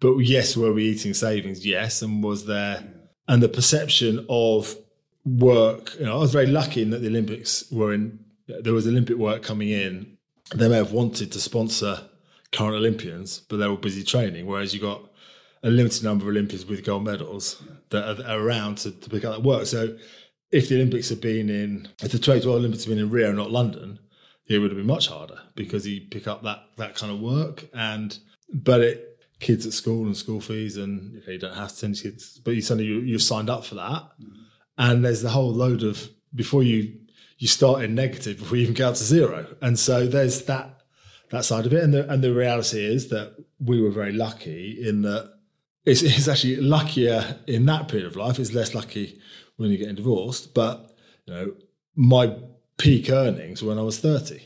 but 0.00 0.18
yes, 0.18 0.56
were 0.56 0.72
we 0.72 0.84
eating 0.84 1.14
savings? 1.14 1.64
Yes, 1.64 2.02
and 2.02 2.22
was 2.22 2.46
there, 2.46 2.84
and 3.26 3.42
the 3.42 3.48
perception 3.48 4.26
of 4.28 4.76
work. 5.24 5.94
You 5.98 6.06
know, 6.06 6.16
I 6.16 6.18
was 6.18 6.32
very 6.32 6.46
lucky 6.46 6.82
in 6.82 6.90
that 6.90 6.98
the 6.98 7.08
Olympics 7.08 7.70
were 7.70 7.94
in. 7.94 8.18
There 8.46 8.74
was 8.74 8.86
Olympic 8.86 9.16
work 9.16 9.42
coming 9.42 9.70
in. 9.70 10.18
They 10.54 10.68
may 10.68 10.76
have 10.76 10.92
wanted 10.92 11.32
to 11.32 11.40
sponsor 11.40 12.02
current 12.52 12.76
Olympians, 12.76 13.40
but 13.48 13.56
they 13.56 13.66
were 13.66 13.78
busy 13.78 14.04
training. 14.04 14.44
Whereas 14.44 14.74
you 14.74 14.80
got 14.80 15.00
a 15.62 15.70
limited 15.70 16.04
number 16.04 16.26
of 16.26 16.28
Olympians 16.28 16.66
with 16.66 16.84
gold 16.84 17.04
medals 17.04 17.62
that 17.94 18.28
are, 18.28 18.38
around 18.38 18.78
to, 18.78 18.90
to 18.90 19.10
pick 19.10 19.24
up 19.24 19.34
that 19.34 19.42
work. 19.42 19.66
So 19.66 19.96
if 20.50 20.68
the 20.68 20.76
Olympics 20.76 21.08
had 21.08 21.20
been 21.20 21.48
in, 21.48 21.88
if 22.02 22.12
the 22.12 22.18
2012 22.18 22.58
Olympics 22.58 22.84
had 22.84 22.90
been 22.90 22.98
in 22.98 23.10
Rio, 23.10 23.32
not 23.32 23.50
London, 23.50 23.98
it 24.46 24.58
would 24.58 24.70
have 24.70 24.76
been 24.76 24.86
much 24.86 25.08
harder 25.08 25.38
because 25.54 25.86
you 25.86 26.02
pick 26.10 26.28
up 26.28 26.42
that 26.42 26.64
that 26.76 26.94
kind 26.94 27.12
of 27.12 27.20
work. 27.20 27.64
And 27.72 28.18
but 28.52 28.80
it 28.80 29.18
kids 29.40 29.66
at 29.66 29.72
school 29.72 30.06
and 30.06 30.16
school 30.16 30.40
fees, 30.40 30.76
and 30.76 31.22
you 31.26 31.38
don't 31.38 31.54
have 31.54 31.70
to 31.70 31.74
send 31.74 32.00
kids, 32.00 32.40
but 32.44 32.54
you 32.54 32.60
suddenly 32.60 32.86
you, 32.86 33.00
you've 33.00 33.22
signed 33.22 33.50
up 33.50 33.64
for 33.64 33.74
that, 33.76 34.02
mm-hmm. 34.20 34.42
and 34.78 35.04
there's 35.04 35.22
the 35.22 35.30
whole 35.30 35.52
load 35.52 35.82
of 35.82 36.08
before 36.34 36.62
you 36.62 36.94
you 37.38 37.48
start 37.48 37.82
in 37.82 37.94
negative 37.94 38.38
before 38.38 38.56
you 38.56 38.62
even 38.62 38.74
get 38.74 38.86
out 38.86 38.96
to 38.96 39.04
zero, 39.04 39.46
and 39.60 39.78
so 39.78 40.06
there's 40.06 40.44
that 40.44 40.82
that 41.30 41.44
side 41.44 41.66
of 41.66 41.72
it, 41.72 41.82
and 41.82 41.92
the 41.92 42.10
and 42.10 42.22
the 42.22 42.32
reality 42.32 42.84
is 42.84 43.08
that 43.08 43.34
we 43.58 43.80
were 43.80 43.90
very 43.90 44.12
lucky 44.12 44.76
in 44.86 45.02
that 45.02 45.33
it's, 45.84 46.02
it's 46.02 46.28
actually 46.28 46.56
luckier 46.56 47.38
in 47.46 47.66
that 47.66 47.88
period 47.88 48.06
of 48.06 48.16
life. 48.16 48.38
It's 48.38 48.54
less 48.54 48.74
lucky 48.74 49.18
when 49.56 49.70
you're 49.70 49.78
getting 49.78 49.94
divorced. 49.94 50.54
But 50.54 50.96
you 51.26 51.34
know, 51.34 51.54
my 51.94 52.36
peak 52.78 53.10
earnings 53.10 53.62
when 53.62 53.78
I 53.78 53.82
was 53.82 53.98
30. 53.98 54.42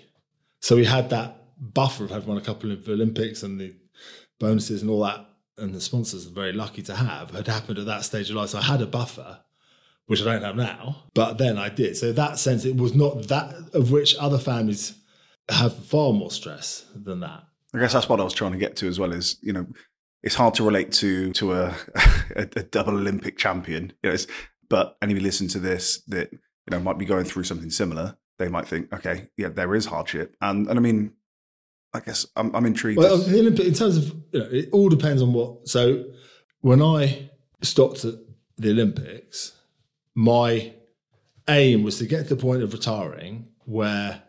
So 0.61 0.77
we 0.77 0.85
had 0.85 1.11
that 1.11 1.37
buffer 1.61 2.05
of 2.05 2.11
having 2.11 2.29
won 2.29 2.39
a 2.39 2.43
couple 2.43 2.73
of 2.73 2.89
Olympics 2.89 3.43
and 3.43 3.61
the 3.61 3.75
bonuses 4.39 4.83
and 4.83 4.91
all 4.91 5.03
that, 5.05 5.27
and 5.57 5.75
the 5.75 5.81
sponsors 5.81 6.27
are 6.27 6.31
very 6.31 6.53
lucky 6.53 6.83
to 6.83 6.95
have 6.95 7.31
had 7.31 7.47
happened 7.47 7.79
at 7.79 7.87
that 7.87 8.05
stage 8.05 8.31
of 8.31 8.37
life. 8.37 8.51
So 8.51 8.59
I 8.59 8.63
had 8.63 8.83
a 8.83 8.87
buffer, 8.87 9.41
which 10.07 10.21
I 10.23 10.25
don't 10.25 10.43
have 10.43 10.57
now, 10.57 11.05
but 11.15 11.39
then 11.39 11.59
I 11.59 11.69
did. 11.69 11.97
So 11.97 12.13
that 12.13 12.39
sense, 12.39 12.65
it 12.65 12.77
was 12.77 12.95
not 12.95 13.29
that 13.29 13.75
of 13.75 13.91
which 13.91 14.17
other 14.19 14.39
families 14.39 14.95
have 15.49 15.77
far 15.87 16.13
more 16.13 16.31
stress 16.31 16.87
than 16.95 17.21
that. 17.21 17.45
I 17.75 17.81
guess 17.81 17.93
that's 17.93 18.09
what 18.09 18.21
I 18.21 18.25
was 18.25 18.35
trying 18.35 18.53
to 18.53 18.59
get 18.59 18.77
to 18.77 18.89
as 18.89 18.99
well. 18.99 19.13
Is 19.13 19.39
you 19.43 19.53
know 19.53 19.67
it's 20.23 20.35
hard 20.35 20.55
to 20.55 20.65
relate 20.65 20.93
to 20.93 21.33
to 21.33 21.53
a, 21.53 21.75
a, 22.37 22.43
a 22.57 22.63
double 22.63 22.95
Olympic 22.95 23.39
champion. 23.39 23.93
You 24.03 24.11
know, 24.11 24.17
but 24.69 24.97
anybody 25.03 25.25
listen 25.25 25.49
to 25.49 25.59
this 25.59 26.03
that 26.09 26.33
you 26.33 26.39
know 26.71 26.81
might 26.81 26.99
be 26.99 27.05
going 27.05 27.25
through 27.25 27.45
something 27.45 27.71
similar, 27.71 28.17
they 28.39 28.49
might 28.49 28.67
think, 28.67 28.93
okay, 28.93 29.29
yeah, 29.37 29.49
there 29.49 29.75
is 29.75 29.87
hardship, 29.87 30.37
and 30.41 30.69
and 30.69 30.79
I 30.79 30.83
mean, 30.83 31.13
I 31.95 32.01
guess 32.01 32.27
I'm, 32.37 32.55
I'm 32.55 32.67
intrigued. 32.67 32.99
Well, 32.99 33.23
in 33.23 33.75
terms 33.75 33.97
of 33.97 34.15
you 34.33 34.41
know, 34.41 34.49
it 34.51 34.69
all 34.73 34.89
depends 34.89 35.23
on 35.23 35.33
what. 35.33 35.69
So 35.69 36.05
when 36.61 36.83
I 36.83 37.31
stopped 37.63 38.05
at 38.05 38.15
the 38.57 38.71
Olympics, 38.71 39.53
my 40.15 40.73
aim 41.49 41.83
was 41.83 41.99
to 41.99 42.07
get 42.07 42.29
to 42.29 42.35
the 42.35 42.41
point 42.41 42.63
of 42.63 42.73
retiring 42.73 43.49
where 43.65 44.23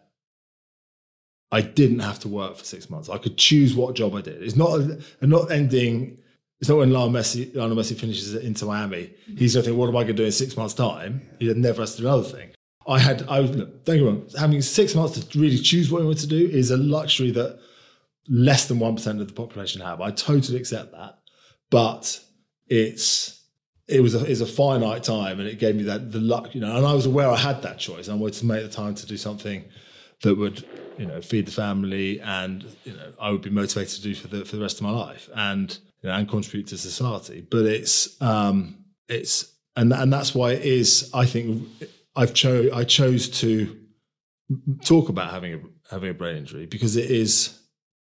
I 1.52 1.62
didn't 1.62 2.00
have 2.00 2.20
to 2.20 2.28
work 2.28 2.58
for 2.58 2.64
six 2.64 2.89
months. 2.89 3.10
I 3.10 3.18
could 3.18 3.38
choose 3.38 3.76
what 3.76 3.95
job 3.95 4.16
I 4.16 4.22
did. 4.22 4.41
It's 4.43 4.56
not 4.56 4.82
not 5.22 5.52
ending. 5.52 6.18
It's 6.60 6.70
not 6.70 6.80
when 6.80 6.91
Lionel 6.91 7.10
Messi, 7.10 7.56
Lionel 7.56 7.78
Messi 7.78 7.97
finishes 7.97 8.36
Inter 8.36 8.68
Miami. 8.68 9.14
He's 9.38 9.54
going 9.54 9.64
to 9.64 9.70
think, 9.70 9.80
"What 9.80 9.89
am 9.89 9.95
I 9.95 10.04
going 10.04 10.16
to 10.16 10.22
do 10.22 10.26
in 10.26 10.32
six 10.32 10.56
months' 10.58 10.74
time?" 10.74 11.22
He 11.39 11.52
never 11.54 11.82
has 11.82 11.95
to 11.95 12.02
do 12.02 12.08
another 12.08 12.24
thing. 12.24 12.52
I 12.88 13.00
had. 13.00 13.24
I 13.28 13.39
was. 13.39 13.52
Don't 13.52 13.86
get 13.86 14.04
wrong. 14.04 14.28
Having 14.38 14.62
six 14.62 14.93
months 14.93 15.20
to 15.20 15.39
really 15.39 15.58
choose 15.58 15.91
what 15.91 16.02
I 16.02 16.06
want 16.06 16.20
to 16.20 16.28
do 16.28 16.47
is 16.47 16.70
a 16.70 16.78
luxury 16.78 17.32
that 17.32 17.60
less 18.28 18.68
than 18.68 18.80
one 18.80 18.95
percent 18.95 19.22
of 19.22 19.28
the 19.28 19.34
population 19.34 19.82
have. 19.82 20.02
I 20.02 20.12
totally 20.12 20.58
accept 20.60 20.91
that, 20.91 21.20
but 21.72 22.20
it's 22.68 23.41
it 23.88 24.02
was 24.02 24.14
a, 24.14 24.43
a 24.43 24.45
finite 24.45 25.04
time, 25.04 25.39
and 25.39 25.50
it 25.50 25.58
gave 25.58 25.76
me 25.76 25.84
that 25.84 26.12
the 26.12 26.20
luck, 26.20 26.54
you 26.54 26.62
know. 26.62 26.76
And 26.76 26.86
I 26.86 26.93
was 26.93 27.08
aware 27.08 27.28
I 27.28 27.38
had 27.38 27.64
that 27.64 27.80
choice. 27.80 28.08
I 28.08 28.14
wanted 28.14 28.39
to 28.39 28.45
make 28.45 28.62
the 28.62 28.70
time 28.70 28.93
to 28.95 29.06
do 29.08 29.18
something 29.18 29.66
that 30.22 30.36
would 30.36 30.64
you 31.00 31.06
know 31.06 31.22
feed 31.22 31.47
the 31.47 31.52
family 31.52 32.20
and 32.22 32.66
you 32.84 32.93
know 32.93 33.14
I 33.20 33.32
would 33.32 33.41
be 33.41 33.50
motivated 33.50 33.95
to 33.95 34.02
do 34.02 34.14
for 34.16 34.28
the 34.28 34.45
for 34.45 34.58
the 34.58 34.62
rest 34.62 34.78
of 34.78 34.84
my 34.84 34.91
life 34.91 35.30
and 35.34 35.78
you 36.02 36.10
know, 36.10 36.16
and 36.16 36.28
contribute 36.28 36.68
to 36.68 36.78
society. 36.78 37.45
But 37.50 37.66
it's 37.66 38.22
um, 38.22 38.86
it's 39.08 39.54
and 39.76 39.93
and 39.93 40.12
that's 40.12 40.36
why 40.36 40.52
it 40.52 40.64
is. 40.64 41.10
I 41.14 41.26
think 41.26 41.68
I've 42.16 42.34
chose 42.34 42.72
I 42.74 42.84
chose 42.84 43.30
to 43.41 43.78
talk 44.84 45.10
about 45.10 45.32
having 45.32 45.54
a 45.54 45.60
having 45.89 46.10
a 46.10 46.14
brain 46.14 46.38
injury 46.38 46.66
because 46.66 46.95
it 46.95 47.10
is 47.10 47.60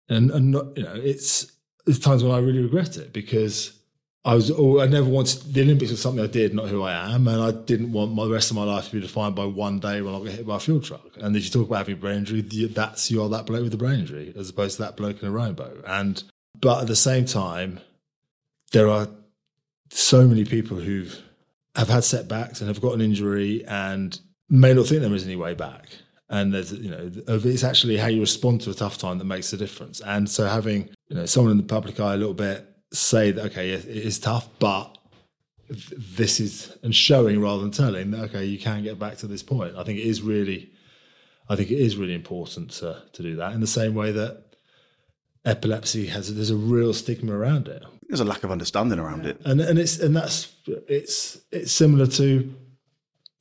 and 0.09 0.31
and 0.31 0.51
not, 0.51 0.77
you 0.77 0.83
know 0.83 0.95
it's 0.95 1.51
there's 1.85 1.99
times 1.99 2.23
when 2.23 2.33
I 2.33 2.39
really 2.39 2.63
regret 2.63 2.97
it 2.97 3.13
because 3.13 3.77
I 4.25 4.33
was, 4.33 4.51
oh, 4.51 4.79
I 4.79 4.87
never 4.87 5.07
wanted 5.07 5.53
the 5.53 5.61
Olympics 5.61 5.91
was 5.91 6.01
something 6.01 6.23
I 6.23 6.27
did, 6.27 6.55
not 6.55 6.67
who 6.69 6.81
I 6.81 7.13
am, 7.13 7.27
and 7.27 7.39
I 7.39 7.51
didn't 7.51 7.91
want 7.91 8.11
my 8.11 8.25
rest 8.25 8.49
of 8.49 8.57
my 8.57 8.63
life 8.63 8.85
to 8.85 8.91
be 8.91 8.99
defined 8.99 9.35
by 9.35 9.45
one 9.45 9.79
day 9.79 10.01
when 10.01 10.15
I 10.15 10.17
got 10.17 10.27
hit 10.29 10.47
by 10.47 10.55
a 10.55 10.59
fuel 10.59 10.81
truck. 10.81 11.11
And 11.17 11.35
if 11.35 11.43
you 11.43 11.51
talk 11.51 11.67
about 11.67 11.77
having 11.77 11.93
a 11.93 11.97
brain 11.97 12.17
injury, 12.17 12.41
that's 12.41 13.11
you're 13.11 13.29
that 13.29 13.45
bloke 13.45 13.63
with 13.63 13.73
a 13.75 13.77
brain 13.77 13.99
injury, 13.99 14.33
as 14.35 14.49
opposed 14.49 14.77
to 14.77 14.81
that 14.81 14.97
bloke 14.97 15.21
in 15.21 15.27
a 15.27 15.31
rainbow. 15.31 15.79
And 15.85 16.23
but 16.59 16.81
at 16.81 16.87
the 16.87 16.95
same 16.95 17.25
time, 17.25 17.81
there 18.71 18.89
are 18.89 19.07
so 19.91 20.27
many 20.27 20.43
people 20.43 20.77
who've 20.77 21.21
have 21.75 21.89
had 21.89 22.03
setbacks 22.03 22.61
and 22.61 22.67
have 22.67 22.81
got 22.81 22.93
an 22.93 23.01
injury 23.01 23.63
and 23.67 24.19
may 24.49 24.73
not 24.73 24.87
think 24.87 25.01
there 25.01 25.13
is 25.13 25.25
any 25.25 25.35
way 25.35 25.53
back. 25.53 25.89
and 26.29 26.53
there's 26.53 26.71
you 26.73 26.89
know 26.89 27.11
it's 27.27 27.63
actually 27.63 27.97
how 27.97 28.07
you 28.07 28.19
respond 28.21 28.61
to 28.61 28.71
a 28.71 28.73
tough 28.73 28.97
time 28.97 29.19
that 29.19 29.25
makes 29.25 29.51
the 29.51 29.57
difference. 29.57 30.01
And 30.01 30.29
so 30.29 30.47
having 30.47 30.89
you 31.09 31.15
know 31.15 31.25
someone 31.25 31.51
in 31.51 31.57
the 31.57 31.63
public 31.63 31.99
eye 31.99 32.15
a 32.15 32.17
little 32.17 32.33
bit 32.33 32.74
say 32.91 33.31
that 33.31 33.45
okay, 33.47 33.71
it 33.71 33.85
is 33.85 34.19
tough, 34.19 34.47
but 34.59 34.97
this 35.69 36.39
is 36.39 36.75
and 36.83 36.95
showing 36.95 37.41
rather 37.41 37.61
than 37.61 37.71
telling 37.71 38.11
that 38.11 38.29
okay, 38.29 38.45
you 38.45 38.59
can 38.59 38.83
get 38.83 38.99
back 38.99 39.17
to 39.17 39.27
this 39.27 39.43
point. 39.43 39.75
I 39.77 39.83
think 39.83 39.99
it 39.99 40.05
is 40.05 40.21
really, 40.21 40.71
I 41.49 41.55
think 41.55 41.71
it 41.71 41.79
is 41.79 41.97
really 41.97 42.13
important 42.13 42.71
to 42.71 43.03
to 43.13 43.23
do 43.23 43.35
that 43.37 43.53
in 43.53 43.61
the 43.61 43.67
same 43.67 43.95
way 43.95 44.11
that 44.11 44.43
epilepsy 45.43 46.07
has 46.07 46.33
there's 46.33 46.49
a 46.49 46.55
real 46.55 46.93
stigma 46.93 47.33
around 47.33 47.67
it. 47.67 47.83
There's 48.07 48.19
a 48.19 48.25
lack 48.25 48.43
of 48.43 48.51
understanding 48.51 48.99
around 48.99 49.25
it, 49.25 49.41
and 49.45 49.59
and 49.61 49.79
it's 49.79 49.99
and 49.99 50.15
that's 50.15 50.53
it's 50.65 51.39
it's 51.51 51.71
similar 51.71 52.07
to 52.07 52.53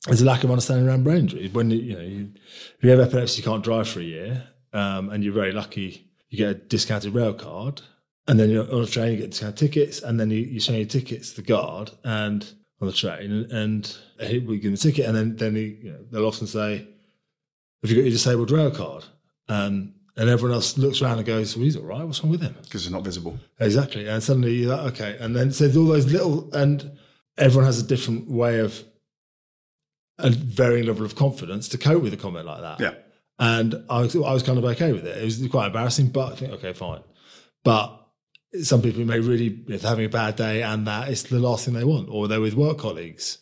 there's 0.07 0.21
a 0.21 0.25
lack 0.25 0.43
of 0.43 0.51
understanding 0.51 0.87
around 0.87 1.03
brain 1.03 1.17
injury. 1.19 1.49
When 1.49 1.71
you, 1.71 1.77
you 1.77 1.95
know 1.95 2.01
you, 2.01 2.31
if 2.77 2.83
you 2.83 2.89
have 2.91 2.99
epilepsy, 2.99 3.41
you 3.41 3.43
can't 3.43 3.63
drive 3.63 3.87
for 3.87 3.99
a 3.99 4.03
year, 4.03 4.47
um, 4.73 5.09
and 5.09 5.23
you're 5.23 5.33
very 5.33 5.51
lucky 5.51 6.05
you 6.35 6.45
get 6.45 6.49
a 6.49 6.59
discounted 6.59 7.13
rail 7.13 7.33
card, 7.33 7.81
and 8.27 8.39
then 8.39 8.49
you're 8.49 8.71
on 8.73 8.83
a 8.83 8.87
train, 8.87 9.13
you 9.13 9.17
get 9.17 9.31
discounted 9.31 9.57
tickets, 9.57 10.01
and 10.01 10.19
then 10.19 10.29
you, 10.29 10.39
you 10.39 10.59
show 10.59 10.73
your 10.73 10.85
tickets 10.85 11.31
to 11.31 11.37
the 11.37 11.47
guard 11.47 11.91
and 12.03 12.53
on 12.81 12.87
the 12.87 12.93
train, 12.93 13.31
and, 13.31 13.51
and 13.51 14.47
we 14.47 14.57
give 14.57 14.63
them 14.63 14.73
a 14.73 14.77
ticket, 14.77 15.05
and 15.05 15.15
then 15.15 15.35
then 15.35 15.55
you 15.55 15.91
know, 15.91 15.99
they'll 16.11 16.27
often 16.27 16.47
say, 16.47 16.87
"Have 17.81 17.91
you 17.91 17.95
got 17.95 18.03
your 18.03 18.11
disabled 18.11 18.51
rail 18.51 18.71
card?" 18.71 19.05
And 19.47 19.93
and 20.17 20.29
everyone 20.29 20.55
else 20.55 20.77
looks 20.77 21.01
around 21.01 21.17
and 21.17 21.27
goes, 21.27 21.55
well, 21.55 21.65
he's 21.65 21.75
all 21.75 21.83
right. 21.83 22.03
What's 22.03 22.23
wrong 22.23 22.31
with 22.31 22.41
him? 22.41 22.55
Because 22.63 22.85
it's 22.85 22.91
not 22.91 23.03
visible. 23.03 23.37
Exactly. 23.59 24.07
And 24.07 24.23
suddenly 24.23 24.53
you're 24.53 24.75
like, 24.75 24.93
okay. 24.93 25.17
And 25.19 25.35
then 25.35 25.51
so 25.51 25.65
there's 25.65 25.75
all 25.75 25.85
those 25.85 26.11
little, 26.11 26.53
and 26.53 26.97
everyone 27.37 27.65
has 27.65 27.79
a 27.79 27.85
different 27.85 28.29
way 28.29 28.59
of 28.59 28.81
a 30.17 30.29
varying 30.29 30.87
level 30.87 31.05
of 31.05 31.15
confidence 31.15 31.67
to 31.69 31.77
cope 31.77 32.01
with 32.01 32.13
a 32.13 32.17
comment 32.17 32.45
like 32.45 32.61
that. 32.61 32.79
Yeah. 32.79 32.93
And 33.39 33.83
I 33.89 33.99
was, 34.01 34.15
I 34.15 34.31
was 34.31 34.43
kind 34.43 34.57
of 34.57 34.63
okay 34.63 34.93
with 34.93 35.05
it. 35.05 35.17
It 35.17 35.25
was 35.25 35.45
quite 35.49 35.67
embarrassing, 35.67 36.09
but 36.09 36.31
I 36.31 36.35
think, 36.35 36.53
okay, 36.53 36.71
fine. 36.71 37.01
But 37.65 38.04
some 38.63 38.81
people 38.81 39.03
may 39.05 39.19
really, 39.19 39.59
if 39.67 39.81
they're 39.81 39.89
having 39.89 40.05
a 40.05 40.09
bad 40.09 40.35
day 40.35 40.63
and 40.63 40.87
that, 40.87 41.09
it's 41.09 41.23
the 41.23 41.39
last 41.39 41.65
thing 41.65 41.73
they 41.73 41.83
want, 41.83 42.09
or 42.09 42.27
they're 42.27 42.41
with 42.41 42.55
work 42.55 42.77
colleagues. 42.77 43.37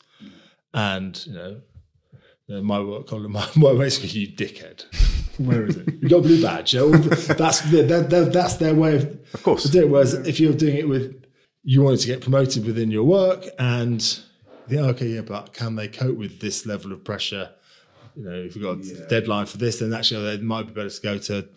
And, 0.73 1.25
you 1.25 1.33
know, 1.33 1.61
you 2.47 2.55
know 2.55 2.63
my 2.63 2.79
work 2.79 3.07
colleague, 3.07 3.29
my, 3.31 3.47
my 3.55 3.73
basically, 3.73 4.09
you 4.09 4.27
dickhead. 4.27 4.85
Where 5.37 5.65
is 5.65 5.77
it? 5.77 5.93
You 6.01 6.09
got 6.09 6.17
a 6.17 6.21
blue 6.21 6.41
badge. 6.41 6.73
You 6.73 6.91
know, 6.91 6.97
that's, 6.97 7.61
the, 7.61 8.29
that's 8.31 8.55
their 8.57 8.75
way 8.75 8.95
of, 8.97 9.03
of 9.33 9.43
course. 9.43 9.63
doing 9.65 9.87
it. 9.87 9.91
Whereas 9.91 10.13
if 10.13 10.39
you're 10.39 10.53
doing 10.53 10.77
it 10.77 10.87
with, 10.87 11.25
you 11.63 11.81
wanted 11.81 12.01
to 12.01 12.07
get 12.07 12.21
promoted 12.21 12.65
within 12.65 12.91
your 12.91 13.03
work 13.03 13.45
and 13.57 14.19
yeah, 14.67 14.81
oh, 14.81 14.89
okay, 14.89 15.07
yeah, 15.07 15.21
but 15.21 15.53
can 15.53 15.75
they 15.75 15.87
cope 15.87 16.17
with 16.17 16.39
this 16.39 16.65
level 16.65 16.91
of 16.91 17.03
pressure? 17.03 17.51
You 18.15 18.23
know, 18.23 18.31
if 18.31 18.55
you've 18.55 18.63
got 18.63 18.83
yeah. 18.83 19.03
a 19.03 19.07
deadline 19.07 19.45
for 19.45 19.57
this, 19.57 19.79
then 19.79 19.93
actually 19.93 20.33
it 20.33 20.41
might 20.41 20.67
be 20.67 20.73
better 20.73 20.89
to 20.89 21.01
go 21.01 21.17
to 21.17 21.47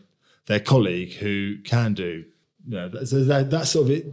their 0.47 0.61
colleague 0.61 1.15
who 1.15 1.59
can 1.65 1.95
do. 1.95 2.25
You 2.67 2.77
know, 2.77 3.05
so 3.05 3.25
that, 3.25 3.51
that 3.51 3.67
sort 3.67 3.87
of 3.87 3.91
it. 3.91 4.13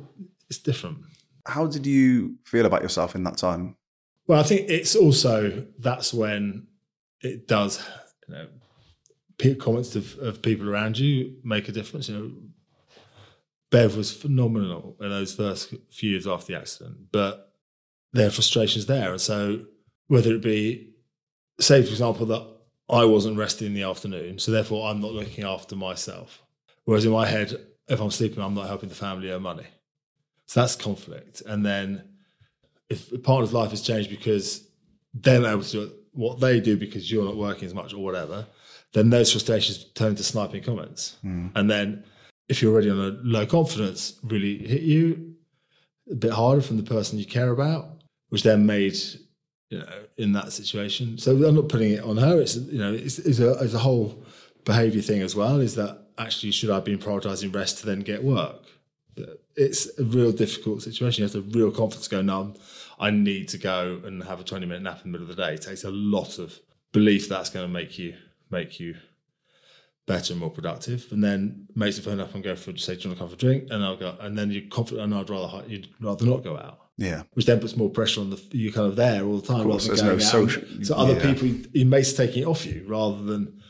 It's 0.50 0.60
different. 0.60 1.00
How 1.46 1.66
did 1.68 1.86
you 1.86 2.36
feel 2.46 2.66
about 2.66 2.84
yourself 2.84 3.16
in 3.16 3.24
that 3.24 3.38
time? 3.38 3.76
Well, 4.28 4.40
I 4.40 4.44
think 4.44 4.70
it's 4.70 4.96
also 4.96 5.66
that's 5.80 6.14
when 6.14 6.68
it 7.22 7.48
does. 7.48 7.84
You 8.28 8.36
know, 8.36 9.56
comments 9.56 9.96
of, 9.96 10.18
of 10.20 10.42
people 10.42 10.70
around 10.70 10.98
you 10.98 11.36
make 11.44 11.68
a 11.68 11.72
difference. 11.72 12.08
You 12.08 12.16
know, 12.16 12.32
Bev 13.72 13.98
was 13.98 14.14
phenomenal 14.14 14.96
in 15.02 15.10
those 15.10 15.34
first 15.34 15.74
few 15.92 16.12
years 16.12 16.28
after 16.28 16.54
the 16.54 16.60
accident, 16.60 17.12
but 17.12 17.54
their 18.14 18.30
frustrations 18.30 18.86
there. 18.86 19.12
And 19.12 19.22
so 19.22 19.66
whether 20.08 20.34
it 20.34 20.42
be, 20.42 20.94
say, 21.60 21.82
for 21.82 21.90
example, 21.90 22.26
that 22.28 22.48
I 22.90 23.06
wasn't 23.06 23.38
resting 23.38 23.68
in 23.68 23.74
the 23.74 23.84
afternoon, 23.84 24.38
so 24.40 24.52
therefore 24.52 24.90
I'm 24.90 25.02
not 25.02 25.14
looking 25.14 25.44
after 25.44 25.76
myself. 25.76 26.44
Whereas 26.86 27.06
in 27.06 27.12
my 27.12 27.26
head, 27.26 27.56
if 27.94 28.02
I'm 28.02 28.12
sleeping, 28.12 28.44
I'm 28.44 28.54
not 28.54 28.68
helping 28.68 28.90
the 28.90 28.96
family 28.96 29.32
earn 29.32 29.42
money. 29.42 29.66
So 30.46 30.62
that's 30.62 30.76
conflict. 30.76 31.42
And 31.46 31.66
then 31.66 32.04
if 32.90 33.12
a 33.12 33.18
partner's 33.18 33.54
life 33.54 33.72
has 33.72 33.82
changed 33.82 34.10
because 34.10 34.68
they're 35.14 35.40
not 35.40 35.52
able 35.52 35.64
to 35.64 35.72
do 35.72 35.92
what 36.12 36.40
they 36.40 36.60
do 36.60 36.78
because 36.78 37.12
you're 37.12 37.26
not 37.26 37.38
working 37.38 37.66
as 37.66 37.74
much 37.74 37.94
or 37.94 38.04
whatever, 38.04 38.46
then 38.94 39.10
those 39.10 39.32
frustrations 39.32 39.86
turn 39.96 40.10
into 40.10 40.24
sniping 40.24 40.64
comments. 40.64 41.18
Mm. 41.24 41.52
And 41.56 41.70
then 41.70 42.04
if 42.50 42.62
you're 42.62 42.72
already 42.72 42.90
on 42.90 43.00
a 43.00 43.18
low 43.24 43.46
confidence, 43.46 44.20
really 44.24 44.58
hit 44.58 44.82
you 44.82 45.36
a 46.12 46.16
bit 46.16 46.32
harder 46.32 46.62
from 46.62 46.78
the 46.78 46.84
person 46.84 47.18
you 47.18 47.26
care 47.26 47.50
about 47.50 47.94
which 48.34 48.42
then 48.42 48.66
made 48.66 48.98
you 49.70 49.78
know 49.78 50.06
in 50.18 50.32
that 50.32 50.52
situation. 50.52 51.20
So 51.20 51.36
I'm 51.36 51.54
not 51.54 51.70
putting 51.70 51.92
it 51.92 52.04
on 52.04 52.18
her. 52.18 52.42
It's 52.42 52.56
you 52.56 52.80
know 52.80 52.92
it's, 52.92 53.20
it's 53.20 53.38
a 53.38 53.52
it's 53.64 53.76
a 53.76 53.80
whole 53.80 54.26
behaviour 54.66 55.04
thing 55.04 55.22
as 55.22 55.36
well. 55.36 55.60
Is 55.60 55.76
that 55.76 56.03
actually 56.18 56.52
should 56.52 56.70
I 56.70 56.80
be 56.80 56.96
prioritising 56.98 57.54
rest 57.54 57.80
to 57.80 57.86
then 57.86 58.02
get 58.02 58.24
work? 58.24 58.62
It's 59.56 59.88
a 60.00 60.04
real 60.04 60.32
difficult 60.32 60.82
situation. 60.82 61.22
You 61.22 61.30
have 61.30 61.52
to 61.52 61.58
real 61.58 61.72
confidence 61.72 62.08
to 62.08 62.16
go. 62.16 62.22
No, 62.22 62.56
I 63.00 63.12
need 63.12 63.48
to 63.50 63.58
go 63.58 64.02
and 64.04 64.24
have 64.24 64.40
a 64.40 64.44
20 64.44 64.66
minute 64.66 64.82
nap 64.82 65.02
in 65.04 65.12
the 65.12 65.18
middle 65.18 65.30
of 65.30 65.36
the 65.36 65.42
day. 65.42 65.54
It 65.54 65.62
takes 65.62 65.84
a 65.84 65.92
lot 65.92 66.40
of 66.40 66.60
belief 66.92 67.30
that's 67.30 67.50
going 67.50 67.66
to 67.66 67.72
make 67.72 67.98
you 67.98 68.16
make 68.50 68.80
you 68.80 68.96
better 70.06 70.34
and 70.34 70.40
more 70.40 70.50
productive. 70.50 71.08
And 71.12 71.24
then 71.24 71.68
makes 71.76 71.98
the 71.98 72.02
phone 72.02 72.20
up 72.20 72.34
and 72.34 72.44
go 72.44 72.56
for 72.56 72.76
say, 72.78 72.96
do 72.96 73.02
you 73.02 73.10
want 73.10 73.18
to 73.18 73.22
come 73.22 73.30
for 73.30 73.36
a 73.36 73.38
drink? 73.38 73.68
And 73.70 73.84
I'll 73.84 73.98
go. 73.98 74.18
And 74.20 74.38
then 74.38 74.52
you're 74.52 74.70
confident. 74.70 75.04
And 75.04 75.16
I'd 75.16 75.30
rather 75.30 75.68
you'd 75.68 75.90
rather 76.00 76.26
not 76.26 76.44
go 76.44 76.58
out. 76.58 76.80
Yeah. 76.98 77.24
Which 77.34 77.46
then 77.46 77.60
puts 77.60 77.76
more 77.76 77.90
pressure 77.90 78.22
on 78.22 78.30
the 78.30 78.42
you 78.52 78.72
kind 78.72 78.88
of 78.88 78.96
there 78.96 79.24
all 79.26 79.40
the 79.40 79.48
time 79.48 79.68
rather 79.68 79.88
than 79.88 79.96
going 79.96 80.10
no 80.10 80.20
social, 80.20 80.64
So 80.84 80.96
other 80.96 81.14
yeah. 81.14 81.34
people 81.34 81.48
you 81.74 81.86
may 81.86 82.04
taking 82.04 82.44
it 82.44 82.46
off 82.46 82.66
you 82.66 82.86
rather 82.88 83.24
than 83.24 83.62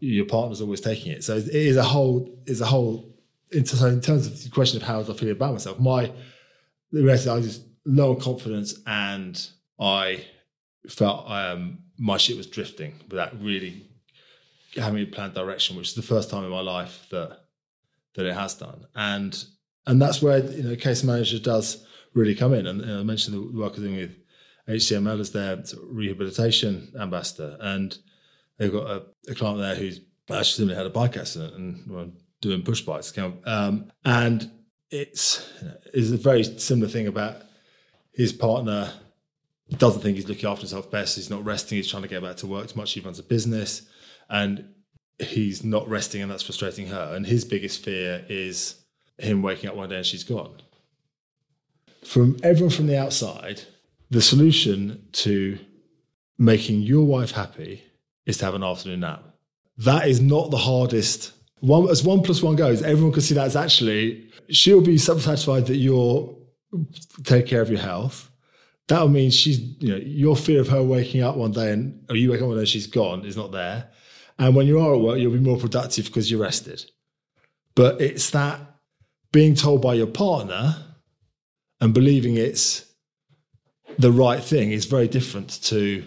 your 0.00 0.26
partner's 0.26 0.60
always 0.60 0.80
taking 0.80 1.12
it. 1.12 1.24
So 1.24 1.36
it 1.36 1.48
is 1.48 1.76
a 1.76 1.82
whole 1.82 2.28
is 2.46 2.60
a 2.60 2.66
whole 2.66 3.10
in, 3.52 3.64
so 3.66 3.86
in 3.86 4.00
terms 4.00 4.26
of 4.26 4.42
the 4.42 4.50
question 4.50 4.80
of 4.80 4.86
how 4.86 5.00
I 5.00 5.04
feel 5.04 5.30
about 5.30 5.52
myself, 5.52 5.78
my 5.78 6.12
the 6.92 7.04
rest 7.04 7.28
I 7.28 7.40
just 7.40 7.62
low 7.84 8.14
on 8.14 8.20
confidence 8.20 8.74
and 8.86 9.46
I 9.78 10.24
felt 10.88 11.30
um, 11.30 11.78
my 11.98 12.16
shit 12.16 12.36
was 12.36 12.46
drifting 12.46 12.94
without 13.08 13.40
really 13.40 13.86
having 14.76 15.02
a 15.02 15.06
planned 15.06 15.34
direction, 15.34 15.76
which 15.76 15.88
is 15.88 15.94
the 15.94 16.02
first 16.02 16.30
time 16.30 16.44
in 16.44 16.50
my 16.50 16.60
life 16.60 17.06
that 17.10 17.40
that 18.14 18.26
it 18.26 18.34
has 18.34 18.54
done. 18.54 18.86
And 18.94 19.44
and 19.86 20.00
that's 20.00 20.22
where 20.22 20.38
you 20.38 20.62
know 20.62 20.76
case 20.76 21.04
manager 21.04 21.38
does 21.38 21.84
really 22.14 22.34
come 22.34 22.54
in. 22.54 22.66
And, 22.66 22.80
and 22.80 23.00
I 23.00 23.02
mentioned 23.02 23.36
the 23.36 23.58
work 23.58 23.76
I'm 23.76 23.82
doing 23.82 23.96
with 23.96 24.16
HCML 24.68 25.20
as 25.20 25.32
their 25.32 25.64
sort 25.64 25.82
of 25.82 25.96
rehabilitation 25.96 26.92
ambassador, 26.98 27.56
and 27.60 27.96
they've 28.60 28.72
got 28.72 28.88
a, 28.88 29.02
a 29.28 29.34
client 29.34 29.58
there 29.58 29.74
who's 29.74 30.00
actually 30.30 30.44
simply 30.44 30.76
had 30.76 30.86
a 30.86 30.90
bike 30.90 31.16
accident 31.16 31.54
and 31.54 31.90
well, 31.90 32.12
doing 32.40 32.62
push 32.62 32.82
bikes. 32.82 33.12
Um, 33.44 33.90
and 34.04 34.48
it's 34.90 35.50
is 35.92 36.12
a 36.12 36.16
very 36.16 36.44
similar 36.44 36.88
thing 36.88 37.08
about 37.08 37.42
his 38.12 38.32
partner 38.32 38.92
doesn't 39.78 40.02
think 40.02 40.16
he's 40.16 40.28
looking 40.28 40.48
after 40.48 40.62
himself 40.62 40.90
best. 40.90 41.16
He's 41.16 41.30
not 41.30 41.44
resting. 41.44 41.76
He's 41.76 41.90
trying 41.90 42.02
to 42.02 42.08
get 42.08 42.22
back 42.22 42.36
to 42.36 42.46
work 42.46 42.68
too 42.68 42.78
much. 42.78 42.92
He 42.92 43.00
runs 43.00 43.18
a 43.18 43.22
business, 43.24 43.82
and 44.28 44.68
he's 45.18 45.64
not 45.64 45.88
resting, 45.88 46.22
and 46.22 46.30
that's 46.30 46.42
frustrating 46.42 46.88
her. 46.88 47.14
And 47.14 47.26
his 47.26 47.44
biggest 47.44 47.82
fear 47.84 48.24
is 48.28 48.76
him 49.18 49.42
waking 49.42 49.70
up 49.70 49.76
one 49.76 49.88
day 49.88 49.96
and 49.96 50.06
she's 50.06 50.24
gone 50.24 50.60
from 52.04 52.36
everyone 52.42 52.74
from 52.74 52.86
the 52.86 52.98
outside, 52.98 53.62
the 54.10 54.22
solution 54.22 55.06
to 55.12 55.58
making 56.38 56.80
your 56.80 57.04
wife 57.04 57.32
happy 57.32 57.84
is 58.26 58.38
to 58.38 58.44
have 58.44 58.54
an 58.54 58.62
afternoon 58.62 59.00
nap. 59.00 59.24
That 59.78 60.08
is 60.08 60.20
not 60.20 60.50
the 60.50 60.58
hardest. 60.58 61.32
One, 61.60 61.88
as 61.88 62.04
one 62.04 62.22
plus 62.22 62.42
one 62.42 62.56
goes, 62.56 62.82
everyone 62.82 63.12
can 63.12 63.22
see 63.22 63.34
that's 63.34 63.56
actually, 63.56 64.30
she'll 64.48 64.80
be 64.80 64.98
satisfied 64.98 65.66
that 65.66 65.76
you're 65.76 66.36
take 67.24 67.46
care 67.46 67.60
of 67.60 67.70
your 67.70 67.80
health. 67.80 68.30
That 68.88 69.00
will 69.00 69.08
mean 69.08 69.30
she's, 69.30 69.60
you 69.80 69.90
know, 69.90 69.96
your 69.96 70.36
fear 70.36 70.60
of 70.60 70.68
her 70.68 70.82
waking 70.82 71.22
up 71.22 71.36
one 71.36 71.52
day 71.52 71.72
and, 71.72 72.04
or 72.08 72.16
you 72.16 72.30
wake 72.30 72.40
up 72.40 72.48
one 72.48 72.56
day 72.56 72.60
and 72.60 72.68
she's 72.68 72.86
gone 72.86 73.24
is 73.24 73.36
not 73.36 73.52
there. 73.52 73.88
And 74.38 74.56
when 74.56 74.66
you 74.66 74.80
are 74.80 74.94
at 74.94 75.00
work, 75.00 75.18
you'll 75.18 75.32
be 75.32 75.38
more 75.38 75.58
productive 75.58 76.06
because 76.06 76.30
you're 76.30 76.40
rested. 76.40 76.84
But 77.74 78.00
it's 78.00 78.30
that 78.30 78.60
being 79.32 79.54
told 79.54 79.82
by 79.82 79.94
your 79.94 80.06
partner 80.06 80.76
and 81.80 81.94
believing 81.94 82.36
it's 82.36 82.84
the 83.98 84.10
right 84.10 84.42
thing 84.42 84.72
is 84.72 84.86
very 84.86 85.08
different 85.08 85.62
to 85.64 86.04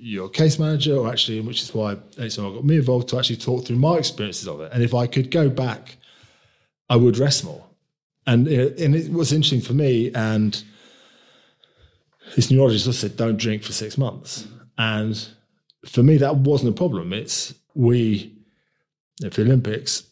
your 0.00 0.28
case 0.28 0.58
manager, 0.58 0.96
or 0.96 1.08
actually, 1.10 1.40
which 1.40 1.62
is 1.62 1.74
why 1.74 1.96
HCML 2.16 2.54
got 2.54 2.64
me 2.64 2.76
involved 2.76 3.08
to 3.08 3.18
actually 3.18 3.36
talk 3.36 3.66
through 3.66 3.76
my 3.76 3.96
experiences 3.96 4.48
of 4.48 4.60
it. 4.60 4.72
And 4.72 4.82
if 4.82 4.94
I 4.94 5.06
could 5.06 5.30
go 5.30 5.48
back, 5.48 5.96
I 6.88 6.96
would 6.96 7.18
rest 7.18 7.44
more. 7.44 7.64
And 8.26 8.48
it, 8.48 8.78
and 8.80 8.94
it 8.94 9.12
was 9.12 9.32
interesting 9.32 9.60
for 9.60 9.74
me. 9.74 10.12
And 10.14 10.62
this 12.34 12.50
neurologist 12.50 12.86
also 12.86 13.08
said, 13.08 13.16
don't 13.16 13.36
drink 13.36 13.62
for 13.62 13.72
six 13.72 13.96
months. 13.96 14.46
And 14.78 15.26
for 15.84 16.02
me, 16.02 16.16
that 16.18 16.36
wasn't 16.36 16.70
a 16.70 16.76
problem. 16.76 17.12
It's 17.12 17.54
we, 17.74 18.36
at 19.24 19.32
the 19.32 19.42
Olympics, 19.42 20.04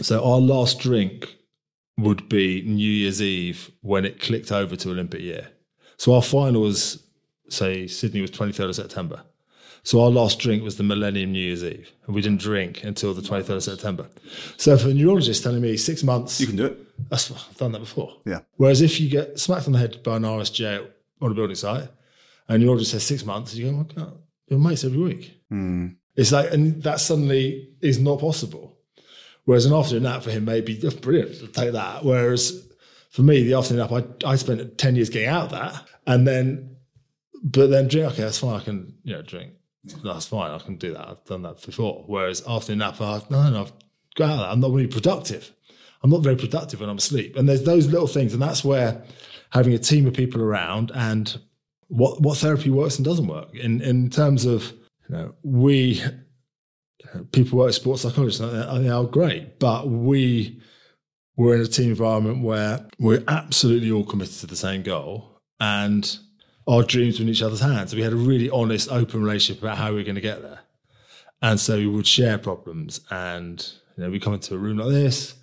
so 0.00 0.24
our 0.24 0.40
last 0.40 0.80
drink 0.80 1.36
would 1.96 2.28
be 2.28 2.62
New 2.62 2.90
Year's 2.90 3.22
Eve 3.22 3.70
when 3.80 4.04
it 4.04 4.20
clicked 4.20 4.50
over 4.50 4.74
to 4.76 4.90
Olympic 4.90 5.20
year. 5.20 5.48
So 5.96 6.14
our 6.14 6.22
final 6.22 6.62
was, 6.62 7.02
say, 7.48 7.86
Sydney 7.86 8.20
was 8.20 8.30
23rd 8.30 8.70
of 8.70 8.76
September. 8.76 9.22
So 9.82 10.00
our 10.00 10.08
last 10.08 10.38
drink 10.38 10.62
was 10.62 10.78
the 10.78 10.82
Millennium 10.82 11.32
New 11.32 11.40
Year's 11.40 11.62
Eve, 11.62 11.92
and 12.06 12.14
we 12.14 12.22
didn't 12.22 12.40
drink 12.40 12.82
until 12.84 13.12
the 13.12 13.20
23rd 13.20 13.56
of 13.56 13.62
September. 13.62 14.06
So 14.56 14.78
for 14.78 14.88
a 14.88 14.94
neurologist 14.94 15.42
telling 15.42 15.60
me 15.60 15.76
six 15.76 16.02
months, 16.02 16.40
You 16.40 16.46
can 16.46 16.56
do 16.56 16.64
it. 16.66 17.10
that's, 17.10 17.30
I've 17.30 17.56
done 17.58 17.72
that 17.72 17.80
before. 17.80 18.16
Yeah. 18.24 18.40
Whereas 18.56 18.80
if 18.80 18.98
you 18.98 19.10
get 19.10 19.38
smacked 19.38 19.66
on 19.66 19.72
the 19.72 19.78
head 19.78 20.02
by 20.02 20.16
an 20.16 20.22
RSJ 20.22 20.86
on 21.20 21.30
a 21.30 21.34
building 21.34 21.56
site, 21.56 21.88
and 22.48 22.62
your 22.62 22.68
neurologist 22.68 22.92
says 22.92 23.04
six 23.04 23.26
months, 23.26 23.54
you 23.54 23.70
go, 23.70 23.76
well, 23.76 23.84
God, 23.84 24.18
your 24.48 24.58
mates 24.58 24.84
every 24.84 24.98
week. 24.98 25.38
Hmm. 25.50 25.88
It's 26.16 26.32
like, 26.32 26.50
and 26.52 26.82
that 26.82 27.00
suddenly 27.00 27.70
is 27.82 27.98
not 27.98 28.20
possible. 28.20 28.78
Whereas 29.44 29.66
an 29.66 29.74
afternoon 29.74 30.04
nap 30.04 30.22
for 30.22 30.30
him 30.30 30.46
may 30.46 30.60
be 30.62 30.80
oh, 30.82 30.90
brilliant. 30.90 31.36
I'll 31.42 31.48
take 31.48 31.72
that. 31.72 32.04
Whereas 32.04 32.66
for 33.10 33.22
me, 33.22 33.42
the 33.42 33.54
afternoon 33.54 33.86
nap, 33.90 34.04
I, 34.24 34.30
I 34.30 34.36
spent 34.36 34.78
10 34.78 34.96
years 34.96 35.10
getting 35.10 35.28
out 35.28 35.44
of 35.44 35.50
that. 35.50 35.86
And 36.06 36.26
then, 36.26 36.73
but 37.44 37.68
then 37.68 37.88
drink, 37.88 38.12
okay, 38.12 38.22
that's 38.22 38.38
fine. 38.38 38.58
I 38.58 38.64
can, 38.64 38.94
you 39.04 39.12
know, 39.12 39.22
drink. 39.22 39.52
That's 40.02 40.26
fine. 40.26 40.50
I 40.50 40.58
can 40.58 40.76
do 40.76 40.94
that. 40.94 41.06
I've 41.06 41.24
done 41.26 41.42
that 41.42 41.60
before. 41.64 42.04
Whereas 42.06 42.46
afternoon 42.48 42.78
nap, 42.78 43.00
I, 43.02 43.20
no, 43.28 43.50
no, 43.50 43.60
I've 43.62 43.72
got 44.14 44.30
out 44.30 44.32
of 44.32 44.38
that. 44.38 44.50
I'm 44.50 44.60
not 44.60 44.70
really 44.70 44.88
productive. 44.88 45.52
I'm 46.02 46.10
not 46.10 46.22
very 46.22 46.36
productive 46.36 46.80
when 46.80 46.88
I'm 46.88 46.96
asleep. 46.96 47.36
And 47.36 47.46
there's 47.46 47.64
those 47.64 47.86
little 47.86 48.06
things. 48.06 48.32
And 48.32 48.40
that's 48.40 48.64
where 48.64 49.04
having 49.50 49.74
a 49.74 49.78
team 49.78 50.06
of 50.06 50.14
people 50.14 50.40
around 50.40 50.90
and 50.94 51.38
what, 51.88 52.22
what 52.22 52.38
therapy 52.38 52.70
works 52.70 52.96
and 52.96 53.04
doesn't 53.04 53.26
work 53.26 53.54
in, 53.54 53.82
in 53.82 54.08
terms 54.08 54.46
of, 54.46 54.72
you 55.08 55.16
know, 55.16 55.34
we, 55.42 56.02
people 57.32 57.58
work 57.58 57.74
sports 57.74 58.02
psychologists 58.02 58.40
and 58.40 58.84
they 58.84 58.90
are 58.90 59.04
great, 59.04 59.58
but 59.58 59.88
we 59.88 60.62
were 61.36 61.54
in 61.54 61.60
a 61.60 61.66
team 61.66 61.90
environment 61.90 62.42
where 62.42 62.86
we're 62.98 63.22
absolutely 63.28 63.90
all 63.90 64.04
committed 64.04 64.36
to 64.36 64.46
the 64.46 64.56
same 64.56 64.82
goal 64.82 65.40
and 65.60 66.18
our 66.66 66.82
dreams 66.82 67.18
were 67.18 67.24
in 67.24 67.28
each 67.28 67.42
other's 67.42 67.60
hands. 67.60 67.94
We 67.94 68.02
had 68.02 68.12
a 68.12 68.16
really 68.16 68.50
honest, 68.50 68.90
open 68.90 69.22
relationship 69.22 69.62
about 69.62 69.78
how 69.78 69.90
we 69.90 69.96
were 69.96 70.02
going 70.02 70.14
to 70.14 70.20
get 70.20 70.42
there. 70.42 70.60
And 71.42 71.60
so 71.60 71.76
we 71.76 71.86
would 71.86 72.06
share 72.06 72.38
problems 72.38 73.00
and, 73.10 73.66
you 73.96 74.04
know, 74.04 74.10
we 74.10 74.18
come 74.18 74.34
into 74.34 74.54
a 74.54 74.58
room 74.58 74.78
like 74.78 74.88
this, 74.88 75.34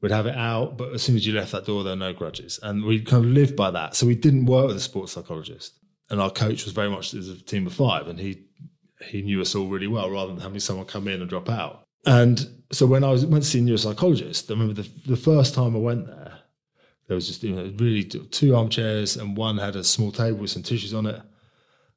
we'd 0.00 0.12
have 0.12 0.26
it 0.26 0.36
out, 0.36 0.76
but 0.78 0.92
as 0.92 1.02
soon 1.02 1.16
as 1.16 1.26
you 1.26 1.32
left 1.32 1.52
that 1.52 1.66
door, 1.66 1.82
there 1.82 1.92
were 1.92 1.96
no 1.96 2.12
grudges. 2.12 2.60
And 2.62 2.84
we 2.84 3.00
kind 3.00 3.24
of 3.24 3.30
lived 3.32 3.56
by 3.56 3.70
that. 3.72 3.96
So 3.96 4.06
we 4.06 4.14
didn't 4.14 4.46
work 4.46 4.68
with 4.68 4.76
a 4.76 4.80
sports 4.80 5.12
psychologist. 5.12 5.74
And 6.08 6.20
our 6.20 6.30
coach 6.30 6.64
was 6.64 6.72
very 6.72 6.88
much, 6.88 7.12
was 7.12 7.28
a 7.28 7.36
team 7.36 7.66
of 7.66 7.72
five 7.72 8.06
and 8.06 8.18
he, 8.18 8.44
he 9.04 9.22
knew 9.22 9.40
us 9.40 9.54
all 9.54 9.66
really 9.66 9.86
well 9.86 10.10
rather 10.10 10.32
than 10.32 10.40
having 10.40 10.60
someone 10.60 10.86
come 10.86 11.08
in 11.08 11.20
and 11.20 11.28
drop 11.28 11.48
out. 11.48 11.84
And 12.06 12.48
so 12.72 12.86
when 12.86 13.04
I 13.04 13.10
was 13.10 13.26
went 13.26 13.44
to 13.44 13.50
see 13.50 13.58
a 13.58 13.62
neuropsychologist, 13.62 14.50
I 14.50 14.54
remember 14.54 14.82
the, 14.82 14.88
the 15.06 15.16
first 15.16 15.54
time 15.54 15.74
I 15.74 15.80
went 15.80 16.06
there, 16.06 16.39
there 17.10 17.16
was 17.16 17.26
just 17.26 17.42
you 17.42 17.56
know 17.56 17.72
really 17.76 18.04
two 18.04 18.54
armchairs 18.54 19.16
and 19.16 19.36
one 19.36 19.58
had 19.58 19.74
a 19.74 19.82
small 19.82 20.12
table 20.12 20.38
with 20.38 20.50
some 20.50 20.62
tissues 20.62 20.94
on 20.94 21.06
it. 21.06 21.20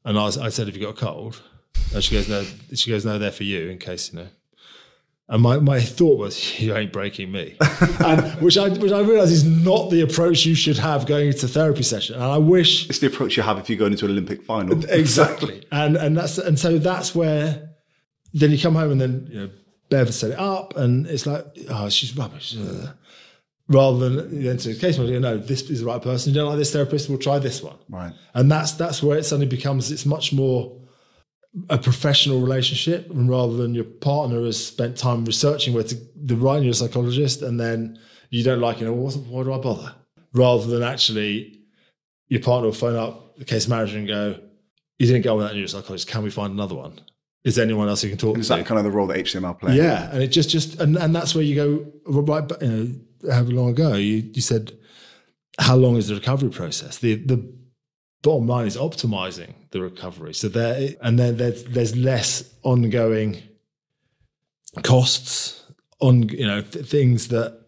And 0.05 0.18
I, 0.18 0.24
was, 0.24 0.39
I 0.39 0.49
said, 0.49 0.66
"Have 0.66 0.76
you 0.76 0.82
got 0.82 0.97
a 0.97 1.05
cold?" 1.05 1.39
And 1.93 2.03
she 2.03 2.16
goes, 2.16 2.28
"No." 2.28 2.43
She 2.74 2.89
goes, 2.89 3.05
"No, 3.05 3.20
they're 3.20 3.32
for 3.32 3.43
you 3.43 3.70
in 3.70 3.78
case 3.78 4.11
you 4.11 4.22
know." 4.22 4.28
And 5.30 5.43
my, 5.43 5.57
my 5.59 5.82
thought 5.82 6.18
was, 6.18 6.59
"You 6.59 6.76
ain't 6.76 6.91
breaking 6.91 7.32
me," 7.32 7.55
and 8.03 8.24
which 8.41 8.57
I 8.57 8.70
which 8.70 8.91
I 8.91 9.01
realise 9.01 9.30
is 9.30 9.43
not 9.43 9.91
the 9.91 10.01
approach 10.01 10.47
you 10.47 10.55
should 10.55 10.80
have 10.80 11.05
going 11.05 11.28
into 11.28 11.45
a 11.45 11.49
therapy 11.49 11.84
session. 11.84 12.16
And 12.16 12.24
I 12.24 12.39
wish 12.39 12.89
It's 12.89 12.97
the 12.97 13.05
approach 13.05 13.38
you 13.38 13.43
have 13.43 13.59
if 13.59 13.70
you 13.70 13.76
go 13.76 13.86
into 13.86 14.05
an 14.05 14.11
Olympic 14.14 14.41
final. 14.41 14.84
exactly 14.89 15.64
and 15.72 15.95
and 15.95 16.18
that's 16.18 16.39
and 16.39 16.57
so 16.57 16.80
that's 16.80 17.14
where 17.14 17.70
then 18.34 18.49
you 18.49 18.57
come 18.57 18.74
home 18.74 18.93
and 18.93 18.99
then 18.99 19.28
you 19.30 19.39
know 19.41 19.49
Bev 19.91 20.11
set 20.11 20.32
it 20.32 20.39
up 20.39 20.76
and 20.76 21.05
it's 21.05 21.28
like 21.28 21.45
oh 21.70 21.88
she's 21.89 22.18
rubbish 22.18 22.55
rather 23.74 23.97
than 24.09 24.43
then 24.43 24.57
to 24.57 24.69
the 24.74 24.80
case 24.80 24.97
manager 24.97 25.19
no 25.19 25.38
this 25.38 25.61
is 25.69 25.80
the 25.82 25.86
right 25.86 26.01
person 26.01 26.32
you 26.34 26.39
don't 26.39 26.49
like 26.49 26.57
this 26.57 26.71
therapist 26.71 27.09
we'll 27.09 27.17
try 27.17 27.38
this 27.39 27.61
one 27.63 27.78
Right. 27.89 28.13
and 28.34 28.51
that's 28.51 28.71
that's 28.74 29.01
where 29.03 29.17
it 29.17 29.24
suddenly 29.24 29.47
becomes 29.57 29.91
it's 29.91 30.05
much 30.05 30.32
more 30.34 30.80
a 31.69 31.78
professional 31.78 32.41
relationship 32.41 33.09
and 33.11 33.30
rather 33.30 33.55
than 33.57 33.76
your 33.76 33.84
partner 33.84 34.43
has 34.45 34.63
spent 34.65 34.97
time 34.97 35.24
researching 35.26 35.74
where 35.74 35.84
to 35.84 35.95
the 36.15 36.36
right 36.36 36.61
neuropsychologist 36.63 37.45
and 37.47 37.59
then 37.59 37.99
you 38.32 38.43
don't 38.43 38.59
like 38.59 38.82
it 38.82 38.89
well, 38.89 39.11
why 39.11 39.43
do 39.43 39.53
I 39.53 39.57
bother 39.59 39.93
rather 40.34 40.65
than 40.67 40.82
actually 40.84 41.59
your 42.28 42.41
partner 42.41 42.67
will 42.67 42.74
phone 42.74 42.95
up 42.95 43.38
the 43.38 43.45
case 43.45 43.67
manager 43.67 43.97
and 43.99 44.07
go 44.07 44.39
you 44.99 45.05
didn't 45.07 45.24
go 45.24 45.36
with 45.38 45.47
that 45.47 45.55
neuropsychologist 45.55 46.07
can 46.07 46.24
we 46.24 46.30
find 46.32 46.53
another 46.53 46.76
one 46.76 46.99
is 47.43 47.55
there 47.55 47.65
anyone 47.65 47.88
else 47.89 48.03
you 48.03 48.09
can 48.09 48.17
talk 48.17 48.36
And 48.36 48.41
is 48.41 48.47
to 48.47 48.55
that 48.55 48.65
kind 48.65 48.80
of 48.80 48.86
the 48.86 48.91
role 48.91 49.05
that 49.07 49.17
HCML 49.17 49.59
plays? 49.59 49.76
yeah, 49.76 50.09
and 50.11 50.24
it 50.24 50.30
just 50.30 50.49
just 50.49 50.80
and, 50.80 50.97
and 50.97 51.13
that's 51.15 51.36
where 51.36 51.43
you 51.43 51.55
go 51.55 51.69
right. 52.07 52.47
but, 52.47 52.61
You 52.61 52.67
know, 52.69 52.89
however 53.30 53.51
long 53.51 53.69
ago 53.69 53.93
you 53.95 54.30
you 54.34 54.41
said, 54.41 54.78
how 55.59 55.76
long 55.76 55.97
is 55.97 56.07
the 56.07 56.15
recovery 56.15 56.49
process? 56.49 56.97
The 56.97 57.15
the 57.15 57.53
bottom 58.21 58.47
line 58.47 58.65
is 58.65 58.78
optimizing 58.78 59.53
the 59.71 59.82
recovery. 59.82 60.34
So 60.34 60.47
there 60.47 60.95
and 61.01 61.19
then 61.19 61.38
there's 61.38 61.63
there's 61.65 61.95
less 61.95 62.53
ongoing 62.63 63.41
costs 64.82 65.63
on 65.99 66.30
you 66.30 66.47
know 66.47 66.61
th- 66.61 66.86
things 66.86 67.28
that 67.30 67.59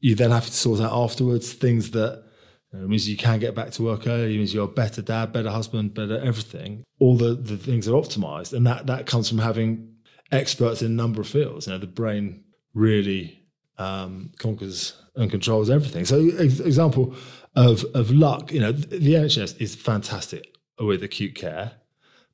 you 0.00 0.14
then 0.14 0.30
have 0.30 0.46
to 0.46 0.52
sort 0.52 0.80
out 0.80 0.92
afterwards. 0.92 1.52
Things 1.52 1.90
that 1.90 2.24
you 2.72 2.78
know, 2.78 2.88
means 2.88 3.08
you 3.08 3.16
can 3.16 3.38
get 3.38 3.54
back 3.54 3.70
to 3.72 3.82
work 3.82 4.06
early. 4.06 4.36
Means 4.36 4.54
you're 4.54 4.64
a 4.64 4.68
better 4.68 5.02
dad, 5.02 5.32
better 5.32 5.50
husband, 5.50 5.94
better 5.94 6.18
everything. 6.18 6.84
All 6.98 7.16
the, 7.16 7.34
the 7.34 7.56
things 7.56 7.88
are 7.88 7.92
optimized, 7.92 8.52
and 8.52 8.66
that 8.66 8.86
that 8.86 9.06
comes 9.06 9.28
from 9.28 9.38
having 9.38 9.94
experts 10.32 10.82
in 10.82 10.88
a 10.88 10.94
number 10.94 11.20
of 11.20 11.28
fields. 11.28 11.66
You 11.66 11.74
know, 11.74 11.78
the 11.78 11.86
brain 11.86 12.44
really 12.72 13.40
um, 13.78 14.32
conquers 14.38 14.94
and 15.16 15.30
controls 15.30 15.70
everything. 15.70 16.04
So, 16.04 16.28
ex- 16.38 16.60
example 16.60 17.14
of 17.54 17.84
of 17.94 18.10
luck. 18.10 18.52
You 18.52 18.60
know, 18.60 18.72
the 18.72 19.14
NHS 19.14 19.60
is 19.60 19.74
fantastic 19.74 20.54
with 20.78 21.02
acute 21.02 21.34
care, 21.34 21.72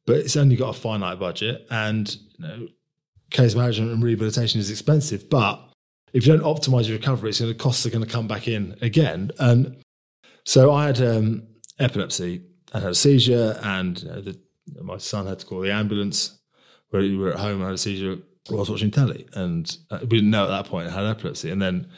but 0.06 0.16
it's 0.16 0.36
only 0.36 0.56
got 0.56 0.76
a 0.76 0.78
finite 0.78 1.18
budget, 1.18 1.66
and 1.70 2.14
you 2.38 2.46
know, 2.46 2.68
case 3.30 3.54
management 3.54 3.92
and 3.92 4.02
rehabilitation 4.02 4.60
is 4.60 4.70
expensive. 4.70 5.28
But 5.28 5.60
if 6.12 6.26
you 6.26 6.36
don't 6.36 6.44
optimize 6.44 6.88
your 6.88 6.96
recovery, 6.96 7.30
it's 7.30 7.40
going 7.40 7.52
to 7.52 7.58
costs 7.58 7.86
are 7.86 7.90
going 7.90 8.04
to 8.04 8.10
come 8.10 8.26
back 8.26 8.48
in 8.48 8.76
again. 8.80 9.30
And 9.38 9.82
so 10.44 10.72
I 10.72 10.86
had 10.86 11.00
um, 11.00 11.46
epilepsy 11.78 12.42
and 12.72 12.82
had 12.82 12.92
a 12.92 12.96
seizure, 12.96 13.58
and 13.62 14.02
you 14.02 14.08
know, 14.08 14.20
the, 14.20 14.40
my 14.82 14.98
son 14.98 15.26
had 15.26 15.38
to 15.40 15.46
call 15.46 15.60
the 15.60 15.72
ambulance. 15.72 16.38
We 16.92 17.16
were 17.16 17.32
at 17.32 17.38
home, 17.38 17.62
I 17.62 17.66
had 17.66 17.74
a 17.74 17.78
seizure 17.78 18.18
I 18.50 18.54
was 18.54 18.70
watching 18.70 18.90
telly, 18.90 19.26
and 19.34 19.76
uh, 19.90 19.98
we 20.02 20.08
didn't 20.08 20.30
know 20.30 20.44
at 20.44 20.48
that 20.48 20.66
point 20.66 20.88
I 20.88 20.92
had 20.92 21.04
epilepsy. 21.04 21.50
And 21.50 21.60
then 21.60 21.88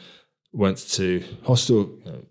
went 0.53 0.77
to 0.77 1.23
know, 1.47 2.25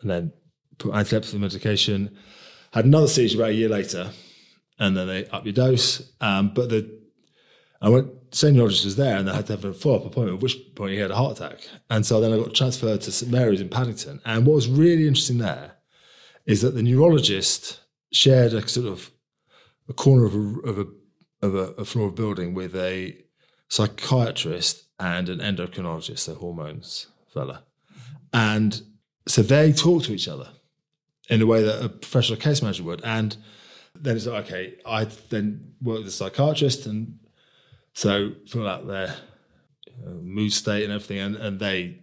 and 0.00 0.10
then 0.10 0.32
put 0.78 0.94
anti-epilepsy 0.94 1.38
medication. 1.38 2.16
Had 2.72 2.84
another 2.84 3.08
seizure 3.08 3.38
about 3.38 3.50
a 3.50 3.54
year 3.54 3.68
later, 3.68 4.10
and 4.78 4.96
then 4.96 5.06
they 5.06 5.26
up 5.28 5.44
your 5.44 5.52
dose. 5.52 6.12
Um, 6.20 6.52
but 6.54 6.68
the 6.68 6.96
I 7.80 7.88
went, 7.88 8.08
same 8.34 8.54
neurologist 8.54 8.84
was 8.84 8.96
there, 8.96 9.16
and 9.16 9.28
I 9.28 9.36
had 9.36 9.46
to 9.46 9.54
have 9.54 9.64
a 9.64 9.74
follow 9.74 9.96
up 9.96 10.06
appointment, 10.06 10.38
at 10.38 10.42
which 10.42 10.74
point 10.74 10.92
he 10.92 10.98
had 10.98 11.10
a 11.10 11.16
heart 11.16 11.38
attack. 11.38 11.60
And 11.90 12.06
so 12.06 12.20
then 12.20 12.32
I 12.32 12.36
got 12.36 12.54
transferred 12.54 13.02
to 13.02 13.12
St 13.12 13.30
Mary's 13.30 13.60
in 13.60 13.68
Paddington. 13.68 14.20
And 14.24 14.46
what 14.46 14.54
was 14.54 14.68
really 14.68 15.06
interesting 15.06 15.38
there 15.38 15.76
is 16.46 16.62
that 16.62 16.74
the 16.74 16.82
neurologist 16.82 17.80
shared 18.12 18.54
a 18.54 18.66
sort 18.66 18.86
of 18.86 19.10
a 19.88 19.92
corner 19.92 20.24
of 20.24 20.34
a, 20.34 20.60
of 20.68 20.78
a, 20.78 20.86
of 21.46 21.54
a, 21.54 21.72
a 21.80 21.84
floor 21.84 22.08
of 22.08 22.14
building 22.14 22.54
with 22.54 22.74
a 22.74 23.18
psychiatrist 23.68 24.84
and 24.98 25.28
an 25.28 25.40
endocrinologist, 25.40 26.28
a 26.28 26.34
hormones 26.34 27.08
fella. 27.36 27.64
And 28.32 28.80
so 29.26 29.42
they 29.42 29.72
talk 29.72 30.02
to 30.04 30.12
each 30.12 30.28
other 30.28 30.48
in 31.28 31.42
a 31.42 31.46
way 31.46 31.62
that 31.62 31.84
a 31.84 31.88
professional 31.88 32.38
case 32.38 32.62
manager 32.62 32.84
would. 32.84 33.02
And 33.04 33.36
then 33.94 34.16
it's 34.16 34.26
like, 34.26 34.46
okay, 34.46 34.74
I 34.86 35.04
then 35.30 35.74
work 35.82 35.98
with 35.98 36.08
a 36.08 36.10
psychiatrist 36.10 36.86
and 36.86 37.18
so 37.92 38.32
fill 38.46 38.68
out 38.68 38.86
their 38.86 39.16
uh, 40.06 40.10
mood 40.36 40.52
state 40.52 40.84
and 40.84 40.92
everything, 40.92 41.18
and, 41.18 41.36
and 41.36 41.58
they, 41.58 42.02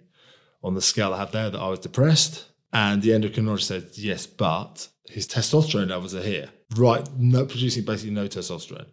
on 0.64 0.74
the 0.74 0.82
scale 0.82 1.14
I 1.14 1.20
have 1.20 1.32
there, 1.32 1.50
that 1.52 1.60
I 1.60 1.70
was 1.70 1.80
depressed. 1.80 2.46
And 2.72 3.04
the 3.04 3.12
endocrinologist 3.12 3.64
said, 3.64 3.90
yes, 3.94 4.26
but 4.26 4.88
his 5.08 5.28
testosterone 5.28 5.90
levels 5.90 6.16
are 6.16 6.24
here, 6.24 6.50
right? 6.76 7.08
No, 7.16 7.46
producing 7.46 7.86
basically 7.86 8.16
no 8.16 8.28
testosterone. 8.28 8.88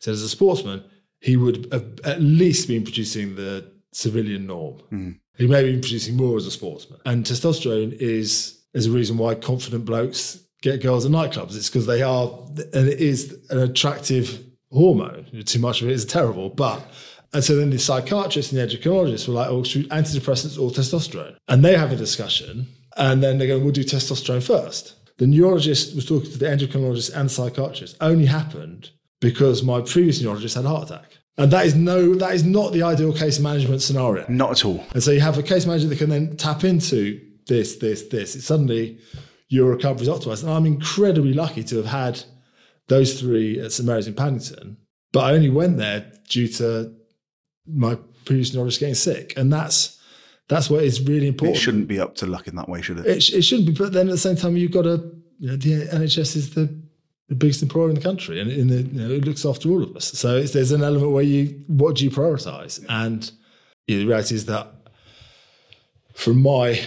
So 0.00 0.10
as 0.10 0.22
a 0.22 0.28
sportsman, 0.28 0.82
he 1.20 1.36
would 1.36 1.72
have 1.72 2.00
at 2.02 2.20
least 2.20 2.66
been 2.66 2.82
producing 2.82 3.36
the 3.36 3.70
civilian 3.92 4.46
norm. 4.46 5.19
He 5.40 5.46
may 5.46 5.64
be 5.64 5.80
producing 5.80 6.18
more 6.18 6.36
as 6.36 6.46
a 6.46 6.50
sportsman. 6.50 7.00
And 7.06 7.24
testosterone 7.24 7.94
is 7.94 8.58
is 8.74 8.86
a 8.86 8.90
reason 8.90 9.16
why 9.16 9.34
confident 9.34 9.86
blokes 9.86 10.38
get 10.60 10.82
girls 10.82 11.06
at 11.06 11.10
nightclubs. 11.12 11.56
It's 11.56 11.70
because 11.70 11.86
they 11.86 12.02
are, 12.02 12.30
and 12.74 12.88
it 12.88 13.00
is 13.00 13.36
an 13.48 13.58
attractive 13.58 14.44
hormone. 14.70 15.24
Too 15.46 15.58
much 15.58 15.80
of 15.80 15.88
it 15.88 15.92
is 15.92 16.04
terrible. 16.04 16.50
But 16.50 16.84
and 17.32 17.42
so 17.42 17.56
then 17.56 17.70
the 17.70 17.78
psychiatrist 17.78 18.52
and 18.52 18.60
the 18.60 18.66
endocrinologist 18.66 19.28
were 19.28 19.34
like, 19.34 19.48
"Oh, 19.48 19.62
should 19.62 19.88
antidepressants 19.88 20.60
or 20.60 20.70
testosterone?" 20.70 21.36
And 21.48 21.64
they 21.64 21.74
have 21.74 21.90
a 21.90 21.96
discussion, 21.96 22.66
and 22.98 23.22
then 23.22 23.38
they 23.38 23.46
go, 23.46 23.58
"We'll 23.58 23.72
do 23.72 23.82
testosterone 23.82 24.42
first. 24.42 24.94
The 25.16 25.26
neurologist 25.26 25.94
was 25.94 26.04
talking 26.04 26.30
to 26.32 26.38
the 26.38 26.46
endocrinologist 26.46 27.14
and 27.14 27.30
psychiatrist. 27.30 27.96
Only 28.02 28.26
happened 28.26 28.90
because 29.22 29.62
my 29.62 29.80
previous 29.80 30.20
neurologist 30.20 30.56
had 30.56 30.66
a 30.66 30.68
heart 30.68 30.90
attack. 30.90 31.16
And 31.40 31.50
that 31.52 31.66
is 31.66 31.74
no, 31.74 32.14
that 32.16 32.34
is 32.34 32.44
not 32.44 32.72
the 32.72 32.82
ideal 32.82 33.12
case 33.12 33.38
management 33.40 33.82
scenario. 33.82 34.26
Not 34.28 34.50
at 34.52 34.64
all. 34.64 34.84
And 34.92 35.02
so 35.02 35.10
you 35.10 35.20
have 35.20 35.38
a 35.38 35.42
case 35.42 35.66
manager 35.66 35.88
that 35.88 35.98
can 35.98 36.10
then 36.10 36.36
tap 36.36 36.64
into 36.64 37.20
this, 37.46 37.76
this, 37.76 38.08
this. 38.08 38.36
It's 38.36 38.44
suddenly 38.44 38.98
your 39.48 39.70
recovery 39.70 40.02
is 40.02 40.08
optimized. 40.08 40.42
And 40.42 40.52
I'm 40.52 40.66
incredibly 40.66 41.32
lucky 41.32 41.64
to 41.64 41.76
have 41.78 41.86
had 41.86 42.22
those 42.88 43.18
three 43.20 43.58
at 43.58 43.72
St 43.72 43.86
Mary's 43.86 44.06
in 44.06 44.14
Paddington 44.14 44.76
but 45.12 45.24
I 45.24 45.32
only 45.32 45.50
went 45.50 45.76
there 45.76 46.12
due 46.28 46.48
to 46.48 46.94
my 47.66 47.96
previous 48.24 48.54
knowledge 48.54 48.78
getting 48.78 48.94
sick, 48.94 49.34
and 49.36 49.52
that's 49.52 50.00
that's 50.48 50.70
what 50.70 50.84
is 50.84 51.00
really 51.02 51.28
important. 51.28 51.56
It 51.56 51.60
shouldn't 51.60 51.88
be 51.88 52.00
up 52.00 52.14
to 52.16 52.26
luck 52.26 52.48
in 52.48 52.56
that 52.56 52.68
way, 52.68 52.80
should 52.82 52.98
it? 52.98 53.06
It, 53.06 53.30
it 53.30 53.42
shouldn't 53.42 53.68
be, 53.68 53.74
but 53.74 53.92
then 53.92 54.08
at 54.08 54.12
the 54.12 54.18
same 54.18 54.36
time, 54.36 54.56
you've 54.56 54.72
got 54.72 54.82
to. 54.82 55.16
You 55.38 55.50
know, 55.50 55.56
the 55.56 55.86
NHS 55.86 56.36
is 56.36 56.50
the 56.50 56.82
the 57.30 57.36
biggest 57.36 57.62
employer 57.62 57.88
in 57.88 57.94
the 57.94 58.00
country, 58.00 58.40
and 58.40 58.50
the, 58.68 58.82
you 58.82 59.00
know, 59.00 59.14
it 59.14 59.24
looks 59.24 59.46
after 59.46 59.70
all 59.70 59.84
of 59.84 59.96
us. 59.96 60.06
So 60.06 60.42
there's 60.42 60.72
an 60.72 60.82
element 60.82 61.12
where 61.12 61.22
you 61.22 61.64
what 61.68 61.96
do 61.96 62.04
you 62.04 62.10
prioritise, 62.10 62.84
and 62.88 63.30
you 63.86 63.96
know, 63.96 64.00
the 64.00 64.06
reality 64.08 64.34
is 64.34 64.46
that 64.46 64.66
from 66.12 66.42
my, 66.42 66.84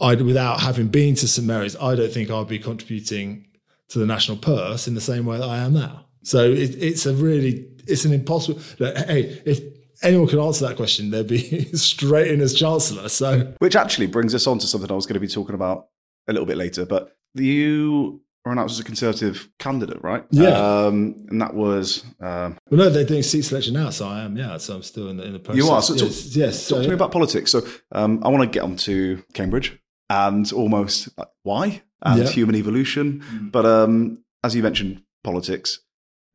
I 0.00 0.14
without 0.14 0.60
having 0.60 0.88
been 0.88 1.14
to 1.16 1.28
St 1.28 1.46
Mary's, 1.46 1.76
I 1.76 1.94
don't 1.94 2.10
think 2.10 2.30
I'd 2.30 2.48
be 2.48 2.58
contributing 2.58 3.46
to 3.90 3.98
the 3.98 4.06
national 4.06 4.38
purse 4.38 4.88
in 4.88 4.94
the 4.94 5.02
same 5.02 5.26
way 5.26 5.36
that 5.36 5.48
I 5.48 5.58
am 5.58 5.74
now. 5.74 6.06
So 6.22 6.50
it, 6.50 6.74
it's 6.82 7.04
a 7.04 7.12
really 7.12 7.68
it's 7.86 8.06
an 8.06 8.14
impossible. 8.14 8.60
Like, 8.78 8.96
hey, 9.06 9.42
if 9.44 9.60
anyone 10.02 10.28
could 10.28 10.42
answer 10.42 10.66
that 10.66 10.76
question, 10.76 11.10
they'd 11.10 11.26
be 11.26 11.64
straight 11.74 12.30
in 12.30 12.40
as 12.40 12.54
chancellor. 12.54 13.10
So, 13.10 13.52
which 13.58 13.76
actually 13.76 14.06
brings 14.06 14.34
us 14.34 14.46
on 14.46 14.58
to 14.60 14.66
something 14.66 14.90
I 14.90 14.94
was 14.94 15.04
going 15.04 15.14
to 15.14 15.20
be 15.20 15.28
talking 15.28 15.54
about 15.54 15.88
a 16.26 16.32
little 16.32 16.46
bit 16.46 16.56
later. 16.56 16.86
But 16.86 17.14
you 17.34 18.22
were 18.46 18.52
announced 18.52 18.74
as 18.74 18.80
a 18.80 18.84
Conservative 18.84 19.48
candidate, 19.58 20.02
right? 20.02 20.24
Yeah. 20.30 20.50
Um, 20.50 21.26
and 21.28 21.40
that 21.42 21.52
was. 21.54 22.04
Um, 22.20 22.56
well, 22.70 22.78
no, 22.78 22.90
they're 22.90 23.04
doing 23.04 23.22
seat 23.22 23.42
selection 23.42 23.74
now, 23.74 23.90
so 23.90 24.08
I 24.08 24.20
am. 24.20 24.36
Yeah, 24.36 24.56
so 24.58 24.76
I'm 24.76 24.82
still 24.82 25.08
in 25.08 25.16
the 25.16 25.24
in 25.24 25.32
the 25.32 25.38
process. 25.40 25.64
You 25.64 25.70
are. 25.70 25.82
So 25.82 25.94
yes, 25.94 26.00
talk, 26.00 26.36
yes. 26.36 26.68
Talk 26.68 26.76
so, 26.76 26.82
to 26.82 26.88
me 26.88 26.94
about 26.94 27.12
politics. 27.12 27.50
So 27.50 27.66
um, 27.92 28.20
I 28.22 28.28
want 28.28 28.42
to 28.44 28.48
get 28.48 28.62
on 28.62 28.76
to 28.76 29.22
Cambridge 29.34 29.78
and 30.08 30.50
almost 30.52 31.08
uh, 31.18 31.24
why 31.42 31.82
and 32.02 32.22
Yeah. 32.22 32.28
human 32.28 32.54
evolution. 32.54 33.50
But 33.52 33.66
um, 33.66 34.22
as 34.44 34.54
you 34.54 34.62
mentioned, 34.62 35.02
politics. 35.24 35.80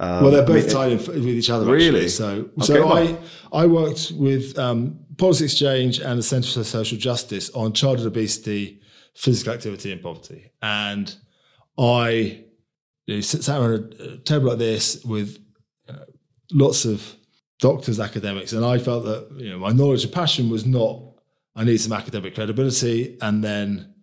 Um, 0.01 0.23
Well, 0.23 0.31
they're 0.31 0.45
both 0.45 0.69
tied 0.69 0.91
in 0.91 0.97
with 0.97 1.25
each 1.27 1.49
other. 1.49 1.65
Really? 1.65 1.87
Actually. 1.87 2.09
So, 2.09 2.29
Okay, 2.29 2.65
so 2.65 2.87
well- 2.87 3.17
I 3.53 3.63
I 3.63 3.67
worked 3.67 4.11
with 4.11 4.57
um, 4.59 4.99
Policy 5.17 5.45
Exchange 5.45 5.99
and 5.99 6.19
the 6.19 6.23
Centre 6.23 6.51
for 6.51 6.63
Social 6.65 6.97
Justice 6.97 7.49
on 7.51 7.71
childhood 7.71 8.07
obesity, 8.07 8.81
physical 9.15 9.53
activity, 9.53 9.91
and 9.93 10.01
poverty. 10.01 10.51
And 10.61 11.15
I 11.81 12.43
you 13.07 13.15
know, 13.15 13.21
sat 13.21 13.59
around 13.59 13.95
a, 13.99 14.17
table 14.19 14.49
like 14.49 14.59
this 14.59 15.03
with 15.03 15.37
uh, 15.89 16.05
lots 16.51 16.85
of 16.85 17.15
doctors, 17.59 17.99
academics, 17.99 18.53
and 18.53 18.63
I 18.63 18.77
felt 18.77 19.05
that 19.05 19.31
you 19.37 19.49
know 19.49 19.59
my 19.59 19.71
knowledge 19.71 20.03
and 20.03 20.13
passion 20.13 20.49
was 20.49 20.65
not. 20.65 21.07
I 21.55 21.65
need 21.65 21.79
some 21.79 21.91
academic 21.91 22.35
credibility, 22.35 23.17
and 23.21 23.43
then 23.43 23.93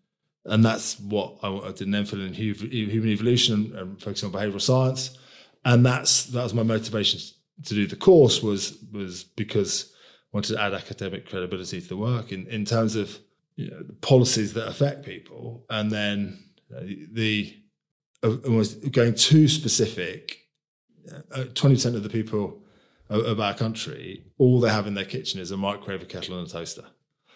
and 0.45 0.65
that's 0.65 0.99
what 0.99 1.39
I, 1.43 1.49
I 1.49 1.73
did 1.73 1.89
an 1.89 1.95
MPhil 1.95 2.27
in 2.27 2.35
human 2.35 3.09
evolution 3.09 3.75
and 3.77 4.01
focusing 4.03 4.33
on 4.33 4.41
behavioural 4.41 4.61
science, 4.61 5.17
and 5.65 5.87
that's 5.87 6.25
that 6.27 6.43
was 6.43 6.55
my 6.55 6.63
motivation 6.63 7.21
to 7.65 7.75
do 7.75 7.87
the 7.87 7.97
course 7.97 8.43
was 8.43 8.79
was 8.93 9.25
because 9.25 9.93
I 10.33 10.37
wanted 10.37 10.55
to 10.55 10.63
add 10.63 10.75
academic 10.75 11.29
credibility 11.29 11.81
to 11.81 11.89
the 11.89 11.97
work 11.97 12.33
in 12.33 12.47
in 12.49 12.65
terms 12.65 12.97
of 12.97 13.19
you 13.57 13.71
know 13.71 13.83
policies 14.01 14.55
that 14.55 14.69
affect 14.69 15.05
people, 15.05 15.65
and 15.71 15.91
then 15.91 16.43
uh, 16.75 16.81
the 17.13 17.55
almost 18.23 18.91
going 18.93 19.15
too 19.15 19.49
specific. 19.49 20.49
uh, 21.33 21.45
Twenty 21.55 21.77
percent 21.77 21.97
of 21.97 22.03
the 22.03 22.09
people 22.09 22.63
of, 23.09 23.41
our 23.41 23.55
country, 23.55 24.25
all 24.37 24.61
they 24.61 24.71
have 24.71 24.87
in 24.87 24.95
their 24.95 25.05
kitchen 25.05 25.41
is 25.41 25.51
a 25.51 25.57
microwave, 25.57 26.03
a 26.03 26.07
kettle, 26.07 26.39
and 26.39 26.47
a 26.47 26.51
toaster. 26.51 26.85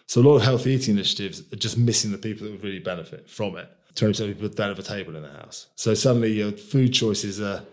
So 0.06 0.20
a 0.20 0.22
lot 0.22 0.36
of 0.36 0.42
healthy 0.42 0.72
eating 0.72 0.96
initiatives 0.96 1.40
are 1.52 1.56
just 1.56 1.78
missing 1.78 2.12
the 2.12 2.18
people 2.18 2.44
that 2.44 2.52
would 2.52 2.64
really 2.64 2.78
benefit 2.78 3.30
from 3.30 3.56
it. 3.56 3.68
Twenty 3.94 4.12
percent 4.12 4.30
of 4.30 4.36
people 4.36 4.48
don't 4.50 4.68
have 4.68 4.78
a 4.78 4.82
table 4.82 5.16
in 5.16 5.22
the 5.22 5.30
house. 5.30 5.68
So 5.76 5.94
suddenly 5.94 6.32
your 6.32 6.52
food 6.52 6.92
choices 6.92 7.40
are 7.40 7.64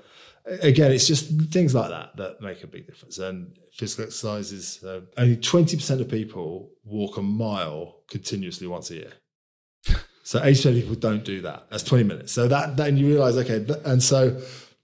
again, 0.62 0.92
it's 0.92 1.08
just 1.08 1.30
things 1.52 1.76
like 1.76 1.90
that 1.90 2.16
that 2.18 2.42
make 2.42 2.64
a 2.64 2.68
big 2.68 2.88
difference. 2.88 3.18
And 3.18 3.58
physical 3.74 4.06
exercise 4.06 4.52
is 4.52 4.84
uh, 4.84 5.02
only 5.18 5.38
twenty 5.38 5.76
percent 5.76 6.02
of 6.02 6.10
people 6.10 6.72
walk 6.84 7.18
a 7.18 7.22
mile 7.22 8.04
continuously 8.08 8.68
once 8.68 8.92
a 8.92 8.96
year. 8.96 9.14
So 10.30 10.38
eighty 10.44 10.58
percent 10.58 10.76
people 10.76 10.94
don't 10.94 11.26
do 11.26 11.42
that. 11.42 11.72
That's 11.72 11.82
twenty 11.82 12.04
minutes. 12.04 12.32
So 12.32 12.48
that 12.48 12.78
then 12.78 12.98
you 12.98 13.08
realise, 13.08 13.36
okay, 13.36 13.66
and 13.84 14.02
so 14.12 14.40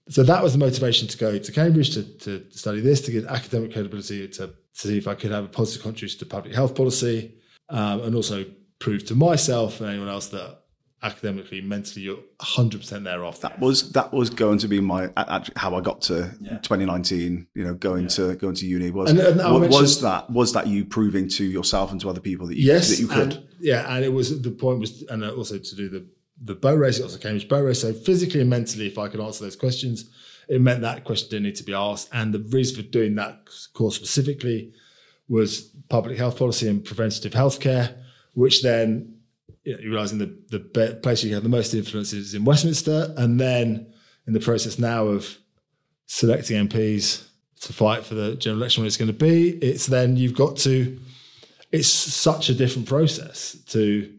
so 0.08 0.24
that 0.24 0.42
was 0.42 0.54
the 0.54 0.58
motivation 0.58 1.06
to 1.06 1.16
go 1.16 1.38
to 1.38 1.52
Cambridge 1.52 1.94
to, 1.94 2.02
to 2.02 2.44
study 2.50 2.80
this 2.80 3.00
to 3.02 3.12
get 3.12 3.26
academic 3.26 3.72
credibility 3.72 4.26
to, 4.26 4.48
to 4.48 4.54
see 4.72 4.98
if 4.98 5.06
I 5.06 5.14
could 5.14 5.30
have 5.30 5.44
a 5.44 5.48
positive 5.48 5.84
contribution 5.84 6.18
to 6.18 6.26
public 6.26 6.52
health 6.52 6.74
policy, 6.74 7.18
um, 7.68 8.00
and 8.00 8.16
also 8.16 8.44
prove 8.80 9.06
to 9.06 9.14
myself 9.14 9.80
and 9.80 9.88
anyone 9.88 10.08
else 10.08 10.26
that 10.30 10.62
academically, 11.02 11.60
mentally, 11.60 12.02
you're 12.06 12.18
hundred 12.40 12.80
percent 12.80 13.04
there 13.04 13.24
after. 13.24 13.42
that 13.48 13.60
was 13.60 13.92
that 13.92 14.12
was 14.12 14.30
going 14.30 14.58
to 14.58 14.68
be 14.68 14.80
my 14.80 15.10
how 15.56 15.74
I 15.74 15.80
got 15.80 16.00
to 16.02 16.30
2019. 16.62 17.46
You 17.54 17.64
know, 17.64 17.74
going 17.74 18.08
to 18.08 18.34
going 18.36 18.54
to 18.56 18.66
uni 18.66 18.90
was 18.90 19.10
And- 19.10 19.20
and 19.20 19.40
I 19.40 19.52
wa- 19.52 19.58
mentioned- 19.60 19.80
was 19.82 20.00
that 20.02 20.30
was 20.30 20.52
that 20.54 20.66
you 20.66 20.84
proving 20.84 21.28
to 21.30 21.44
yourself 21.44 21.92
and 21.92 22.00
to 22.00 22.08
other 22.08 22.20
people 22.20 22.46
that 22.48 22.56
you 22.56 22.66
yes, 22.66 22.88
that 22.90 22.98
you 23.00 23.08
could. 23.08 23.34
and- 23.34 23.42
yeah, 23.60 23.94
and 23.94 24.04
it 24.04 24.12
was 24.12 24.40
the 24.42 24.50
point 24.50 24.80
was, 24.80 25.02
and 25.08 25.24
also 25.24 25.58
to 25.58 25.74
do 25.76 25.88
the 25.88 26.06
the 26.42 26.54
boat 26.54 26.78
race, 26.78 27.00
also 27.00 27.16
Cambridge 27.18 27.48
boat 27.48 27.62
race. 27.64 27.80
So 27.80 27.92
physically 27.92 28.40
and 28.42 28.50
mentally, 28.50 28.86
if 28.86 28.98
I 28.98 29.08
could 29.08 29.20
answer 29.20 29.44
those 29.44 29.56
questions, 29.56 30.10
it 30.48 30.60
meant 30.60 30.82
that 30.82 31.04
question 31.04 31.30
didn't 31.30 31.44
need 31.44 31.56
to 31.56 31.64
be 31.64 31.72
asked. 31.72 32.08
And 32.12 32.34
the 32.34 32.40
reason 32.40 32.76
for 32.76 32.82
doing 32.82 33.14
that 33.16 33.48
course 33.72 33.96
specifically 33.96 34.72
was 35.28 35.70
public 35.88 36.18
health 36.18 36.36
policy 36.38 36.68
and 36.68 36.84
preventative 36.84 37.32
healthcare, 37.32 37.96
which 38.34 38.62
then 38.62 39.15
you 39.66 39.90
the 39.90 40.38
the 40.50 40.98
place 41.02 41.24
you 41.24 41.34
have 41.34 41.42
the 41.42 41.48
most 41.48 41.74
influence 41.74 42.12
is 42.12 42.34
in 42.34 42.44
Westminster, 42.44 43.12
and 43.16 43.40
then 43.40 43.92
in 44.26 44.32
the 44.32 44.40
process 44.40 44.78
now 44.78 45.06
of 45.06 45.36
selecting 46.06 46.68
MPs 46.68 47.26
to 47.60 47.72
fight 47.72 48.04
for 48.04 48.14
the 48.14 48.36
general 48.36 48.60
election 48.60 48.82
when 48.82 48.86
it's 48.86 48.96
going 48.96 49.10
to 49.10 49.12
be, 49.12 49.50
it's 49.58 49.86
then 49.86 50.16
you've 50.16 50.36
got 50.36 50.56
to 50.58 50.98
it's 51.72 51.88
such 51.88 52.48
a 52.48 52.54
different 52.54 52.88
process 52.88 53.56
to 53.68 54.12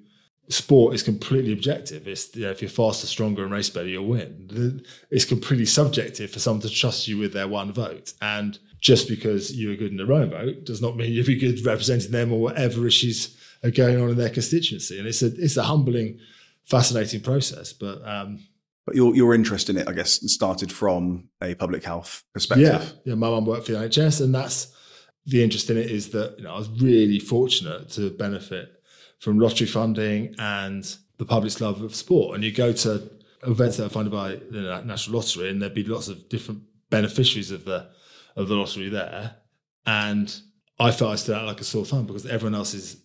sport 0.49 0.94
is 0.94 1.03
completely 1.03 1.53
objective. 1.53 2.07
It's 2.07 2.36
you 2.36 2.44
know, 2.44 2.52
if 2.52 2.61
you're 2.61 2.69
faster, 2.69 3.07
stronger, 3.07 3.44
and 3.44 3.52
race 3.52 3.69
better, 3.69 3.88
you'll 3.88 4.06
win. 4.06 4.84
It's 5.10 5.26
completely 5.26 5.65
subjective 5.65 6.30
for 6.30 6.40
someone 6.40 6.61
to 6.61 6.69
trust 6.69 7.07
you 7.07 7.18
with 7.18 7.34
their 7.34 7.48
one 7.48 7.72
vote. 7.72 8.14
And 8.22 8.57
just 8.80 9.07
because 9.07 9.56
you 9.56 9.72
are 9.72 9.76
good 9.76 9.91
in 9.91 9.98
their 9.98 10.11
own 10.11 10.30
vote 10.30 10.65
does 10.65 10.82
not 10.82 10.95
mean 10.95 11.11
you'll 11.11 11.26
be 11.26 11.38
good 11.38 11.65
representing 11.65 12.11
them 12.11 12.32
or 12.32 12.40
whatever 12.40 12.86
issues 12.86 13.36
are 13.63 13.71
going 13.71 14.01
on 14.01 14.09
in 14.09 14.17
their 14.17 14.29
constituency. 14.29 14.97
And 14.99 15.07
it's 15.07 15.21
a 15.21 15.27
it's 15.27 15.57
a 15.57 15.63
humbling, 15.63 16.19
fascinating 16.65 17.21
process. 17.21 17.73
But 17.73 18.07
um, 18.07 18.39
But 18.85 18.95
your 18.95 19.15
your 19.15 19.34
interest 19.34 19.69
in 19.69 19.77
it, 19.77 19.88
I 19.88 19.93
guess, 19.93 20.19
started 20.31 20.71
from 20.71 21.29
a 21.41 21.55
public 21.55 21.84
health 21.84 22.23
perspective. 22.34 22.93
Yeah, 23.03 23.11
yeah. 23.11 23.15
My 23.15 23.29
mum 23.29 23.45
worked 23.45 23.65
for 23.65 23.73
the 23.73 23.79
NHS, 23.79 24.21
and 24.21 24.34
that's 24.34 24.73
the 25.25 25.43
interest 25.43 25.69
in 25.69 25.77
it 25.77 25.91
is 25.91 26.09
that 26.11 26.35
you 26.38 26.43
know 26.45 26.53
I 26.55 26.57
was 26.57 26.69
really 26.81 27.19
fortunate 27.19 27.89
to 27.91 28.09
benefit 28.11 28.69
from 29.19 29.39
lottery 29.39 29.67
funding 29.67 30.35
and 30.39 30.95
the 31.17 31.25
public's 31.25 31.59
love 31.59 31.81
of 31.81 31.95
sport. 31.95 32.35
And 32.35 32.43
you 32.43 32.51
go 32.51 32.71
to 32.71 33.09
events 33.45 33.77
that 33.77 33.88
are 33.88 33.89
funded 33.89 34.13
by 34.13 34.35
the 34.35 34.81
National 34.85 35.17
Lottery, 35.17 35.49
and 35.49 35.61
there'd 35.61 35.73
be 35.73 35.84
lots 35.84 36.07
of 36.07 36.29
different 36.29 36.61
beneficiaries 36.89 37.51
of 37.51 37.65
the 37.65 37.89
of 38.35 38.47
the 38.47 38.55
lottery 38.55 38.89
there. 38.89 39.35
And 39.85 40.34
I 40.79 40.91
felt 40.91 41.11
I 41.11 41.15
stood 41.15 41.35
out 41.35 41.45
like 41.45 41.59
a 41.59 41.63
sore 41.63 41.85
thumb 41.85 42.05
because 42.05 42.25
everyone 42.25 42.55
else 42.55 42.73
is 42.73 42.97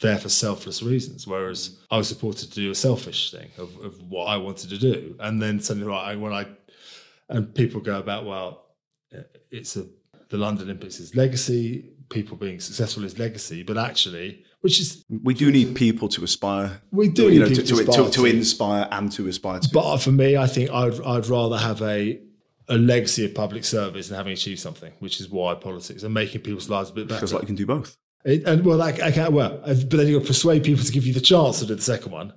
there 0.00 0.18
for 0.18 0.28
selfless 0.28 0.82
reasons, 0.82 1.26
whereas 1.26 1.78
I 1.90 1.96
was 1.96 2.08
supported 2.08 2.48
to 2.50 2.54
do 2.54 2.70
a 2.70 2.74
selfish 2.74 3.30
thing 3.30 3.50
of, 3.58 3.76
of 3.84 4.02
what 4.02 4.24
I 4.26 4.36
wanted 4.36 4.70
to 4.70 4.78
do. 4.78 5.16
And 5.20 5.40
then 5.40 5.60
suddenly, 5.60 5.88
right, 5.88 6.12
I- 6.12 6.16
when 6.16 6.32
I 6.32 6.46
and 7.28 7.54
people 7.54 7.80
go 7.80 7.98
about, 7.98 8.26
well, 8.26 8.66
uh, 9.16 9.22
it's 9.50 9.76
a 9.76 9.86
the 10.28 10.38
London 10.38 10.64
Olympics 10.64 10.98
is 10.98 11.14
legacy, 11.14 11.90
people 12.08 12.36
being 12.38 12.58
successful 12.58 13.04
is 13.04 13.18
legacy, 13.18 13.62
but 13.62 13.76
actually, 13.76 14.42
which 14.62 14.80
is 14.80 15.04
We 15.22 15.34
do 15.34 15.50
need 15.52 15.74
people 15.76 16.08
to 16.08 16.24
aspire. 16.24 16.80
We 16.90 17.08
do 17.08 17.24
you 17.24 17.40
need 17.44 17.50
know, 17.50 17.54
to, 17.56 17.62
to, 17.62 17.74
aspire 17.74 18.04
to 18.06 18.10
to. 18.10 18.24
inspire 18.26 18.88
and 18.90 19.12
to 19.12 19.28
aspire 19.28 19.60
to. 19.60 19.68
But 19.72 19.98
for 19.98 20.10
me, 20.10 20.36
I 20.38 20.46
think 20.46 20.70
I'd, 20.70 20.98
I'd 21.02 21.26
rather 21.26 21.58
have 21.58 21.82
a 21.82 22.20
a 22.68 22.78
legacy 22.78 23.24
of 23.26 23.34
public 23.34 23.64
service 23.64 24.08
than 24.08 24.16
having 24.16 24.32
achieved 24.32 24.60
something, 24.60 24.92
which 25.00 25.20
is 25.20 25.28
why 25.28 25.54
politics 25.54 26.02
and 26.02 26.14
making 26.14 26.40
people's 26.40 26.70
lives 26.70 26.90
a 26.90 26.92
bit 26.94 27.08
better. 27.08 27.20
feels 27.20 27.32
like 27.34 27.42
you 27.42 27.46
can 27.48 27.56
do 27.56 27.66
both. 27.66 27.96
It- 28.24 28.44
and 28.46 28.64
well, 28.64 28.80
I, 28.82 28.88
I 28.90 29.10
can't. 29.10 29.32
Well, 29.32 29.60
but 29.64 29.90
then 29.90 30.06
you 30.06 30.14
got 30.18 30.22
to 30.22 30.26
persuade 30.28 30.64
people 30.64 30.84
to 30.84 30.92
give 30.92 31.06
you 31.06 31.12
the 31.12 31.20
chance 31.20 31.58
to 31.60 31.66
do 31.66 31.74
the 31.74 31.82
second 31.82 32.12
one. 32.12 32.32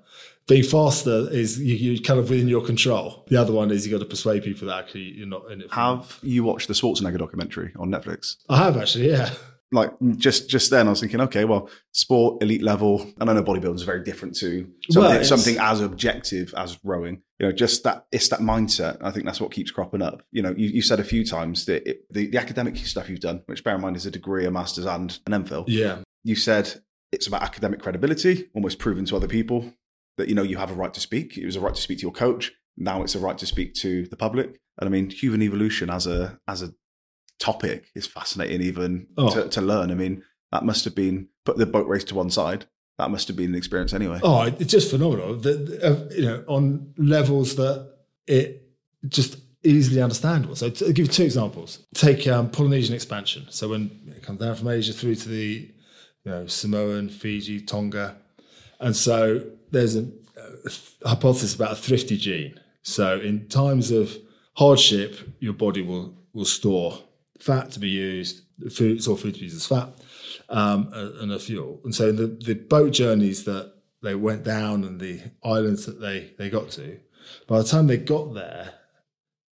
Being 0.48 0.64
faster 0.64 1.28
is 1.32 1.60
you, 1.60 1.76
you 1.76 2.02
kind 2.02 2.20
of 2.20 2.30
within 2.30 2.48
your 2.48 2.64
control. 2.64 3.26
The 3.30 3.38
other 3.38 3.52
one 3.52 3.72
is 3.72 3.86
you 3.86 3.92
got 3.92 4.00
to 4.04 4.06
persuade 4.10 4.44
people 4.44 4.68
that 4.68 4.78
actually 4.78 5.14
you're 5.18 5.26
not 5.28 5.52
in 5.52 5.62
it. 5.62 5.74
Have 5.74 6.20
you 6.22 6.44
watched 6.44 6.68
the 6.68 6.76
Schwarzenegger 6.76 7.18
documentary 7.18 7.74
on 7.80 7.90
Netflix? 7.90 8.36
I 8.48 8.58
have 8.58 8.78
actually, 8.78 9.10
yeah. 9.10 9.32
Like 9.72 9.92
just 10.18 10.48
just 10.48 10.70
then, 10.70 10.86
I 10.86 10.92
was 10.92 11.00
thinking, 11.00 11.20
okay, 11.22 11.46
well, 11.46 11.68
sport 11.94 12.44
elite 12.44 12.62
level. 12.62 13.12
And 13.20 13.28
I 13.30 13.34
know 13.34 13.42
bodybuilding 13.44 13.76
is 13.76 13.82
very 13.82 14.04
different 14.04 14.36
to 14.38 14.68
something, 14.92 15.12
Well, 15.16 15.24
something 15.24 15.58
as 15.60 15.82
objective 15.82 16.54
as 16.56 16.78
rowing. 16.84 17.24
You 17.40 17.48
know, 17.48 17.52
just 17.52 17.84
that 17.84 18.06
it's 18.14 18.30
that 18.30 18.40
mindset. 18.40 18.98
I 19.02 19.12
think 19.12 19.26
that's 19.26 19.42
what 19.42 19.52
keeps 19.52 19.70
cropping 19.72 20.02
up. 20.02 20.22
You 20.32 20.42
know, 20.42 20.54
you, 20.56 20.70
you 20.70 20.82
said 20.82 21.00
a 21.02 21.04
few 21.04 21.26
times 21.26 21.66
that 21.66 21.86
it, 21.90 22.02
the 22.10 22.28
the 22.28 22.38
academic 22.38 22.78
stuff 22.78 23.10
you've 23.10 23.20
done, 23.20 23.44
which 23.48 23.64
bear 23.64 23.76
in 23.76 23.82
mind 23.82 23.98
is 23.98 24.06
a 24.06 24.12
degree, 24.12 24.46
a 24.46 24.52
master's, 24.52 24.86
and 24.86 25.20
an 25.28 25.44
MPhil. 25.44 25.66
Yeah, 25.68 25.98
you 26.24 26.36
said 26.36 26.82
it's 27.12 27.28
about 27.28 27.44
academic 27.44 27.82
credibility, 27.82 28.50
almost 28.54 28.80
proven 28.80 29.04
to 29.06 29.16
other 29.18 29.28
people 29.28 29.74
that 30.18 30.30
you 30.30 30.36
know 30.36 30.44
you 30.44 30.56
have 30.58 30.72
a 30.72 30.76
right 30.76 30.94
to 30.94 31.02
speak. 31.02 31.38
It 31.38 31.46
was 31.46 31.58
a 31.58 31.60
right 31.62 31.76
to 31.76 31.82
speak 31.82 31.98
to 32.00 32.04
your 32.04 32.14
coach. 32.14 32.54
Now 32.78 33.04
it's 33.04 33.16
a 33.16 33.20
right 33.20 33.38
to 33.38 33.46
speak 33.46 33.74
to 33.76 34.06
the 34.08 34.16
public. 34.18 34.60
And 34.80 34.88
I 34.88 34.90
mean, 34.90 35.10
human 35.10 35.42
evolution 35.42 35.90
as 35.90 36.08
a 36.08 36.40
as 36.48 36.62
a 36.62 36.74
topic 37.40 37.92
is 37.96 38.08
fascinating, 38.08 38.62
even 38.62 39.08
Oh. 39.18 39.30
to, 39.30 39.50
to 39.50 39.62
learn. 39.62 39.92
I 39.92 39.96
mean, 39.96 40.24
that 40.52 40.64
must 40.64 40.86
have 40.86 40.96
been 40.96 41.28
put 41.44 41.58
the 41.58 41.66
boat 41.66 41.88
race 41.88 42.04
to 42.06 42.16
one 42.16 42.30
side. 42.30 42.66
That 42.98 43.12
must 43.12 43.28
have 43.28 43.36
been 43.36 43.50
an 43.50 43.56
experience 43.56 43.94
anyway. 43.94 44.20
Oh, 44.24 44.44
it's 44.44 44.72
just 44.72 44.90
phenomenal. 44.90 45.36
The, 45.36 45.80
uh, 45.84 46.14
you 46.14 46.26
know, 46.26 46.44
on 46.48 46.94
levels 46.98 47.56
that 47.56 47.94
it 48.26 48.70
just 49.08 49.38
easily 49.64 50.02
understandable. 50.02 50.56
So 50.56 50.70
to 50.70 50.94
give 50.94 51.08
you 51.08 51.12
two 51.12 51.24
examples, 51.24 51.86
take 51.94 52.28
um, 52.28 52.50
Polynesian 52.50 52.96
expansion. 52.96 53.48
So 53.50 53.70
when 53.70 54.14
it 54.16 54.24
comes 54.24 54.40
down 54.40 54.56
from 54.56 54.70
Asia 54.70 54.94
through 54.94 55.16
to 55.16 55.30
the, 55.30 55.70
you 56.24 56.32
know, 56.32 56.48
Samoan, 56.48 57.10
Fiji, 57.10 57.62
Tonga, 57.62 58.16
and 58.80 58.96
so 58.96 59.44
there's 59.72 59.96
a, 59.96 60.08
a 61.04 61.10
hypothesis 61.10 61.56
about 61.56 61.72
a 61.74 61.76
thrifty 61.76 62.18
gene. 62.18 62.60
So 62.84 63.20
in 63.20 63.48
times 63.48 63.92
of 63.92 64.16
hardship, 64.54 65.18
your 65.40 65.54
body 65.54 65.82
will 65.82 66.14
will 66.34 66.46
store 66.46 67.00
fat 67.40 67.72
to 67.72 67.80
be 67.80 67.90
used, 67.90 68.42
food, 68.72 69.02
store 69.02 69.18
food 69.18 69.34
to 69.34 69.40
be 69.40 69.46
used 69.46 69.56
as 69.58 69.66
fat, 69.66 69.90
um, 70.50 70.90
and 70.94 71.32
a 71.32 71.40
fuel. 71.40 71.82
And 71.84 71.94
so 71.94 72.12
the, 72.12 72.28
the 72.28 72.54
boat 72.54 72.94
journeys 72.94 73.44
that 73.46 73.74
they 74.02 74.16
went 74.16 74.44
down 74.44 74.84
and 74.84 75.00
the 75.00 75.22
islands 75.44 75.86
that 75.86 76.00
they, 76.00 76.34
they 76.38 76.50
got 76.50 76.70
to, 76.72 77.00
by 77.48 77.58
the 77.58 77.64
time 77.64 77.88
they 77.88 77.98
got 77.98 78.34
there, 78.34 78.74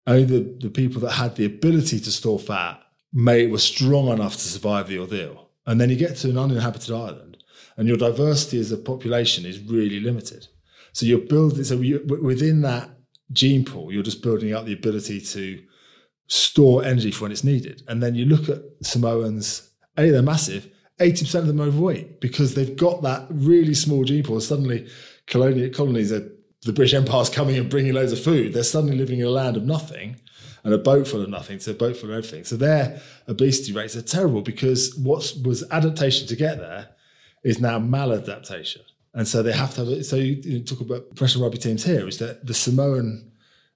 only 0.06 0.24
the, 0.24 0.56
the 0.60 0.70
people 0.70 1.00
that 1.02 1.12
had 1.12 1.36
the 1.36 1.44
ability 1.44 2.00
to 2.00 2.10
store 2.10 2.38
fat 2.38 2.82
may 3.12 3.46
were 3.46 3.58
strong 3.58 4.08
enough 4.08 4.34
to 4.34 4.48
survive 4.48 4.88
the 4.88 4.98
ordeal. 4.98 5.48
And 5.66 5.80
then 5.80 5.90
you 5.90 5.96
get 5.96 6.16
to 6.16 6.30
an 6.30 6.38
uninhabited 6.38 6.90
island, 6.90 7.36
and 7.76 7.86
your 7.86 7.96
diversity 7.96 8.58
as 8.58 8.72
a 8.72 8.76
population 8.76 9.44
is 9.46 9.60
really 9.60 10.00
limited. 10.00 10.48
So 10.92 11.06
you're 11.06 11.18
building. 11.18 11.64
So 11.64 11.76
you, 11.76 12.04
within 12.22 12.62
that 12.62 12.90
gene 13.32 13.64
pool, 13.64 13.92
you're 13.92 14.02
just 14.02 14.22
building 14.22 14.52
up 14.52 14.64
the 14.64 14.72
ability 14.72 15.20
to 15.20 15.62
store 16.26 16.84
energy 16.84 17.10
for 17.10 17.24
when 17.24 17.32
it's 17.32 17.44
needed. 17.44 17.82
And 17.86 18.02
then 18.02 18.14
you 18.14 18.24
look 18.24 18.48
at 18.48 18.62
Samoans, 18.82 19.70
A, 19.96 20.10
they're 20.10 20.22
massive, 20.22 20.68
80% 21.00 21.40
of 21.40 21.46
them 21.46 21.60
overweight 21.60 22.20
because 22.20 22.54
they've 22.54 22.76
got 22.76 23.02
that 23.02 23.26
really 23.30 23.74
small 23.74 24.04
gene 24.04 24.22
pool. 24.22 24.40
Suddenly, 24.40 24.88
colonial 25.26 25.70
colonies 25.70 26.12
are 26.12 26.30
the 26.62 26.72
British 26.72 26.94
Empire's 26.94 27.30
coming 27.30 27.56
and 27.56 27.70
bringing 27.70 27.94
loads 27.94 28.12
of 28.12 28.22
food. 28.22 28.52
They're 28.52 28.62
suddenly 28.62 28.96
living 28.96 29.20
in 29.20 29.26
a 29.26 29.30
land 29.30 29.56
of 29.56 29.64
nothing 29.64 30.20
and 30.62 30.74
a 30.74 30.78
boat 30.78 31.08
full 31.08 31.22
of 31.22 31.30
nothing 31.30 31.58
to 31.60 31.70
a 31.70 31.74
boat 31.74 31.96
full 31.96 32.10
of 32.10 32.16
everything. 32.16 32.44
So 32.44 32.56
their 32.56 33.00
obesity 33.26 33.72
rates 33.72 33.96
are 33.96 34.02
terrible 34.02 34.42
because 34.42 34.94
what 34.96 35.32
was 35.42 35.64
adaptation 35.70 36.28
to 36.28 36.36
get 36.36 36.58
there 36.58 36.90
is 37.42 37.60
now 37.60 37.78
maladaptation. 37.78 38.82
And 39.14 39.26
so 39.26 39.42
they 39.42 39.52
have 39.52 39.74
to 39.74 39.84
have. 39.84 40.06
So 40.06 40.16
you, 40.16 40.40
you 40.44 40.60
talk 40.60 40.80
about 40.80 41.08
professional 41.16 41.44
rugby 41.44 41.58
teams 41.58 41.84
here 41.84 42.06
is 42.06 42.18
that 42.18 42.46
the 42.46 42.54
Samoan 42.54 43.29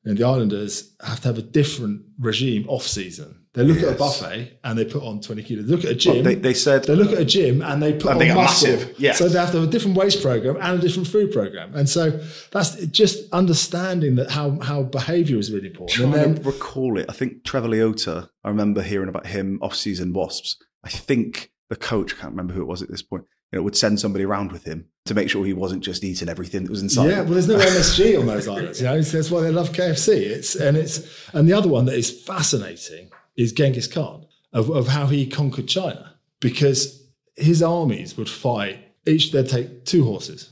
and 0.04 0.16
the 0.18 0.24
Islanders 0.24 0.94
have 1.02 1.20
to 1.22 1.28
have 1.28 1.38
a 1.38 1.42
different 1.42 2.02
regime 2.18 2.66
off 2.68 2.82
season. 2.86 3.40
They 3.54 3.62
look 3.62 3.78
at 3.84 3.94
a 3.94 3.96
buffet 3.96 4.58
and 4.64 4.76
they 4.76 4.84
put 4.84 5.04
on 5.04 5.20
20 5.20 5.42
kilos. 5.44 5.66
They 5.66 5.70
look 5.76 5.84
at 5.84 5.92
a 5.92 5.94
gym. 5.94 6.24
they- 6.24 6.34
they 6.34 6.54
said- 6.54 6.82
they 6.84 6.96
look 6.96 7.12
at 7.12 7.20
a 7.20 7.24
gym 7.24 7.62
and 7.62 7.80
they 7.80 7.92
put 7.92 8.10
And 8.10 8.10
on 8.14 8.18
they 8.18 8.34
muscle. 8.34 8.68
massive, 8.72 8.94
yes. 8.98 9.16
So 9.18 9.28
they 9.28 9.38
have 9.38 9.52
to 9.52 9.60
have 9.60 9.68
a 9.68 9.70
different 9.70 9.96
waste 9.96 10.20
program 10.22 10.56
and 10.60 10.78
a 10.80 10.82
different 10.82 11.06
food 11.06 11.30
program. 11.30 11.72
And 11.72 11.88
so 11.88 12.20
that's 12.50 12.74
just 12.86 13.32
understanding 13.32 14.16
that 14.16 14.30
how 14.32 14.58
how 14.60 14.82
behavior 14.82 15.38
is 15.38 15.52
really 15.52 15.68
important. 15.68 15.90
trying 15.90 16.12
And 16.14 16.34
then 16.36 16.42
to 16.42 16.50
recall 16.50 16.98
it. 16.98 17.06
I 17.08 17.12
think 17.12 17.44
Trevor 17.44 17.68
Leota, 17.68 18.28
I 18.42 18.48
remember 18.48 18.82
hearing 18.82 19.08
about 19.08 19.28
him 19.28 19.58
off 19.62 19.76
season 19.76 20.12
wasps. 20.12 20.56
I 20.82 20.88
think 20.88 21.52
the 21.70 21.76
coach, 21.76 22.12
I 22.14 22.16
can't 22.16 22.32
remember 22.32 22.54
who 22.54 22.62
it 22.62 22.66
was 22.66 22.82
at 22.82 22.90
this 22.90 23.02
point, 23.02 23.24
you 23.52 23.58
know, 23.58 23.62
would 23.62 23.76
send 23.76 24.00
somebody 24.00 24.24
around 24.24 24.50
with 24.50 24.64
him 24.64 24.86
to 25.06 25.14
make 25.14 25.28
sure 25.28 25.44
he 25.44 25.52
wasn't 25.52 25.84
just 25.84 26.02
eating 26.02 26.28
everything 26.28 26.64
that 26.64 26.70
was 26.70 26.82
inside. 26.82 27.10
Yeah, 27.10 27.20
well, 27.20 27.32
there's 27.32 27.48
no 27.48 27.58
MSG 27.58 28.18
on 28.18 28.26
those 28.26 28.48
islands. 28.48 28.80
You 28.80 28.86
know, 28.86 29.00
that's 29.00 29.30
why 29.30 29.42
they 29.42 29.50
love 29.50 29.72
KFC. 29.72 30.16
It's 30.16 30.54
and 30.54 30.76
it's 30.76 31.28
and 31.32 31.48
the 31.48 31.52
other 31.52 31.68
one 31.68 31.84
that 31.86 31.94
is 31.94 32.10
fascinating 32.10 33.10
is 33.36 33.52
Genghis 33.52 33.86
Khan 33.86 34.26
of, 34.52 34.70
of 34.70 34.88
how 34.88 35.06
he 35.06 35.26
conquered 35.26 35.68
China 35.68 36.14
because 36.40 37.02
his 37.36 37.62
armies 37.62 38.16
would 38.16 38.30
fight. 38.30 38.80
Each 39.06 39.30
they'd 39.32 39.48
take 39.48 39.84
two 39.84 40.04
horses, 40.04 40.50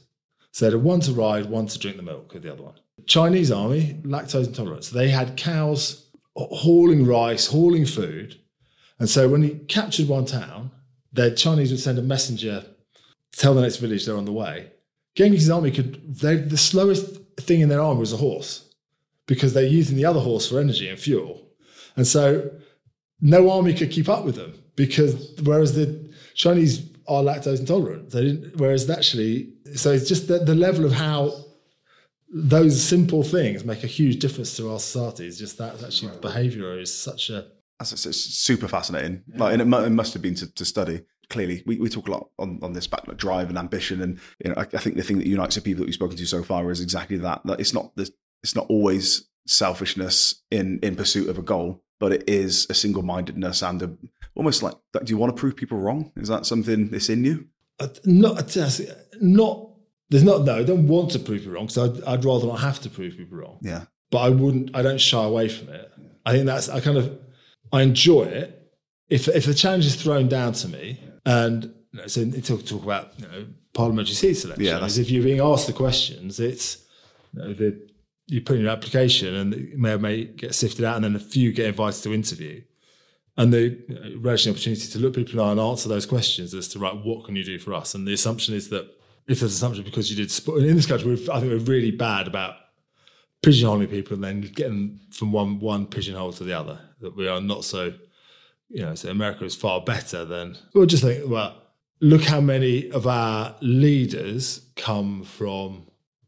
so 0.50 0.66
they'd 0.66 0.72
have 0.72 0.82
one 0.82 1.00
to 1.00 1.12
ride, 1.12 1.46
one 1.46 1.66
to 1.68 1.78
drink 1.78 1.96
the 1.96 2.02
milk 2.02 2.34
of 2.34 2.42
the 2.42 2.52
other 2.52 2.62
one. 2.62 2.74
Chinese 3.06 3.50
army 3.50 3.98
lactose 4.02 4.46
intolerance. 4.46 4.90
They 4.90 5.08
had 5.08 5.38
cows 5.38 6.06
hauling 6.36 7.06
rice, 7.06 7.46
hauling 7.46 7.86
food, 7.86 8.38
and 8.98 9.08
so 9.08 9.28
when 9.28 9.42
he 9.42 9.50
captured 9.68 10.08
one 10.08 10.26
town, 10.26 10.70
the 11.10 11.30
Chinese 11.30 11.70
would 11.70 11.80
send 11.80 11.98
a 11.98 12.02
messenger 12.02 12.66
tell 13.32 13.54
the 13.54 13.62
next 13.62 13.76
village 13.76 14.06
they're 14.06 14.16
on 14.16 14.24
the 14.24 14.32
way. 14.32 14.70
Genghis's 15.14 15.50
army 15.50 15.70
could, 15.70 16.14
they, 16.14 16.36
the 16.36 16.56
slowest 16.56 17.16
thing 17.38 17.60
in 17.60 17.68
their 17.68 17.80
army 17.80 18.00
was 18.00 18.12
a 18.12 18.18
horse 18.18 18.68
because 19.26 19.52
they're 19.52 19.64
using 19.64 19.96
the 19.96 20.04
other 20.04 20.20
horse 20.20 20.48
for 20.48 20.58
energy 20.58 20.88
and 20.88 20.98
fuel. 20.98 21.46
And 21.96 22.06
so 22.06 22.50
no 23.20 23.50
army 23.50 23.74
could 23.74 23.90
keep 23.90 24.08
up 24.08 24.24
with 24.24 24.36
them 24.36 24.54
because 24.76 25.34
whereas 25.42 25.74
the 25.74 26.10
Chinese 26.34 26.90
are 27.08 27.22
lactose 27.22 27.60
intolerant, 27.60 28.10
they 28.10 28.22
didn't, 28.24 28.56
whereas 28.56 28.88
actually, 28.88 29.52
so 29.74 29.90
it's 29.92 30.08
just 30.08 30.28
the, 30.28 30.38
the 30.38 30.54
level 30.54 30.84
of 30.84 30.92
how 30.92 31.32
those 32.34 32.82
simple 32.82 33.22
things 33.22 33.64
make 33.64 33.84
a 33.84 33.86
huge 33.86 34.18
difference 34.18 34.56
to 34.56 34.70
our 34.72 34.78
society 34.78 35.26
is 35.26 35.38
just 35.38 35.58
that 35.58 35.82
actually 35.82 36.16
behavior 36.20 36.78
is 36.78 36.92
such 36.94 37.28
a 37.28 37.46
That's 37.78 38.06
it's, 38.06 38.16
super 38.16 38.68
fascinating. 38.68 39.22
Like, 39.36 39.52
and 39.52 39.62
it, 39.62 39.84
it 39.86 39.90
must 39.90 40.14
have 40.14 40.22
been 40.22 40.34
to, 40.36 40.50
to 40.54 40.64
study. 40.64 41.02
Clearly, 41.30 41.62
we, 41.66 41.78
we 41.78 41.88
talk 41.88 42.08
a 42.08 42.10
lot 42.10 42.28
on, 42.38 42.58
on 42.62 42.72
this 42.72 42.86
back 42.86 43.06
like 43.06 43.16
drive 43.16 43.48
and 43.48 43.58
ambition, 43.58 44.02
and 44.02 44.20
you 44.44 44.50
know, 44.50 44.56
I, 44.56 44.62
I 44.62 44.78
think 44.78 44.96
the 44.96 45.02
thing 45.02 45.18
that 45.18 45.26
unites 45.26 45.54
the 45.54 45.60
people 45.60 45.80
that 45.80 45.86
we've 45.86 45.94
spoken 45.94 46.16
to 46.16 46.26
so 46.26 46.42
far 46.42 46.70
is 46.70 46.80
exactly 46.80 47.16
that. 47.18 47.42
That 47.44 47.60
it's 47.60 47.72
not 47.72 47.94
the, 47.96 48.10
it's 48.42 48.54
not 48.54 48.66
always 48.68 49.28
selfishness 49.46 50.42
in 50.50 50.78
in 50.82 50.96
pursuit 50.96 51.28
of 51.28 51.38
a 51.38 51.42
goal, 51.42 51.82
but 52.00 52.12
it 52.12 52.28
is 52.28 52.66
a 52.70 52.74
single 52.74 53.02
mindedness 53.02 53.62
and 53.62 53.82
a, 53.82 53.96
almost 54.34 54.62
like. 54.62 54.74
Do 54.92 55.10
you 55.10 55.16
want 55.16 55.34
to 55.34 55.40
prove 55.40 55.56
people 55.56 55.78
wrong? 55.78 56.12
Is 56.16 56.28
that 56.28 56.46
something 56.46 56.88
that's 56.88 57.08
in 57.08 57.24
you? 57.24 57.46
Uh, 57.80 57.88
not 58.04 58.56
not 59.20 59.68
there's 60.12 60.22
not 60.22 60.44
no 60.44 60.56
i 60.56 60.62
don't 60.62 60.86
want 60.86 61.10
to 61.10 61.18
prove 61.18 61.44
you 61.44 61.50
wrong 61.50 61.66
because 61.66 61.78
I'd, 61.78 62.04
I'd 62.04 62.24
rather 62.24 62.46
not 62.46 62.60
have 62.60 62.80
to 62.80 62.90
prove 62.90 63.16
people 63.16 63.38
wrong 63.38 63.58
Yeah, 63.62 63.86
but 64.10 64.18
i 64.18 64.28
wouldn't 64.28 64.76
i 64.76 64.82
don't 64.82 65.00
shy 65.00 65.24
away 65.24 65.48
from 65.48 65.70
it 65.70 65.90
i 66.26 66.32
think 66.32 66.46
that's 66.46 66.68
i 66.68 66.80
kind 66.80 66.98
of 66.98 67.18
i 67.72 67.82
enjoy 67.82 68.24
it 68.24 68.72
if 69.08 69.26
if 69.28 69.46
the 69.46 69.54
challenge 69.54 69.86
is 69.86 69.96
thrown 69.96 70.28
down 70.28 70.52
to 70.52 70.68
me 70.68 71.00
and 71.24 71.72
so 72.06 72.24
talk, 72.40 72.64
talk 72.64 72.82
about 72.82 73.12
you 73.18 73.26
know 73.28 73.46
parliamentary 73.74 74.14
seat 74.14 74.34
selection 74.34 74.64
Yeah, 74.64 74.74
that's- 74.74 74.98
if 74.98 75.10
you're 75.10 75.22
being 75.24 75.40
asked 75.40 75.66
the 75.66 75.72
questions 75.72 76.40
it's 76.40 76.78
you 77.32 77.40
know 77.40 77.52
the 77.54 77.80
you 78.28 78.40
put 78.40 78.56
in 78.56 78.62
your 78.62 78.70
application 78.70 79.34
and 79.34 79.52
it 79.54 79.76
may 79.78 79.92
or 79.92 79.98
may 79.98 80.24
get 80.24 80.54
sifted 80.54 80.84
out 80.84 80.96
and 80.96 81.04
then 81.04 81.16
a 81.16 81.20
few 81.20 81.52
get 81.52 81.66
invited 81.66 82.02
to 82.02 82.14
interview 82.14 82.62
and 83.36 83.52
the 83.52 83.60
you 83.88 83.94
know, 83.94 84.20
relish 84.20 84.44
the 84.44 84.50
opportunity 84.50 84.86
to 84.88 84.98
look 84.98 85.14
people 85.14 85.32
in 85.32 85.36
the 85.38 85.44
eye 85.44 85.50
and 85.52 85.60
answer 85.60 85.88
those 85.88 86.06
questions 86.06 86.52
as 86.54 86.68
to 86.68 86.78
right, 86.78 86.94
what 87.04 87.24
can 87.24 87.34
you 87.34 87.42
do 87.44 87.58
for 87.58 87.72
us? 87.72 87.94
And 87.94 88.06
the 88.06 88.12
assumption 88.12 88.54
is 88.54 88.68
that 88.68 88.84
if 89.26 89.40
there's 89.40 89.52
an 89.52 89.56
assumption 89.56 89.84
because 89.84 90.10
you 90.10 90.16
did 90.16 90.30
sport 90.30 90.62
in 90.62 90.76
this 90.76 90.84
country, 90.86 91.12
I 91.12 91.40
think 91.40 91.50
we're 91.50 91.58
really 91.74 91.90
bad 91.92 92.26
about 92.26 92.56
pigeonholing 93.42 93.90
people 93.90 94.14
and 94.14 94.24
then 94.24 94.40
getting 94.42 95.00
from 95.10 95.32
one 95.32 95.60
one 95.60 95.86
pigeonhole 95.86 96.32
to 96.34 96.44
the 96.44 96.52
other. 96.52 96.78
That 97.00 97.16
we 97.16 97.26
are 97.26 97.40
not 97.40 97.64
so, 97.64 97.94
you 98.72 98.82
know, 98.82 98.94
so 98.94 99.10
America 99.10 99.44
is 99.44 99.54
far 99.54 99.80
better 99.82 100.24
than. 100.24 100.56
We'll 100.74 100.86
just 100.86 101.02
think, 101.02 101.28
well, 101.30 101.56
look 102.00 102.22
how 102.22 102.40
many 102.40 102.90
of 102.90 103.06
our 103.06 103.54
leaders 103.60 104.62
come 104.76 105.22
from 105.24 105.86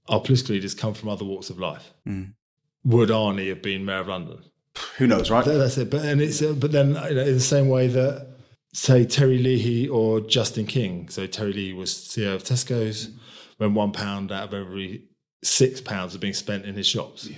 our 0.09 0.21
political 0.21 0.55
leaders 0.55 0.75
come 0.75 0.93
from 0.95 1.09
other 1.09 1.25
walks 1.25 1.49
of 1.51 1.59
life. 1.59 1.93
Would 2.85 3.09
Arnie 3.09 3.49
have 3.49 3.63
been 3.63 3.85
mayor 3.85 4.01
of 4.01 4.09
London? 4.09 4.39
who 4.99 5.07
knows, 5.07 5.31
right? 5.31 5.45
That- 5.45 5.57
That's 5.59 5.79
it. 5.79 5.89
But 5.91 6.05
and 6.05 6.21
it's 6.21 6.43
uh, 6.43 6.53
but 6.53 6.73
then 6.73 6.89
you 6.89 7.15
know, 7.15 7.23
in 7.23 7.35
the 7.35 7.41
same 7.41 7.69
way 7.69 7.87
that 7.89 8.27
say 8.75 9.05
Terry 9.05 9.39
Leahy 9.39 9.89
or 9.89 10.21
Justin 10.21 10.67
King. 10.67 11.09
So 11.09 11.27
Terry 11.27 11.53
Leahy 11.53 11.73
was 11.75 11.91
CEO 11.93 12.35
of 12.35 12.43
Tesco's 12.45 13.09
when 13.59 13.73
one 13.75 13.93
pound 13.93 14.33
out 14.33 14.49
of 14.49 14.55
every 14.55 15.05
six 15.45 15.81
pounds 15.81 16.13
was 16.13 16.21
being 16.21 16.35
spent 16.35 16.65
in 16.67 16.75
his 16.75 16.87
shops. 16.89 17.29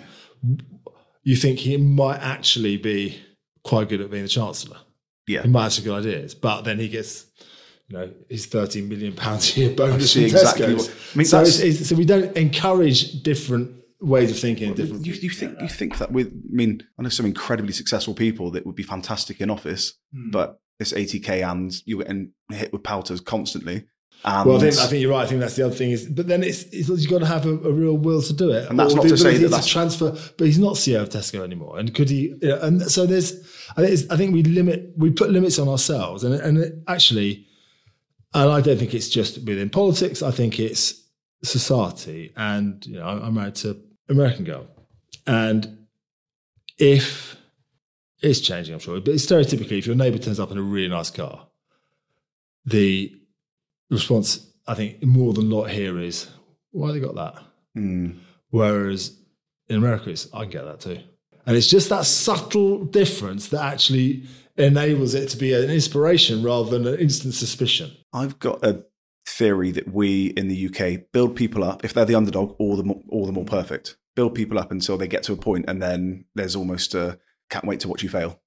You 1.22 1.36
think 1.36 1.58
he 1.58 1.76
might 1.76 2.20
actually 2.20 2.76
be 2.78 3.20
quite 3.64 3.88
good 3.88 4.00
at 4.00 4.10
being 4.10 4.22
the 4.22 4.28
chancellor. 4.28 4.78
Yeah, 5.26 5.42
He 5.42 5.48
might 5.48 5.64
have 5.64 5.72
some 5.72 5.84
good 5.84 5.98
ideas, 6.06 6.34
but 6.34 6.62
then 6.62 6.78
he 6.78 6.88
gets. 6.88 7.26
You 7.88 7.98
know 7.98 8.12
his 8.28 8.46
thirteen 8.46 8.88
million 8.88 9.12
pounds 9.14 9.56
a 9.56 9.60
year 9.60 9.70
bonus 9.70 10.12
from 10.14 10.24
exactly 10.24 10.66
Tesco's. 10.66 10.88
what- 10.88 10.96
I 11.14 11.18
mean, 11.18 11.24
so, 11.26 11.40
it's, 11.42 11.60
it's, 11.60 11.88
so 11.88 11.94
we 11.94 12.04
don't 12.04 12.36
encourage 12.36 13.22
different 13.22 13.76
ways 14.00 14.32
of 14.32 14.38
thinking. 14.40 14.74
different 14.74 15.06
You, 15.06 15.12
you 15.12 15.30
think 15.30 15.60
you 15.60 15.68
think 15.68 15.98
that 15.98 16.10
with 16.10 16.26
I 16.26 16.32
mean 16.52 16.82
I 16.98 17.02
know 17.02 17.08
some 17.10 17.26
incredibly 17.26 17.72
successful 17.72 18.12
people 18.12 18.50
that 18.50 18.66
would 18.66 18.74
be 18.74 18.82
fantastic 18.82 19.40
in 19.40 19.50
office, 19.50 19.94
Hmm. 20.12 20.30
but 20.30 20.58
it's 20.80 20.92
80k 20.92 21.48
and 21.48 21.72
you're 21.84 22.02
getting 22.02 22.32
hit 22.50 22.72
with 22.72 22.82
powters 22.82 23.20
constantly. 23.20 23.84
And 24.24 24.48
Well, 24.48 24.56
I 24.56 24.60
think, 24.60 24.74
I 24.76 24.86
think 24.86 25.02
you're 25.02 25.10
right. 25.12 25.24
I 25.24 25.26
think 25.28 25.40
that's 25.40 25.54
the 25.56 25.64
other 25.66 25.74
thing 25.74 25.92
is, 25.92 26.06
but 26.06 26.26
then 26.26 26.42
it's, 26.42 26.64
it's 26.64 26.88
you've 26.88 27.08
got 27.10 27.20
to 27.20 27.26
have 27.26 27.46
a, 27.46 27.50
a 27.50 27.72
real 27.72 27.96
will 27.96 28.20
to 28.22 28.32
do 28.32 28.50
it, 28.50 28.68
And 28.68 28.78
that's 28.78 28.92
Or 28.92 28.96
not 28.96 29.02
to 29.08 29.16
say 29.16 29.36
that 29.38 29.48
that's- 29.48 29.66
transfer. 29.68 30.10
But 30.36 30.46
he's 30.46 30.58
not 30.58 30.74
CEO 30.74 31.02
of 31.02 31.10
Tesco 31.10 31.44
anymore, 31.44 31.78
and 31.78 31.94
could 31.94 32.10
he? 32.10 32.34
You 32.42 32.48
know, 32.48 32.60
and 32.60 32.82
so 32.90 33.06
there's, 33.06 33.32
I 33.76 33.82
think, 33.82 33.90
it's, 33.92 34.10
I 34.10 34.16
think 34.16 34.32
we 34.34 34.42
limit, 34.42 34.92
we 34.96 35.10
put 35.10 35.30
limits 35.30 35.58
on 35.58 35.68
ourselves, 35.68 36.24
and 36.24 36.34
and 36.34 36.58
it 36.58 36.74
actually, 36.88 37.46
and 38.34 38.50
I 38.50 38.60
don't 38.60 38.78
think 38.78 38.94
it's 38.94 39.08
just 39.08 39.38
within 39.46 39.70
politics. 39.70 40.22
I 40.22 40.32
think 40.32 40.58
it's 40.58 41.02
society, 41.44 42.32
and 42.36 42.84
you 42.86 42.94
know, 42.98 43.06
I'm 43.06 43.34
married 43.34 43.54
to 43.56 43.80
American 44.08 44.44
girl, 44.44 44.66
and 45.26 45.86
if 46.78 47.36
it's 48.22 48.40
changing, 48.40 48.74
I'm 48.74 48.80
sure, 48.80 49.00
but 49.00 49.14
stereotypically, 49.14 49.78
if 49.78 49.86
your 49.86 49.94
neighbour 49.94 50.18
turns 50.18 50.40
up 50.40 50.50
in 50.50 50.58
a 50.58 50.62
really 50.62 50.88
nice 50.88 51.10
car, 51.10 51.46
the 52.64 53.12
response, 53.90 54.52
I 54.66 54.74
think, 54.74 55.02
more 55.02 55.32
than 55.32 55.48
not 55.48 55.70
here 55.70 55.98
is, 55.98 56.28
why 56.72 56.92
they 56.92 57.00
got 57.00 57.14
that? 57.14 57.42
Mm. 57.76 58.18
Whereas 58.50 59.18
in 59.68 59.76
America, 59.76 60.10
it's, 60.10 60.28
I 60.32 60.42
can 60.42 60.50
get 60.50 60.64
that 60.64 60.80
too. 60.80 61.00
And 61.46 61.56
it's 61.56 61.68
just 61.68 61.88
that 61.90 62.06
subtle 62.06 62.84
difference 62.84 63.48
that 63.48 63.62
actually 63.62 64.24
enables 64.56 65.14
it 65.14 65.28
to 65.30 65.36
be 65.36 65.52
an 65.52 65.70
inspiration 65.70 66.42
rather 66.42 66.70
than 66.70 66.86
an 66.86 66.98
instant 66.98 67.34
suspicion. 67.34 67.92
I've 68.12 68.38
got 68.38 68.64
a 68.64 68.84
theory 69.26 69.70
that 69.72 69.92
we 69.92 70.26
in 70.28 70.48
the 70.48 70.66
UK 70.68 71.12
build 71.12 71.36
people 71.36 71.62
up 71.62 71.84
if 71.84 71.92
they're 71.92 72.04
the 72.04 72.14
underdog, 72.14 72.56
all 72.58 72.76
the 72.76 72.84
more, 72.84 73.00
all 73.08 73.26
the 73.26 73.32
more 73.32 73.44
perfect. 73.44 73.96
Build 74.14 74.34
people 74.34 74.58
up 74.58 74.70
until 74.70 74.96
they 74.96 75.08
get 75.08 75.22
to 75.24 75.34
a 75.34 75.36
point, 75.36 75.66
and 75.68 75.82
then 75.82 76.24
there's 76.34 76.56
almost 76.56 76.94
a 76.94 77.18
can't 77.50 77.66
wait 77.66 77.80
to 77.80 77.88
watch 77.88 78.02
you 78.02 78.08
fail. 78.08 78.40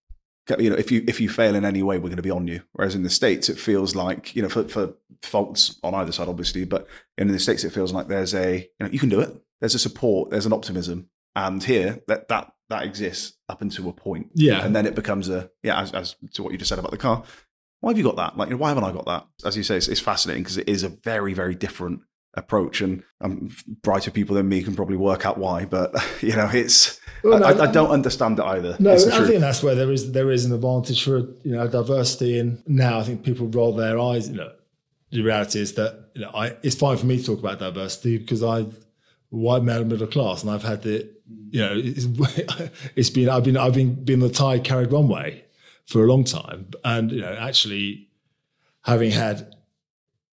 You 0.57 0.69
know, 0.69 0.75
if 0.75 0.91
you 0.91 1.03
if 1.07 1.19
you 1.21 1.29
fail 1.29 1.55
in 1.55 1.65
any 1.65 1.83
way, 1.83 1.97
we're 1.97 2.09
going 2.09 2.17
to 2.17 2.23
be 2.23 2.31
on 2.31 2.47
you. 2.47 2.61
Whereas 2.73 2.95
in 2.95 3.03
the 3.03 3.09
states, 3.09 3.49
it 3.49 3.59
feels 3.59 3.95
like 3.95 4.35
you 4.35 4.41
know 4.41 4.49
for, 4.49 4.67
for 4.67 4.93
faults 5.21 5.79
on 5.83 5.93
either 5.93 6.11
side, 6.11 6.27
obviously, 6.27 6.65
but 6.65 6.87
in 7.17 7.27
the 7.27 7.39
states, 7.39 7.63
it 7.63 7.73
feels 7.73 7.93
like 7.93 8.07
there's 8.07 8.33
a 8.33 8.57
you 8.57 8.85
know 8.85 8.89
you 8.91 8.99
can 8.99 9.09
do 9.09 9.19
it. 9.19 9.35
There's 9.59 9.75
a 9.75 9.79
support. 9.79 10.31
There's 10.31 10.45
an 10.45 10.53
optimism, 10.53 11.09
and 11.35 11.63
here 11.63 12.01
that 12.07 12.27
that 12.29 12.51
that 12.69 12.83
exists 12.83 13.37
up 13.47 13.61
until 13.61 13.89
a 13.89 13.93
point. 13.93 14.29
Yeah. 14.33 14.63
and 14.63 14.75
then 14.75 14.85
it 14.85 14.95
becomes 14.95 15.29
a 15.29 15.49
yeah. 15.63 15.81
As, 15.81 15.91
as 15.91 16.15
to 16.33 16.43
what 16.43 16.51
you 16.51 16.57
just 16.57 16.69
said 16.69 16.79
about 16.79 16.91
the 16.91 16.97
car, 16.97 17.23
why 17.81 17.91
have 17.91 17.97
you 17.97 18.03
got 18.03 18.17
that? 18.17 18.37
Like, 18.37 18.49
you 18.49 18.55
know, 18.55 18.61
why 18.61 18.69
haven't 18.69 18.83
I 18.83 18.91
got 18.91 19.05
that? 19.05 19.27
As 19.45 19.55
you 19.55 19.63
say, 19.63 19.77
it's, 19.77 19.87
it's 19.87 19.99
fascinating 19.99 20.43
because 20.43 20.57
it 20.57 20.67
is 20.67 20.83
a 20.83 20.89
very, 20.89 21.33
very 21.33 21.55
different 21.55 22.01
approach, 22.33 22.81
and 22.81 23.03
um, 23.21 23.55
brighter 23.81 24.11
people 24.11 24.35
than 24.35 24.47
me 24.47 24.61
can 24.63 24.75
probably 24.75 24.97
work 24.97 25.25
out 25.25 25.37
why. 25.37 25.65
But 25.65 25.93
you 26.21 26.35
know, 26.35 26.49
it's 26.51 26.99
Well, 27.23 27.39
no, 27.39 27.45
I, 27.45 27.67
I 27.67 27.71
don't 27.71 27.91
understand 27.91 28.39
it 28.39 28.45
either. 28.45 28.75
No, 28.79 28.93
I 28.93 28.97
truth. 28.97 29.27
think 29.27 29.41
that's 29.41 29.63
where 29.63 29.75
there 29.75 29.91
is 29.91 30.11
there 30.11 30.31
is 30.31 30.45
an 30.45 30.53
advantage 30.53 31.03
for 31.03 31.19
you 31.43 31.55
know 31.55 31.67
diversity, 31.67 32.39
and 32.39 32.63
now 32.67 32.99
I 32.99 33.03
think 33.03 33.23
people 33.23 33.47
roll 33.47 33.73
their 33.73 33.99
eyes. 33.99 34.29
You 34.29 34.35
know, 34.35 34.51
the 35.11 35.21
reality 35.21 35.59
is 35.59 35.73
that 35.73 36.09
you 36.13 36.21
know 36.21 36.31
I, 36.33 36.55
it's 36.63 36.75
fine 36.75 36.97
for 36.97 37.05
me 37.05 37.17
to 37.17 37.25
talk 37.25 37.39
about 37.39 37.59
diversity 37.59 38.17
because 38.17 38.43
I 38.43 38.65
white 39.29 39.63
male 39.63 39.85
middle 39.85 40.07
class, 40.07 40.43
and 40.43 40.51
I've 40.51 40.63
had 40.63 40.83
the 40.83 41.09
you 41.49 41.61
know 41.61 41.73
it's, 41.75 42.05
it's 42.95 43.09
been 43.09 43.29
I've 43.29 43.43
been 43.43 43.57
I've 43.57 43.73
been 43.73 44.03
been 44.03 44.19
the 44.19 44.29
tide 44.29 44.63
carried 44.63 44.91
one 44.91 45.07
way 45.07 45.45
for 45.85 46.03
a 46.03 46.07
long 46.07 46.23
time, 46.23 46.67
and 46.83 47.11
you 47.11 47.21
know 47.21 47.33
actually 47.33 48.09
having 48.83 49.11
had 49.11 49.55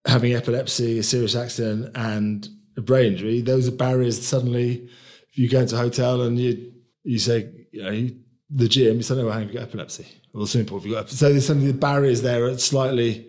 having 0.07 0.35
epilepsy, 0.35 0.99
a 0.99 1.03
serious 1.03 1.35
accident, 1.37 1.91
and 1.97 2.49
a 2.77 2.81
brain 2.81 3.13
injury, 3.13 3.41
those 3.41 3.69
are 3.69 3.73
barriers. 3.73 4.25
Suddenly, 4.27 4.89
if 5.31 5.39
you 5.39 5.49
go 5.49 5.61
into 5.61 5.75
a 5.75 5.79
hotel 5.79 6.23
and 6.23 6.39
you 6.39 6.73
you 7.05 7.19
say, 7.19 7.51
you 7.73 7.83
know, 7.83 7.91
you- 7.91 8.17
the 8.49 8.69
gym, 8.69 8.97
you 8.99 9.03
say, 9.03 9.17
no, 9.17 9.29
hang 9.29 9.41
on, 9.41 9.43
you've 9.49 9.55
got 9.55 9.63
epilepsy. 9.65 10.07
Or 10.33 10.41
the 10.43 10.47
swimming 10.47 10.69
pool, 10.69 10.79
if 10.79 10.85
you've 10.85 10.95
got 10.95 11.09
So 11.11 11.31
there's 11.31 11.47
suddenly 11.47 11.73
the 11.73 11.79
barriers 11.79 12.23
there 12.23 12.45
are 12.45 12.57
slightly, 12.59 13.27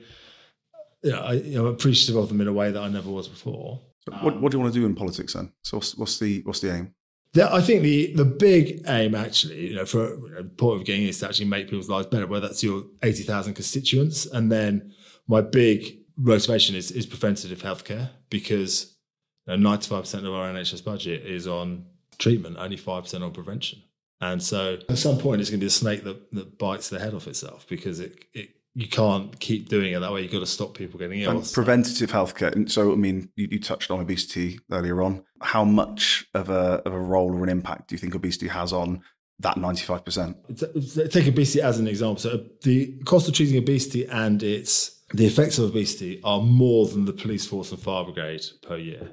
you 1.03 1.09
know, 1.11 1.19
I, 1.21 1.33
you 1.33 1.55
know, 1.57 1.65
appreciative 1.67 2.15
of 2.21 2.29
them 2.29 2.39
in 2.41 2.47
a 2.47 2.53
way 2.53 2.71
that 2.71 2.79
I 2.79 2.87
never 2.87 3.09
was 3.09 3.27
before. 3.27 3.79
What, 4.21 4.39
what 4.39 4.51
do 4.51 4.57
you 4.57 4.61
want 4.61 4.73
to 4.75 4.79
do 4.79 4.85
in 4.85 4.93
politics 4.93 5.33
then? 5.33 5.51
So 5.63 5.77
what's, 5.77 5.97
what's 5.97 6.19
the 6.19 6.41
what's 6.45 6.59
the 6.59 6.71
aim? 6.73 6.93
The- 7.33 7.51
I 7.51 7.61
think 7.61 7.81
the 7.81 8.13
the 8.13 8.25
big 8.25 8.83
aim, 8.87 9.15
actually, 9.15 9.69
you 9.69 9.75
know, 9.75 9.85
for 9.85 10.13
you 10.15 10.29
know, 10.29 10.43
the 10.43 10.49
point 10.49 10.81
of 10.81 10.85
getting 10.85 11.03
is 11.07 11.17
to 11.19 11.25
actually 11.27 11.47
make 11.47 11.65
people's 11.67 11.89
lives 11.89 12.07
better, 12.07 12.27
whether 12.27 12.47
that's 12.47 12.63
your 12.63 12.83
80,000 13.03 13.55
constituents. 13.55 14.27
And 14.27 14.51
then 14.51 14.93
my 15.27 15.41
big 15.41 15.97
motivation 16.17 16.75
is, 16.75 16.91
is 16.91 17.05
preventative 17.05 17.61
healthcare 17.61 18.09
because 18.29 18.95
95% 19.47 20.25
of 20.25 20.33
our 20.33 20.51
NHS 20.51 20.83
budget 20.83 21.25
is 21.25 21.47
on 21.47 21.85
treatment, 22.17 22.57
only 22.57 22.77
5% 22.77 23.21
on 23.21 23.31
prevention. 23.31 23.83
And 24.19 24.41
so 24.41 24.79
at 24.89 24.97
some 24.97 25.19
point, 25.19 25.41
it's 25.41 25.49
going 25.49 25.59
to 25.59 25.63
be 25.63 25.67
a 25.67 25.71
snake 25.71 26.03
that, 26.03 26.33
that 26.33 26.57
bites 26.57 26.89
the 26.89 26.99
head 26.99 27.13
off 27.13 27.27
itself 27.27 27.67
because 27.69 27.99
it, 27.99 28.25
it 28.33 28.49
you 28.73 28.87
can't 28.87 29.39
keep 29.39 29.69
doing 29.69 29.93
it 29.93 29.99
that 29.99 30.11
way. 30.11 30.21
You've 30.21 30.31
got 30.31 30.39
to 30.39 30.45
stop 30.45 30.75
people 30.75 30.99
getting 30.99 31.21
ill. 31.21 31.31
And 31.31 31.51
preventative 31.51 32.11
healthcare. 32.11 32.53
And 32.55 32.71
so, 32.71 32.91
I 32.91 32.95
mean, 32.95 33.29
you, 33.35 33.47
you 33.51 33.59
touched 33.59 33.89
on 33.89 33.99
obesity 33.99 34.59
earlier 34.71 35.01
on. 35.01 35.23
How 35.41 35.63
much 35.63 36.27
of 36.35 36.49
a 36.49 36.81
of 36.85 36.93
a 36.93 36.99
role 36.99 37.33
or 37.33 37.43
an 37.43 37.49
impact 37.49 37.89
do 37.89 37.95
you 37.95 37.99
think 37.99 38.13
obesity 38.13 38.47
has 38.47 38.73
on 38.73 39.01
that 39.39 39.57
ninety 39.57 39.83
five 39.83 40.05
percent? 40.05 40.37
Take 41.11 41.27
obesity 41.27 41.61
as 41.61 41.79
an 41.79 41.87
example. 41.87 42.17
So 42.17 42.45
the 42.61 42.99
cost 43.03 43.27
of 43.27 43.33
treating 43.33 43.57
obesity 43.57 44.05
and 44.05 44.43
its 44.43 44.96
the 45.13 45.25
effects 45.25 45.57
of 45.57 45.69
obesity 45.69 46.19
are 46.23 46.41
more 46.41 46.87
than 46.87 47.05
the 47.05 47.13
police 47.13 47.47
force 47.47 47.71
and 47.71 47.81
fire 47.81 48.03
brigade 48.03 48.45
per 48.61 48.77
year. 48.77 49.11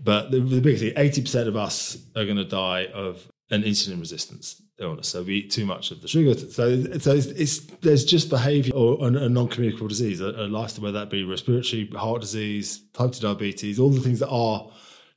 But 0.00 0.30
the, 0.30 0.40
the 0.40 0.60
big 0.60 0.78
thing, 0.78 0.92
eighty 0.96 1.22
percent 1.22 1.48
of 1.48 1.56
us 1.56 1.96
are 2.16 2.24
going 2.24 2.36
to 2.36 2.44
die 2.44 2.86
of 2.86 3.30
an 3.50 3.62
insulin 3.62 4.00
resistance 4.00 4.60
illness. 4.80 5.08
So 5.08 5.22
we 5.22 5.34
eat 5.34 5.52
too 5.52 5.66
much 5.66 5.92
of 5.92 6.00
the 6.02 6.08
sugar. 6.08 6.34
So, 6.34 6.98
so 6.98 7.12
it's, 7.12 7.26
it's 7.26 7.60
there's 7.80 8.04
just 8.04 8.28
behaviour 8.28 8.74
or 8.74 8.98
a, 9.06 9.12
a 9.12 9.28
non-communicable 9.28 9.86
disease, 9.86 10.20
a, 10.20 10.30
a 10.30 10.48
lifestyle, 10.48 10.84
whether 10.84 10.98
that 10.98 11.10
be 11.10 11.22
respiratory, 11.22 11.88
heart 11.94 12.22
disease, 12.22 12.82
type 12.92 13.12
two 13.12 13.20
diabetes, 13.20 13.78
all 13.78 13.90
the 13.90 14.00
things 14.00 14.18
that 14.18 14.30
are 14.30 14.68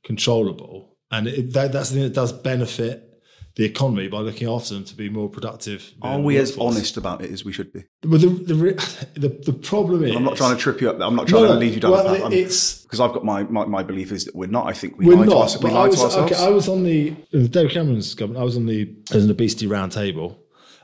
controllable, 0.04 0.96
and 1.10 1.26
it, 1.26 1.52
that, 1.54 1.72
that's 1.72 1.88
the 1.90 1.96
thing 1.96 2.04
that 2.04 2.14
does 2.14 2.32
benefit 2.32 3.07
the 3.58 3.64
economy 3.64 4.06
by 4.06 4.20
looking 4.20 4.48
after 4.48 4.72
them 4.72 4.84
to 4.84 4.94
be 4.94 5.08
more 5.10 5.28
productive. 5.28 5.92
Are 6.00 6.20
we 6.20 6.36
as 6.36 6.56
honest 6.56 6.96
about 6.96 7.22
it 7.22 7.30
as 7.32 7.44
we 7.44 7.52
should 7.52 7.72
be? 7.72 7.84
But 8.02 8.20
the 8.20 8.28
the, 8.28 8.54
the 9.14 9.28
the 9.46 9.52
problem 9.52 10.04
is 10.04 10.14
I'm 10.16 10.22
not 10.22 10.36
trying 10.36 10.56
to 10.56 10.62
trip 10.62 10.80
you 10.80 10.88
up. 10.88 11.00
I'm 11.00 11.16
not 11.16 11.26
trying 11.26 11.42
No, 11.42 11.48
to 11.48 11.54
lead 11.54 11.74
you 11.74 11.80
down 11.80 11.90
well, 11.90 12.04
that 12.04 12.22
path. 12.22 12.32
it's- 12.32 12.82
because 12.84 13.00
I've 13.00 13.12
got 13.12 13.24
my, 13.24 13.42
my 13.42 13.66
my 13.66 13.82
belief 13.82 14.12
is 14.12 14.24
that 14.26 14.34
we're 14.34 14.46
not. 14.46 14.66
I 14.66 14.72
think 14.72 14.96
we 14.96 15.06
We're 15.06 15.16
lie 15.16 15.24
to 15.24 15.30
not. 15.30 15.42
us. 15.42 15.62
We 15.62 15.70
lie 15.70 15.84
I 15.84 15.88
was, 15.88 15.98
to 15.98 16.04
ourselves. 16.04 16.32
okay, 16.32 16.42
I 16.42 16.48
was 16.48 16.68
on 16.68 16.84
the 16.84 17.10
uh, 17.34 17.46
David 17.48 17.72
Cameron's 17.72 18.14
government. 18.14 18.40
I 18.40 18.44
was 18.44 18.56
on 18.56 18.64
the 18.66 18.96
as 19.12 19.24
an 19.24 19.30
obesity 19.30 19.66
roundtable, 19.66 20.36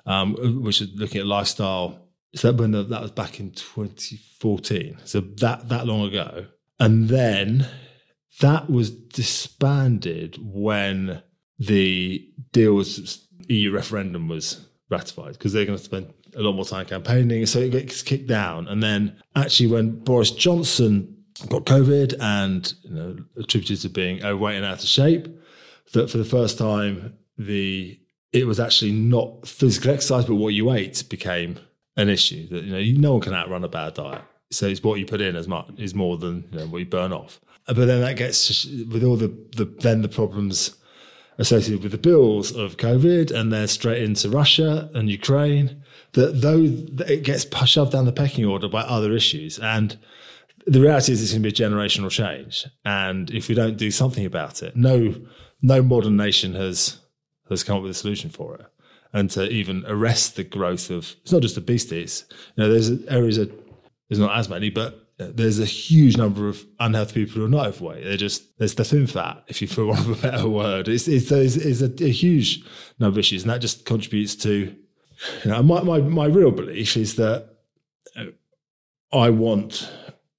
um, 0.04 0.34
which 0.62 0.82
is 0.82 0.88
looking 0.96 1.20
at 1.20 1.26
lifestyle. 1.26 2.00
So 2.34 2.50
that 2.50 2.60
when 2.60 2.72
the, 2.72 2.82
that 2.82 3.00
was 3.00 3.12
back 3.12 3.38
in 3.38 3.52
2014. 3.52 4.98
So 5.04 5.20
that 5.20 5.68
that 5.68 5.86
long 5.86 6.06
ago, 6.08 6.46
and 6.80 7.08
then 7.08 7.68
that 8.40 8.68
was 8.68 8.90
disbanded 8.90 10.38
when 10.42 11.22
the 11.58 12.28
deal 12.52 12.74
was 12.74 13.26
EU 13.48 13.72
referendum 13.72 14.28
was 14.28 14.66
ratified 14.90 15.32
because 15.32 15.52
they're 15.52 15.66
going 15.66 15.78
to 15.78 15.84
spend 15.84 16.12
a 16.36 16.40
lot 16.40 16.52
more 16.52 16.64
time 16.64 16.86
campaigning. 16.86 17.46
So 17.46 17.60
it 17.60 17.70
gets 17.70 18.02
kicked 18.02 18.26
down, 18.26 18.68
and 18.68 18.82
then 18.82 19.16
actually 19.36 19.68
when 19.68 19.90
Boris 19.90 20.30
Johnson 20.30 21.16
got 21.48 21.64
COVID 21.64 22.14
and 22.20 22.72
you 22.82 22.90
know 22.90 23.16
attributed 23.36 23.80
to 23.80 23.88
being 23.88 24.22
uh, 24.22 24.28
overweight 24.28 24.56
and 24.56 24.64
out 24.64 24.82
of 24.82 24.88
shape, 24.88 25.28
that 25.92 26.10
for 26.10 26.18
the 26.18 26.24
first 26.24 26.58
time 26.58 27.16
the 27.38 27.98
it 28.32 28.46
was 28.46 28.58
actually 28.58 28.92
not 28.92 29.46
physical 29.46 29.92
exercise, 29.92 30.24
but 30.24 30.34
what 30.34 30.54
you 30.54 30.72
ate 30.72 31.04
became 31.08 31.58
an 31.96 32.08
issue. 32.08 32.48
That 32.48 32.64
you 32.64 32.72
know 32.72 33.00
no 33.00 33.12
one 33.12 33.20
can 33.20 33.34
outrun 33.34 33.64
a 33.64 33.68
bad 33.68 33.94
diet. 33.94 34.22
So 34.50 34.66
it's 34.66 34.82
what 34.82 34.98
you 34.98 35.06
put 35.06 35.20
in 35.20 35.36
as 35.36 35.48
much 35.48 35.68
is 35.78 35.94
more 35.94 36.16
than 36.16 36.48
you 36.52 36.58
know, 36.58 36.66
what 36.66 36.78
you 36.78 36.86
burn 36.86 37.12
off. 37.12 37.40
But 37.66 37.86
then 37.86 38.02
that 38.02 38.16
gets 38.16 38.66
with 38.66 39.02
all 39.02 39.16
the, 39.16 39.28
the 39.56 39.64
then 39.64 40.02
the 40.02 40.08
problems 40.08 40.76
associated 41.38 41.82
with 41.82 41.92
the 41.92 41.98
bills 41.98 42.54
of 42.54 42.76
COVID, 42.76 43.30
and 43.30 43.52
they're 43.52 43.66
straight 43.66 44.02
into 44.02 44.28
Russia 44.28 44.90
and 44.94 45.10
Ukraine. 45.10 45.82
That 46.12 46.42
though 46.42 46.62
it 47.06 47.24
gets 47.24 47.46
shoved 47.68 47.92
down 47.92 48.04
the 48.04 48.12
pecking 48.12 48.44
order 48.44 48.68
by 48.68 48.82
other 48.82 49.12
issues, 49.12 49.58
and 49.58 49.98
the 50.66 50.80
reality 50.80 51.12
is 51.12 51.22
it's 51.22 51.32
going 51.32 51.42
to 51.42 51.50
be 51.50 51.64
a 51.64 51.68
generational 51.68 52.10
change. 52.10 52.66
And 52.84 53.30
if 53.30 53.48
we 53.48 53.54
don't 53.54 53.76
do 53.76 53.90
something 53.90 54.24
about 54.24 54.62
it, 54.62 54.76
no 54.76 55.14
no 55.62 55.82
modern 55.82 56.16
nation 56.16 56.54
has 56.54 57.00
has 57.48 57.64
come 57.64 57.76
up 57.76 57.82
with 57.82 57.90
a 57.90 57.94
solution 57.94 58.30
for 58.30 58.56
it. 58.56 58.66
And 59.12 59.30
to 59.32 59.48
even 59.48 59.84
arrest 59.86 60.36
the 60.36 60.44
growth 60.44 60.90
of 60.90 61.14
it's 61.22 61.32
not 61.32 61.42
just 61.42 61.56
obesity. 61.56 62.02
It's 62.02 62.24
you 62.56 62.64
know 62.64 62.70
there's 62.70 62.90
areas 63.06 63.36
that 63.36 63.52
there's 64.08 64.18
not 64.18 64.36
as 64.36 64.48
many, 64.48 64.70
but 64.70 65.03
there's 65.16 65.60
a 65.60 65.64
huge 65.64 66.16
number 66.16 66.48
of 66.48 66.66
unhealthy 66.80 67.24
people 67.24 67.40
who 67.40 67.46
are 67.46 67.48
not 67.48 67.68
overweight. 67.68 68.04
They're 68.04 68.16
just 68.16 68.58
there's 68.58 68.74
the 68.74 68.84
thin 68.84 69.06
fat, 69.06 69.44
if 69.46 69.62
you 69.62 69.68
for 69.68 69.86
want 69.86 70.00
of 70.00 70.24
a 70.24 70.30
better 70.30 70.48
word. 70.48 70.88
It's 70.88 71.06
it's, 71.08 71.30
it's, 71.30 71.56
it's 71.56 71.80
a, 71.80 72.04
a 72.04 72.10
huge 72.10 72.64
number 72.98 73.14
of 73.14 73.18
issues, 73.18 73.42
and 73.42 73.50
that 73.50 73.60
just 73.60 73.84
contributes 73.84 74.34
to. 74.36 74.74
You 75.44 75.50
know, 75.50 75.62
my 75.62 75.82
my 75.82 75.98
my 75.98 76.26
real 76.26 76.50
belief 76.50 76.96
is 76.96 77.14
that 77.16 77.48
uh, 78.16 78.24
I 79.12 79.30
want 79.30 79.90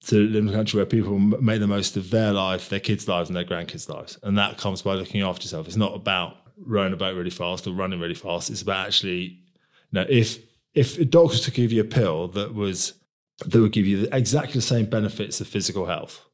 to 0.06 0.16
live 0.16 0.44
in 0.44 0.48
a 0.50 0.52
country 0.52 0.78
where 0.78 0.86
people 0.86 1.18
make 1.18 1.60
the 1.60 1.66
most 1.66 1.96
of 1.96 2.10
their 2.10 2.32
life, 2.32 2.68
their 2.68 2.78
kids' 2.78 3.08
lives, 3.08 3.28
and 3.28 3.36
their 3.36 3.44
grandkids' 3.44 3.88
lives, 3.88 4.18
and 4.22 4.36
that 4.36 4.58
comes 4.58 4.82
by 4.82 4.94
looking 4.94 5.22
after 5.22 5.44
yourself. 5.44 5.66
It's 5.66 5.76
not 5.76 5.94
about 5.94 6.36
rowing 6.58 6.92
a 6.92 6.96
boat 6.96 7.16
really 7.16 7.30
fast 7.30 7.66
or 7.66 7.72
running 7.72 8.00
really 8.00 8.14
fast. 8.14 8.50
It's 8.50 8.62
about 8.62 8.86
actually, 8.86 9.20
you 9.22 9.92
know, 9.92 10.06
if 10.08 10.38
if 10.74 10.98
a 10.98 11.06
doctor 11.06 11.38
to 11.38 11.50
give 11.50 11.72
you 11.72 11.80
a 11.80 11.84
pill 11.84 12.28
that 12.28 12.54
was 12.54 12.92
that 13.44 13.60
would 13.60 13.72
give 13.72 13.86
you 13.86 14.08
exactly 14.12 14.54
the 14.54 14.62
same 14.62 14.86
benefits 14.86 15.40
of 15.40 15.46
physical 15.48 15.86
health, 15.86 16.24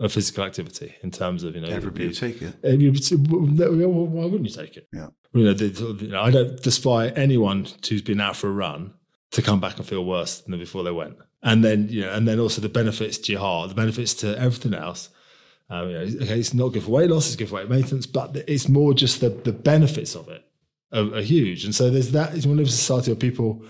of 0.00 0.12
physical 0.12 0.44
activity, 0.44 0.94
in 1.02 1.10
terms 1.10 1.44
of 1.44 1.54
you 1.54 1.60
know, 1.60 1.68
Everybody 1.68 2.04
you- 2.04 2.08
would 2.10 2.16
take 2.18 2.42
it. 2.42 2.54
and 2.64 2.82
you- 2.82 2.92
why 2.92 4.24
wouldn't 4.24 4.48
you 4.48 4.54
take 4.54 4.76
it? 4.76 4.88
Yeah. 4.92 5.08
You 5.34 5.44
know, 5.44 5.52
the, 5.54 5.66
you 6.04 6.08
know, 6.08 6.20
I 6.22 6.30
don't 6.30 6.60
despise 6.62 7.12
anyone 7.16 7.66
who's 7.88 8.02
been 8.02 8.20
out 8.20 8.36
for 8.36 8.48
a 8.48 8.52
run 8.52 8.94
to 9.32 9.42
come 9.42 9.60
back 9.60 9.76
and 9.76 9.86
feel 9.86 10.04
worse 10.04 10.40
than 10.40 10.58
before 10.58 10.82
they 10.82 10.90
went. 10.90 11.16
And 11.42 11.62
then, 11.64 11.88
you 11.90 12.00
know, 12.00 12.12
and 12.12 12.26
then 12.26 12.40
also 12.40 12.60
the 12.60 12.68
benefits 12.68 13.18
to 13.18 13.32
your 13.32 13.40
heart, 13.42 13.68
the 13.68 13.74
benefits 13.74 14.14
to 14.14 14.36
everything 14.38 14.74
else. 14.74 15.10
Um, 15.70 15.88
you 15.90 15.94
know, 15.94 16.00
okay, 16.22 16.40
it's 16.40 16.54
not 16.54 16.70
good 16.72 16.82
for 16.82 16.90
weight 16.92 17.10
loss, 17.10 17.26
it's 17.26 17.36
good 17.36 17.48
for 17.50 17.56
weight 17.56 17.68
maintenance, 17.68 18.06
but 18.06 18.34
it's 18.48 18.68
more 18.68 18.94
just 18.94 19.20
the, 19.20 19.28
the 19.28 19.52
benefits 19.52 20.16
of 20.16 20.28
it 20.28 20.42
are, 20.92 21.14
are 21.16 21.20
huge. 21.22 21.64
And 21.66 21.74
so 21.74 21.90
there's 21.90 22.10
that. 22.12 22.34
You 22.34 22.48
live 22.50 22.58
in 22.60 22.64
a 22.64 22.66
society 22.70 23.10
where 23.12 23.16
people, 23.16 23.62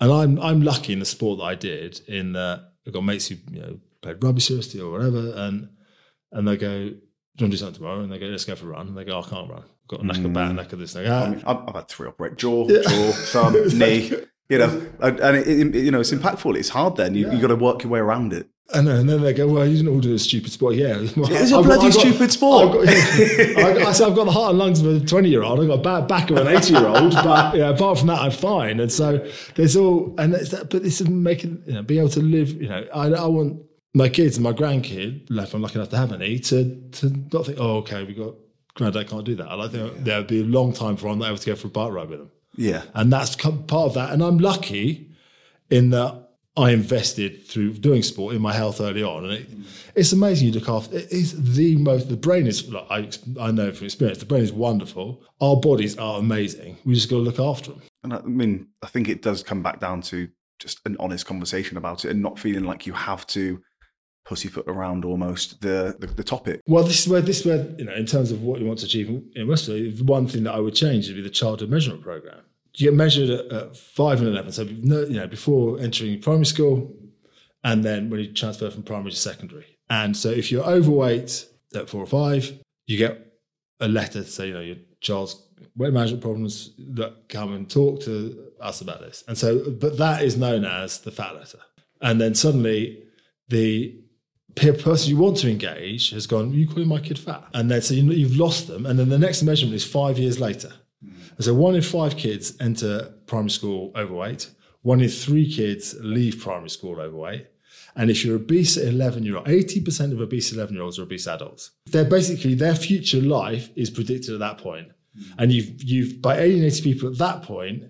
and 0.00 0.12
I'm 0.12 0.40
I'm 0.40 0.62
lucky 0.62 0.92
in 0.92 0.98
the 0.98 1.04
sport 1.04 1.38
that 1.38 1.44
I 1.44 1.54
did 1.54 2.00
in 2.08 2.32
that 2.32 2.72
I've 2.86 2.92
got 2.92 3.02
mates 3.04 3.28
who 3.28 3.36
you 3.50 3.60
know 3.60 3.78
played 4.02 4.22
rugby 4.22 4.40
seriously 4.40 4.80
or 4.80 4.90
whatever, 4.90 5.32
and 5.36 5.68
and 6.32 6.48
they 6.48 6.56
go, 6.56 6.68
"Do 6.68 6.84
you 6.86 6.92
want 6.92 7.38
to 7.38 7.48
do 7.50 7.56
something 7.56 7.74
tomorrow?" 7.76 8.00
And 8.00 8.12
they 8.12 8.18
go, 8.18 8.26
"Let's 8.26 8.44
go 8.44 8.54
for 8.56 8.66
a 8.66 8.70
run." 8.70 8.88
And 8.88 8.96
they 8.96 9.04
go, 9.04 9.18
"I 9.20 9.22
can't 9.28 9.50
run. 9.50 9.62
I've 9.62 9.88
got 9.88 10.00
a 10.00 10.06
knack 10.06 10.24
of 10.24 10.32
back, 10.32 10.54
knack 10.54 10.72
of 10.72 10.78
this." 10.78 10.94
And 10.94 11.06
I 11.06 11.08
go, 11.08 11.14
I 11.14 11.22
"Ah." 11.26 11.30
mean, 11.30 11.42
I've, 11.46 11.68
I've 11.68 11.74
had 11.74 11.88
three 11.88 12.08
operate 12.08 12.36
jaw, 12.36 12.66
jaw, 12.66 13.12
thumb, 13.12 13.54
knee. 13.78 14.12
You 14.50 14.58
know, 14.58 14.86
and 15.00 15.20
and 15.20 15.36
it, 15.36 15.46
it, 15.48 15.84
you 15.84 15.90
know 15.90 16.00
it's 16.00 16.10
impactful. 16.10 16.58
It's 16.58 16.70
hard. 16.70 16.96
Then 16.96 17.14
you 17.14 17.30
you 17.30 17.40
got 17.40 17.48
to 17.48 17.56
work 17.56 17.84
your 17.84 17.92
way 17.92 18.00
around 18.00 18.32
it. 18.32 18.48
And 18.72 18.86
then, 18.86 19.00
and 19.00 19.08
then 19.08 19.20
they 19.22 19.32
go, 19.32 19.48
well, 19.48 19.66
you 19.66 19.76
didn't 19.76 19.92
all 19.92 20.00
do 20.00 20.14
a 20.14 20.18
stupid 20.18 20.52
sport. 20.52 20.76
Yeah. 20.76 20.96
It's 21.16 21.50
a 21.50 21.62
bloody 21.62 21.90
stupid 21.90 22.30
sport. 22.30 22.68
I've 22.68 22.72
got, 22.72 23.84
I, 23.84 23.88
I 23.88 23.92
said, 23.92 24.08
I've 24.08 24.14
got 24.14 24.24
the 24.24 24.30
heart 24.30 24.50
and 24.50 24.58
lungs 24.58 24.80
of 24.80 25.02
a 25.02 25.04
20 25.04 25.28
year 25.28 25.42
old. 25.42 25.60
I've 25.60 25.66
got 25.66 25.80
a 25.80 25.82
bad 25.82 26.08
back 26.08 26.30
of 26.30 26.36
an 26.36 26.46
80 26.46 26.72
year 26.72 26.86
old. 26.86 27.12
But 27.12 27.54
yeah, 27.56 27.70
apart 27.70 27.98
from 27.98 28.08
that, 28.08 28.20
I'm 28.20 28.30
fine. 28.30 28.78
And 28.78 28.92
so 28.92 29.26
there's 29.56 29.76
all, 29.76 30.14
and 30.18 30.34
it's 30.34 30.50
that, 30.50 30.70
but 30.70 30.84
this 30.84 31.00
is 31.00 31.08
making, 31.08 31.64
you 31.66 31.74
know, 31.74 31.82
be 31.82 31.98
able 31.98 32.10
to 32.10 32.22
live, 32.22 32.50
you 32.50 32.68
know, 32.68 32.86
I, 32.94 33.08
I 33.08 33.26
want 33.26 33.60
my 33.92 34.08
kids 34.08 34.36
and 34.36 34.44
my 34.44 34.52
grandkid, 34.52 35.30
if 35.30 35.54
I'm 35.54 35.62
lucky 35.62 35.74
enough 35.74 35.88
to 35.90 35.96
have 35.96 36.12
any, 36.12 36.38
to, 36.38 36.80
to 36.92 37.08
not 37.32 37.46
think, 37.46 37.58
oh, 37.60 37.78
okay, 37.78 38.04
we 38.04 38.14
got, 38.14 38.34
granddad 38.74 39.08
can't 39.08 39.24
do 39.24 39.34
that. 39.34 39.48
I 39.48 39.54
like 39.54 39.72
think 39.72 40.04
there'll 40.04 40.22
be 40.22 40.42
a 40.42 40.44
long 40.44 40.72
time 40.72 40.94
before 40.94 41.10
I'm 41.10 41.18
not 41.18 41.26
able 41.26 41.38
to 41.38 41.46
go 41.46 41.56
for 41.56 41.66
a 41.66 41.70
bike 41.70 41.92
ride 41.92 42.08
with 42.08 42.20
them. 42.20 42.30
Yeah, 42.60 42.82
And 42.94 43.10
that's 43.10 43.36
part 43.36 43.72
of 43.72 43.94
that. 43.94 44.12
And 44.12 44.22
I'm 44.22 44.38
lucky 44.38 45.10
in 45.70 45.90
that 45.90 46.28
I 46.58 46.72
invested 46.72 47.46
through 47.46 47.74
doing 47.74 48.02
sport 48.02 48.34
in 48.34 48.42
my 48.42 48.52
health 48.52 48.82
early 48.82 49.02
on. 49.02 49.24
And 49.24 49.32
it, 49.32 49.48
it's 49.94 50.12
amazing 50.12 50.48
you 50.48 50.52
look 50.52 50.68
after 50.68 50.98
it 50.98 51.10
is 51.10 51.54
the 51.54 51.76
most 51.76 52.10
the 52.10 52.16
brain 52.16 52.46
is 52.46 52.68
like 52.68 52.86
I, 52.90 53.08
I 53.40 53.50
know 53.50 53.72
from 53.72 53.86
experience, 53.86 54.18
the 54.18 54.26
brain 54.26 54.42
is 54.42 54.52
wonderful. 54.52 55.22
Our 55.40 55.56
bodies 55.56 55.96
are 55.96 56.18
amazing. 56.18 56.76
We 56.84 56.94
just 56.94 57.08
gotta 57.08 57.22
look 57.22 57.38
after 57.38 57.70
them. 57.70 57.82
and 58.04 58.12
I 58.12 58.20
mean, 58.22 58.68
I 58.82 58.88
think 58.88 59.08
it 59.08 59.22
does 59.22 59.42
come 59.42 59.62
back 59.62 59.80
down 59.80 60.02
to 60.02 60.28
just 60.58 60.80
an 60.84 60.96
honest 61.00 61.24
conversation 61.24 61.78
about 61.78 62.04
it 62.04 62.10
and 62.10 62.20
not 62.20 62.38
feeling 62.38 62.64
like 62.64 62.86
you 62.86 62.92
have 62.92 63.26
to 63.28 63.62
pussyfoot 64.26 64.66
around 64.68 65.06
almost 65.06 65.62
the 65.62 65.96
the, 65.98 66.08
the 66.08 66.24
topic. 66.24 66.60
Well, 66.66 66.84
this 66.84 67.00
is 67.00 67.08
where 67.08 67.22
this 67.22 67.40
is 67.40 67.46
where 67.46 67.64
you 67.78 67.86
know, 67.86 67.94
in 67.94 68.04
terms 68.04 68.32
of 68.32 68.42
what 68.42 68.60
you 68.60 68.66
want 68.66 68.80
to 68.80 68.86
achieve 68.86 69.08
in, 69.08 69.30
in 69.34 69.48
Westfield, 69.48 69.96
the 69.96 70.04
one 70.04 70.26
thing 70.26 70.44
that 70.44 70.54
I 70.54 70.60
would 70.60 70.74
change 70.74 71.06
would 71.08 71.16
be 71.16 71.22
the 71.22 71.30
childhood 71.30 71.70
measurement 71.70 72.02
program. 72.02 72.42
You 72.76 72.90
get 72.90 72.94
measured 72.94 73.30
at, 73.30 73.52
at 73.52 73.76
five 73.76 74.20
and 74.20 74.28
eleven, 74.28 74.52
so 74.52 74.62
you 74.62 75.10
know 75.10 75.26
before 75.26 75.80
entering 75.80 76.20
primary 76.20 76.46
school, 76.46 76.94
and 77.64 77.84
then 77.84 78.10
when 78.10 78.20
you 78.20 78.32
transfer 78.32 78.70
from 78.70 78.82
primary 78.84 79.10
to 79.10 79.16
secondary. 79.16 79.78
And 79.88 80.16
so 80.16 80.30
if 80.30 80.52
you're 80.52 80.64
overweight 80.64 81.46
at 81.74 81.88
four 81.90 82.00
or 82.02 82.06
five, 82.06 82.58
you 82.86 82.96
get 82.96 83.26
a 83.80 83.88
letter 83.88 84.22
to 84.22 84.28
say 84.28 84.48
you 84.48 84.54
know 84.54 84.60
your 84.60 84.76
child's 85.00 85.42
weight 85.76 85.92
management 85.92 86.22
problems 86.22 86.72
that 86.94 87.28
come 87.28 87.52
and 87.52 87.68
talk 87.68 88.00
to 88.02 88.50
us 88.60 88.80
about 88.80 89.00
this. 89.00 89.24
And 89.26 89.36
so, 89.36 89.70
but 89.70 89.98
that 89.98 90.22
is 90.22 90.36
known 90.36 90.64
as 90.64 91.00
the 91.00 91.10
fat 91.10 91.34
letter. 91.34 91.58
And 92.00 92.20
then 92.20 92.34
suddenly 92.34 93.02
the 93.48 94.00
peer 94.54 94.72
person 94.72 95.10
you 95.10 95.16
want 95.16 95.36
to 95.38 95.50
engage 95.50 96.10
has 96.10 96.26
gone, 96.26 96.52
you 96.52 96.66
calling 96.66 96.88
my 96.88 97.00
kid 97.00 97.18
fat? 97.18 97.44
And 97.54 97.70
then 97.70 97.82
so 97.82 97.94
you- 97.94 98.10
you've 98.12 98.36
lost 98.36 98.68
them. 98.68 98.86
And 98.86 98.98
then 98.98 99.08
the 99.08 99.18
next 99.18 99.42
measurement 99.42 99.74
is 99.76 99.84
five 99.84 100.18
years 100.18 100.40
later. 100.40 100.72
And 101.40 101.44
so 101.46 101.54
one 101.54 101.74
in 101.74 101.80
five 101.80 102.18
kids 102.18 102.54
enter 102.60 103.14
primary 103.24 103.48
school 103.48 103.92
overweight. 103.96 104.50
One 104.82 105.00
in 105.00 105.08
three 105.08 105.50
kids 105.50 105.96
leave 106.00 106.38
primary 106.38 106.68
school 106.68 107.00
overweight. 107.00 107.46
And 107.96 108.10
if 108.10 108.26
you're 108.26 108.36
obese 108.36 108.76
at 108.76 108.88
11 108.88 109.22
year 109.22 109.38
old, 109.38 109.46
80% 109.46 110.12
of 110.12 110.20
obese 110.20 110.52
11 110.52 110.74
year 110.74 110.82
olds 110.82 110.98
are 110.98 111.04
obese 111.04 111.26
adults. 111.26 111.70
They're 111.86 112.04
basically, 112.04 112.52
their 112.52 112.74
future 112.74 113.22
life 113.22 113.70
is 113.74 113.88
predicted 113.88 114.34
at 114.34 114.40
that 114.40 114.58
point. 114.58 114.88
Mm. 115.18 115.22
And 115.38 115.50
you've, 115.50 115.82
you've, 115.82 116.20
by 116.20 116.36
alienating 116.36 116.84
people 116.84 117.08
at 117.08 117.16
that 117.16 117.42
point, 117.42 117.84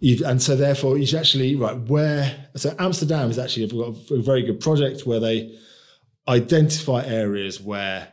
You've, 0.00 0.22
and 0.22 0.42
so 0.42 0.56
therefore 0.56 0.96
you 0.96 1.04
should 1.04 1.18
actually 1.18 1.56
right 1.56 1.78
where 1.78 2.48
so 2.56 2.74
Amsterdam 2.78 3.30
is 3.30 3.38
actually 3.38 3.68
got 3.68 3.96
a 4.10 4.22
very 4.22 4.42
good 4.42 4.60
project 4.60 5.06
where 5.06 5.20
they 5.20 5.56
identify 6.28 7.04
areas 7.04 7.60
where 7.60 8.08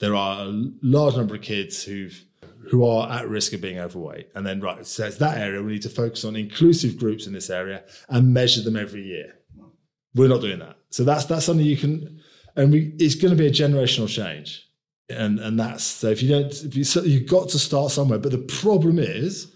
there 0.00 0.14
are 0.14 0.44
a 0.44 0.64
large 0.82 1.16
number 1.16 1.36
of 1.36 1.40
kids 1.40 1.84
who've 1.84 2.26
who 2.70 2.86
are 2.86 3.10
at 3.10 3.28
risk 3.28 3.52
of 3.52 3.60
being 3.60 3.78
overweight. 3.78 4.28
And 4.34 4.46
then 4.46 4.60
right 4.60 4.86
so 4.86 5.06
it's 5.06 5.16
that 5.16 5.38
area 5.38 5.60
we 5.62 5.72
need 5.72 5.82
to 5.82 5.88
focus 5.88 6.24
on 6.24 6.36
inclusive 6.36 6.98
groups 6.98 7.26
in 7.26 7.32
this 7.32 7.50
area 7.50 7.82
and 8.08 8.32
measure 8.32 8.62
them 8.62 8.76
every 8.76 9.02
year. 9.02 9.34
We're 10.14 10.28
not 10.28 10.40
doing 10.40 10.60
that. 10.60 10.76
So 10.90 11.02
that's 11.02 11.24
that's 11.24 11.44
something 11.44 11.66
you 11.66 11.76
can 11.76 12.20
and 12.56 12.72
we 12.72 12.94
it's 12.98 13.16
going 13.16 13.36
to 13.36 13.38
be 13.38 13.48
a 13.48 13.50
generational 13.50 14.08
change. 14.08 14.66
And 15.08 15.40
and 15.40 15.58
that's 15.58 15.82
so 15.82 16.08
if 16.08 16.22
you 16.22 16.28
don't 16.28 16.52
if 16.52 16.76
you 16.76 16.84
so 16.84 17.02
you've 17.02 17.28
got 17.28 17.48
to 17.50 17.58
start 17.58 17.90
somewhere. 17.90 18.20
But 18.20 18.32
the 18.32 18.38
problem 18.38 19.00
is 19.00 19.52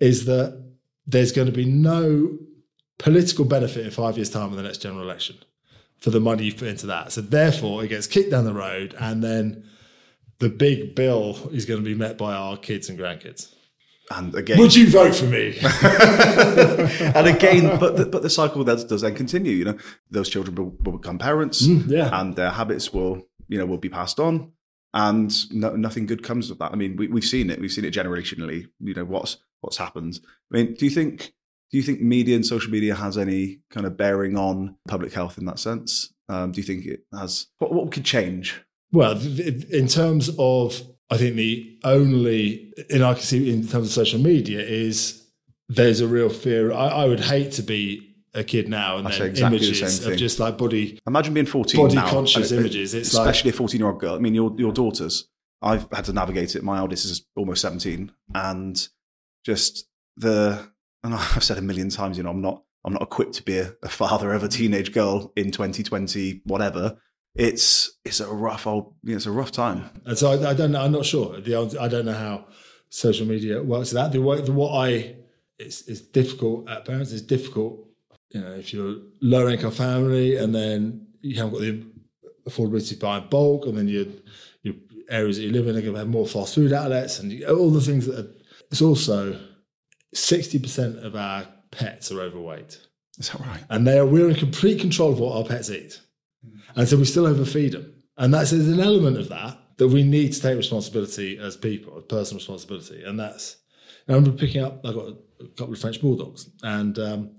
is 0.00 0.24
that 0.26 0.60
there's 1.06 1.32
going 1.32 1.46
to 1.46 1.52
be 1.52 1.64
no 1.64 2.38
political 2.98 3.44
benefit 3.44 3.86
in 3.86 3.92
five 3.92 4.16
years' 4.16 4.30
time 4.30 4.50
in 4.50 4.56
the 4.56 4.62
next 4.62 4.78
general 4.78 5.02
election 5.02 5.36
for 5.98 6.10
the 6.10 6.20
money 6.20 6.44
you 6.44 6.54
put 6.54 6.68
into 6.68 6.86
that. 6.86 7.12
So 7.12 7.20
therefore, 7.20 7.84
it 7.84 7.88
gets 7.88 8.06
kicked 8.06 8.30
down 8.30 8.44
the 8.44 8.52
road, 8.52 8.94
and 8.98 9.22
then 9.22 9.67
the 10.38 10.48
big 10.48 10.94
bill 10.94 11.50
is 11.52 11.64
going 11.64 11.82
to 11.82 11.84
be 11.84 11.94
met 11.94 12.16
by 12.16 12.34
our 12.34 12.56
kids 12.56 12.88
and 12.88 12.98
grandkids. 12.98 13.52
And 14.10 14.34
again, 14.34 14.58
Would 14.58 14.74
you 14.74 14.88
vote 14.88 15.14
for 15.14 15.26
me? 15.26 15.58
and 15.62 17.26
again, 17.26 17.78
but 17.78 17.96
the, 17.96 18.06
but 18.06 18.22
the 18.22 18.30
cycle 18.30 18.64
does, 18.64 18.84
does 18.84 19.02
then 19.02 19.14
continue. 19.14 19.52
You 19.52 19.64
know, 19.66 19.78
those 20.10 20.30
children 20.30 20.54
will, 20.54 20.74
will 20.82 20.98
become 20.98 21.18
parents, 21.18 21.66
yeah. 21.66 22.18
and 22.18 22.34
their 22.34 22.50
habits 22.50 22.92
will 22.92 23.28
you 23.48 23.58
know 23.58 23.66
will 23.66 23.76
be 23.76 23.90
passed 23.90 24.18
on, 24.18 24.52
and 24.94 25.30
no, 25.52 25.76
nothing 25.76 26.06
good 26.06 26.22
comes 26.22 26.50
of 26.50 26.58
that. 26.58 26.72
I 26.72 26.76
mean, 26.76 26.96
we, 26.96 27.08
we've 27.08 27.24
seen 27.24 27.50
it. 27.50 27.60
We've 27.60 27.70
seen 27.70 27.84
it 27.84 27.92
generationally. 27.92 28.68
You 28.80 28.94
know 28.94 29.04
what's 29.04 29.36
what's 29.60 29.76
happened. 29.76 30.20
I 30.50 30.56
mean, 30.56 30.72
do 30.72 30.86
you 30.86 30.90
think 30.90 31.34
do 31.70 31.76
you 31.76 31.82
think 31.82 32.00
media 32.00 32.34
and 32.34 32.46
social 32.46 32.70
media 32.70 32.94
has 32.94 33.18
any 33.18 33.60
kind 33.70 33.86
of 33.86 33.98
bearing 33.98 34.38
on 34.38 34.76
public 34.88 35.12
health 35.12 35.36
in 35.36 35.44
that 35.46 35.58
sense? 35.58 36.14
Um, 36.30 36.52
do 36.52 36.60
you 36.60 36.66
think 36.66 36.86
it 36.86 37.00
has? 37.12 37.48
What, 37.58 37.74
what 37.74 37.92
could 37.92 38.04
change? 38.04 38.62
Well, 38.92 39.12
in 39.20 39.86
terms 39.88 40.30
of, 40.38 40.82
I 41.10 41.16
think 41.18 41.36
the 41.36 41.78
only, 41.84 42.72
and 42.90 43.02
I 43.04 43.14
can 43.14 43.22
see 43.22 43.50
in 43.52 43.66
terms 43.66 43.88
of 43.88 43.92
social 43.92 44.20
media, 44.20 44.60
is 44.60 45.26
there's 45.68 46.00
a 46.00 46.08
real 46.08 46.30
fear. 46.30 46.72
I, 46.72 46.88
I 46.88 47.04
would 47.06 47.20
hate 47.20 47.52
to 47.52 47.62
be 47.62 48.16
a 48.34 48.44
kid 48.44 48.68
now 48.68 48.98
and 48.98 49.08
I 49.08 49.10
then 49.18 49.28
exactly 49.28 49.58
the 49.58 49.64
images 49.66 50.00
same 50.00 50.12
of 50.12 50.18
just 50.18 50.38
like 50.38 50.56
body. 50.58 50.98
Imagine 51.06 51.34
being 51.34 51.46
14 51.46 51.80
Body 51.82 51.94
now, 51.96 52.08
conscious 52.08 52.50
it- 52.52 52.58
images. 52.58 52.94
It's 52.94 53.14
like- 53.14 53.28
especially 53.28 53.50
a 53.50 53.54
14 53.54 53.78
year 53.80 53.88
old 53.90 54.00
girl. 54.00 54.14
I 54.14 54.18
mean, 54.18 54.34
your 54.34 54.54
your 54.58 54.72
daughters. 54.72 55.28
I've 55.60 55.88
had 55.92 56.04
to 56.04 56.12
navigate 56.12 56.54
it. 56.54 56.62
My 56.62 56.78
eldest 56.78 57.04
is 57.04 57.26
almost 57.36 57.62
17, 57.62 58.12
and 58.34 58.88
just 59.44 59.86
the 60.16 60.68
and 61.02 61.14
I've 61.14 61.42
said 61.44 61.58
a 61.58 61.62
million 61.62 61.90
times, 61.90 62.16
you 62.16 62.22
know, 62.22 62.30
I'm 62.30 62.40
not 62.40 62.62
I'm 62.84 62.92
not 62.92 63.02
equipped 63.02 63.34
to 63.34 63.42
be 63.42 63.58
a, 63.58 63.72
a 63.82 63.88
father 63.88 64.32
of 64.32 64.44
a 64.44 64.48
teenage 64.48 64.92
girl 64.92 65.32
in 65.36 65.50
2020, 65.50 66.42
whatever. 66.44 66.96
It's 67.38 67.92
it's 68.04 68.20
a 68.20 68.26
rough 68.26 68.66
old, 68.66 68.94
you 69.04 69.10
know, 69.12 69.16
it's 69.16 69.26
a 69.26 69.30
rough 69.30 69.52
time. 69.52 69.88
And 70.04 70.18
so 70.18 70.32
I, 70.32 70.50
I 70.50 70.54
don't 70.54 70.72
know. 70.72 70.82
I'm 70.82 70.92
not 70.92 71.06
sure. 71.06 71.40
The, 71.40 71.54
answer- 71.58 71.80
I 71.80 71.88
don't 71.88 72.04
know 72.04 72.12
how 72.12 72.46
social 72.90 73.26
media 73.26 73.62
works. 73.62 73.90
That 73.92 74.12
the, 74.12 74.20
way- 74.20 74.40
the 74.42 74.52
what 74.52 74.72
I 74.74 75.16
it's, 75.58 75.82
it's 75.88 76.00
difficult 76.00 76.68
at 76.68 76.84
parents. 76.84 77.12
It's 77.12 77.22
difficult, 77.22 77.86
you 78.30 78.40
know, 78.40 78.52
if 78.54 78.72
you're 78.72 78.96
lower 79.20 79.48
income 79.50 79.72
family 79.72 80.36
and 80.36 80.54
then 80.54 81.06
you 81.22 81.36
haven't 81.36 81.52
got 81.52 81.60
the 81.60 81.86
affordability 82.48 82.90
to 82.90 82.96
buy 82.96 83.18
in 83.18 83.28
bulk, 83.28 83.66
and 83.66 83.76
then 83.78 83.88
your 83.88 84.06
your 84.62 84.74
areas 85.08 85.36
that 85.36 85.44
you 85.44 85.52
live 85.52 85.66
in 85.68 85.76
are 85.76 85.80
going 85.80 85.92
to 85.94 85.98
have 86.00 86.08
more 86.08 86.26
fast 86.26 86.54
food 86.54 86.72
outlets 86.72 87.18
and 87.20 87.32
you, 87.32 87.46
all 87.46 87.70
the 87.70 87.80
things 87.80 88.06
that. 88.06 88.18
Are, 88.26 88.28
it's 88.70 88.82
also 88.82 89.40
sixty 90.12 90.58
percent 90.58 90.98
of 90.98 91.16
our 91.16 91.46
pets 91.70 92.12
are 92.12 92.20
overweight 92.20 92.86
Is 93.18 93.30
that 93.30 93.40
right? 93.40 93.64
and 93.70 93.86
they 93.86 93.98
are 93.98 94.04
we're 94.04 94.28
in 94.28 94.34
complete 94.34 94.78
control 94.80 95.12
of 95.12 95.18
what 95.20 95.36
our 95.36 95.44
pets 95.44 95.70
eat, 95.70 96.00
and 96.76 96.88
so 96.88 96.96
we 96.96 97.04
still 97.04 97.26
overfeed 97.26 97.72
them. 97.72 97.94
And 98.16 98.34
that's 98.34 98.50
there's 98.50 98.68
an 98.68 98.80
element 98.80 99.16
of 99.16 99.28
that 99.28 99.58
that 99.76 99.88
we 99.88 100.02
need 100.02 100.32
to 100.32 100.40
take 100.40 100.56
responsibility 100.56 101.38
as 101.38 101.56
people, 101.56 102.00
personal 102.02 102.38
responsibility, 102.38 103.02
and 103.04 103.18
that's. 103.18 103.56
I 104.08 104.12
remember 104.12 104.36
picking 104.36 104.62
up. 104.62 104.84
I 104.84 104.92
got 104.92 105.08
a, 105.40 105.48
couple 105.56 105.74
of 105.74 105.80
French 105.80 106.00
bulldogs, 106.00 106.48
and 106.62 106.98
um, 106.98 107.36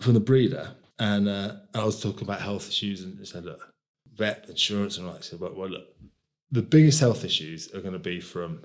from 0.00 0.14
the 0.14 0.20
breeder, 0.20 0.76
and 0.98 1.28
uh, 1.28 1.56
I 1.74 1.84
was 1.84 2.00
talking 2.00 2.22
about 2.22 2.40
health 2.40 2.68
issues, 2.68 3.02
and 3.02 3.18
he 3.18 3.24
said, 3.24 3.44
"Look, 3.44 3.72
vet 4.14 4.46
insurance," 4.48 4.98
and 4.98 5.06
all 5.06 5.14
that. 5.14 5.20
I 5.20 5.22
said, 5.22 5.40
"Well, 5.40 5.54
well 5.56 5.70
look, 5.70 5.86
the 6.52 6.62
biggest 6.62 7.00
health 7.00 7.24
issues 7.24 7.74
are 7.74 7.80
going 7.80 7.94
to 7.94 7.98
be 7.98 8.20
from 8.20 8.64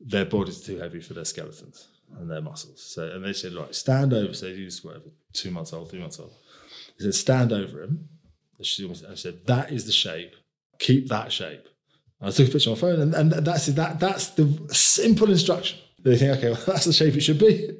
their 0.00 0.24
bodies 0.24 0.60
too 0.60 0.78
heavy 0.78 1.00
for 1.00 1.14
their 1.14 1.24
skeletons 1.24 1.88
and 2.18 2.30
their 2.30 2.40
muscles. 2.40 2.82
So, 2.82 3.08
and 3.08 3.24
they 3.24 3.32
said, 3.32 3.52
right, 3.52 3.74
stand 3.74 4.12
over. 4.12 4.34
So 4.34 4.52
he 4.52 4.64
was 4.64 4.84
two 5.32 5.50
months 5.50 5.72
old, 5.72 5.90
three 5.90 6.00
months 6.00 6.18
old. 6.18 6.32
He 6.96 7.04
said, 7.04 7.14
stand 7.14 7.52
over 7.52 7.82
him. 7.82 8.08
She 8.62 8.82
almost, 8.82 9.04
I 9.04 9.14
said, 9.14 9.46
that 9.46 9.70
is 9.72 9.86
the 9.86 9.92
shape. 9.92 10.34
Keep 10.78 11.08
that 11.08 11.32
shape. 11.32 11.66
And 12.20 12.28
I 12.28 12.32
took 12.32 12.48
a 12.48 12.50
picture 12.50 12.70
on 12.70 12.76
my 12.76 12.80
phone, 12.80 13.00
and, 13.00 13.14
and 13.14 13.32
that's 13.32 13.66
that. 13.66 14.00
That's 14.00 14.28
the 14.30 14.68
simple 14.72 15.30
instruction. 15.30 15.78
They 16.02 16.16
think, 16.16 16.38
okay, 16.38 16.50
well, 16.50 16.62
that's 16.66 16.84
the 16.84 16.92
shape 16.92 17.14
it 17.14 17.20
should 17.20 17.38
be. 17.38 17.70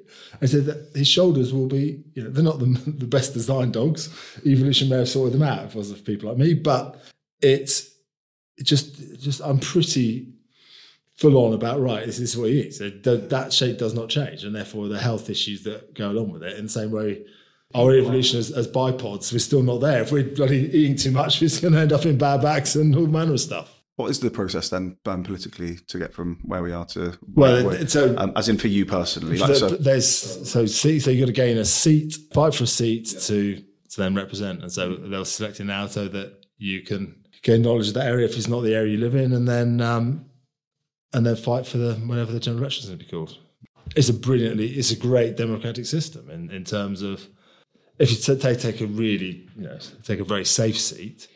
I 0.40 0.46
said 0.46 0.66
that 0.66 0.90
his 0.94 1.08
shoulders 1.08 1.52
will 1.52 1.66
be, 1.66 2.02
you 2.14 2.24
know, 2.24 2.30
they're 2.30 2.44
not 2.44 2.58
the, 2.58 2.66
the 2.98 3.06
best 3.06 3.34
designed 3.34 3.72
dogs. 3.72 4.08
Evolution 4.46 4.88
may 4.88 4.98
have 4.98 5.08
sorted 5.08 5.34
them 5.34 5.42
out 5.42 5.64
if 5.64 5.74
it 5.74 5.78
wasn't 5.78 5.98
for 5.98 6.04
people 6.04 6.28
like 6.28 6.38
me, 6.38 6.54
but 6.54 7.00
it's 7.40 7.94
it 8.56 8.64
just, 8.64 9.20
just 9.20 9.40
I'm 9.40 9.60
pretty 9.60 10.32
full 11.16 11.36
on 11.36 11.52
about 11.52 11.80
right. 11.80 12.04
This 12.04 12.18
is 12.18 12.36
what 12.36 12.50
he. 12.50 12.70
So 12.70 12.90
that 12.90 13.52
shape 13.52 13.78
does 13.78 13.94
not 13.94 14.08
change, 14.08 14.44
and 14.44 14.54
therefore 14.54 14.88
the 14.88 14.98
health 14.98 15.30
issues 15.30 15.62
that 15.64 15.94
go 15.94 16.10
along 16.10 16.32
with 16.32 16.42
it. 16.42 16.58
In 16.58 16.64
the 16.64 16.70
same 16.70 16.90
way, 16.90 17.24
our 17.74 17.94
evolution 17.94 18.38
as, 18.38 18.50
as 18.50 18.66
bipeds, 18.66 19.32
we're 19.32 19.38
still 19.38 19.62
not 19.62 19.80
there. 19.80 20.02
If 20.02 20.12
we're 20.12 20.24
bloody 20.24 20.70
eating 20.72 20.96
too 20.96 21.10
much, 21.10 21.40
we're 21.40 21.48
going 21.60 21.74
to 21.74 21.80
end 21.80 21.92
up 21.92 22.06
in 22.06 22.16
bad 22.16 22.40
backs 22.42 22.74
and 22.76 22.94
all 22.94 23.06
manner 23.06 23.32
of 23.32 23.40
stuff. 23.40 23.74
What 23.96 24.10
is 24.10 24.20
the 24.20 24.30
process 24.30 24.68
then, 24.68 24.96
um, 25.06 25.24
politically, 25.24 25.76
to 25.88 25.98
get 25.98 26.14
from 26.14 26.38
where 26.44 26.62
we 26.62 26.72
are 26.72 26.84
to 26.86 27.18
Well, 27.34 27.86
so- 27.88 28.16
um, 28.16 28.32
as 28.36 28.48
in 28.48 28.56
for 28.56 28.68
you 28.68 28.86
personally, 28.86 29.38
like 29.38 29.48
The- 29.50 29.56
so, 29.56 29.68
there's 29.70 30.08
so 30.08 30.66
seat, 30.66 31.00
so 31.00 31.10
you 31.10 31.20
got 31.20 31.26
to 31.26 31.32
gain 31.32 31.58
a 31.58 31.64
seat, 31.64 32.16
fight 32.32 32.54
for 32.54 32.64
a 32.64 32.68
seat 32.68 33.06
to 33.22 33.62
to 33.90 33.96
then 34.02 34.14
represent, 34.14 34.60
and 34.62 34.70
so 34.70 34.96
they'll 34.96 35.24
select 35.24 35.60
it 35.60 35.64
now 35.64 35.86
so 35.86 36.08
that 36.08 36.44
you 36.58 36.82
can 36.82 37.14
gain 37.42 37.62
knowledge 37.62 37.88
of 37.88 37.94
that 37.94 38.06
area 38.06 38.26
if 38.26 38.36
it's 38.36 38.46
not 38.46 38.60
the 38.60 38.74
area 38.74 38.92
you 38.92 38.98
live 38.98 39.14
in, 39.14 39.32
and 39.32 39.48
then 39.48 39.80
um, 39.80 40.26
and 41.14 41.24
then 41.26 41.34
fight 41.36 41.66
for 41.66 41.78
the 41.78 41.94
whatever 41.94 42.30
the 42.30 42.38
general 42.38 42.62
election 42.62 42.82
is 42.84 42.88
going 42.90 42.98
to 42.98 43.04
be 43.04 43.10
called. 43.10 43.36
It's 43.96 44.10
a 44.10 44.14
brilliantly, 44.14 44.66
it's 44.68 44.90
a 44.92 44.96
great 44.96 45.36
democratic 45.38 45.86
system 45.86 46.28
in 46.30 46.50
in 46.50 46.64
terms 46.64 47.00
of 47.02 47.26
if 47.98 48.10
you 48.10 48.16
t- 48.16 48.40
take 48.40 48.60
take 48.60 48.80
a 48.80 48.86
really 48.86 49.48
you 49.56 49.64
know 49.64 49.78
take 50.04 50.20
a 50.20 50.24
very 50.24 50.44
safe 50.44 50.78
seat 50.78 51.28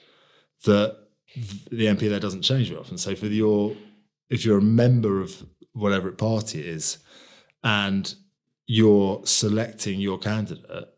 that 0.64 0.96
the 1.70 1.86
MP 1.86 2.08
there 2.08 2.20
doesn't 2.20 2.42
change 2.42 2.68
very 2.68 2.80
often. 2.80 2.98
So 2.98 3.14
for 3.14 3.26
your 3.26 3.74
if 4.30 4.44
you're 4.44 4.58
a 4.58 4.62
member 4.62 5.20
of 5.20 5.44
whatever 5.72 6.10
party 6.12 6.60
is, 6.60 6.98
and 7.64 8.14
you're 8.66 9.20
selecting 9.24 10.00
your 10.00 10.18
candidate, 10.18 10.88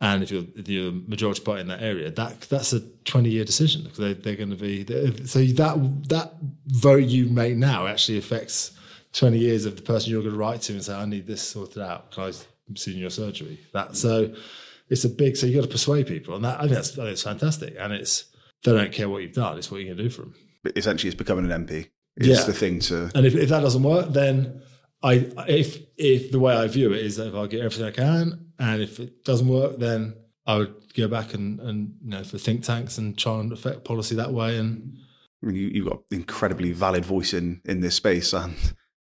and 0.00 0.22
if 0.22 0.30
you're 0.30 0.44
the 0.56 0.90
majority 1.06 1.42
party 1.42 1.60
in 1.62 1.68
that 1.68 1.82
area, 1.82 2.10
that 2.10 2.40
that's 2.42 2.72
a 2.72 2.80
20 2.80 3.30
year 3.30 3.44
decision 3.44 3.82
because 3.82 3.98
they, 3.98 4.14
they're 4.14 4.36
going 4.36 4.50
to 4.50 4.56
be 4.56 4.84
so 5.26 5.40
that 5.44 6.08
that 6.08 6.34
vote 6.66 7.04
you 7.04 7.26
make 7.26 7.56
now 7.56 7.86
actually 7.86 8.18
affects 8.18 8.72
20 9.12 9.38
years 9.38 9.66
of 9.66 9.76
the 9.76 9.82
person 9.82 10.10
you're 10.10 10.22
going 10.22 10.34
to 10.34 10.38
write 10.38 10.62
to 10.62 10.72
and 10.72 10.84
say, 10.84 10.94
I 10.94 11.04
need 11.04 11.26
this 11.26 11.42
sorted 11.42 11.82
out 11.82 12.10
because 12.10 12.46
I'm 12.68 12.76
seeing 12.76 12.98
your 12.98 13.10
surgery. 13.10 13.60
That 13.72 13.96
so 13.96 14.34
it's 14.92 15.04
a 15.04 15.08
big 15.08 15.36
so 15.36 15.46
you 15.46 15.54
got 15.56 15.62
to 15.62 15.68
persuade 15.68 16.06
people, 16.06 16.34
and 16.36 16.44
that 16.44 16.58
I 16.58 16.62
think 16.62 16.74
that's 16.74 16.92
I 16.92 17.02
think 17.02 17.08
it's 17.08 17.22
fantastic, 17.22 17.74
and 17.78 17.92
it's 17.92 18.26
they 18.64 18.72
don't 18.72 18.92
care 18.92 19.08
what 19.08 19.22
you've 19.22 19.32
done; 19.32 19.58
it's 19.58 19.70
what 19.70 19.80
you 19.80 19.88
can 19.88 19.96
do 19.96 20.08
for 20.10 20.22
them. 20.22 20.34
But 20.62 20.76
essentially 20.78 21.08
it's 21.08 21.18
becoming 21.18 21.50
an 21.50 21.66
MP. 21.66 21.88
Is 22.18 22.26
Yeah. 22.28 22.44
the 22.44 22.52
thing 22.52 22.78
to 22.80 23.10
And 23.14 23.24
if, 23.26 23.34
if 23.34 23.48
that 23.48 23.60
doesn't 23.60 23.82
work, 23.82 24.12
then 24.12 24.60
I 25.02 25.14
if 25.48 25.78
if 25.96 26.30
the 26.30 26.38
way 26.38 26.54
I 26.54 26.68
view 26.68 26.92
it 26.92 27.00
is 27.04 27.16
that 27.16 27.28
if 27.28 27.34
I 27.34 27.46
get 27.46 27.60
everything 27.60 27.86
I 27.86 27.90
can, 27.90 28.52
and 28.58 28.82
if 28.82 29.00
it 29.00 29.24
doesn't 29.24 29.48
work, 29.48 29.78
then 29.78 30.14
I 30.46 30.58
would 30.58 30.74
go 30.94 31.08
back 31.08 31.34
and 31.34 31.58
and 31.60 31.94
you 32.04 32.10
know 32.10 32.22
for 32.22 32.38
think 32.38 32.64
tanks 32.64 32.98
and 32.98 33.16
try 33.18 33.40
and 33.40 33.50
affect 33.52 33.84
policy 33.84 34.14
that 34.16 34.32
way. 34.32 34.58
And 34.58 34.98
I 35.42 35.46
mean, 35.46 35.56
you, 35.56 35.68
you've 35.68 35.88
got 35.88 36.02
incredibly 36.10 36.72
valid 36.72 37.04
voice 37.04 37.32
in 37.32 37.62
in 37.64 37.80
this 37.80 37.94
space, 37.94 38.32
and 38.42 38.54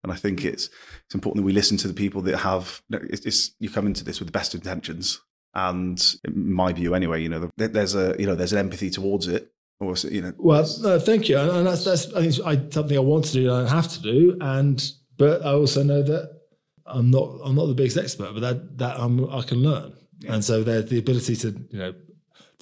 and 0.03 0.13
I 0.13 0.17
think 0.17 0.45
it's 0.45 0.71
it's 1.05 1.15
important 1.15 1.43
that 1.43 1.47
we 1.47 1.53
listen 1.53 1.77
to 1.79 1.89
the 1.89 1.95
people 1.95 2.23
that 2.23 2.39
have. 2.39 2.81
It's, 2.91 3.27
it's 3.27 3.55
you 3.59 3.69
come 3.69 3.87
into 3.89 4.05
this 4.05 4.21
with 4.21 4.29
the 4.29 4.39
best 4.41 4.55
intentions, 4.55 5.21
and 5.55 6.17
in 6.25 6.53
my 6.53 6.73
view, 6.73 6.95
anyway, 6.95 7.23
you 7.23 7.29
know, 7.29 7.51
there's 7.57 7.95
a 7.95 8.15
you 8.19 8.27
know 8.27 8.35
there's 8.35 8.53
an 8.53 8.59
empathy 8.59 8.91
towards 8.91 9.27
it, 9.27 9.53
or 9.81 9.95
you 10.09 10.23
know, 10.23 10.33
well, 10.39 10.67
no, 10.81 10.99
thank 10.99 11.29
you, 11.29 11.39
and, 11.39 11.67
that's 11.67 11.85
that's 11.85 12.13
I 12.15 12.29
think 12.29 12.47
I, 12.47 12.71
something 12.71 12.97
I 12.97 13.01
want 13.01 13.25
to 13.27 13.33
do, 13.33 13.49
and 13.49 13.53
I 13.53 13.61
don't 13.61 13.71
have 13.71 13.89
to 13.89 14.03
do, 14.03 14.37
and 14.41 14.93
but 15.17 15.45
I 15.45 15.53
also 15.53 15.83
know 15.83 16.03
that 16.03 16.41
I'm 16.87 17.11
not 17.11 17.39
I'm 17.45 17.57
not 17.57 17.67
the 17.67 17.75
biggest 17.75 17.97
expert, 17.97 18.33
but 18.33 18.41
that 18.41 18.79
that 18.79 19.01
I'm, 19.01 19.29
I 19.33 19.43
can 19.43 19.59
learn, 19.59 19.95
and 20.29 20.45
so 20.45 20.63
there's 20.63 20.87
the 20.87 20.99
ability 20.99 21.37
to 21.37 21.49
you 21.71 21.79
know. 21.79 21.95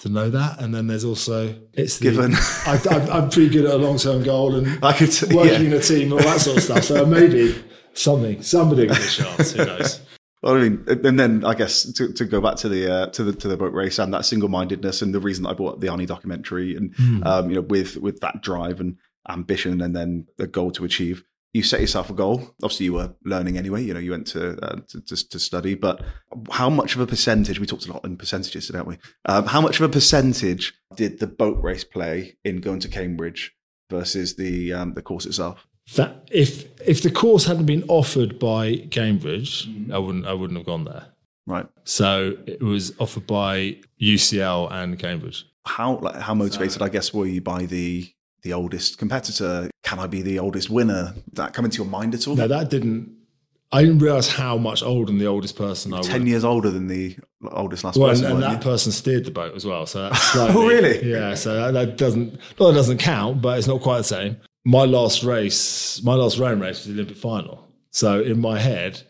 To 0.03 0.07
know 0.07 0.29
that, 0.29 0.61
and 0.61 0.73
then 0.73 0.87
there's 0.87 1.03
also 1.03 1.53
it's 1.73 1.99
the, 1.99 2.11
Given. 2.11 2.33
I, 2.65 2.79
I, 2.89 3.17
I'm 3.17 3.29
pretty 3.29 3.49
good 3.49 3.65
at 3.65 3.73
a 3.73 3.77
long-term 3.77 4.23
goal, 4.23 4.55
and 4.55 4.81
I 4.81 4.93
could 4.93 5.11
t- 5.11 5.25
working 5.35 5.63
yeah. 5.63 5.67
in 5.67 5.73
a 5.73 5.81
team, 5.81 6.13
all 6.13 6.19
that 6.19 6.39
sort 6.39 6.55
of 6.55 6.63
stuff. 6.63 6.85
So 6.85 7.05
maybe 7.05 7.61
something, 7.91 8.41
somebody 8.41 8.87
with 8.87 8.97
a 8.97 9.23
chance. 9.23 9.51
Who 9.51 9.65
knows? 9.65 9.99
Well, 10.41 10.55
I 10.55 10.59
mean, 10.69 10.85
and 10.87 11.19
then 11.19 11.43
I 11.43 11.53
guess 11.53 11.91
to, 11.93 12.13
to 12.13 12.25
go 12.25 12.39
back 12.39 12.55
to 12.57 12.69
the 12.69 12.91
uh, 12.91 13.07
to 13.07 13.23
the 13.25 13.33
to 13.33 13.47
the 13.47 13.57
boat 13.57 13.73
race 13.73 13.99
and 13.99 14.13
that 14.13 14.25
single 14.25 14.47
mindedness 14.49 15.01
and 15.01 15.13
the 15.13 15.19
reason 15.19 15.43
that 15.43 15.49
I 15.49 15.53
bought 15.53 15.81
the 15.81 15.87
Arnie 15.87 16.07
documentary 16.07 16.75
and 16.75 16.95
Hmm. 16.95 17.23
um, 17.23 17.49
you 17.49 17.55
know 17.55 17.61
with 17.61 17.97
with 17.97 18.21
that 18.21 18.41
drive 18.41 18.79
and 18.79 18.97
ambition 19.27 19.81
and 19.81 19.95
then 19.95 20.27
the 20.37 20.47
goal 20.47 20.71
to 20.71 20.85
achieve. 20.85 21.23
You 21.51 21.63
set 21.63 21.81
yourself 21.81 22.11
a 22.11 22.13
goal. 22.13 22.53
Obviously, 22.63 22.85
you 22.85 22.93
were 22.93 23.15
learning 23.25 23.57
anyway. 23.57 23.83
You 23.83 23.95
know, 23.95 23.99
you 23.99 24.11
went 24.11 24.27
to 24.27 24.51
uh, 24.63 24.81
to, 24.89 25.01
to, 25.01 25.29
to 25.29 25.39
study. 25.39 25.73
But 25.73 26.03
how 26.51 26.69
much 26.69 26.93
of 26.95 27.01
a 27.01 27.07
percentage? 27.07 27.59
We 27.59 27.65
talked 27.65 27.87
a 27.87 27.91
lot 27.91 28.05
in 28.05 28.17
percentages, 28.17 28.67
didn't 28.67 28.85
we? 28.87 28.97
Um, 29.25 29.47
how 29.47 29.59
much 29.59 29.79
of 29.79 29.85
a 29.85 29.89
percentage 29.89 30.75
did 30.95 31.19
the 31.19 31.25
boat 31.27 31.57
race 31.61 31.83
play 31.83 32.37
in 32.45 32.61
going 32.61 32.79
to 32.81 32.87
Cambridge 32.87 33.55
versus 33.89 34.35
the 34.35 34.71
um, 34.73 34.93
the 34.93 35.01
course 35.01 35.25
itself? 35.25 35.65
That 35.95 36.27
if 36.31 36.65
if 36.87 37.01
the 37.01 37.11
course 37.11 37.45
hadn't 37.45 37.65
been 37.65 37.83
offered 37.87 38.39
by 38.39 38.75
Cambridge, 38.91 39.67
mm-hmm. 39.67 39.91
I 39.93 39.97
wouldn't 39.97 40.25
I 40.27 40.33
wouldn't 40.33 40.57
have 40.57 40.65
gone 40.65 40.85
there. 40.85 41.07
Right. 41.47 41.65
So 41.83 42.37
it 42.45 42.61
was 42.61 42.93
offered 42.99 43.25
by 43.25 43.77
UCL 43.99 44.71
and 44.71 44.99
Cambridge. 44.99 45.45
how 45.65 45.97
like 45.97 46.15
how 46.15 46.33
motivated 46.35 46.81
I 46.81 46.89
guess 46.89 47.13
were 47.13 47.25
you 47.25 47.41
by 47.41 47.65
the 47.65 48.07
the 48.43 48.53
oldest 48.53 48.97
competitor? 48.97 49.69
Can 49.83 49.99
I 49.99 50.07
be 50.07 50.21
the 50.21 50.39
oldest 50.39 50.69
winner? 50.69 51.13
Did 51.15 51.35
that 51.35 51.53
come 51.53 51.65
into 51.65 51.77
your 51.77 51.87
mind 51.87 52.13
at 52.13 52.27
all? 52.27 52.35
No, 52.35 52.47
that 52.47 52.69
didn't. 52.69 53.15
I 53.71 53.83
didn't 53.83 53.99
realize 53.99 54.27
how 54.27 54.57
much 54.57 54.81
older 54.81 55.05
than 55.11 55.19
the 55.19 55.27
oldest 55.27 55.55
person 55.55 55.93
I 55.93 55.97
was. 55.97 56.07
Ten 56.07 56.25
years 56.25 56.43
older 56.43 56.71
than 56.71 56.87
the 56.87 57.17
oldest 57.51 57.83
last 57.83 57.97
Well, 57.97 58.09
and, 58.09 58.15
person. 58.17 58.25
and 58.25 58.41
weren't 58.41 58.53
that 58.53 58.65
you? 58.65 58.71
person 58.71 58.91
steered 58.91 59.25
the 59.25 59.31
boat 59.31 59.55
as 59.55 59.63
well. 59.65 59.85
So 59.85 60.03
that's 60.09 60.35
oh, 60.35 60.47
slightly, 60.47 60.55
Oh, 60.55 60.67
really? 60.67 61.11
Yeah. 61.11 61.35
So 61.35 61.53
that, 61.53 61.71
that 61.73 61.97
doesn't, 61.97 62.39
well, 62.57 62.69
it 62.69 62.73
doesn't 62.73 62.97
count, 62.97 63.43
but 63.43 63.59
it's 63.59 63.67
not 63.67 63.81
quite 63.81 63.99
the 63.99 64.03
same. 64.05 64.37
My 64.65 64.85
last 64.85 65.23
race, 65.23 66.01
my 66.03 66.15
last 66.15 66.37
rowing 66.37 66.59
race 66.59 66.79
was 66.79 66.87
the 66.87 66.93
Olympic 66.93 67.17
final. 67.17 67.67
So 67.91 68.21
in 68.21 68.39
my 68.39 68.59
head, 68.59 69.01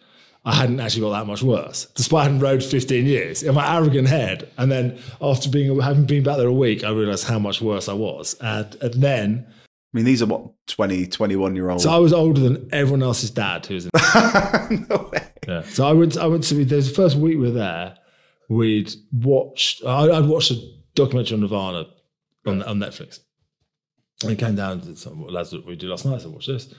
I 0.46 0.56
hadn't 0.56 0.80
actually 0.80 1.02
got 1.02 1.12
that 1.12 1.28
much 1.28 1.44
worse, 1.44 1.86
despite 1.96 2.24
having 2.24 2.40
rowed 2.40 2.64
15 2.64 3.06
years 3.06 3.44
in 3.44 3.54
my 3.54 3.76
arrogant 3.76 4.08
head. 4.08 4.50
And 4.58 4.72
then 4.72 5.00
after 5.22 5.50
being 5.50 5.80
having 5.80 6.06
been 6.06 6.24
back 6.24 6.38
there 6.38 6.48
a 6.48 6.54
week, 6.54 6.84
I 6.84 6.92
realised 6.92 7.26
how 7.26 7.40
much 7.40 7.62
worse 7.62 7.90
I 7.90 7.94
was. 7.94 8.36
And, 8.40 8.76
and 8.82 8.94
then, 8.96 9.46
I 9.50 9.54
mean, 9.94 10.06
these 10.06 10.22
are 10.22 10.28
what 10.28 10.50
20, 10.68 11.08
21 11.08 11.56
year 11.56 11.70
old. 11.70 11.82
so 11.82 11.92
I 11.92 11.98
was 11.98 12.14
older 12.14 12.40
than 12.40 12.70
everyone 12.72 13.04
else's 13.04 13.32
dad 13.32 13.66
who 13.66 13.74
was 13.76 13.86
in 13.86 13.92
no 14.90 15.10
way. 15.12 15.24
Yeah. 15.48 15.64
So 15.64 15.88
I 15.88 15.94
went. 15.94 16.16
I 16.18 16.28
went 16.28 16.44
to. 16.46 16.64
There's 16.64 16.90
the 16.90 16.96
first 16.96 17.16
week 17.16 17.38
we 17.38 17.48
were 17.48 17.52
there. 17.52 17.98
We'd 18.50 18.94
watched. 19.12 19.84
I, 19.84 20.04
I'd 20.10 20.26
watched 20.26 20.52
a 20.52 20.62
documentary 20.96 21.36
on 21.36 21.42
Nirvana 21.42 21.88
on, 22.46 22.64
on 22.64 22.78
Netflix. 22.78 23.20
And 24.24 24.32
it 24.32 24.40
came 24.40 24.56
down 24.56 24.82
to 24.82 24.96
some 24.96 25.26
lads 25.28 25.52
that 25.52 25.66
we 25.66 25.76
did 25.76 25.90
last 25.90 26.06
night. 26.06 26.22
So 26.22 26.30
I 26.30 26.34
watched 26.34 26.48
this. 26.48 26.74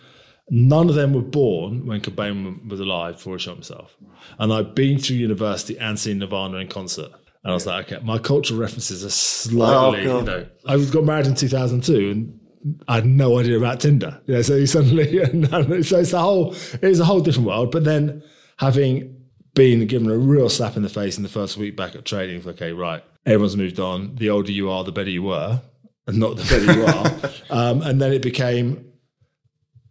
None 0.50 0.88
of 0.88 0.94
them 0.94 1.14
were 1.14 1.22
born 1.22 1.86
when 1.86 2.00
Cobain 2.00 2.68
was 2.68 2.80
alive 2.80 3.14
before 3.14 3.36
he 3.36 3.38
shot 3.40 3.54
himself. 3.54 3.96
And 4.38 4.52
I'd 4.52 4.74
been 4.74 4.98
through 4.98 5.16
university 5.16 5.78
and 5.78 5.98
seen 5.98 6.18
Nirvana 6.18 6.58
in 6.58 6.68
concert. 6.68 7.12
And 7.42 7.52
I 7.52 7.54
was 7.54 7.66
like, 7.66 7.90
okay, 7.92 8.04
my 8.04 8.18
cultural 8.18 8.60
references 8.60 9.04
are 9.04 9.10
slightly, 9.10 10.06
Oh, 10.08 10.18
you 10.18 10.24
know. 10.24 10.46
I 10.66 10.84
got 10.84 11.04
married 11.04 11.26
in 11.26 11.34
2002 11.34 12.10
and 12.10 12.40
I 12.88 12.96
had 12.96 13.06
no 13.06 13.38
idea 13.38 13.56
about 13.56 13.80
Tinder. 13.80 14.20
You 14.26 14.34
know, 14.34 14.42
so 14.42 14.56
you 14.56 14.66
suddenly, 14.66 15.04
so 15.82 15.98
it's 16.00 16.12
a 16.12 16.20
whole, 16.20 16.54
it's 16.82 16.98
a 16.98 17.04
whole 17.04 17.20
different 17.20 17.46
world. 17.46 17.70
But 17.70 17.84
then 17.84 18.22
having 18.58 19.16
been 19.54 19.86
given 19.86 20.10
a 20.10 20.18
real 20.18 20.50
slap 20.50 20.76
in 20.76 20.82
the 20.82 20.88
face 20.88 21.16
in 21.16 21.22
the 21.22 21.28
first 21.30 21.56
week 21.56 21.76
back 21.76 21.94
at 21.94 22.04
training, 22.04 22.46
okay, 22.46 22.72
right, 22.72 23.02
everyone's 23.24 23.56
moved 23.56 23.80
on. 23.80 24.16
The 24.16 24.28
older 24.30 24.52
you 24.52 24.68
are, 24.68 24.84
the 24.84 24.92
better 24.92 25.10
you 25.10 25.22
were, 25.22 25.62
and 26.10 26.18
not 26.18 26.36
the 26.36 26.42
better 26.42 26.72
you 26.72 26.86
are. 26.86 27.68
um, 27.70 27.82
and 27.82 28.00
then 28.00 28.12
it 28.12 28.22
became, 28.22 28.92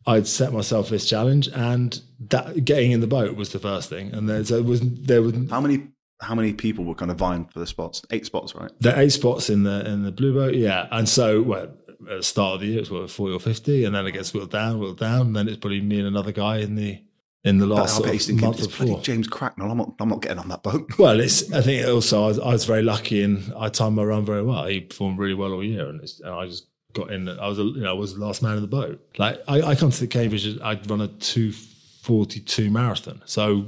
I'd 0.05 0.27
set 0.27 0.53
myself 0.53 0.89
this 0.89 1.05
challenge, 1.09 1.47
and 1.49 1.99
that 2.29 2.63
getting 2.63 2.91
in 2.91 3.01
the 3.01 3.07
boat 3.07 3.35
was 3.35 3.51
the 3.51 3.59
first 3.59 3.89
thing. 3.89 4.13
And 4.13 4.29
there, 4.29 4.43
so 4.43 4.57
it 4.57 4.65
was 4.65 4.81
there 4.81 5.21
was 5.21 5.33
How 5.49 5.61
many 5.61 5.87
how 6.21 6.35
many 6.35 6.53
people 6.53 6.83
were 6.83 6.95
kind 6.95 7.11
of 7.11 7.17
vying 7.17 7.45
for 7.45 7.59
the 7.59 7.67
spots? 7.67 8.01
Eight 8.11 8.25
spots, 8.25 8.53
right? 8.53 8.71
the 8.79 8.97
eight 8.99 9.11
spots 9.11 9.49
in 9.49 9.63
the 9.63 9.85
in 9.89 10.03
the 10.03 10.11
blue 10.11 10.33
boat, 10.33 10.53
yeah. 10.53 10.87
And 10.91 11.07
so, 11.07 11.41
well, 11.41 11.63
at 11.63 12.17
the 12.17 12.23
start 12.23 12.55
of 12.55 12.61
the 12.61 12.67
year, 12.67 12.79
it's 12.79 12.89
what 12.89 13.09
forty 13.09 13.33
or 13.33 13.39
fifty, 13.39 13.85
and 13.85 13.95
then 13.95 14.05
it 14.05 14.11
gets 14.11 14.33
whittled 14.33 14.51
down, 14.51 14.79
whittled 14.79 14.99
down, 14.99 15.27
and 15.27 15.35
then 15.35 15.47
it's 15.47 15.57
probably 15.57 15.81
me 15.81 15.99
and 15.99 16.07
another 16.07 16.31
guy 16.31 16.57
in 16.57 16.75
the 16.75 17.01
in 17.43 17.57
the 17.57 17.65
last 17.65 17.95
sort 17.95 18.09
of 18.09 18.41
month 18.41 18.59
it's 18.59 18.67
bloody. 18.67 19.01
James 19.01 19.27
Cracknell. 19.27 19.71
I'm 19.71 19.77
not, 19.77 19.93
I'm 19.99 20.09
not 20.09 20.21
getting 20.21 20.39
on 20.39 20.49
that 20.49 20.63
boat. 20.63 20.97
Well, 20.97 21.19
it's. 21.21 21.51
I 21.53 21.61
think 21.61 21.87
also 21.87 22.23
I 22.23 22.27
was, 22.27 22.39
I 22.39 22.47
was 22.49 22.65
very 22.65 22.81
lucky 22.81 23.23
and 23.23 23.53
I 23.57 23.69
timed 23.69 23.95
my 23.95 24.03
run 24.03 24.25
very 24.25 24.43
well. 24.43 24.65
He 24.65 24.81
performed 24.81 25.19
really 25.19 25.33
well 25.33 25.53
all 25.53 25.63
year, 25.63 25.87
and, 25.87 26.01
it's, 26.01 26.19
and 26.19 26.29
I 26.29 26.45
just 26.47 26.65
got 26.93 27.11
in. 27.11 27.29
I 27.29 27.47
was, 27.47 27.59
a, 27.59 27.63
you 27.63 27.81
know, 27.81 27.91
I 27.91 27.93
was 27.93 28.15
the 28.15 28.25
last 28.25 28.41
man 28.41 28.55
in 28.55 28.61
the 28.61 28.67
boat. 28.67 29.01
Like 29.17 29.41
I, 29.47 29.61
I 29.61 29.75
come 29.75 29.91
to 29.91 29.99
the 29.99 30.07
Cambridge, 30.07 30.59
I'd 30.61 30.89
run 30.89 31.01
a 31.01 31.07
two 31.07 31.51
forty 31.51 32.39
two 32.41 32.69
marathon, 32.69 33.21
so 33.25 33.65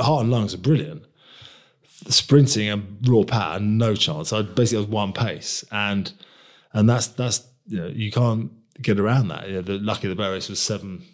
heart 0.00 0.22
and 0.22 0.30
lungs 0.30 0.54
are 0.54 0.58
brilliant. 0.58 1.04
Sprinting 2.08 2.68
and 2.68 2.98
raw 3.06 3.22
power, 3.22 3.60
no 3.60 3.94
chance. 3.94 4.32
I 4.32 4.42
basically 4.42 4.78
was 4.78 4.88
one 4.88 5.12
pace, 5.12 5.64
and 5.70 6.12
and 6.72 6.90
that's 6.90 7.06
that's 7.06 7.46
you 7.68 7.78
know 7.78 7.86
you 7.86 8.10
can't 8.10 8.50
get 8.80 8.98
around 8.98 9.28
that. 9.28 9.48
You 9.48 9.56
know, 9.56 9.62
the 9.62 9.78
lucky 9.78 10.12
the 10.12 10.16
race 10.16 10.48
was 10.48 10.58
seven 10.58 11.04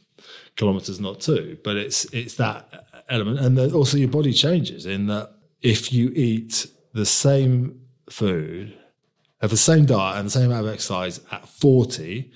kilometers, 0.58 1.00
not 1.00 1.20
two. 1.20 1.56
But 1.64 1.76
it's 1.76 2.04
it's 2.12 2.34
that 2.34 3.04
element, 3.08 3.38
and 3.40 3.56
then 3.56 3.72
also 3.72 3.96
your 3.96 4.10
body 4.10 4.34
changes 4.34 4.84
in 4.84 5.06
that 5.06 5.30
if 5.62 5.92
you 5.92 6.12
eat 6.14 6.66
the 6.92 7.06
same 7.06 7.80
food, 8.10 8.76
have 9.40 9.50
the 9.50 9.56
same 9.56 9.86
diet 9.86 10.18
and 10.18 10.26
the 10.26 10.30
same 10.30 10.50
amount 10.50 10.66
of 10.66 10.72
exercise 10.74 11.20
at 11.30 11.48
forty, 11.48 12.30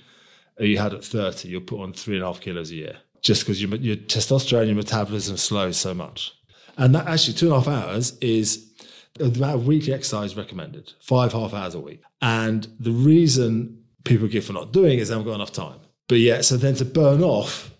you 0.59 0.79
had 0.79 0.93
at 0.93 1.05
thirty, 1.05 1.49
you'll 1.49 1.61
put 1.61 1.79
on 1.79 1.93
three 1.93 2.15
and 2.15 2.23
a 2.23 2.27
half 2.27 2.41
kilos 2.41 2.71
a 2.71 2.75
year. 2.75 2.97
just 3.23 3.41
because 3.41 3.61
your, 3.61 3.73
your 3.77 3.95
testosterone, 3.95 4.67
your 4.67 4.75
metabolism 4.75 5.37
slows 5.37 5.77
so 5.77 5.93
much. 5.93 6.33
And 6.77 6.93
that 6.93 7.07
actually, 7.07 7.33
two 7.33 7.47
and 7.47 7.55
a 7.55 7.59
half 7.59 7.67
hours 7.67 8.17
is 8.19 8.71
the 9.15 9.25
amount 9.25 9.55
of 9.55 9.67
weekly 9.67 9.93
exercise 9.93 10.35
recommended, 10.35 10.93
five 10.99 11.31
half 11.33 11.53
hours 11.53 11.73
a 11.73 11.79
week. 11.79 12.01
And 12.21 12.67
the 12.79 12.91
reason 12.91 13.83
people 14.03 14.27
give 14.27 14.45
for 14.45 14.53
not 14.53 14.73
doing 14.73 14.99
it 14.99 15.01
is 15.01 15.07
they 15.07 15.15
haven't 15.15 15.27
got 15.27 15.35
enough 15.35 15.53
time. 15.53 15.79
But 16.07 16.19
yeah, 16.19 16.41
so 16.41 16.57
then 16.57 16.75
to 16.75 16.85
burn 16.85 17.23
off 17.23 17.71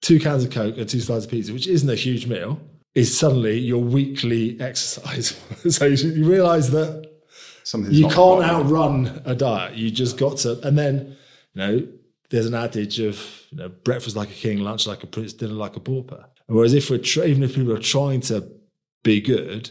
two 0.00 0.18
cans 0.20 0.44
of 0.44 0.50
Coke 0.50 0.76
and 0.76 0.88
two 0.88 1.00
slices 1.00 1.24
of 1.24 1.30
pizza, 1.30 1.52
which 1.52 1.66
isn't 1.66 1.88
a 1.88 1.94
huge 1.94 2.26
meal, 2.26 2.60
is 2.94 3.16
suddenly 3.16 3.58
your 3.58 3.82
weekly 3.82 4.58
exercise. 4.60 5.38
so 5.68 5.86
you, 5.86 6.24
realize 6.24 6.70
that 6.70 7.10
Something's 7.64 7.98
you 7.98 8.08
can't 8.08 8.42
outrun 8.42 9.22
a 9.24 9.34
diet. 9.34 9.74
You 9.74 9.90
just 9.90 10.16
got 10.16 10.38
to, 10.38 10.60
and 10.66 10.78
then, 10.78 11.16
you 11.54 11.60
know, 11.60 11.88
there's 12.30 12.46
an 12.46 12.54
adage 12.54 12.98
of, 13.00 13.20
you 13.50 13.58
know, 13.58 13.68
breakfast 13.68 14.16
like 14.16 14.30
a 14.30 14.34
king, 14.34 14.60
lunch 14.60 14.86
like 14.86 15.02
a 15.02 15.06
prince, 15.06 15.32
dinner 15.32 15.52
like 15.52 15.76
a 15.76 15.80
pauper. 15.80 16.26
Whereas 16.46 16.74
if 16.74 16.90
we're, 16.90 16.98
tr- 16.98 17.24
even 17.24 17.42
if 17.42 17.54
people 17.54 17.72
are 17.72 17.78
trying 17.78 18.20
to 18.22 18.48
be 19.02 19.20
good, 19.20 19.70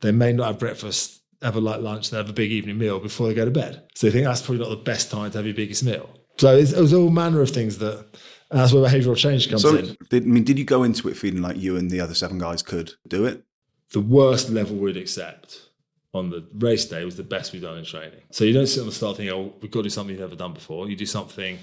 they 0.00 0.12
may 0.12 0.32
not 0.32 0.46
have 0.46 0.58
breakfast, 0.58 1.20
have 1.42 1.56
a 1.56 1.60
light 1.60 1.80
lunch, 1.80 2.10
and 2.10 2.16
have 2.16 2.30
a 2.30 2.32
big 2.32 2.50
evening 2.50 2.78
meal 2.78 2.98
before 3.00 3.28
they 3.28 3.34
go 3.34 3.44
to 3.44 3.50
bed. 3.50 3.82
So 3.94 4.06
they 4.06 4.12
think 4.12 4.26
that's 4.26 4.42
probably 4.42 4.64
not 4.64 4.70
the 4.70 4.82
best 4.82 5.10
time 5.10 5.30
to 5.30 5.38
have 5.38 5.46
your 5.46 5.54
biggest 5.54 5.84
meal. 5.84 6.08
So 6.38 6.56
it's, 6.56 6.72
it 6.72 6.80
was 6.80 6.94
all 6.94 7.10
manner 7.10 7.40
of 7.40 7.50
things 7.50 7.78
that, 7.78 8.06
and 8.52 8.60
that's 8.60 8.72
where 8.72 8.88
behavioural 8.88 9.16
change 9.16 9.48
comes 9.50 9.62
So, 9.62 9.74
in. 9.76 9.96
did, 10.10 10.22
I 10.22 10.26
mean, 10.26 10.44
did 10.44 10.58
you 10.58 10.64
go 10.64 10.84
into 10.84 11.08
it 11.08 11.16
feeling 11.16 11.42
like 11.42 11.56
you 11.56 11.76
and 11.76 11.90
the 11.90 12.00
other 12.00 12.14
seven 12.14 12.38
guys 12.38 12.62
could 12.62 12.92
do 13.08 13.24
it? 13.24 13.42
the 13.92 14.00
worst 14.00 14.48
level 14.48 14.74
we'd 14.76 14.96
accept 14.96 15.68
on 16.14 16.30
the 16.30 16.46
race 16.54 16.86
day 16.86 17.04
was 17.04 17.16
the 17.16 17.22
best 17.22 17.52
we've 17.52 17.60
done 17.60 17.76
in 17.76 17.84
training. 17.84 18.20
So 18.30 18.44
you 18.44 18.54
don't 18.54 18.66
sit 18.66 18.80
on 18.80 18.86
the 18.86 18.92
start 18.92 19.18
thinking, 19.18 19.34
oh, 19.34 19.52
we've 19.60 19.70
got 19.70 19.80
to 19.80 19.82
do 19.84 19.88
something 19.90 20.12
you've 20.14 20.20
never 20.20 20.34
done 20.36 20.54
before. 20.54 20.88
You 20.88 20.96
do 20.96 21.04
something 21.04 21.58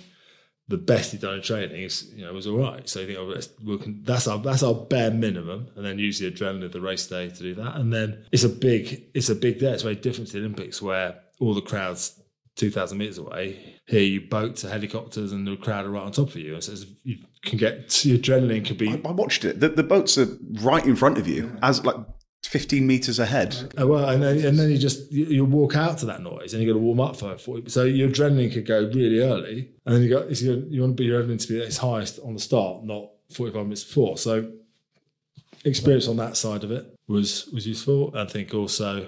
the 0.68 0.78
best 0.78 1.11
you've 1.11 1.24
done 1.24 1.34
in 1.36 1.41
training 1.41 1.82
is, 1.82 2.11
you 2.16 2.24
know, 2.24 2.32
was 2.32 2.45
all 2.45 2.57
right. 2.60 2.88
So 2.88 2.99
you 2.99 3.07
think, 3.07 3.18
oh, 3.20 3.41
we 3.66 3.78
can, 3.80 4.03
that's 4.03 4.28
our 4.28 4.38
that's 4.38 4.61
our 4.61 4.76
bare 4.76 5.10
minimum, 5.10 5.70
and 5.76 5.84
then 5.84 5.98
use 5.98 6.20
the 6.20 6.30
adrenaline 6.32 6.66
of 6.66 6.72
the 6.72 6.82
race 6.82 7.07
day 7.07 7.30
to 7.30 7.40
do 7.41 7.56
that. 7.56 7.76
And 7.78 7.91
then 7.91 8.24
it's 8.32 8.44
a 8.44 8.49
big 8.49 9.06
it's 9.16 9.30
a 9.30 9.36
big 9.36 9.57
day. 9.57 9.72
It's 9.72 9.82
very 9.82 9.95
different 9.95 10.28
to 10.30 10.34
the 10.34 10.40
Olympics 10.40 10.82
where 10.84 11.16
all 11.40 11.56
the 11.56 11.61
crowds. 11.61 12.16
2,000 12.56 12.98
meters 12.98 13.18
away. 13.18 13.78
Here, 13.90 14.02
you 14.02 14.22
boat 14.22 14.56
to 14.57 14.70
helicopters 14.70 15.32
and 15.32 15.48
the 15.48 15.57
crowd 15.57 15.86
are 15.86 15.90
right 15.90 16.03
on 16.03 16.11
top 16.11 16.30
of 16.30 16.36
you. 16.36 16.61
So 16.61 16.76
you 17.03 17.18
can 17.44 17.57
get 17.57 18.06
your 18.06 18.20
adrenaline 18.20 18.64
could 18.64 18.78
be 18.78 18.90
I, 18.90 19.02
I 19.03 19.11
watched 19.11 19.44
it. 19.45 19.60
The, 19.60 19.70
the 19.70 19.82
boats 19.82 20.16
are 20.20 20.28
right 20.61 20.86
in 20.86 20.95
front 20.95 21.18
of 21.18 21.28
you, 21.28 21.57
as 21.64 21.84
like 21.84 21.95
15 22.44 22.86
meters 22.86 23.18
ahead. 23.18 23.74
Oh, 23.80 23.88
well, 23.88 24.07
and 24.07 24.22
then, 24.22 24.45
and 24.45 24.60
then 24.60 24.70
you 24.70 24.78
just 24.78 25.11
you, 25.11 25.26
you 25.26 25.44
walk 25.45 25.76
out 25.76 25.98
to 25.99 26.06
that 26.06 26.22
noise, 26.22 26.53
and 26.53 26.61
you 26.61 26.70
got 26.70 26.78
to 26.78 26.84
warm 26.84 26.99
up 26.99 27.16
for 27.16 27.36
forty. 27.40 27.68
So 27.70 27.84
your 27.84 28.10
adrenaline 28.10 28.53
could 28.53 28.68
go 28.68 28.82
really 28.94 29.22
early, 29.22 29.72
and 29.88 29.95
then 29.95 30.03
you 30.03 30.10
got 30.10 30.30
you, 30.40 30.68
you 30.70 30.82
want 30.82 30.95
to 30.95 31.02
be 31.02 31.06
your 31.06 31.24
adrenaline 31.24 31.41
to 31.41 31.48
be 31.48 31.60
at 31.60 31.66
its 31.66 31.78
highest 31.78 32.20
on 32.24 32.36
the 32.36 32.40
start, 32.40 32.84
not 32.84 33.10
forty-five 33.32 33.64
minutes 33.64 33.84
before. 33.84 34.18
So 34.18 34.52
experience 35.66 36.07
on 36.07 36.18
that 36.18 36.38
side 36.38 36.64
of 36.64 36.72
it 36.72 36.95
was 37.07 37.48
was 37.53 37.66
useful. 37.66 38.11
I 38.16 38.26
think 38.26 38.53
also, 38.53 39.07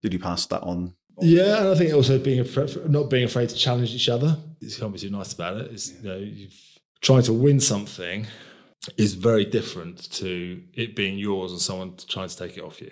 Did 0.00 0.12
you 0.12 0.20
pass 0.20 0.46
that 0.46 0.62
on? 0.62 0.94
Yeah, 1.22 1.60
and 1.60 1.68
I 1.68 1.74
think 1.74 1.94
also 1.94 2.18
being 2.18 2.40
afraid, 2.40 2.90
not 2.90 3.08
being 3.10 3.24
afraid 3.24 3.48
to 3.48 3.54
challenge 3.54 3.90
each 3.94 4.08
other. 4.08 4.36
You 4.60 4.70
can't 4.70 4.92
be 4.92 4.98
too 4.98 5.10
nice 5.10 5.32
about 5.32 5.56
it. 5.58 5.72
It's, 5.72 5.92
you 5.92 6.08
know, 6.08 6.16
you've, 6.16 6.54
trying 7.00 7.22
to 7.22 7.32
win 7.32 7.60
something 7.60 8.26
is 8.96 9.14
very 9.14 9.44
different 9.44 10.10
to 10.12 10.62
it 10.74 10.96
being 10.96 11.18
yours 11.18 11.52
and 11.52 11.60
someone 11.60 11.94
trying 12.08 12.28
to 12.28 12.36
take 12.36 12.56
it 12.56 12.64
off 12.64 12.80
you. 12.80 12.90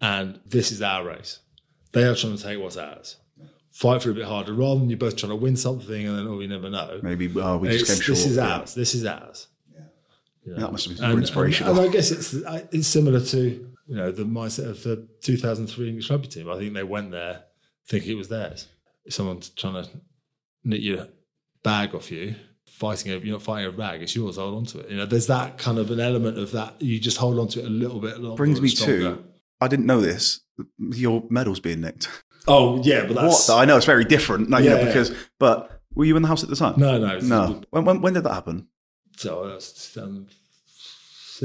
And 0.00 0.40
this 0.46 0.72
is 0.72 0.82
our 0.82 1.04
race. 1.04 1.40
They 1.92 2.04
are 2.04 2.14
trying 2.14 2.36
to 2.36 2.42
take 2.42 2.58
what's 2.58 2.76
ours. 2.76 3.16
Fight 3.70 4.02
for 4.02 4.10
it 4.10 4.12
a 4.12 4.14
bit 4.16 4.24
harder 4.26 4.52
rather 4.52 4.80
than 4.80 4.90
you 4.90 4.96
both 4.96 5.16
trying 5.16 5.30
to 5.30 5.36
win 5.36 5.56
something 5.56 6.06
and 6.06 6.18
then, 6.18 6.26
oh, 6.26 6.40
you 6.40 6.48
never 6.48 6.68
know. 6.68 7.00
Maybe 7.02 7.30
oh, 7.40 7.56
we 7.58 7.68
just 7.68 7.84
It's- 7.84 7.98
came 7.98 8.02
short. 8.02 8.18
this 8.18 8.26
is 8.26 8.36
yeah. 8.36 8.56
ours. 8.56 8.74
This 8.74 8.94
is 8.94 9.06
ours. 9.06 9.48
You 10.44 10.54
know? 10.54 10.60
That 10.60 10.72
must 10.72 10.88
have 10.88 10.96
been 10.96 11.04
and, 11.04 11.12
super 11.12 11.20
inspirational. 11.20 11.72
And, 11.72 11.80
and 11.80 11.88
I 11.88 11.92
guess 11.92 12.10
it's 12.10 12.34
it's 12.72 12.88
similar 12.88 13.20
to 13.20 13.71
you 13.92 13.98
know 13.98 14.10
the 14.10 14.22
mindset 14.24 14.70
of 14.70 14.82
the 14.84 15.06
2003 15.20 15.86
English 15.86 16.08
rugby 16.08 16.26
team. 16.26 16.50
I 16.50 16.56
think 16.56 16.72
they 16.72 16.82
went 16.82 17.10
there 17.10 17.44
thinking 17.86 18.12
it 18.12 18.14
was 18.16 18.28
theirs. 18.28 18.66
If 19.04 19.12
someone's 19.12 19.50
trying 19.50 19.84
to 19.84 19.90
knit 20.64 20.80
your 20.80 21.08
bag 21.62 21.94
off 21.94 22.10
you, 22.10 22.34
fighting 22.66 23.12
over 23.12 23.22
you're 23.22 23.34
not 23.34 23.42
fighting 23.42 23.66
a 23.66 23.70
rag, 23.70 24.00
it's 24.00 24.16
yours. 24.16 24.36
Hold 24.36 24.54
on 24.54 24.64
to 24.64 24.78
it. 24.78 24.88
You 24.88 24.96
know, 24.96 25.04
there's 25.04 25.26
that 25.26 25.58
kind 25.58 25.76
of 25.78 25.90
an 25.90 26.00
element 26.00 26.38
of 26.38 26.52
that. 26.52 26.80
You 26.80 26.98
just 26.98 27.18
hold 27.18 27.38
on 27.38 27.48
to 27.48 27.60
it 27.60 27.66
a 27.66 27.68
little 27.68 28.00
bit 28.00 28.18
longer. 28.18 28.36
Brings 28.36 28.62
me 28.62 28.68
stronger. 28.68 29.16
to 29.16 29.24
I 29.60 29.68
didn't 29.68 29.84
know 29.84 30.00
this. 30.00 30.40
Your 30.78 31.24
medal's 31.28 31.60
being 31.60 31.82
nicked. 31.82 32.08
Oh 32.48 32.82
yeah, 32.82 33.04
but 33.04 33.14
that's 33.16 33.46
what? 33.50 33.58
I 33.58 33.66
know 33.66 33.76
it's 33.76 33.84
very 33.84 34.06
different. 34.06 34.48
Like, 34.48 34.64
you 34.64 34.70
know, 34.70 34.76
Yeah, 34.76 34.82
yeah. 34.82 34.88
because 34.88 35.14
but 35.38 35.82
were 35.94 36.06
you 36.06 36.16
in 36.16 36.22
the 36.22 36.28
house 36.28 36.42
at 36.42 36.48
the 36.48 36.56
time? 36.56 36.74
no, 36.78 36.98
no, 36.98 37.18
no. 37.18 37.60
When, 37.68 37.84
when, 37.84 38.00
when 38.00 38.14
did 38.14 38.24
that 38.24 38.32
happen? 38.32 38.68
So 39.18 39.46
that's 39.48 39.96
um, 39.98 40.28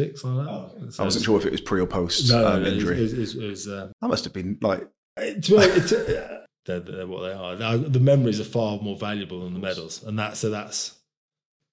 2006 0.06 0.24
like 0.24 0.46
that. 0.46 0.94
So 0.94 1.04
I 1.04 1.06
wasn't 1.06 1.26
sure 1.26 1.38
if 1.40 1.46
it 1.46 1.52
was 1.52 1.62
pre 1.62 1.82
or 1.82 1.88
post 1.88 2.30
No, 2.30 2.48
um, 2.48 2.64
no, 2.64 2.70
injury. 2.70 3.04
It, 3.04 3.14
it, 3.14 3.36
it, 3.36 3.48
was. 3.50 3.68
Uh, 3.68 3.92
that 4.02 4.08
must 4.08 4.24
have 4.24 4.34
been 4.34 4.58
like 4.62 4.88
to 5.18 5.42
be 5.42 5.56
honest, 5.58 5.92
it's, 5.92 5.92
uh, 6.10 6.44
they're, 6.66 6.80
they're 6.80 7.08
what 7.08 7.22
they 7.22 7.34
are. 7.34 7.56
Now, 7.56 7.78
the 7.78 8.00
memories 8.00 8.40
are 8.40 8.46
far 8.46 8.80
more 8.80 8.98
valuable 8.98 9.44
than 9.44 9.54
the 9.54 9.60
medals, 9.60 10.04
and 10.04 10.18
that 10.20 10.38
so 10.38 10.50
that's 10.50 10.96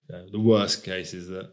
you 0.09 0.17
know, 0.17 0.29
the 0.31 0.41
worst 0.41 0.85
case 0.85 1.15
is 1.15 1.29
that 1.29 1.51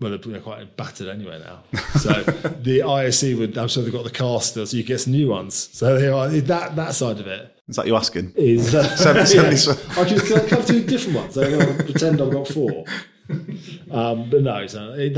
well 0.00 0.10
they're, 0.10 0.18
they're 0.18 0.40
quite 0.40 0.76
battered 0.76 1.08
anyway 1.08 1.40
now. 1.40 1.60
So 2.00 2.12
the 2.12 2.80
ISC 2.80 3.38
would 3.38 3.58
I'm 3.58 3.68
sure 3.68 3.82
they've 3.82 3.92
got 3.92 4.04
the 4.04 4.10
cast 4.10 4.50
still, 4.50 4.66
so 4.66 4.76
you 4.76 4.82
get 4.82 5.00
some 5.00 5.12
new 5.12 5.28
ones. 5.28 5.68
So 5.72 5.98
they 5.98 6.08
are 6.08 6.28
that 6.28 6.76
that 6.76 6.94
side 6.94 7.20
of 7.20 7.26
it 7.26 7.56
is 7.68 7.76
that 7.76 7.86
you 7.86 7.94
asking? 7.96 8.32
is 8.36 8.74
uh, 8.74 8.82
Seven- 8.96 9.26
yeah. 9.26 9.54
seventy- 9.54 10.00
I 10.00 10.04
can, 10.04 10.20
can 10.20 10.40
I 10.40 10.48
come 10.48 10.64
to 10.64 10.80
different 10.82 11.18
ones. 11.18 11.36
I'm 11.36 11.50
going 11.50 11.76
to 11.76 11.84
pretend 11.84 12.20
I've 12.20 12.30
got 12.30 12.48
four, 12.48 12.84
um, 13.90 14.30
but 14.30 14.42
no, 14.42 14.66
so 14.66 14.94
it- 14.94 15.14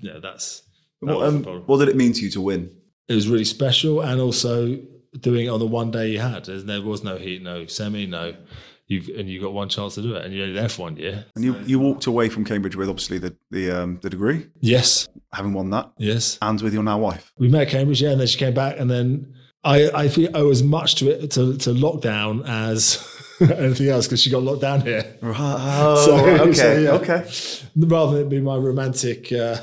yeah, 0.00 0.18
that's 0.22 0.62
that 1.02 1.14
What, 1.14 1.26
um, 1.26 1.44
what 1.66 1.78
did 1.78 1.88
it 1.88 1.96
mean 1.96 2.12
to 2.12 2.20
you 2.22 2.30
to 2.30 2.40
win? 2.40 2.70
it 3.08 3.14
was 3.14 3.26
really 3.28 3.44
special 3.44 4.00
and 4.00 4.20
also 4.20 4.78
doing 5.18 5.46
it 5.46 5.48
on 5.48 5.58
the 5.58 5.66
one 5.66 5.90
day 5.90 6.08
you 6.10 6.20
had. 6.20 6.44
There 6.44 6.80
was 6.82 7.02
no 7.02 7.16
heat 7.16 7.42
no 7.42 7.66
semi 7.66 8.06
no 8.06 8.34
you've 8.86 9.08
and 9.08 9.28
you 9.28 9.40
got 9.40 9.52
one 9.52 9.68
chance 9.68 9.96
to 9.96 10.02
do 10.02 10.14
it 10.14 10.24
and 10.24 10.32
you're 10.32 10.44
only 10.44 10.54
there 10.58 10.68
for 10.68 10.82
one 10.82 10.96
year. 10.96 11.24
And 11.34 11.44
you, 11.44 11.56
you 11.66 11.80
walked 11.80 12.06
away 12.06 12.28
from 12.28 12.44
Cambridge 12.44 12.76
with 12.76 12.88
obviously 12.88 13.18
the 13.18 13.36
the, 13.50 13.70
um, 13.72 13.98
the 14.02 14.10
degree, 14.10 14.46
yes. 14.60 15.08
Having 15.32 15.54
won 15.54 15.70
that, 15.70 15.90
yes. 15.98 16.38
And 16.40 16.60
with 16.62 16.72
your 16.72 16.84
now 16.84 16.98
wife. 16.98 17.32
we 17.38 17.48
met 17.48 17.62
at 17.62 17.68
cambridge 17.68 18.00
yeah 18.02 18.10
and 18.10 18.20
then 18.20 18.28
she 18.28 18.38
came 18.38 18.54
back 18.54 18.78
and 18.78 18.88
then 18.90 19.34
i 19.64 19.90
i 19.90 20.08
feel 20.08 20.30
owe 20.34 20.50
as 20.50 20.62
much 20.62 20.94
to 20.96 21.10
it 21.10 21.30
to, 21.32 21.56
to 21.58 21.70
lockdown 21.70 22.46
as 22.48 22.98
anything 23.58 23.88
else 23.88 24.06
because 24.06 24.20
she 24.22 24.30
got 24.30 24.42
locked 24.42 24.60
down 24.60 24.80
here 24.82 25.04
Oh, 25.22 26.02
So- 26.06 26.26
okay, 26.42 26.52
so, 26.64 26.78
yeah. 26.78 26.90
okay. 26.92 27.30
rather 27.76 28.16
than 28.18 28.26
it 28.26 28.28
be 28.28 28.40
my 28.40 28.56
romantic 28.56 29.32
uh, 29.32 29.56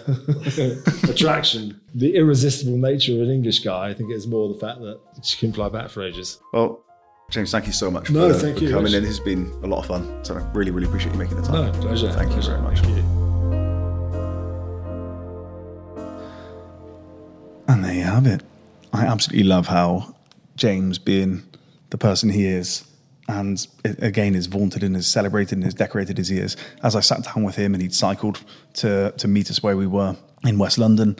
attraction 1.09 1.79
the 1.93 2.15
irresistible 2.15 2.77
nature 2.77 3.13
of 3.13 3.21
an 3.21 3.29
english 3.29 3.59
guy 3.59 3.89
i 3.89 3.93
think 3.93 4.11
it's 4.11 4.25
more 4.27 4.47
the 4.53 4.59
fact 4.59 4.79
that 4.81 4.99
she 5.23 5.37
can 5.37 5.51
fly 5.53 5.69
back 5.69 5.89
for 5.89 6.03
ages 6.03 6.39
Well, 6.53 6.83
James, 7.29 7.51
thank 7.51 7.67
you 7.67 7.73
so 7.73 7.91
much 7.91 8.09
No, 8.09 8.31
for, 8.33 8.39
thank 8.39 8.57
for 8.57 8.63
you, 8.63 8.69
coming 8.69 8.85
Rich. 8.85 8.93
in. 8.95 9.03
This 9.03 9.17
has 9.17 9.25
been 9.25 9.51
a 9.61 9.67
lot 9.67 9.79
of 9.79 9.85
fun. 9.87 10.23
So 10.23 10.35
I 10.37 10.39
really, 10.53 10.71
really 10.71 10.87
appreciate 10.87 11.11
you 11.11 11.19
making 11.19 11.35
the 11.35 11.43
time. 11.43 11.73
no 11.73 11.79
pleasure 11.81 12.09
Thank 12.13 12.29
you 12.29 12.35
pleasure. 12.35 12.51
very 12.51 12.61
much. 12.63 12.79
Thank 12.79 12.95
you. 12.95 13.03
And 17.67 17.83
there 17.83 17.93
you 17.93 18.03
have 18.03 18.25
it. 18.27 18.43
I 18.93 19.05
absolutely 19.05 19.43
love 19.43 19.67
how 19.67 20.15
James, 20.55 20.97
being 20.97 21.43
the 21.89 21.97
person 21.97 22.29
he 22.29 22.45
is, 22.45 22.85
and 23.27 23.67
again 23.83 24.35
is 24.35 24.47
vaunted 24.47 24.83
and 24.83 24.95
is 24.95 25.07
celebrated 25.07 25.57
and 25.57 25.67
is 25.67 25.73
decorated 25.73 26.19
as 26.19 26.29
he 26.29 26.37
is. 26.37 26.55
As 26.83 26.95
I 26.95 27.01
sat 27.01 27.23
down 27.23 27.43
with 27.43 27.55
him 27.55 27.73
and 27.73 27.81
he'd 27.81 27.93
cycled 27.93 28.43
to 28.75 29.13
to 29.17 29.27
meet 29.27 29.49
us 29.51 29.61
where 29.61 29.77
we 29.77 29.87
were 29.87 30.15
in 30.43 30.57
West 30.57 30.77
London, 30.77 31.17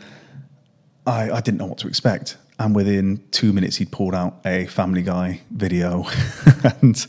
I, 1.05 1.31
I 1.31 1.41
didn't 1.41 1.57
know 1.57 1.65
what 1.65 1.79
to 1.79 1.88
expect. 1.88 2.38
And 2.59 2.75
within 2.75 3.23
two 3.31 3.53
minutes, 3.53 3.75
he'd 3.77 3.91
pulled 3.91 4.15
out 4.15 4.41
a 4.45 4.65
Family 4.65 5.03
Guy 5.03 5.41
video 5.51 6.05
and 6.81 7.05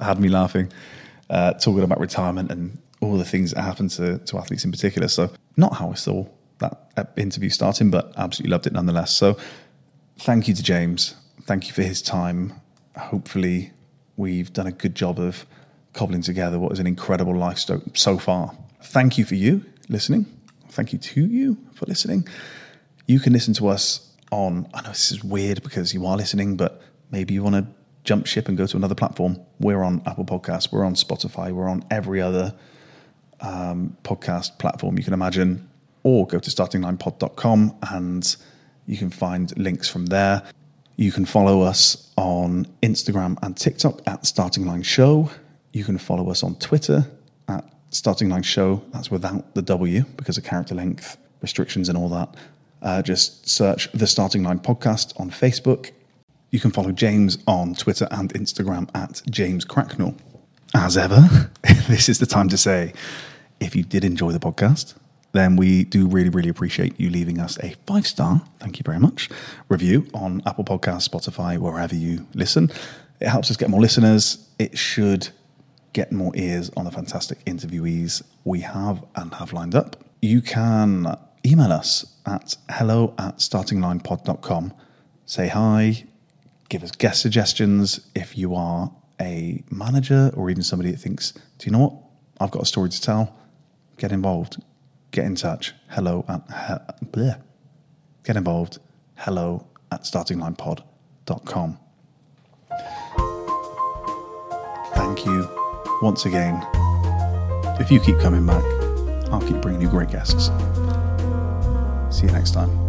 had 0.00 0.20
me 0.20 0.28
laughing, 0.28 0.72
uh, 1.28 1.54
talking 1.54 1.82
about 1.82 1.98
retirement 1.98 2.52
and 2.52 2.78
all 3.00 3.18
the 3.18 3.24
things 3.24 3.52
that 3.52 3.62
happen 3.62 3.88
to, 3.88 4.18
to 4.18 4.38
athletes 4.38 4.64
in 4.64 4.70
particular. 4.70 5.08
So, 5.08 5.30
not 5.56 5.74
how 5.74 5.90
I 5.90 5.94
saw 5.94 6.26
that 6.58 6.90
uh, 6.96 7.04
interview 7.16 7.50
starting, 7.50 7.90
but 7.90 8.12
absolutely 8.16 8.52
loved 8.52 8.66
it 8.68 8.72
nonetheless. 8.72 9.12
So, 9.12 9.36
thank 10.18 10.46
you 10.46 10.54
to 10.54 10.62
James. 10.62 11.16
Thank 11.42 11.66
you 11.66 11.72
for 11.72 11.82
his 11.82 12.00
time. 12.00 12.60
Hopefully, 12.96 13.72
we've 14.16 14.52
done 14.52 14.66
a 14.66 14.72
good 14.72 14.94
job 14.94 15.18
of 15.18 15.46
cobbling 15.92 16.22
together 16.22 16.58
what 16.58 16.72
is 16.72 16.78
an 16.78 16.86
incredible 16.86 17.36
life 17.36 17.58
sto- 17.58 17.82
so 17.94 18.18
far. 18.18 18.56
Thank 18.82 19.18
you 19.18 19.24
for 19.24 19.34
you 19.34 19.64
listening. 19.88 20.26
Thank 20.70 20.92
you 20.92 20.98
to 20.98 21.26
you 21.26 21.56
for 21.74 21.86
listening. 21.86 22.26
You 23.06 23.20
can 23.20 23.32
listen 23.32 23.54
to 23.54 23.68
us 23.68 24.12
on, 24.30 24.68
I 24.74 24.82
know 24.82 24.88
this 24.90 25.12
is 25.12 25.24
weird 25.24 25.62
because 25.62 25.94
you 25.94 26.04
are 26.06 26.16
listening, 26.16 26.56
but 26.56 26.82
maybe 27.10 27.34
you 27.34 27.42
want 27.42 27.54
to 27.54 27.66
jump 28.04 28.26
ship 28.26 28.48
and 28.48 28.56
go 28.56 28.66
to 28.66 28.76
another 28.76 28.94
platform. 28.94 29.40
We're 29.58 29.82
on 29.82 30.02
Apple 30.06 30.24
Podcasts, 30.24 30.72
we're 30.72 30.84
on 30.84 30.94
Spotify, 30.94 31.52
we're 31.52 31.68
on 31.68 31.84
every 31.90 32.20
other 32.20 32.54
um, 33.40 33.96
podcast 34.02 34.58
platform 34.58 34.98
you 34.98 35.04
can 35.04 35.12
imagine, 35.12 35.68
or 36.02 36.26
go 36.26 36.38
to 36.38 36.50
startinglinepod.com 36.50 37.76
and 37.90 38.36
you 38.86 38.96
can 38.96 39.10
find 39.10 39.56
links 39.58 39.88
from 39.88 40.06
there. 40.06 40.42
You 40.96 41.12
can 41.12 41.26
follow 41.26 41.60
us 41.60 42.10
on 42.16 42.66
Instagram 42.82 43.36
and 43.42 43.54
TikTok 43.54 44.00
at 44.06 44.24
Starting 44.24 44.64
Line 44.64 44.82
Show. 44.82 45.30
You 45.74 45.84
can 45.84 45.98
follow 45.98 46.30
us 46.30 46.42
on 46.42 46.56
Twitter 46.56 47.06
at 47.48 47.70
Starting 47.90 48.30
Line 48.30 48.42
Show. 48.42 48.82
That's 48.92 49.10
without 49.10 49.54
the 49.54 49.60
W 49.60 50.04
because 50.16 50.38
of 50.38 50.44
character 50.44 50.74
length 50.74 51.18
restrictions 51.42 51.90
and 51.90 51.98
all 51.98 52.08
that. 52.08 52.34
Uh, 52.80 53.02
just 53.02 53.46
search 53.46 53.92
the 53.92 54.06
Starting 54.06 54.42
Line 54.42 54.58
Podcast 54.58 55.18
on 55.20 55.30
Facebook. 55.30 55.90
You 56.50 56.60
can 56.60 56.70
follow 56.70 56.92
James 56.92 57.36
on 57.46 57.74
Twitter 57.74 58.08
and 58.10 58.32
Instagram 58.32 58.88
at 58.94 59.20
James 59.28 59.66
Cracknell. 59.66 60.14
As 60.74 60.96
ever, 60.96 61.50
this 61.88 62.08
is 62.08 62.20
the 62.20 62.26
time 62.26 62.48
to 62.48 62.56
say 62.56 62.94
if 63.60 63.76
you 63.76 63.82
did 63.82 64.02
enjoy 64.02 64.32
the 64.32 64.38
podcast, 64.38 64.94
then 65.36 65.56
we 65.56 65.84
do 65.84 66.06
really, 66.06 66.28
really 66.28 66.48
appreciate 66.48 66.98
you 66.98 67.10
leaving 67.10 67.38
us 67.38 67.58
a 67.58 67.74
five 67.86 68.06
star, 68.06 68.42
thank 68.60 68.78
you 68.78 68.82
very 68.84 68.98
much, 68.98 69.28
review 69.68 70.06
on 70.14 70.42
Apple 70.46 70.64
Podcasts, 70.64 71.08
Spotify, 71.08 71.58
wherever 71.58 71.94
you 71.94 72.26
listen. 72.34 72.70
It 73.20 73.28
helps 73.28 73.50
us 73.50 73.56
get 73.56 73.70
more 73.70 73.80
listeners. 73.80 74.48
It 74.58 74.76
should 74.76 75.28
get 75.92 76.12
more 76.12 76.32
ears 76.34 76.70
on 76.76 76.84
the 76.84 76.90
fantastic 76.90 77.42
interviewees 77.46 78.22
we 78.44 78.60
have 78.60 79.02
and 79.14 79.32
have 79.34 79.52
lined 79.52 79.74
up. 79.74 79.96
You 80.20 80.42
can 80.42 81.16
email 81.44 81.72
us 81.72 82.04
at 82.26 82.56
hello 82.68 83.14
at 83.18 83.38
startinglinepod.com. 83.38 84.74
Say 85.24 85.48
hi, 85.48 86.04
give 86.68 86.82
us 86.82 86.90
guest 86.90 87.22
suggestions. 87.22 88.00
If 88.14 88.36
you 88.36 88.54
are 88.54 88.92
a 89.20 89.62
manager 89.70 90.30
or 90.34 90.50
even 90.50 90.62
somebody 90.62 90.90
that 90.90 90.98
thinks, 90.98 91.32
do 91.32 91.66
you 91.66 91.72
know 91.72 91.78
what? 91.78 91.94
I've 92.40 92.50
got 92.50 92.62
a 92.62 92.66
story 92.66 92.90
to 92.90 93.00
tell. 93.00 93.34
Get 93.96 94.12
involved. 94.12 94.62
Get 95.16 95.24
in 95.24 95.34
touch. 95.34 95.72
Hello 95.88 96.26
at 96.28 96.46
bleh. 97.10 97.40
get 98.22 98.36
involved. 98.36 98.80
Hello 99.14 99.66
at 99.90 100.02
startinglinepod.com. 100.02 101.78
Thank 104.94 105.24
you 105.24 105.48
once 106.02 106.26
again. 106.26 106.62
If 107.80 107.90
you 107.90 107.98
keep 107.98 108.18
coming 108.18 108.44
back, 108.44 108.62
I'll 109.32 109.40
keep 109.40 109.62
bringing 109.62 109.80
you 109.80 109.88
great 109.88 110.10
guests. 110.10 110.48
See 112.14 112.26
you 112.26 112.32
next 112.32 112.50
time. 112.50 112.85